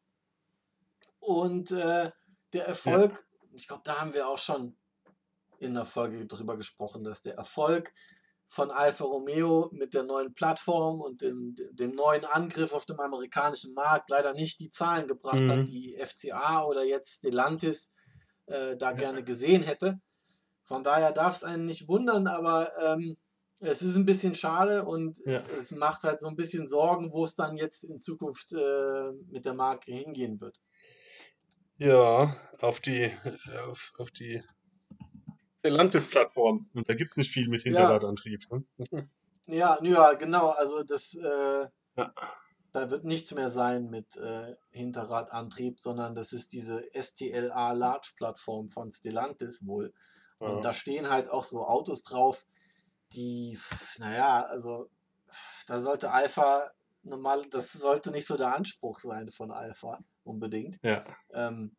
und 1.20 1.72
äh, 1.72 2.12
der 2.54 2.68
Erfolg, 2.68 3.12
ja. 3.12 3.48
ich 3.54 3.68
glaube, 3.68 3.84
da 3.84 4.00
haben 4.00 4.14
wir 4.14 4.28
auch 4.28 4.38
schon 4.38 4.78
in 5.60 5.74
der 5.74 5.86
Folge 5.86 6.26
drüber 6.26 6.58
gesprochen, 6.58 7.04
dass 7.04 7.22
der 7.22 7.36
Erfolg 7.36 7.94
von 8.48 8.72
Alfa 8.72 9.04
Romeo 9.04 9.70
mit 9.72 9.94
der 9.94 10.04
neuen 10.04 10.34
Plattform 10.34 11.02
und 11.02 11.22
dem, 11.22 11.56
dem 11.72 11.94
neuen 11.94 12.26
Angriff 12.26 12.74
auf 12.74 12.86
dem 12.86 13.00
amerikanischen 13.00 13.76
Markt 13.76 14.10
leider 14.10 14.34
nicht 14.34 14.60
die 14.60 14.72
Zahlen 14.72 15.08
gebracht 15.08 15.40
mhm. 15.40 15.52
hat, 15.52 15.68
die 15.68 15.96
FCA 16.00 16.64
oder 16.64 16.84
jetzt 16.84 17.20
Stellantis 17.20 17.94
äh, 18.48 18.76
da 18.76 18.94
gerne 18.94 19.24
gesehen 19.24 19.62
hätte. 19.62 20.00
Von 20.70 20.84
daher 20.84 21.12
darf 21.12 21.38
es 21.38 21.44
einen 21.44 21.66
nicht 21.66 21.88
wundern, 21.88 22.28
aber 22.28 22.72
ähm, 22.80 23.18
es 23.60 23.82
ist 23.82 23.96
ein 23.96 24.06
bisschen 24.06 24.36
schade 24.36 24.86
und 24.86 25.20
ja. 25.26 25.44
es 25.58 25.72
macht 25.72 26.04
halt 26.04 26.20
so 26.20 26.28
ein 26.28 26.36
bisschen 26.36 26.68
Sorgen, 26.68 27.12
wo 27.12 27.26
es 27.26 27.34
dann 27.34 27.58
jetzt 27.58 27.84
in 27.84 27.98
Zukunft 27.98 28.54
äh, 28.54 29.12
mit 29.32 29.46
der 29.46 29.56
Marke 29.56 29.92
hingehen 29.92 30.40
wird. 30.40 30.62
Ja, 31.78 32.38
auf 32.60 32.82
die, 32.82 33.12
auf, 33.68 33.94
auf 33.98 34.12
die 34.12 34.44
Stellantis-Plattform. 35.58 36.68
Und 36.76 36.88
da 36.88 36.94
gibt 36.94 37.10
es 37.10 37.18
nicht 37.18 37.32
viel 37.32 37.50
mit 37.50 37.64
Hinterradantrieb. 37.64 38.46
Ne? 38.52 38.64
Ja, 39.52 39.80
ja, 39.82 40.14
genau. 40.14 40.50
Also 40.50 40.84
das, 40.84 41.16
äh, 41.16 41.68
ja. 41.98 42.14
da 42.72 42.92
wird 42.92 43.04
nichts 43.04 43.34
mehr 43.34 43.50
sein 43.50 43.90
mit 43.90 44.16
äh, 44.18 44.54
Hinterradantrieb, 44.70 45.80
sondern 45.80 46.14
das 46.14 46.34
ist 46.34 46.54
diese 46.54 46.84
STLA 46.94 47.72
Large 47.72 48.12
Plattform 48.16 48.70
von 48.70 48.92
Stellantis 48.92 49.66
wohl. 49.66 49.92
Und 50.40 50.56
ja. 50.56 50.62
da 50.62 50.74
stehen 50.74 51.10
halt 51.10 51.30
auch 51.30 51.44
so 51.44 51.66
Autos 51.66 52.04
drauf, 52.04 52.46
die, 53.14 53.58
naja, 53.98 54.44
also 54.44 54.90
da 55.68 55.80
sollte 55.80 56.12
Alpha 56.12 56.72
normal, 57.04 57.46
das 57.50 57.72
sollte 57.72 58.12
nicht 58.12 58.26
so 58.26 58.38
der 58.38 58.56
Anspruch 58.56 59.00
sein 59.00 59.30
von 59.30 59.52
Alpha 59.52 60.00
unbedingt. 60.24 60.80
Ja. 60.84 61.04
Ähm, 61.34 61.76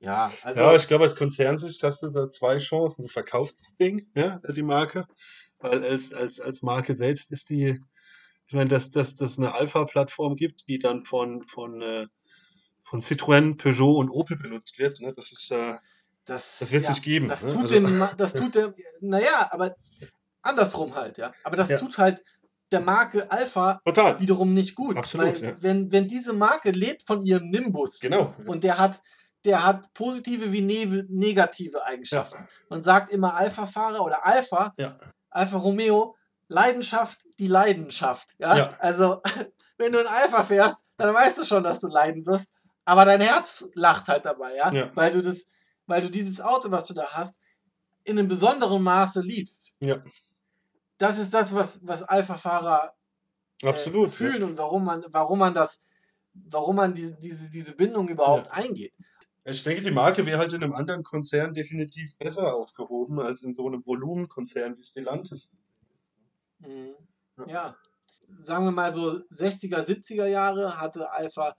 ja, 0.00 0.30
also. 0.42 0.60
Ja, 0.60 0.74
ich 0.74 0.86
glaube, 0.86 1.04
als 1.04 1.16
Konzernsicht 1.16 1.82
hast 1.82 2.02
du 2.02 2.10
da 2.10 2.30
zwei 2.30 2.58
Chancen. 2.58 3.02
Du 3.02 3.08
verkaufst 3.08 3.60
das 3.60 3.76
Ding, 3.76 4.08
ja, 4.14 4.40
die 4.48 4.62
Marke, 4.62 5.06
weil 5.58 5.84
als, 5.84 6.14
als, 6.14 6.40
als 6.40 6.62
Marke 6.62 6.94
selbst 6.94 7.32
ist 7.32 7.50
die, 7.50 7.80
ich 8.46 8.54
meine, 8.54 8.68
dass, 8.68 8.90
dass, 8.90 9.16
dass 9.16 9.38
eine 9.38 9.54
Alpha-Plattform 9.54 10.36
gibt, 10.36 10.68
die 10.68 10.78
dann 10.78 11.04
von, 11.04 11.46
von, 11.48 11.82
äh, 11.82 12.06
von 12.80 13.00
Citroën, 13.00 13.56
Peugeot 13.56 13.98
und 13.98 14.10
Opel 14.10 14.36
benutzt 14.36 14.78
wird, 14.78 15.00
ne? 15.00 15.12
das 15.12 15.32
ist, 15.32 15.50
äh, 15.50 15.76
das, 16.28 16.58
das 16.58 16.72
wird 16.72 16.82
es 16.82 16.88
ja, 16.88 16.92
nicht 16.92 17.02
geben. 17.02 17.28
Das 17.28 17.44
ne? 17.44 17.50
tut 17.50 17.62
also, 17.62 17.74
dem, 17.74 18.08
das 18.16 18.32
tut 18.32 18.54
der, 18.54 18.74
naja, 19.00 19.48
aber 19.50 19.74
andersrum 20.42 20.94
halt, 20.94 21.18
ja. 21.18 21.32
Aber 21.44 21.56
das 21.56 21.70
ja. 21.70 21.78
tut 21.78 21.98
halt 21.98 22.22
der 22.70 22.80
Marke 22.80 23.30
Alpha 23.30 23.80
Total. 23.84 24.20
wiederum 24.20 24.52
nicht 24.52 24.74
gut. 24.74 24.96
Absolut. 24.96 25.40
Weil, 25.40 25.50
ja. 25.50 25.56
wenn, 25.60 25.90
wenn 25.90 26.06
diese 26.06 26.32
Marke 26.32 26.70
lebt 26.70 27.02
von 27.02 27.22
ihrem 27.24 27.48
Nimbus 27.48 28.00
genau. 28.00 28.34
und 28.46 28.62
der 28.62 28.78
hat, 28.78 29.00
der 29.44 29.64
hat 29.64 29.92
positive 29.94 30.52
wie 30.52 30.60
ne 30.60 31.06
negative 31.08 31.84
Eigenschaften. 31.84 32.42
Ja. 32.42 32.48
Man 32.68 32.82
sagt 32.82 33.12
immer 33.12 33.34
Alpha-Fahrer 33.34 34.04
oder 34.04 34.26
Alpha, 34.26 34.74
ja. 34.76 34.98
Alfa 35.30 35.56
Romeo, 35.56 36.14
Leidenschaft, 36.48 37.20
die 37.38 37.48
Leidenschaft. 37.48 38.34
Ja? 38.38 38.76
Also, 38.78 39.22
wenn 39.78 39.92
du 39.92 40.00
ein 40.00 40.06
Alpha 40.06 40.44
fährst, 40.44 40.82
dann 40.96 41.14
weißt 41.14 41.38
du 41.38 41.44
schon, 41.44 41.64
dass 41.64 41.80
du 41.80 41.88
leiden 41.88 42.26
wirst. 42.26 42.52
Aber 42.84 43.04
dein 43.04 43.20
Herz 43.20 43.64
lacht 43.74 44.08
halt 44.08 44.24
dabei, 44.24 44.56
ja? 44.56 44.72
ja. 44.72 44.90
Weil 44.94 45.12
du 45.12 45.22
das, 45.22 45.46
weil 45.88 46.02
du 46.02 46.10
dieses 46.10 46.40
Auto, 46.40 46.70
was 46.70 46.86
du 46.86 46.94
da 46.94 47.08
hast, 47.10 47.40
in 48.04 48.18
einem 48.18 48.28
besonderen 48.28 48.82
Maße 48.82 49.20
liebst. 49.20 49.74
Ja. 49.80 50.02
Das 50.98 51.18
ist 51.18 51.34
das, 51.34 51.54
was, 51.54 51.86
was 51.86 52.02
Alpha-Fahrer 52.02 52.94
äh, 53.62 54.06
fühlen 54.08 54.42
und 54.44 54.58
warum 54.58 54.84
man, 54.84 55.04
warum 55.08 55.38
man 55.40 55.54
das, 55.54 55.82
warum 56.32 56.76
man 56.76 56.94
diese, 56.94 57.16
diese, 57.16 57.50
diese 57.50 57.74
Bindung 57.74 58.08
überhaupt 58.08 58.50
eingeht. 58.50 58.92
Ich 59.44 59.62
denke, 59.62 59.82
die 59.82 59.90
Marke 59.90 60.26
wäre 60.26 60.38
halt 60.38 60.52
in 60.52 60.62
einem 60.62 60.74
anderen 60.74 61.02
Konzern 61.02 61.54
definitiv 61.54 62.16
besser 62.18 62.54
aufgehoben 62.54 63.18
als 63.18 63.42
in 63.42 63.54
so 63.54 63.66
einem 63.66 63.84
Volumenkonzern 63.86 64.76
wie 64.76 64.82
Stellantis. 64.82 65.56
Mhm. 66.58 66.94
Ja. 67.46 67.76
Sagen 68.42 68.66
wir 68.66 68.72
mal 68.72 68.92
so 68.92 69.10
60er, 69.10 69.78
70er 69.78 70.26
Jahre 70.26 70.78
hatte 70.78 71.10
Alpha, 71.12 71.56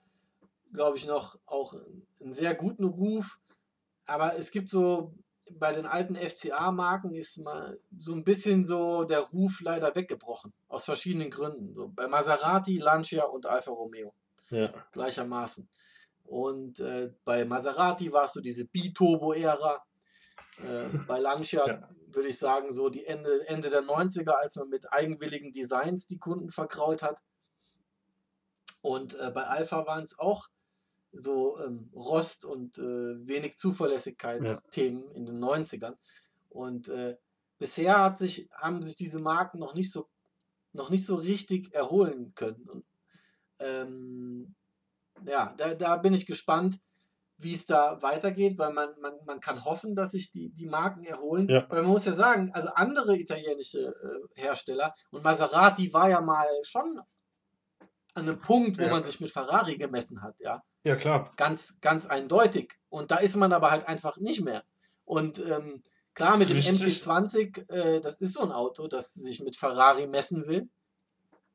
glaube 0.72 0.98
ich, 0.98 1.08
noch 1.08 1.40
auch 1.48 1.74
einen 2.22 2.34
sehr 2.34 2.54
guten 2.54 2.86
Ruf. 2.86 3.40
Aber 4.10 4.36
es 4.36 4.52
gibt 4.52 4.70
so 4.70 5.14
bei 5.52 5.74
den 5.74 5.86
alten 5.86 6.16
FCA-Marken 6.16 7.14
ist 7.16 7.38
mal 7.40 7.80
so 7.98 8.14
ein 8.14 8.24
bisschen 8.24 8.66
so 8.66 9.04
der 9.04 9.20
Ruf 9.20 9.62
leider 9.62 9.96
weggebrochen. 9.96 10.54
Aus 10.68 10.86
verschiedenen 10.86 11.32
Gründen. 11.32 11.74
So 11.74 11.90
bei 11.90 12.08
Maserati, 12.08 12.78
Lancia 12.78 13.24
und 13.24 13.46
Alfa 13.46 13.72
Romeo. 13.72 14.14
Ja. 14.50 14.72
Gleichermaßen. 14.92 15.68
Und 16.24 16.80
äh, 16.80 17.12
bei 17.26 17.46
Maserati 17.46 18.12
war 18.12 18.26
es 18.26 18.34
so 18.34 18.42
diese 18.42 18.66
Biturbo-Ära. 18.66 19.84
Äh, 20.64 20.98
bei 21.08 21.20
Lancia 21.20 21.66
ja. 21.68 21.90
würde 22.08 22.30
ich 22.30 22.38
sagen, 22.38 22.72
so 22.72 22.90
die 22.90 23.06
Ende, 23.06 23.48
Ende 23.48 23.70
der 23.70 23.82
90er, 23.82 24.32
als 24.32 24.56
man 24.56 24.70
mit 24.70 24.92
eigenwilligen 24.94 25.52
Designs 25.52 26.06
die 26.06 26.20
Kunden 26.20 26.50
verkraut 26.50 27.02
hat. 27.02 27.20
Und 28.82 29.16
äh, 29.16 29.32
bei 29.34 29.46
Alpha 29.46 29.86
waren 29.88 30.04
es 30.04 30.18
auch 30.18 30.48
so 31.12 31.60
ähm, 31.60 31.90
Rost 31.94 32.46
und 32.46 32.78
äh, 32.78 33.28
wenig 33.28 33.56
Zuverlässigkeitsthemen 33.58 35.04
ja. 35.04 35.16
in 35.16 35.26
den 35.26 35.44
90ern. 35.44 35.96
Und 36.50 36.90
äh, 36.90 37.18
bisher 37.58 38.04
hat 38.04 38.20
sich, 38.20 38.50
haben 38.54 38.82
sich 38.84 38.96
diese 38.96 39.20
Marken 39.20 39.60
noch 39.60 39.74
nicht 39.74 39.92
so, 39.92 40.10
noch 40.72 40.90
nicht 40.90 41.06
so 41.06 41.16
richtig 41.16 41.74
erholen 41.74 42.34
können. 42.36 42.68
Und, 42.70 42.86
ähm, 43.60 44.56
ja, 45.26 45.54
da, 45.58 45.74
da 45.74 45.98
bin 45.98 46.14
ich 46.14 46.26
gespannt, 46.26 46.80
wie 47.38 47.54
es 47.54 47.66
da 47.66 48.02
weitergeht, 48.02 48.58
weil 48.58 48.74
man, 48.74 48.90
man, 49.00 49.14
man 49.26 49.40
kann 49.40 49.64
hoffen, 49.64 49.96
dass 49.96 50.12
sich 50.12 50.32
die, 50.32 50.50
die 50.50 50.68
Marken 50.68 51.04
erholen. 51.04 51.48
Ja. 51.50 51.66
Weil 51.70 51.84
man 51.84 51.92
muss 51.92 52.06
ja 52.06 52.12
sagen, 52.12 52.52
also 52.54 52.70
andere 52.70 53.18
italienische 53.18 53.80
äh, 53.80 54.42
Hersteller 54.42 54.94
und 55.12 55.24
Maserati 55.24 55.92
war 55.94 56.10
ja 56.10 56.22
mal 56.22 56.48
schon 56.64 57.00
an 58.14 58.28
einem 58.28 58.40
Punkt, 58.40 58.78
wo 58.78 58.84
ja. 58.84 58.92
man 58.92 59.04
sich 59.04 59.20
mit 59.22 59.32
Ferrari 59.32 59.78
gemessen 59.78 60.22
hat, 60.22 60.36
ja. 60.40 60.62
Ja, 60.84 60.96
klar. 60.96 61.32
Ganz, 61.36 61.80
ganz 61.82 62.06
eindeutig. 62.06 62.74
Und 62.90 63.12
da 63.12 63.18
ist 63.18 63.36
man 63.36 63.54
aber 63.54 63.72
halt 63.72 63.88
einfach 63.88 64.18
nicht 64.18 64.42
mehr. 64.42 64.64
Und 65.06 65.40
ähm, 65.40 65.84
klar, 66.14 66.38
mit 66.38 66.50
Richtig. 66.50 66.80
dem 66.80 66.88
MC20, 66.88 67.70
äh, 67.70 68.02
das 68.02 68.20
ist 68.22 68.34
so 68.34 68.42
ein 68.42 68.52
Auto, 68.52 68.88
das 68.88 69.14
sich 69.14 69.42
mit 69.42 69.56
Ferrari 69.56 70.08
messen 70.08 70.48
will. 70.48 70.70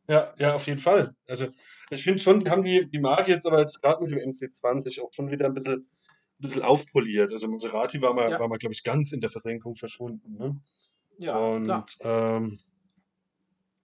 Ja, 0.08 0.34
ja, 0.38 0.54
auf 0.54 0.66
jeden 0.66 0.80
Fall. 0.80 1.14
Also 1.26 1.46
ich 1.88 2.02
finde 2.02 2.22
schon, 2.22 2.40
die 2.40 2.50
haben 2.50 2.62
die, 2.62 2.88
die 2.90 2.98
Marke 2.98 3.30
jetzt 3.30 3.46
aber 3.46 3.60
jetzt 3.60 3.80
gerade 3.80 4.02
mit 4.02 4.10
dem 4.10 4.18
MC20 4.18 5.02
auch 5.02 5.08
schon 5.12 5.30
wieder 5.30 5.46
ein 5.46 5.54
bisschen, 5.54 5.74
ein 5.74 6.42
bisschen 6.42 6.62
aufpoliert. 6.62 7.32
Also 7.32 7.48
Maserati 7.48 8.02
war 8.02 8.12
mal, 8.12 8.30
ja. 8.30 8.38
war 8.38 8.48
mal, 8.48 8.58
glaube 8.58 8.74
ich, 8.74 8.84
ganz 8.84 9.12
in 9.12 9.22
der 9.22 9.30
Versenkung 9.30 9.74
verschwunden. 9.74 10.36
Ne? 10.36 10.60
Ja, 11.18 11.38
Und 11.38 11.64
klar. 11.64 11.86
Ähm, 12.02 12.58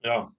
ja. 0.02 0.32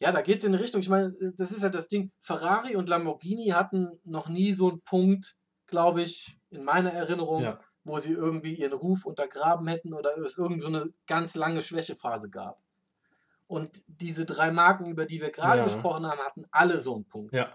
Ja, 0.00 0.12
da 0.12 0.20
geht 0.20 0.38
es 0.38 0.44
in 0.44 0.54
eine 0.54 0.62
Richtung. 0.62 0.80
Ich 0.80 0.88
meine, 0.88 1.12
das 1.36 1.50
ist 1.50 1.62
ja 1.62 1.68
das 1.68 1.88
Ding. 1.88 2.12
Ferrari 2.20 2.76
und 2.76 2.88
Lamborghini 2.88 3.48
hatten 3.48 4.00
noch 4.04 4.28
nie 4.28 4.52
so 4.52 4.68
einen 4.68 4.80
Punkt, 4.82 5.36
glaube 5.66 6.02
ich, 6.02 6.38
in 6.50 6.64
meiner 6.64 6.92
Erinnerung, 6.92 7.42
ja. 7.42 7.60
wo 7.84 7.98
sie 7.98 8.12
irgendwie 8.12 8.54
ihren 8.54 8.74
Ruf 8.74 9.04
untergraben 9.04 9.66
hätten 9.66 9.92
oder 9.92 10.16
es 10.18 10.38
irgend 10.38 10.60
so 10.60 10.68
eine 10.68 10.92
ganz 11.06 11.34
lange 11.34 11.62
Schwächephase 11.62 12.30
gab. 12.30 12.60
Und 13.48 13.82
diese 13.86 14.24
drei 14.24 14.50
Marken, 14.52 14.86
über 14.86 15.06
die 15.06 15.20
wir 15.20 15.30
gerade 15.30 15.58
ja. 15.58 15.64
gesprochen 15.64 16.06
haben, 16.06 16.20
hatten 16.20 16.44
alle 16.50 16.78
so 16.78 16.94
einen 16.94 17.06
Punkt. 17.06 17.34
Ja. 17.34 17.52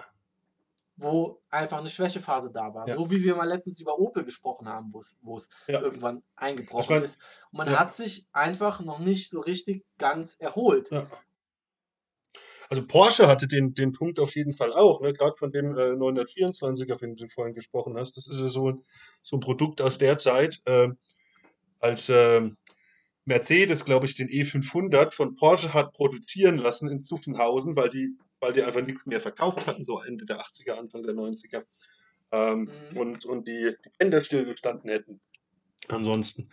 Wo 0.96 1.42
einfach 1.50 1.80
eine 1.80 1.90
Schwächephase 1.90 2.52
da 2.52 2.74
war. 2.74 2.88
So 2.94 3.10
wie 3.10 3.24
wir 3.24 3.36
mal 3.36 3.48
letztens 3.48 3.80
über 3.80 3.98
Opel 3.98 4.24
gesprochen 4.26 4.68
haben, 4.68 4.94
wo 4.94 5.00
es 5.38 5.50
irgendwann 5.68 6.24
eingebrochen 6.36 6.84
ich 6.84 6.90
mein, 6.90 7.04
ist. 7.04 7.22
Und 7.52 7.58
man 7.60 7.80
hat 7.80 7.96
sich 7.96 8.28
einfach 8.32 8.82
noch 8.82 9.00
nicht 9.00 9.30
so 9.30 9.40
richtig 9.40 9.86
ganz 9.98 10.36
erholt. 10.36 10.90
Also 12.74 12.88
Porsche 12.88 13.28
hatte 13.28 13.48
den, 13.48 13.76
den 13.76 13.92
Punkt 13.92 14.20
auf 14.20 14.36
jeden 14.36 14.54
Fall 14.54 14.72
auch, 14.74 15.00
ne? 15.00 15.14
gerade 15.14 15.36
von 15.36 15.52
dem 15.52 15.78
äh, 15.78 15.92
924er, 15.92 16.98
von 16.98 17.10
dem 17.10 17.16
du 17.16 17.28
vorhin 17.28 17.54
gesprochen 17.54 17.96
hast. 17.98 18.18
Das 18.18 18.26
ist 18.26 18.40
ja 18.40 18.48
so, 18.48 18.82
so 19.22 19.38
ein 19.38 19.42
Produkt 19.42 19.80
aus 19.80 20.00
der 20.00 20.18
Zeit, 20.18 20.60
äh, 20.66 20.88
als 21.80 22.10
äh, 22.10 22.50
Mercedes, 23.26 23.86
glaube 23.86 24.08
ich, 24.08 24.16
den 24.16 24.28
E500 24.28 25.12
von 25.12 25.36
Porsche 25.36 25.76
hat 25.76 25.94
produzieren 25.94 26.58
lassen 26.58 26.90
in 26.90 27.04
Zuffenhausen, 27.04 27.76
weil 27.76 27.90
die, 27.90 28.18
weil 28.40 28.54
die 28.54 28.64
einfach 28.64 28.82
nichts 28.82 29.06
mehr 29.06 29.22
verkauft 29.22 29.68
hatten, 29.68 29.84
so 29.84 30.02
Ende 30.02 30.26
der 30.26 30.42
80er, 30.42 30.72
Anfang 30.72 31.04
der 31.04 31.14
90er. 31.14 31.66
Ähm, 32.32 32.72
mhm. 32.92 32.98
und, 32.98 33.26
und 33.26 33.48
die, 33.48 33.76
die 33.86 33.90
Bänder 34.00 34.24
stillgestanden 34.24 34.90
hätten. 34.90 35.22
Ansonsten. 35.90 36.50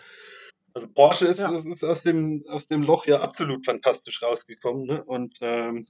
Also 0.74 0.86
Porsche 0.86 1.28
ist, 1.28 1.40
ja. 1.40 1.50
ist, 1.50 1.64
ist, 1.64 1.82
aus, 1.82 2.02
dem, 2.02 2.44
aus 2.46 2.66
dem 2.66 2.82
Loch 2.82 3.06
ja 3.06 3.20
absolut 3.22 3.64
fantastisch 3.64 4.20
rausgekommen. 4.22 4.84
Ne? 4.84 5.02
Und 5.02 5.38
ähm, 5.40 5.86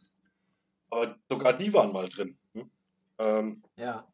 aber 0.91 1.16
sogar 1.28 1.53
die 1.57 1.72
waren 1.72 1.93
mal 1.93 2.09
drin. 2.09 2.36
Ne? 2.53 2.68
Ähm, 3.18 3.62
ja. 3.76 4.07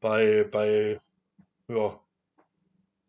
Bei, 0.00 0.44
bei, 0.44 1.00
ja, 1.68 2.00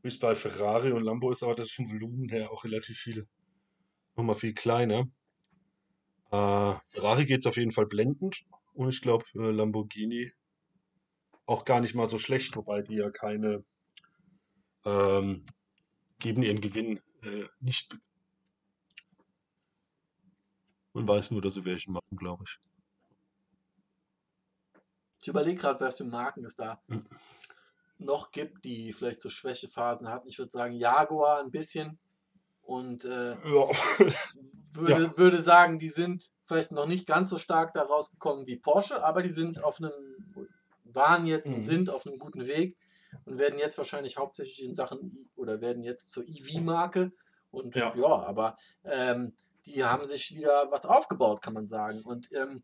es 0.04 0.20
bei 0.20 0.36
Ferrari 0.36 0.92
und 0.92 1.04
Lambo 1.04 1.32
ist, 1.32 1.44
aber 1.44 1.56
das 1.56 1.68
ist 1.68 1.76
vom 1.76 1.92
Volumen 1.92 2.30
her 2.30 2.52
auch 2.52 2.64
relativ 2.64 2.98
viel, 2.98 3.28
nochmal 4.16 4.36
viel 4.36 4.54
kleiner. 4.54 5.08
Äh, 6.32 6.74
Ferrari 6.88 7.26
geht 7.26 7.40
es 7.40 7.46
auf 7.46 7.58
jeden 7.58 7.72
Fall 7.72 7.86
blendend 7.86 8.44
und 8.74 8.90
ich 8.90 9.02
glaube 9.02 9.26
äh, 9.36 9.52
Lamborghini 9.52 10.32
auch 11.46 11.66
gar 11.66 11.82
nicht 11.82 11.96
mal 11.96 12.08
so 12.08 12.18
schlecht, 12.18 12.56
wobei 12.56 12.82
die 12.82 12.96
ja 12.96 13.10
keine 13.10 13.64
ähm, 14.86 15.46
geben 16.20 16.44
ihren 16.44 16.62
Gewinn 16.62 17.00
äh, 17.22 17.46
nicht. 17.60 17.98
Man 20.94 21.08
weiß 21.08 21.32
nur, 21.32 21.42
dass 21.42 21.56
sie 21.56 21.66
welche 21.66 21.92
machen, 21.92 22.16
glaube 22.18 22.44
ich. 22.46 22.60
Ich 25.22 25.28
überlege 25.28 25.60
gerade, 25.60 25.80
was 25.80 25.98
für 25.98 26.04
Marken 26.04 26.46
es 26.46 26.56
da 26.56 26.82
mhm. 26.88 27.06
noch 27.98 28.32
gibt, 28.32 28.66
die 28.66 28.94
vielleicht 28.94 29.22
so 29.22 29.30
Schwächephasen 29.30 30.10
hatten. 30.10 30.28
Ich 30.28 30.38
würde 30.38 30.52
sagen, 30.52 30.74
Jaguar 30.74 31.40
ein 31.40 31.52
bisschen. 31.52 31.98
Und 32.62 33.06
äh, 33.06 33.32
ja. 33.32 33.70
würde, 34.72 35.04
ja. 35.04 35.18
würde 35.18 35.42
sagen, 35.42 35.80
die 35.80 35.90
sind 35.90 36.32
vielleicht 36.44 36.72
noch 36.72 36.88
nicht 36.88 37.08
ganz 37.08 37.30
so 37.30 37.38
stark 37.38 37.74
da 37.74 37.84
rausgekommen 37.84 38.48
wie 38.48 38.58
Porsche, 38.58 39.04
aber 39.04 39.22
die 39.22 39.30
sind 39.30 39.64
auf 39.64 39.80
einem, 39.80 39.92
waren 40.84 41.26
jetzt 41.26 41.50
mhm. 41.50 41.58
und 41.58 41.66
sind 41.66 41.90
auf 41.90 42.06
einem 42.06 42.20
guten 42.20 42.46
Weg 42.48 42.78
und 43.26 43.38
werden 43.40 43.60
jetzt 43.60 43.78
wahrscheinlich 43.78 44.18
hauptsächlich 44.18 44.64
in 44.64 44.74
Sachen 44.74 45.30
oder 45.36 45.62
werden 45.62 45.84
jetzt 45.84 46.12
zur 46.12 46.28
EV-Marke. 46.28 47.12
Und 47.52 47.76
ja, 47.76 47.94
ja 47.96 48.24
aber 48.24 48.58
ähm, 48.84 49.34
die 49.66 49.84
haben 49.84 50.06
sich 50.06 50.36
wieder 50.36 50.72
was 50.72 50.86
aufgebaut, 50.86 51.42
kann 51.42 51.54
man 51.54 51.66
sagen. 51.66 52.02
Und 52.04 52.30
ähm, 52.34 52.64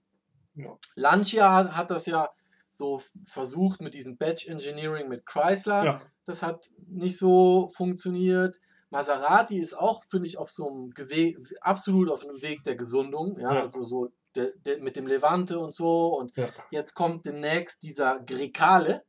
ja. 0.56 0.78
Lancia 0.96 1.54
hat, 1.54 1.76
hat, 1.76 1.92
das 1.92 2.06
ja 2.06 2.30
so 2.70 3.02
versucht 3.24 3.82
mit 3.82 3.94
diesem 3.94 4.18
Batch 4.18 4.48
Engineering 4.48 5.08
mit 5.08 5.26
Chrysler. 5.26 5.84
Ja. 5.84 6.02
Das 6.26 6.44
hat 6.44 6.70
nicht 6.88 7.18
so 7.18 7.70
funktioniert. 7.76 8.58
Maserati 8.92 9.60
ist 9.60 9.78
auch, 9.78 10.04
finde 10.04 10.28
ich, 10.28 10.38
auf 10.38 10.50
so 10.50 10.70
einem 10.70 10.92
Gewe 10.92 11.36
absolut 11.62 12.10
auf 12.10 12.24
einem 12.24 12.42
Weg 12.42 12.64
der 12.64 12.76
Gesundung. 12.76 13.40
Ja, 13.40 13.54
ja. 13.54 13.62
also 13.62 13.84
so 13.84 14.10
der, 14.36 14.52
der, 14.66 14.80
mit 14.80 14.96
dem 14.96 15.08
Levante 15.08 15.60
und 15.60 15.74
so. 15.74 16.16
Und 16.18 16.36
ja. 16.38 16.48
jetzt 16.72 16.94
kommt 16.94 17.26
demnächst 17.26 17.84
dieser 17.84 18.20
Grecale. 18.20 19.04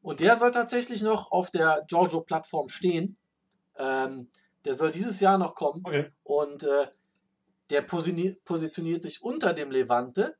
Und 0.00 0.20
der 0.20 0.36
soll 0.36 0.50
tatsächlich 0.50 1.02
noch 1.02 1.30
auf 1.30 1.50
der 1.50 1.84
Giorgio-Plattform 1.88 2.68
stehen. 2.68 3.16
Ähm, 3.78 4.30
der 4.64 4.74
soll 4.74 4.90
dieses 4.90 5.20
Jahr 5.20 5.38
noch 5.38 5.54
kommen. 5.54 5.82
Okay. 5.84 6.10
Und 6.24 6.64
äh, 6.64 6.86
der 7.72 7.82
positioniert 7.82 9.02
sich 9.02 9.22
unter 9.22 9.52
dem 9.52 9.70
Levante. 9.70 10.36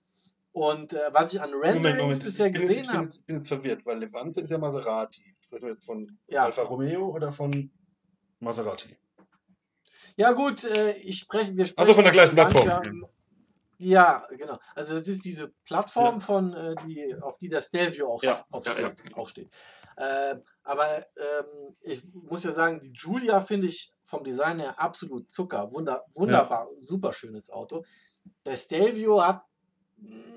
Und 0.53 0.93
äh, 0.93 0.99
was 1.13 1.33
ich 1.33 1.41
an 1.41 1.51
Renderings 1.51 1.77
Moment, 1.77 2.01
Moment. 2.01 2.25
bisher 2.25 2.47
ich 2.49 2.53
gesehen 2.53 2.93
habe. 2.93 3.09
Ich 3.09 3.25
bin 3.25 3.39
jetzt 3.39 3.49
verwirrt, 3.49 3.87
weil 3.87 3.99
Levante 3.99 4.43
ist 4.43 4.51
ja 4.51 4.59
Maserati. 4.59 5.35
Sprechen 5.41 5.63
wir 5.63 5.71
jetzt 5.71 5.87
von 5.87 6.19
ja. 6.27 6.45
Alfa 6.45 6.63
Romeo 6.63 7.09
oder 7.09 7.33
von 7.33 7.71
Maserati? 8.39 8.95
Ja, 10.17 10.33
gut, 10.33 10.65
äh, 10.65 10.93
ich 10.99 11.21
spreche, 11.21 11.57
wir 11.57 11.65
sprechen. 11.65 11.81
Also 11.81 11.95
von 11.95 12.05
der 12.05 12.13
gleichen 12.13 12.35
Plattform. 12.35 13.07
Ja, 13.79 14.27
genau. 14.31 14.59
Also 14.75 14.95
das 14.95 15.09
ist 15.09 15.25
diese 15.25 15.49
Plattform, 15.65 16.17
ja. 16.17 16.21
von, 16.21 16.53
äh, 16.53 16.75
die, 16.87 17.17
auf 17.21 17.39
die 17.39 17.49
der 17.49 17.63
Stelvio 17.63 18.13
auch, 18.13 18.23
ja. 18.23 18.45
Auf, 18.51 18.67
ja, 18.67 18.93
auch 19.15 19.29
steht. 19.29 19.51
Äh, 19.97 20.37
aber 20.63 20.87
ähm, 21.17 21.77
ich 21.81 22.03
muss 22.15 22.45
ja 22.45 22.53
sagen, 22.53 22.81
die 22.81 22.93
Julia 22.93 23.41
finde 23.41 23.67
ich 23.67 23.93
vom 24.03 24.23
Design 24.25 24.61
her 24.61 24.79
absolut 24.79 25.31
Zucker. 25.31 25.73
Wunder, 25.73 26.05
wunderbar, 26.15 26.69
super 26.81 27.13
schönes 27.13 27.51
Auto. 27.51 27.85
Der 28.47 28.57
Stelvio 28.57 29.25
hat 29.25 29.43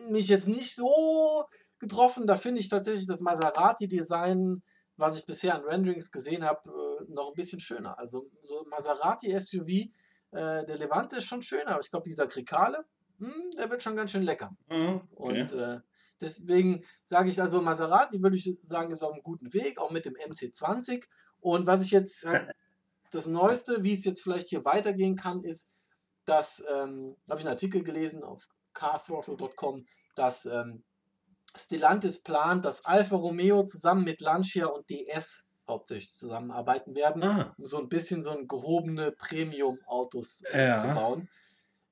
mich 0.09 0.27
jetzt 0.27 0.47
nicht 0.47 0.73
so 0.73 1.45
getroffen. 1.79 2.25
Da 2.27 2.37
finde 2.37 2.61
ich 2.61 2.69
tatsächlich 2.69 3.07
das 3.07 3.21
Maserati-Design, 3.21 4.63
was 4.97 5.19
ich 5.19 5.25
bisher 5.25 5.55
an 5.55 5.63
Renderings 5.63 6.11
gesehen 6.11 6.43
habe, 6.43 6.69
äh, 6.69 7.11
noch 7.11 7.29
ein 7.29 7.35
bisschen 7.35 7.59
schöner. 7.59 7.97
Also 7.99 8.29
so 8.43 8.65
Maserati-SUV, 8.69 9.67
äh, 9.67 9.89
der 10.65 10.77
Levante 10.77 11.17
ist 11.17 11.25
schon 11.25 11.41
schöner, 11.41 11.71
aber 11.71 11.81
ich 11.81 11.91
glaube, 11.91 12.09
dieser 12.09 12.27
Krikale, 12.27 12.85
hm, 13.19 13.51
der 13.57 13.69
wird 13.69 13.83
schon 13.83 13.95
ganz 13.95 14.11
schön 14.11 14.23
lecker. 14.23 14.55
Mhm, 14.69 15.01
okay. 15.15 15.41
Und 15.41 15.53
äh, 15.53 15.79
deswegen 16.21 16.83
sage 17.07 17.29
ich 17.29 17.41
also, 17.41 17.61
Maserati 17.61 18.21
würde 18.21 18.35
ich 18.35 18.57
sagen, 18.63 18.91
ist 18.91 19.03
auf 19.03 19.13
einem 19.13 19.23
guten 19.23 19.53
Weg, 19.53 19.79
auch 19.79 19.91
mit 19.91 20.05
dem 20.05 20.15
MC20. 20.15 21.03
Und 21.39 21.67
was 21.67 21.83
ich 21.83 21.91
jetzt, 21.91 22.25
halt, 22.25 22.51
das 23.11 23.27
Neueste, 23.27 23.83
wie 23.83 23.93
es 23.93 24.05
jetzt 24.05 24.23
vielleicht 24.23 24.49
hier 24.49 24.65
weitergehen 24.65 25.15
kann, 25.15 25.43
ist, 25.43 25.69
dass, 26.25 26.63
ähm, 26.69 27.15
habe 27.29 27.39
ich 27.39 27.45
einen 27.45 27.53
Artikel 27.53 27.83
gelesen 27.83 28.23
auf 28.23 28.47
carthrottle.com, 28.73 29.85
dass 30.15 30.45
ähm, 30.45 30.83
Stellantis 31.55 32.21
plant, 32.21 32.65
dass 32.65 32.83
Alfa 32.85 33.15
Romeo 33.15 33.63
zusammen 33.65 34.03
mit 34.03 34.21
Lancia 34.21 34.67
und 34.67 34.89
DS 34.89 35.45
hauptsächlich 35.67 36.13
zusammenarbeiten 36.13 36.95
werden, 36.95 37.23
ah. 37.23 37.55
um 37.57 37.65
so 37.65 37.79
ein 37.79 37.89
bisschen 37.89 38.21
so 38.21 38.31
ein 38.31 38.47
gehobene 38.47 39.11
Premium-Autos 39.11 40.41
äh, 40.51 40.67
ja. 40.67 40.77
zu 40.77 40.87
bauen. 40.87 41.29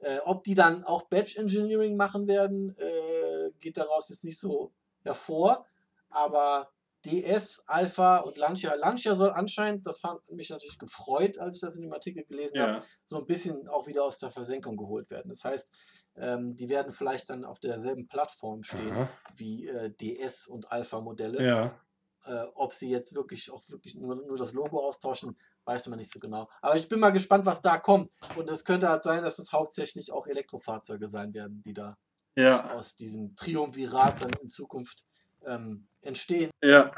Äh, 0.04 0.20
ob 0.26 0.44
die 0.44 0.56
dann 0.56 0.84
auch 0.84 1.04
Batch 1.04 1.38
Engineering 1.38 1.96
machen 1.96 2.28
werden, 2.28 2.76
äh, 2.78 3.52
geht 3.60 3.78
daraus 3.78 4.10
jetzt 4.10 4.24
nicht 4.24 4.40
so 4.40 4.72
hervor. 5.04 5.66
Aber 6.10 6.72
DS, 7.06 7.64
Alpha 7.68 8.20
und 8.20 8.38
Lancia. 8.38 8.74
Lancia 8.76 9.16
soll 9.16 9.32
anscheinend, 9.32 9.86
das 9.86 10.00
fand 10.00 10.20
mich 10.32 10.50
natürlich 10.50 10.78
gefreut, 10.78 11.38
als 11.38 11.56
ich 11.56 11.62
das 11.62 11.76
in 11.76 11.82
dem 11.82 11.92
Artikel 11.92 12.24
gelesen 12.24 12.58
ja. 12.58 12.68
habe, 12.68 12.86
so 13.04 13.18
ein 13.18 13.26
bisschen 13.26 13.68
auch 13.68 13.88
wieder 13.88 14.04
aus 14.04 14.20
der 14.20 14.32
Versenkung 14.32 14.78
geholt 14.78 15.10
werden. 15.10 15.30
Das 15.30 15.44
heißt, 15.44 15.72
ähm, 16.16 16.56
die 16.56 16.70
werden 16.70 16.94
vielleicht 16.94 17.30
dann 17.30 17.44
auf 17.44 17.60
derselben 17.60 18.08
Plattform 18.08 18.64
stehen 18.64 18.92
Aha. 18.92 19.10
wie 19.36 19.68
äh, 19.68 19.90
DS 19.90 20.48
und 20.48 20.72
Alpha-Modelle. 20.72 21.46
Ja. 21.46 21.80
Äh, 22.26 22.46
ob 22.56 22.72
sie 22.72 22.90
jetzt 22.90 23.14
wirklich 23.14 23.52
auch 23.52 23.62
wirklich 23.70 23.96
nur, 23.96 24.16
nur 24.16 24.38
das 24.38 24.54
Logo 24.54 24.80
austauschen, 24.80 25.38
weiß 25.66 25.88
man 25.88 26.00
nicht 26.00 26.12
so 26.12 26.20
genau. 26.20 26.50
Aber 26.62 26.76
ich 26.76 26.88
bin 26.88 27.00
mal 27.00 27.12
gespannt, 27.12 27.46
was 27.46 27.62
da 27.62 27.78
kommt. 27.78 28.12
Und 28.36 28.50
es 28.50 28.66
könnte 28.66 28.90
halt 28.90 29.04
sein, 29.04 29.24
dass 29.24 29.40
es 29.40 29.52
hauptsächlich 29.52 30.12
auch 30.12 30.28
Elektrofahrzeuge 30.28 31.08
sein 31.08 31.34
werden, 31.34 31.62
die 31.66 31.74
da 31.74 31.98
ja. 32.36 32.72
aus 32.72 32.96
diesem 32.96 33.36
Triumvirat 33.36 34.22
dann 34.22 34.32
in 34.42 34.50
Zukunft 34.50 35.04
ähm, 35.46 35.88
entstehen. 36.02 36.52
Ja. 36.64 36.92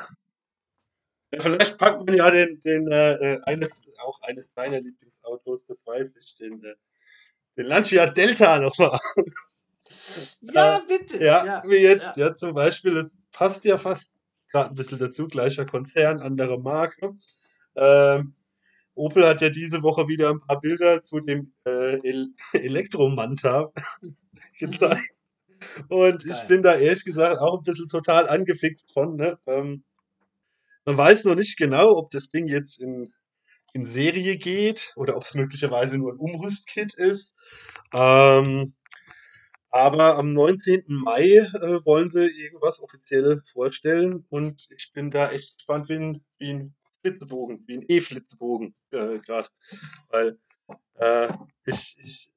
ja. 1.31 1.39
Vielleicht 1.39 1.77
packt 1.77 2.05
man 2.05 2.15
ja 2.15 2.31
den, 2.31 2.59
den 2.59 2.91
äh, 2.91 3.13
äh, 3.13 3.41
eines, 3.43 3.83
auch 3.99 4.21
eines 4.21 4.53
deiner 4.53 4.81
Lieblingsautos, 4.81 5.65
das 5.65 5.85
weiß 5.85 6.17
ich, 6.17 6.37
den, 6.37 6.63
äh, 6.63 6.75
den 7.57 7.67
Lancia 7.67 8.07
Delta 8.07 8.59
nochmal 8.59 8.99
Ja, 10.41 10.81
bitte. 10.87 11.23
Ja, 11.23 11.45
ja, 11.45 11.63
wie 11.65 11.77
jetzt, 11.77 12.17
ja. 12.17 12.27
ja, 12.27 12.35
zum 12.35 12.53
Beispiel, 12.53 12.97
es 12.97 13.15
passt 13.31 13.63
ja 13.65 13.77
fast 13.77 14.11
gerade 14.49 14.69
ein 14.69 14.75
bisschen 14.75 14.99
dazu, 14.99 15.27
gleicher 15.27 15.65
Konzern, 15.65 16.21
andere 16.21 16.59
Marke. 16.59 17.15
Ähm, 17.75 18.33
Opel 18.95 19.27
hat 19.27 19.41
ja 19.41 19.49
diese 19.49 19.83
Woche 19.83 20.07
wieder 20.07 20.29
ein 20.29 20.39
paar 20.39 20.59
Bilder 20.59 21.01
zu 21.01 21.19
dem 21.19 21.53
äh, 21.65 21.99
El 22.07 22.29
Elektromanta 22.53 23.71
gezeigt. 24.59 25.11
Und 25.89 26.23
Geil. 26.23 26.31
ich 26.31 26.47
bin 26.47 26.63
da 26.63 26.75
ehrlich 26.75 27.05
gesagt 27.05 27.39
auch 27.39 27.57
ein 27.57 27.63
bisschen 27.63 27.89
total 27.89 28.27
angefixt 28.27 28.93
von. 28.93 29.15
Ne? 29.15 29.37
Ähm, 29.45 29.83
man 30.85 30.97
weiß 30.97 31.25
noch 31.25 31.35
nicht 31.35 31.57
genau, 31.57 31.97
ob 31.97 32.11
das 32.11 32.29
Ding 32.29 32.47
jetzt 32.47 32.79
in, 32.79 33.11
in 33.73 33.85
Serie 33.85 34.37
geht 34.37 34.93
oder 34.95 35.17
ob 35.17 35.23
es 35.23 35.33
möglicherweise 35.33 35.97
nur 35.97 36.13
ein 36.13 36.19
Umrüstkit 36.19 36.93
ist. 36.93 37.37
Ähm, 37.93 38.75
aber 39.71 40.15
am 40.17 40.31
19. 40.31 40.83
Mai 40.87 41.23
äh, 41.23 41.85
wollen 41.85 42.07
sie 42.07 42.27
irgendwas 42.27 42.81
offiziell 42.81 43.41
vorstellen 43.43 44.25
und 44.29 44.69
ich 44.77 44.91
bin 44.93 45.09
da 45.09 45.31
echt 45.31 45.57
gespannt 45.57 45.89
wie 45.89 46.49
ein 46.49 46.75
Flitzebogen, 47.05 47.63
wie 47.67 47.77
ein 47.77 47.85
E-Flitzebogen 47.87 48.73
äh, 48.91 49.19
gerade. 49.19 49.47
Weil 50.09 50.39
äh, 50.95 51.31
ich, 51.65 51.95
ich, 51.99 52.31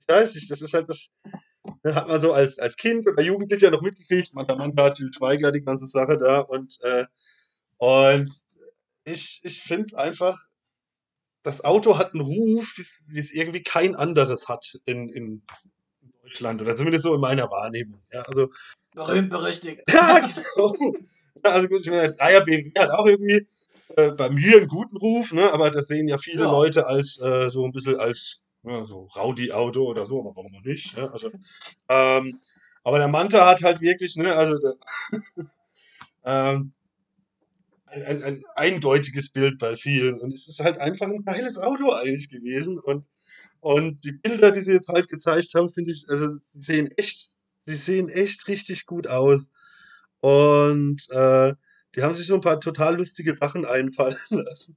ich 0.00 0.08
weiß 0.08 0.34
nicht, 0.36 0.50
das 0.50 0.62
ist 0.62 0.74
halt 0.74 0.88
das, 0.88 1.10
hat 1.84 2.08
man 2.08 2.20
so 2.20 2.32
als, 2.32 2.58
als 2.58 2.76
Kind 2.76 3.06
oder 3.08 3.22
Jugendlicher 3.22 3.70
noch 3.70 3.82
mitgekriegt, 3.82 4.32
man, 4.34 4.46
hat 4.46 4.94
Til 4.96 5.10
Schweiger, 5.12 5.50
die 5.50 5.60
ganze 5.60 5.86
Sache 5.86 6.18
da 6.18 6.40
und, 6.40 6.80
äh, 6.82 7.06
und 7.78 8.30
ich, 9.04 9.40
ich 9.42 9.60
finde 9.60 9.86
es 9.86 9.94
einfach, 9.94 10.38
das 11.42 11.64
Auto 11.64 11.98
hat 11.98 12.12
einen 12.12 12.22
Ruf, 12.22 12.74
wie 12.76 13.18
es 13.18 13.32
irgendwie 13.32 13.62
kein 13.62 13.96
anderes 13.96 14.48
hat 14.48 14.78
in, 14.84 15.08
in 15.08 15.42
Deutschland 16.22 16.60
oder 16.60 16.76
zumindest 16.76 17.04
so 17.04 17.14
in 17.14 17.20
meiner 17.20 17.50
Wahrnehmung. 17.50 18.02
Ja, 18.12 18.22
also, 18.22 18.50
Berühmt 18.94 19.30
berüchtigt. 19.30 19.82
ja, 19.88 20.18
genau. 20.18 20.94
Also 21.42 21.68
gut, 21.68 21.82
ich 21.82 21.90
meine, 21.90 22.12
Dreier 22.12 22.44
BMW 22.44 22.72
hat 22.78 22.90
auch 22.90 23.06
irgendwie 23.06 23.46
äh, 23.96 24.12
bei 24.12 24.30
mir 24.30 24.58
einen 24.58 24.68
guten 24.68 24.96
Ruf, 24.96 25.32
ne? 25.32 25.52
aber 25.52 25.70
das 25.70 25.88
sehen 25.88 26.08
ja 26.08 26.18
viele 26.18 26.44
Ja. 26.44 26.50
Leute 26.50 26.86
als 26.86 27.20
äh, 27.20 27.48
so 27.48 27.64
ein 27.64 27.72
bisschen 27.72 27.98
als 27.98 28.40
ja, 28.62 28.84
so 28.84 29.08
Rowdy-Auto 29.16 29.82
oder 29.84 30.04
so, 30.04 30.20
aber 30.20 30.36
warum 30.36 30.54
auch 30.54 30.64
nicht? 30.64 30.96
Ja? 30.96 31.10
Also, 31.10 31.30
ähm, 31.88 32.40
aber 32.82 32.98
der 32.98 33.08
Manta 33.08 33.46
hat 33.46 33.62
halt 33.62 33.80
wirklich, 33.80 34.16
ne, 34.16 34.34
also 34.34 34.56
ähm, 36.24 36.72
ein, 37.86 38.02
ein, 38.02 38.22
ein 38.22 38.44
eindeutiges 38.54 39.30
Bild 39.30 39.58
bei 39.58 39.76
vielen. 39.76 40.20
Und 40.20 40.32
es 40.32 40.48
ist 40.48 40.60
halt 40.60 40.78
einfach 40.78 41.08
ein 41.08 41.24
geiles 41.24 41.58
Auto 41.58 41.92
eigentlich 41.92 42.30
gewesen. 42.30 42.78
Und, 42.78 43.08
und 43.60 44.04
die 44.04 44.12
Bilder, 44.12 44.52
die 44.52 44.60
sie 44.60 44.72
jetzt 44.74 44.88
halt 44.88 45.08
gezeigt 45.08 45.54
haben, 45.54 45.70
finde 45.70 45.92
ich, 45.92 46.06
also 46.08 46.28
sie 46.28 46.40
sehen 46.54 46.90
echt, 46.96 47.34
sie 47.64 47.74
sehen 47.74 48.08
echt 48.08 48.46
richtig 48.48 48.86
gut 48.86 49.06
aus. 49.06 49.50
Und 50.20 51.08
äh, 51.10 51.54
die 51.94 52.02
haben 52.02 52.14
sich 52.14 52.26
so 52.26 52.34
ein 52.34 52.40
paar 52.40 52.60
total 52.60 52.96
lustige 52.96 53.34
Sachen 53.34 53.64
einfallen 53.64 54.16
lassen. 54.30 54.76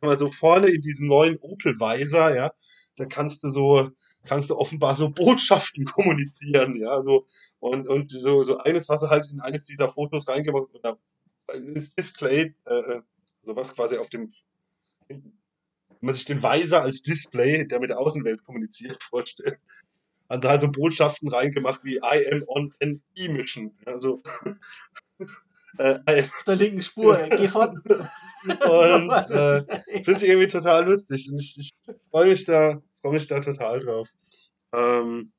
Also 0.00 0.30
vorne 0.30 0.68
in 0.68 0.82
diesem 0.82 1.06
neuen 1.06 1.38
Opel 1.38 1.78
Weiser, 1.80 2.34
ja, 2.34 2.52
da 2.96 3.06
kannst 3.06 3.42
du 3.44 3.50
so, 3.50 3.90
kannst 4.24 4.50
du 4.50 4.56
offenbar 4.56 4.96
so 4.96 5.10
Botschaften 5.10 5.84
kommunizieren, 5.84 6.76
ja, 6.76 7.02
so, 7.02 7.26
und, 7.58 7.88
und 7.88 8.10
so, 8.10 8.44
so 8.44 8.58
eines, 8.58 8.88
was 8.88 9.00
sie 9.00 9.10
halt 9.10 9.28
in 9.30 9.40
eines 9.40 9.64
dieser 9.64 9.88
Fotos 9.88 10.28
reingemacht 10.28 10.74
oder 10.74 10.98
ins 11.54 11.94
Display, 11.94 12.54
äh, 12.66 13.00
sowas 13.40 13.74
quasi 13.74 13.96
auf 13.96 14.08
dem, 14.08 14.30
wenn 15.08 15.32
man 16.00 16.14
sich 16.14 16.24
den 16.24 16.42
Weiser 16.42 16.82
als 16.82 17.02
Display, 17.02 17.66
der 17.66 17.80
mit 17.80 17.90
der 17.90 17.98
Außenwelt 17.98 18.44
kommuniziert, 18.44 19.02
vorstellt, 19.02 19.58
haben 20.28 20.40
da 20.40 20.50
halt 20.50 20.60
so 20.62 20.70
Botschaften 20.70 21.28
reingemacht 21.28 21.84
wie 21.84 21.96
I 21.96 22.26
am 22.30 22.44
on 22.46 22.72
an 22.82 23.02
E-Mission, 23.14 23.76
ja, 23.86 23.92
also, 23.92 24.22
äh, 25.78 26.22
Auf 26.24 26.44
der 26.46 26.56
linken 26.56 26.82
Spur, 26.82 27.18
ey. 27.18 27.30
geh 27.36 27.48
fort. 27.48 27.74
und 27.84 29.10
äh, 29.30 29.60
finde 30.04 30.12
ich 30.12 30.28
irgendwie 30.28 30.46
total 30.48 30.84
lustig. 30.86 31.28
Und 31.30 31.38
ich, 31.40 31.56
ich 31.58 31.70
freue 32.10 32.28
mich 32.28 32.44
da, 32.44 32.80
freue 33.00 33.12
mich 33.12 33.26
da 33.26 33.40
total 33.40 33.80
drauf. 33.80 34.08
Ähm, 34.72 35.32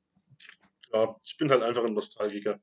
ja, 0.92 1.16
ich 1.24 1.36
bin 1.36 1.50
halt 1.50 1.62
einfach 1.62 1.84
ein 1.84 1.92
Nostalgiker. 1.94 2.58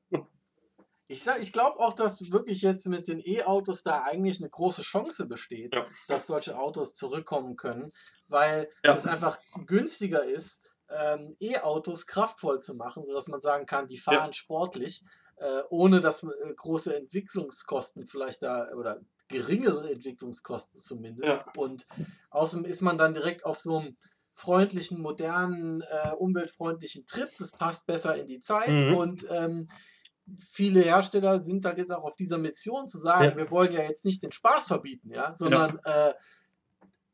Ich, 1.06 1.22
sag- 1.22 1.40
ich 1.42 1.52
glaube 1.52 1.78
auch, 1.80 1.92
dass 1.94 2.32
wirklich 2.32 2.62
jetzt 2.62 2.86
mit 2.86 3.08
den 3.08 3.20
E-Autos 3.24 3.82
da 3.82 4.02
eigentlich 4.04 4.40
eine 4.40 4.48
große 4.50 4.82
Chance 4.82 5.26
besteht, 5.26 5.74
Ja. 5.74 5.86
dass 6.08 6.26
solche 6.26 6.58
Autos 6.58 6.94
zurückkommen 6.94 7.56
können, 7.56 7.92
weil 8.28 8.68
Ja. 8.84 8.94
es 8.94 9.06
einfach 9.06 9.38
günstiger 9.66 10.24
ist, 10.24 10.62
ähm, 10.88 11.36
E-Autos 11.40 12.06
kraftvoll 12.06 12.60
zu 12.60 12.74
machen, 12.74 13.04
sodass 13.04 13.28
man 13.28 13.40
sagen 13.40 13.66
kann, 13.66 13.86
die 13.88 13.98
fahren 13.98 14.32
sportlich, 14.32 15.02
äh, 15.36 15.62
ohne 15.70 16.00
dass 16.00 16.22
man, 16.22 16.34
äh, 16.44 16.54
große 16.54 16.96
Entwicklungskosten 16.96 18.06
vielleicht 18.06 18.42
da 18.42 18.68
oder 18.76 19.00
geringere 19.28 19.90
Entwicklungskosten 19.90 20.78
zumindest. 20.78 21.44
Und 21.56 21.86
außerdem 22.30 22.64
ist 22.66 22.82
man 22.82 22.98
dann 22.98 23.14
direkt 23.14 23.44
auf 23.44 23.58
so 23.58 23.78
einem 23.78 23.96
freundlichen, 24.32 25.00
modernen, 25.00 25.80
äh, 25.82 26.10
umweltfreundlichen 26.18 27.06
Trip. 27.06 27.30
Das 27.38 27.52
passt 27.52 27.86
besser 27.86 28.16
in 28.16 28.26
die 28.26 28.40
Zeit 28.40 28.68
Mhm. 28.68 28.94
und 28.94 29.26
ähm, 29.30 29.68
viele 30.38 30.80
Hersteller 30.80 31.42
sind 31.44 31.64
halt 31.64 31.78
jetzt 31.78 31.92
auch 31.92 32.02
auf 32.04 32.16
dieser 32.16 32.38
Mission 32.38 32.88
zu 32.88 32.98
sagen, 32.98 33.24
Ja. 33.24 33.36
wir 33.36 33.50
wollen 33.50 33.72
ja 33.72 33.82
jetzt 33.82 34.04
nicht 34.04 34.22
den 34.22 34.32
Spaß 34.32 34.66
verbieten, 34.66 35.10
ja, 35.14 35.34
sondern 35.34 35.78
äh, 35.84 36.14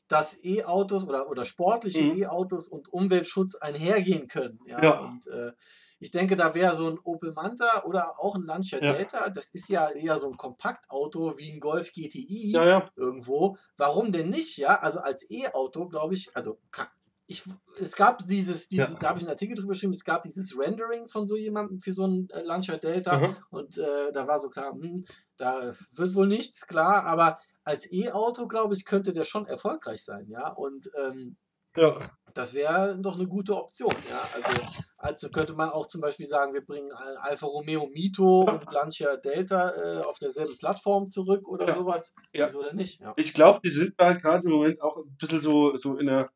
dass 0.09 0.43
E-Autos 0.45 1.07
oder, 1.07 1.29
oder 1.31 1.45
sportliche 1.45 2.03
Mhm. 2.03 2.23
E-Autos 2.23 2.69
und 2.69 2.89
Umweltschutz 2.93 3.55
einhergehen 3.57 4.27
können. 4.27 4.59
Ja, 4.67 4.83
Ja. 4.83 4.99
und 5.01 5.27
äh, 5.29 5.53
ich 6.01 6.11
denke, 6.11 6.35
da 6.35 6.55
wäre 6.55 6.75
so 6.75 6.89
ein 6.89 6.99
Opel 7.05 7.33
Manta 7.33 7.85
oder 7.85 8.19
auch 8.19 8.35
ein 8.35 8.43
Lancia 8.45 8.83
Ja. 8.83 8.93
Delta, 8.95 9.29
das 9.31 9.51
ist 9.51 9.69
ja 9.69 9.91
eher 9.91 10.19
so 10.19 10.29
ein 10.31 10.37
Kompaktauto 10.37 11.37
wie 11.39 11.53
ein 11.53 11.61
Golf 11.61 11.93
GTI 11.93 12.53
Ja, 12.53 12.65
ja. 12.65 12.91
irgendwo. 12.97 13.57
Warum 13.77 14.11
denn 14.11 14.31
nicht? 14.31 14.57
Ja, 14.57 14.81
also 14.81 15.01
als 15.01 15.31
E-Auto, 15.31 15.89
glaube 15.89 16.15
ich, 16.15 16.35
also 16.35 16.59
kann, 16.71 16.89
ich, 17.27 17.45
es 17.79 17.95
gab 17.95 18.27
dieses, 18.27 18.67
dieses 18.69 18.95
Ja. 18.95 18.99
da 18.99 19.09
habe 19.11 19.19
ich 19.19 19.25
einen 19.25 19.31
Artikel 19.31 19.55
drüber 19.55 19.75
geschrieben, 19.75 19.93
es 19.93 20.03
gab 20.05 20.23
dieses 20.23 20.59
Rendering 20.59 21.07
von 21.07 21.27
so 21.27 21.37
jemandem 21.37 21.81
für 21.81 21.93
so 21.93 22.03
einen 22.05 22.29
äh, 22.31 22.43
Lancia 22.43 22.77
Delta 22.77 23.13
Aha. 23.13 23.37
und 23.51 23.79
äh, 23.79 24.11
da 24.13 24.27
war 24.27 24.41
so 24.41 24.49
klar, 24.49 24.73
hm, 24.73 25.05
da 25.37 25.73
wird 25.97 26.15
wohl 26.15 26.27
nichts, 26.27 26.67
klar, 26.67 27.05
aber 27.05 27.39
als 27.63 27.87
E-Auto, 27.93 28.49
glaube 28.49 28.75
ich, 28.75 28.85
könnte 28.85 29.13
der 29.13 29.25
schon 29.25 29.47
erfolgreich 29.47 30.03
sein, 30.03 30.27
ja, 30.29 30.49
und 30.49 30.91
ähm, 31.05 31.37
Ja. 31.77 32.11
das 32.35 32.53
wäre 32.55 32.99
doch 32.99 33.15
eine 33.17 33.29
gute 33.29 33.55
Option, 33.55 33.95
ja, 34.09 34.21
also, 34.35 34.67
also 35.03 35.31
könnte 35.31 35.55
man 35.55 35.71
auch 35.71 35.87
zum 35.87 36.01
Beispiel 36.03 36.27
sagen, 36.27 36.53
wir 36.55 36.61
bringen 36.65 36.93
Al- 36.93 37.17
Alfa 37.17 37.47
Romeo 37.47 37.87
Mito 37.89 38.43
und 38.43 38.71
Lancia 38.73 39.17
Delta 39.17 39.71
äh, 39.71 40.03
auf 40.05 40.19
derselben 40.19 40.57
Plattform 40.59 41.07
zurück 41.07 41.49
oder 41.49 41.67
Ja. 41.69 41.75
sowas, 41.75 42.15
Ja. 42.35 42.47
wieso 42.49 42.63
denn 42.63 42.77
nicht, 42.77 43.01
ja. 43.01 43.15
Ich 43.17 43.33
glaube, 43.33 43.61
die 43.65 43.71
sind 43.71 43.95
da 43.97 44.13
gerade 44.13 44.45
im 44.47 44.53
Moment 44.53 44.81
auch 44.83 44.97
ein 44.99 45.17
bisschen 45.17 45.41
so, 45.41 45.75
so 45.77 45.97
in, 45.97 46.09
einer, 46.09 46.27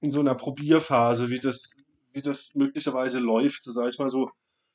in 0.00 0.10
so 0.10 0.20
einer 0.20 0.34
Probierphase, 0.34 1.28
wie 1.30 1.38
das, 1.38 1.72
wie 2.12 2.22
das 2.22 2.54
möglicherweise 2.54 3.18
läuft. 3.18 3.62
So 3.62 3.70
sag 3.70 3.88
ich 3.90 3.98
mal, 3.98 4.08
so, 4.08 4.30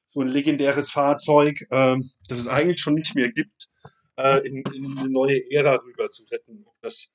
so 0.07 0.21
ein 0.21 0.27
legendäres 0.27 0.91
Fahrzeug, 0.91 1.65
ähm, 1.71 2.11
das 2.29 2.37
es 2.39 2.47
eigentlich 2.47 2.79
schon 2.79 2.93
nicht 2.93 3.15
mehr 3.15 3.31
gibt, 3.31 3.69
äh, 4.17 4.45
in, 4.47 4.63
in 4.73 4.97
eine 4.99 5.09
neue 5.09 5.39
Ära 5.51 5.75
rüber 5.83 6.09
zu 6.11 6.23
retten. 6.31 6.63
Ob 6.67 6.75
Das, 6.81 7.09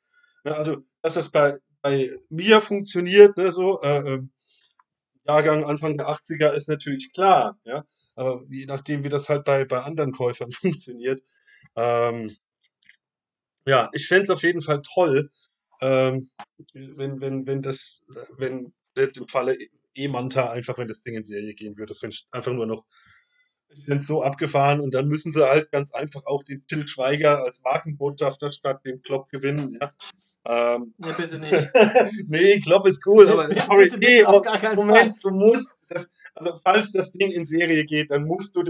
ne, 0.44 0.56
also, 0.56 0.78
dass 1.02 1.14
das 1.14 1.28
bei, 1.30 1.58
bei 1.82 2.10
mir 2.30 2.60
funktioniert, 2.60 3.36
ne, 3.36 3.52
so, 3.52 3.80
äh, 3.82 3.98
ähm, 3.98 4.32
Jahrgang 5.26 5.64
Anfang 5.64 5.96
der 5.96 6.08
80er 6.08 6.52
ist 6.52 6.68
natürlich 6.68 7.12
klar, 7.12 7.58
ja. 7.64 7.84
Aber 8.14 8.42
je 8.48 8.66
nachdem, 8.66 9.04
wie 9.04 9.08
das 9.08 9.28
halt 9.28 9.44
bei, 9.44 9.64
bei 9.64 9.82
anderen 9.82 10.12
Käufern 10.12 10.52
funktioniert. 10.52 11.22
Ähm, 11.76 12.34
ja, 13.66 13.90
ich 13.92 14.06
fände 14.06 14.24
es 14.24 14.30
auf 14.30 14.42
jeden 14.42 14.62
Fall 14.62 14.80
toll, 14.82 15.30
ähm, 15.80 16.30
wenn, 16.72 17.20
wenn, 17.20 17.46
wenn 17.46 17.62
das, 17.62 18.04
wenn 18.38 18.72
jetzt 18.96 19.18
im 19.18 19.28
Falle 19.28 19.58
E-Manta 19.94 20.50
einfach, 20.50 20.78
wenn 20.78 20.88
das 20.88 21.02
Ding 21.02 21.14
in 21.14 21.24
Serie 21.24 21.54
gehen 21.54 21.76
würde, 21.76 21.90
das 21.90 21.98
finde 21.98 22.14
ich 22.14 22.26
einfach 22.30 22.52
nur 22.52 22.66
noch, 22.66 22.86
ich 23.68 23.84
finde 23.84 23.98
es 23.98 24.06
so 24.06 24.22
abgefahren 24.22 24.80
und 24.80 24.94
dann 24.94 25.08
müssen 25.08 25.32
sie 25.32 25.46
halt 25.46 25.70
ganz 25.70 25.92
einfach 25.92 26.24
auch 26.26 26.42
den 26.44 26.66
Till 26.66 26.86
Schweiger 26.86 27.42
als 27.42 27.62
Markenbotschafter 27.62 28.52
statt 28.52 28.84
den 28.86 29.02
Klopp 29.02 29.28
gewinnen, 29.28 29.76
ja. 29.80 29.90
Ähm, 30.48 30.94
Nee, 30.98 31.12
bitte 31.16 31.38
nicht. 31.38 31.70
nee, 32.28 32.60
Klopp 32.60 32.86
ist 32.86 33.04
cool, 33.06 33.28
aber 33.28 33.48
Bitte, 33.48 33.64
sorry, 33.66 33.84
bitte, 33.84 33.98
nee, 33.98 34.18
bitte, 34.18 34.28
auf 34.28 34.46
aber 34.46 34.74
Moment, 34.76 35.16
du 35.22 35.30
musst, 35.30 35.74
das, 35.88 36.08
also 36.34 36.54
falls 36.62 36.92
das 36.92 37.10
Ding 37.12 37.32
in 37.32 37.46
Serie 37.46 37.84
geht, 37.84 38.10
dann 38.10 38.24
musst 38.24 38.54
du, 38.54 38.62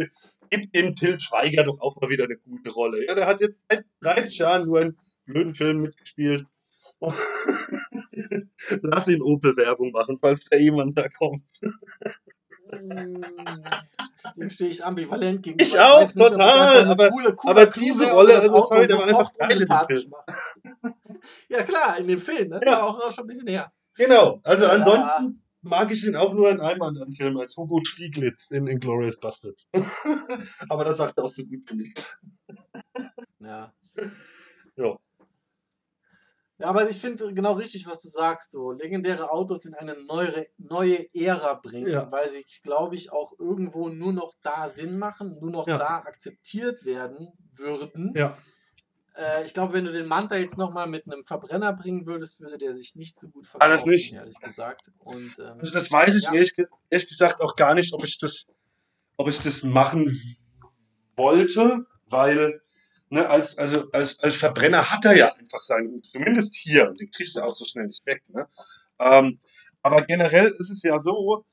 gib 0.51 0.73
dem 0.73 0.95
Till 0.95 1.21
Schweiger 1.21 1.65
doch 1.65 1.79
auch 1.81 1.97
mal 2.01 2.09
wieder 2.09 2.25
eine 2.25 2.37
gute 2.39 2.71
Rolle. 2.71 3.05
Ja, 3.07 3.15
der 3.15 3.27
hat 3.27 3.41
jetzt 3.41 3.67
seit 3.69 3.85
30 4.01 4.39
Jahren 4.39 4.67
nur 4.67 4.81
einen 4.81 4.99
blöden 5.27 5.55
Film 5.55 5.83
mitgespielt. 5.83 6.47
Lass 8.81 9.09
ihn 9.09 9.21
Opel-Werbung 9.21 9.91
machen, 9.91 10.17
falls 10.19 10.47
da 10.47 10.57
jemand 10.57 10.97
da 10.97 11.09
kommt. 11.09 11.45
Mm, 12.73 13.23
Dem 14.37 14.51
stehe 14.51 14.71
ich 14.71 14.85
ambivalent 14.85 15.43
gegenüber. 15.43 15.63
Ich 15.63 15.79
auch, 15.79 16.01
weiß 16.03 16.15
nicht, 16.15 16.27
total, 16.33 16.89
aber- 16.91 17.09
coole, 17.11 17.35
cooler 17.37 17.51
aber 17.63 17.67
diese 17.67 18.11
Rolle, 18.13 18.33
das 18.35 18.43
also 18.49 18.61
sorry, 18.63 18.87
der 18.87 18.99
war 18.99 19.07
einfach 19.07 19.33
geil 19.35 19.63
in 19.63 19.69
dem 19.69 19.87
Film. 19.87 20.13
ja 21.49 21.63
klar, 21.63 21.99
in 21.99 22.09
dem 22.09 22.21
Film. 22.21 22.51
Das 22.51 22.61
Ja. 22.65 22.73
war 22.73 22.83
auch, 22.85 23.01
auch 23.07 23.13
schon 23.13 23.25
ein 23.25 23.29
bisschen 23.29 23.47
her. 23.49 23.73
Genau, 23.97 24.41
also 24.43 24.65
Ja. 24.65 24.71
ansonsten 24.71 25.35
mag 25.63 25.91
ich 25.91 26.05
ihn 26.07 26.17
auch 26.17 26.33
nur 26.35 26.51
in 26.51 26.61
einem 26.61 26.83
anderen 26.83 27.11
Film, 27.13 27.37
als 27.39 27.57
Hugo 27.57 27.81
Stieglitz 27.85 28.51
in 28.51 28.67
Inglourious 28.67 29.19
Bastards. 29.19 29.69
aber 30.69 30.85
das 30.85 30.99
sagt 30.99 31.17
er 31.19 31.25
auch 31.25 31.31
so 31.33 31.45
gut 31.45 31.63
wie 31.71 31.77
nichts. 31.77 32.19
Ja. 33.41 33.73
Ja. 34.77 34.97
Ja, 36.59 36.69
aber 36.69 36.89
ich 36.89 36.99
finde 36.99 37.35
genau 37.35 37.53
richtig, 37.53 37.87
was 37.87 38.01
du 38.01 38.09
sagst. 38.09 38.51
So 38.53 38.71
legendäre 38.73 39.31
Autos 39.31 39.67
in 39.67 39.75
eine 39.75 39.95
neue, 40.05 40.47
neue 40.57 41.07
Ära 41.15 41.55
bringen, 41.55 41.89
Ja. 41.93 42.11
weil 42.11 42.31
sie, 42.31 42.47
glaube 42.63 42.95
ich, 42.95 43.13
auch 43.13 43.33
irgendwo 43.39 43.91
nur 43.91 44.13
noch 44.15 44.33
da 44.43 44.71
Sinn 44.71 44.99
machen, 44.99 45.39
nur 45.41 45.51
noch 45.51 45.67
Ja. 45.67 45.77
da 45.77 45.99
akzeptiert 45.99 46.85
werden 46.87 47.29
würden. 47.53 48.15
Ja. 48.17 48.39
Äh, 49.17 49.45
ich 49.45 49.53
glaube, 49.53 49.75
wenn 49.75 49.85
du 49.85 49.93
den 49.93 50.07
Manta 50.07 50.37
jetzt 50.37 50.57
nochmal 50.57 50.87
mit 50.87 51.05
einem 51.07 51.25
Verbrenner 51.25 51.75
bringen 51.75 52.07
würdest, 52.07 52.41
würde 52.41 52.57
der 52.59 52.75
sich 52.75 52.97
nicht 52.97 53.19
so 53.21 53.29
gut 53.29 53.47
verkaufen, 53.47 53.71
das 53.73 53.85
nicht. 53.87 54.15
ehrlich 54.15 54.39
gesagt. 54.41 54.91
Und, 54.99 55.39
ähm, 55.39 55.59
Also 55.61 55.75
das 55.75 55.91
weiß 55.93 56.15
ich 56.17 56.25
Ja. 56.25 56.33
ehrlich, 56.35 56.55
ehrlich 56.91 57.09
gesagt 57.09 57.41
auch 57.43 57.55
gar 57.57 57.75
nicht, 57.75 57.93
ob 57.93 58.03
ich 58.05 58.19
das, 58.19 58.47
ob 59.19 59.29
ich 59.29 59.41
das 59.41 59.63
machen 59.63 60.19
wollte, 61.17 61.87
weil 62.09 62.61
ne, 63.11 63.29
als, 63.29 63.59
also 63.59 63.91
als, 63.93 64.21
als 64.21 64.37
Verbrenner 64.37 64.91
hat 64.91 65.05
er 65.05 65.17
ja 65.17 65.33
einfach 65.35 65.63
seinen 65.63 65.89
Ruf, 65.89 66.03
zumindest 66.03 66.55
hier, 66.55 66.89
und 66.89 67.01
den 67.01 67.11
kriegst 67.11 67.37
du 67.37 67.43
auch 67.43 67.53
so 67.53 67.65
schnell 67.65 67.87
nicht 67.87 68.05
weg. 68.07 68.23
Ne? 68.29 68.49
Ähm, 68.99 69.39
aber 69.83 70.03
generell 70.03 70.55
ist 70.59 70.71
es 70.71 70.83
ja 70.83 71.01
so 71.01 71.45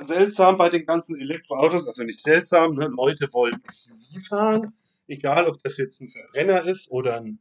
seltsam 0.00 0.56
bei 0.56 0.70
den 0.70 0.86
ganzen 0.86 1.20
Elektroautos, 1.20 1.86
also 1.86 2.04
nicht 2.04 2.20
seltsam, 2.20 2.74
ne? 2.74 2.86
Leute 2.86 3.28
wollen 3.32 3.60
SUV 3.68 4.26
fahren, 4.26 4.72
egal 5.06 5.46
ob 5.46 5.62
das 5.62 5.76
jetzt 5.76 6.00
ein 6.00 6.10
Verbrenner 6.10 6.62
ist 6.62 6.90
oder 6.90 7.16
ein, 7.16 7.38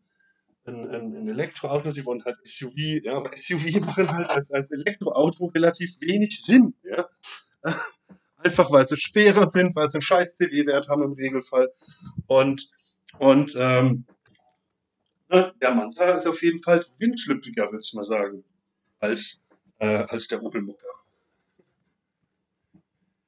ein, 0.65 0.89
ein, 0.89 1.15
ein 1.15 1.29
Elektroauto, 1.29 1.91
sie 1.91 2.05
wollen 2.05 2.23
halt 2.25 2.37
SUV, 2.43 2.75
ja, 3.03 3.15
aber 3.15 3.35
SUV 3.35 3.79
machen 3.79 4.11
halt 4.11 4.29
als, 4.29 4.51
als 4.51 4.71
Elektroauto 4.71 5.45
relativ 5.45 5.99
wenig 6.01 6.43
Sinn, 6.43 6.73
ja. 6.83 7.07
Einfach 8.43 8.71
weil 8.71 8.87
sie 8.87 8.97
schwerer 8.97 9.47
sind, 9.47 9.75
weil 9.75 9.87
sie 9.89 9.97
einen 9.97 10.01
scheiß 10.01 10.35
CW-Wert 10.35 10.87
haben 10.87 11.03
im 11.03 11.13
Regelfall. 11.13 11.71
Und, 12.25 12.71
und 13.19 13.55
ähm, 13.57 14.05
ne, 15.29 15.53
der 15.61 15.73
Manta 15.73 16.11
ist 16.11 16.27
auf 16.27 16.41
jeden 16.41 16.61
Fall 16.61 16.85
windschlüpfiger, 16.97 17.71
würde 17.71 17.81
ich 17.83 17.93
mal 17.93 18.03
sagen, 18.03 18.43
als, 18.99 19.41
äh, 19.79 20.03
als 20.07 20.27
der 20.27 20.41
Opel 20.43 20.61
Mokka. 20.61 20.87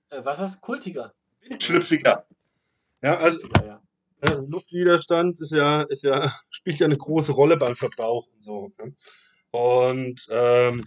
Äh, 0.09 0.23
was 0.23 0.39
heißt 0.39 0.61
kultiger? 0.61 1.13
Windschlüpfiger. 1.41 2.25
Ja, 3.01 3.17
also 3.17 3.39
Ja, 3.57 3.65
ja. 3.65 3.81
äh, 4.21 4.35
Luftwiderstand 4.47 5.41
ist 5.41 5.51
ja, 5.51 5.81
ist 5.83 6.03
ja, 6.03 6.33
spielt 6.49 6.79
ja 6.79 6.85
eine 6.85 6.97
große 6.97 7.31
Rolle 7.33 7.57
beim 7.57 7.75
Verbrauch 7.75 8.27
und 8.33 8.41
so. 8.41 8.71
Ne? 8.77 8.95
Und, 9.51 10.27
ähm, 10.31 10.83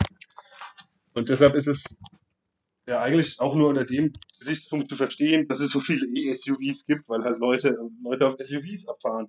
und 1.15 1.29
deshalb 1.29 1.55
ist 1.55 1.67
es 1.69 1.99
ja 2.89 3.01
eigentlich 3.03 3.41
auch 3.41 3.55
nur 3.55 3.69
unter 3.69 3.85
dem 3.85 4.13
Gesichtspunkt 4.39 4.89
zu 4.89 4.97
verstehen, 4.97 5.49
dass 5.49 5.61
es 5.61 5.71
so 5.71 5.81
viele 5.81 6.07
E-SUVs 6.07 6.87
gibt, 6.87 7.09
weil 7.09 7.25
halt 7.25 7.39
Leute, 7.39 7.77
Leute 8.03 8.27
auf 8.27 8.37
SUVs 8.43 8.89
abfahren. 8.89 9.29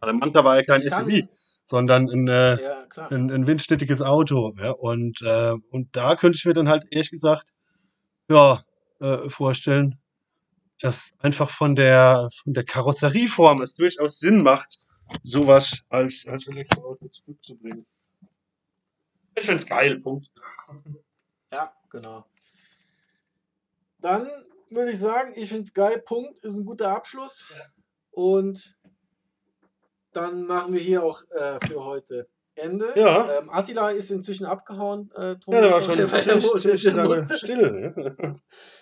Aber 0.00 0.12
der 0.12 0.20
Manta 0.20 0.44
war 0.44 0.56
ja 0.56 0.62
kein 0.64 0.82
Ich 0.82 0.90
kann- 0.90 1.08
SUV, 1.08 1.28
sondern 1.64 2.08
ein, 2.08 2.28
äh, 2.28 2.62
Ja, 2.62 2.86
ein, 3.08 3.30
ein 3.30 3.46
windständiges 3.46 4.02
Auto. 4.02 4.54
Ja? 4.58 4.70
Und, 4.72 5.20
äh, 5.22 5.54
und 5.70 5.94
da 5.96 6.16
könnte 6.16 6.36
ich 6.36 6.44
mir 6.44 6.52
dann 6.54 6.68
halt 6.68 6.84
ehrlich 6.90 7.10
gesagt 7.10 7.52
ja, 8.30 8.62
äh, 9.00 9.28
vorstellen, 9.30 9.98
dass 10.80 11.14
einfach 11.20 11.50
von 11.50 11.74
der, 11.74 12.28
von 12.42 12.52
der 12.54 12.64
Karosserieform 12.64 13.62
es 13.62 13.74
durchaus 13.74 14.18
Sinn 14.18 14.42
macht, 14.42 14.78
sowas 15.22 15.82
als, 15.88 16.26
als 16.28 16.46
Elektroauto 16.46 17.08
zurückzubringen. 17.08 17.86
Ich 19.40 19.46
find's 19.46 19.66
geil, 19.66 19.98
Punkt. 20.00 20.28
Ja, 21.52 21.72
genau. 21.90 22.24
Dann 24.00 24.28
würde 24.70 24.92
ich 24.92 24.98
sagen, 24.98 25.32
ich 25.36 25.48
finde 25.48 25.64
es 25.64 25.72
geil. 25.72 26.02
Punkt 26.04 26.44
ist 26.44 26.54
ein 26.54 26.64
guter 26.64 26.90
Abschluss. 26.90 27.48
Und 28.10 28.76
dann 30.12 30.46
machen 30.46 30.72
wir 30.72 30.80
hier 30.80 31.02
auch 31.02 31.22
äh, 31.30 31.58
für 31.66 31.84
heute 31.84 32.28
Ende. 32.54 32.92
Ja. 32.96 33.38
Ähm, 33.38 33.50
Attila 33.50 33.90
ist 33.90 34.10
inzwischen 34.10 34.44
abgehauen. 34.44 35.10
Äh, 35.14 35.36
Ja, 35.46 35.60
der 35.60 35.70
war 35.70 35.82
schon 35.82 35.96
der, 35.96 36.06
der, 36.06 36.36
musste, 36.36 36.76
der, 36.76 37.04
musste, 37.04 37.38
still. 37.38 37.94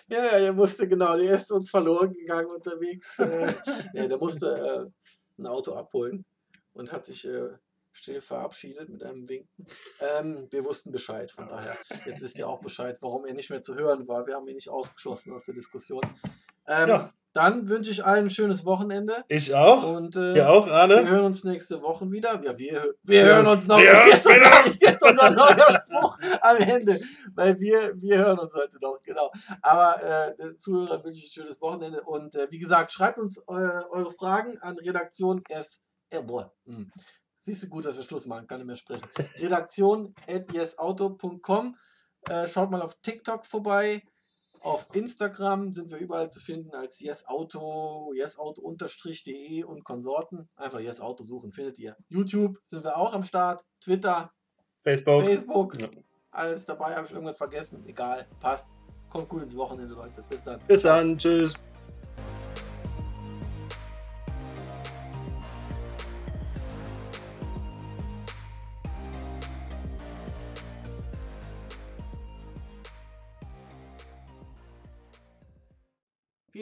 Ja, 0.09 0.25
ja, 0.25 0.39
der 0.39 0.53
musste, 0.53 0.87
genau, 0.87 1.15
der 1.15 1.35
ist 1.35 1.51
uns 1.51 1.69
verloren 1.69 2.13
gegangen 2.13 2.49
unterwegs. 2.49 3.19
Äh, 3.19 3.53
nee, 3.93 4.07
der 4.07 4.17
musste 4.17 4.91
äh, 5.37 5.41
ein 5.41 5.45
Auto 5.45 5.73
abholen 5.73 6.25
und 6.73 6.91
hat 6.91 7.05
sich 7.05 7.27
äh, 7.27 7.49
still 7.97 8.21
verabschiedet 8.21 8.89
mit 8.89 9.03
einem 9.03 9.27
Winken. 9.27 9.65
Ähm, 10.19 10.47
wir 10.51 10.63
wussten 10.63 10.91
Bescheid, 10.91 11.31
von 11.31 11.47
daher. 11.47 11.75
Jetzt 12.05 12.21
wisst 12.21 12.37
ihr 12.37 12.47
auch 12.47 12.61
Bescheid, 12.61 12.97
warum 13.01 13.25
er 13.25 13.33
nicht 13.33 13.49
mehr 13.49 13.61
zu 13.61 13.75
hören 13.75 14.07
war. 14.07 14.25
Wir 14.27 14.35
haben 14.35 14.47
ihn 14.47 14.55
nicht 14.55 14.69
ausgeschlossen 14.69 15.33
aus 15.33 15.45
der 15.45 15.55
Diskussion. 15.55 16.01
Ähm, 16.67 16.89
Ja. 16.89 17.13
Dann 17.33 17.69
wünsche 17.69 17.91
ich 17.91 18.03
allen 18.03 18.25
ein 18.25 18.29
schönes 18.31 18.65
Wochenende 18.65 19.23
Ich 19.27 19.53
auch. 19.53 19.91
und 19.95 20.15
äh, 20.15 20.35
Ja 20.37 20.49
auch, 20.49 20.65
wir 20.65 20.73
Arne. 20.73 21.07
hören 21.07 21.25
uns 21.25 21.43
nächste 21.43 21.83
Woche 21.83 22.09
wieder. 22.11 22.41
Ja, 22.43 22.57
wir, 22.57 22.57
wir, 22.57 22.93
wir 23.03 23.25
hören 23.25 23.45
uns 23.45 23.67
noch. 23.67 23.79
Ja, 23.79 23.91
ist, 24.05 24.13
jetzt 24.13 24.25
unser, 24.25 24.65
ist 24.65 24.81
jetzt 24.81 25.03
unser 25.03 25.29
neuer 25.29 25.83
Spruch 25.85 26.17
am 26.41 26.57
Ende. 26.57 26.99
Weil 27.35 27.59
wir, 27.59 27.93
wir 28.01 28.17
hören 28.17 28.39
uns 28.39 28.55
heute 28.55 28.77
noch, 28.81 28.99
genau. 29.03 29.31
Aber 29.61 30.01
äh, 30.03 30.35
den 30.35 30.57
Zuhörern 30.57 31.03
wünsche 31.03 31.19
ich 31.19 31.27
ein 31.27 31.31
schönes 31.43 31.61
Wochenende. 31.61 32.01
Und 32.01 32.33
äh, 32.33 32.47
wie 32.49 32.57
gesagt, 32.57 32.91
schreibt 32.91 33.19
uns 33.19 33.37
äh, 33.37 33.43
eure 33.51 34.11
Fragen 34.13 34.57
an 34.61 34.75
Redaktion 34.77 35.43
S. 35.49 35.83
Äh, 36.09 36.23
boah. 36.23 36.51
Siehst 37.47 37.63
du 37.63 37.69
gut, 37.69 37.85
dass 37.85 37.95
wir 37.95 38.03
Schluss 38.03 38.25
machen, 38.25 38.45
kann 38.45 38.57
nicht 38.59 38.67
mehr 38.67 38.75
sprechen. 38.75 39.07
Redaktion 39.39 40.13
at 40.27 40.53
yesauto.com. 40.53 41.77
Äh, 42.27 42.45
schaut 42.45 42.69
mal 42.71 42.81
auf 42.81 42.99
TikTok 43.01 43.45
vorbei. 43.45 44.03
Auf 44.59 44.85
Instagram 44.91 45.71
sind 45.71 45.89
wir 45.89 45.97
überall 45.97 46.29
zu 46.29 46.41
finden 46.41 46.75
als 46.75 46.99
yesauto, 46.99 48.11
yesauto-de 48.13 49.63
und 49.63 49.85
Konsorten. 49.85 50.49
Einfach 50.57 50.81
yesauto 50.81 51.23
suchen, 51.23 51.53
findet 51.53 51.79
ihr. 51.79 51.95
YouTube 52.09 52.57
sind 52.65 52.83
wir 52.83 52.97
auch 52.97 53.13
am 53.13 53.23
Start. 53.23 53.63
Twitter, 53.79 54.33
Facebook. 54.83 55.23
Facebook, 55.23 55.79
Ja. 55.79 55.87
alles 56.31 56.65
dabei. 56.65 56.97
Habe 56.97 57.07
ich 57.07 57.13
irgendwas 57.13 57.37
vergessen? 57.37 57.81
Egal, 57.87 58.27
passt. 58.41 58.73
Kommt 59.09 59.29
gut 59.29 59.43
ins 59.43 59.55
Wochenende, 59.55 59.93
Leute. 59.95 60.21
Bis 60.29 60.43
dann. 60.43 60.59
Bis 60.67 60.81
dann. 60.81 61.17
Tschüss. 61.17 61.53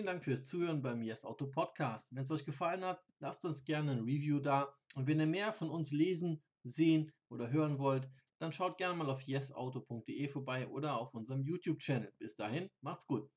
Vielen 0.06 0.18
Dank 0.18 0.24
fürs 0.24 0.46
Zuhören 0.46 0.84
beim 0.84 1.02
Yes 1.02 1.26
Auto 1.26 1.48
Podcast. 1.48 2.16
Wenn 2.16 2.26
es 2.26 2.30
euch 2.30 2.46
gefallen 2.46 2.86
hat, 2.86 3.04
lasst 3.18 3.44
uns 3.44 3.66
gerne 3.66 3.94
ein 3.94 4.02
Review 4.02 4.40
da. 4.40 4.72
Und 4.94 5.08
wenn 5.08 5.20
ihr 5.20 5.26
mehr 5.26 5.52
von 5.52 5.72
uns 5.72 5.90
lesen, 5.90 6.44
sehen 6.64 7.12
oder 7.28 7.50
hören 7.50 7.80
wollt, 7.80 8.08
dann 8.38 8.52
schaut 8.52 8.78
gerne 8.78 8.96
mal 8.96 9.10
auf 9.10 9.24
yesauto.de 9.24 10.28
vorbei 10.28 10.68
oder 10.68 11.00
auf 11.00 11.16
unserem 11.16 11.42
YouTube-Channel. 11.42 12.14
Bis 12.20 12.36
dahin, 12.36 12.70
macht's 12.82 13.08
gut. 13.08 13.32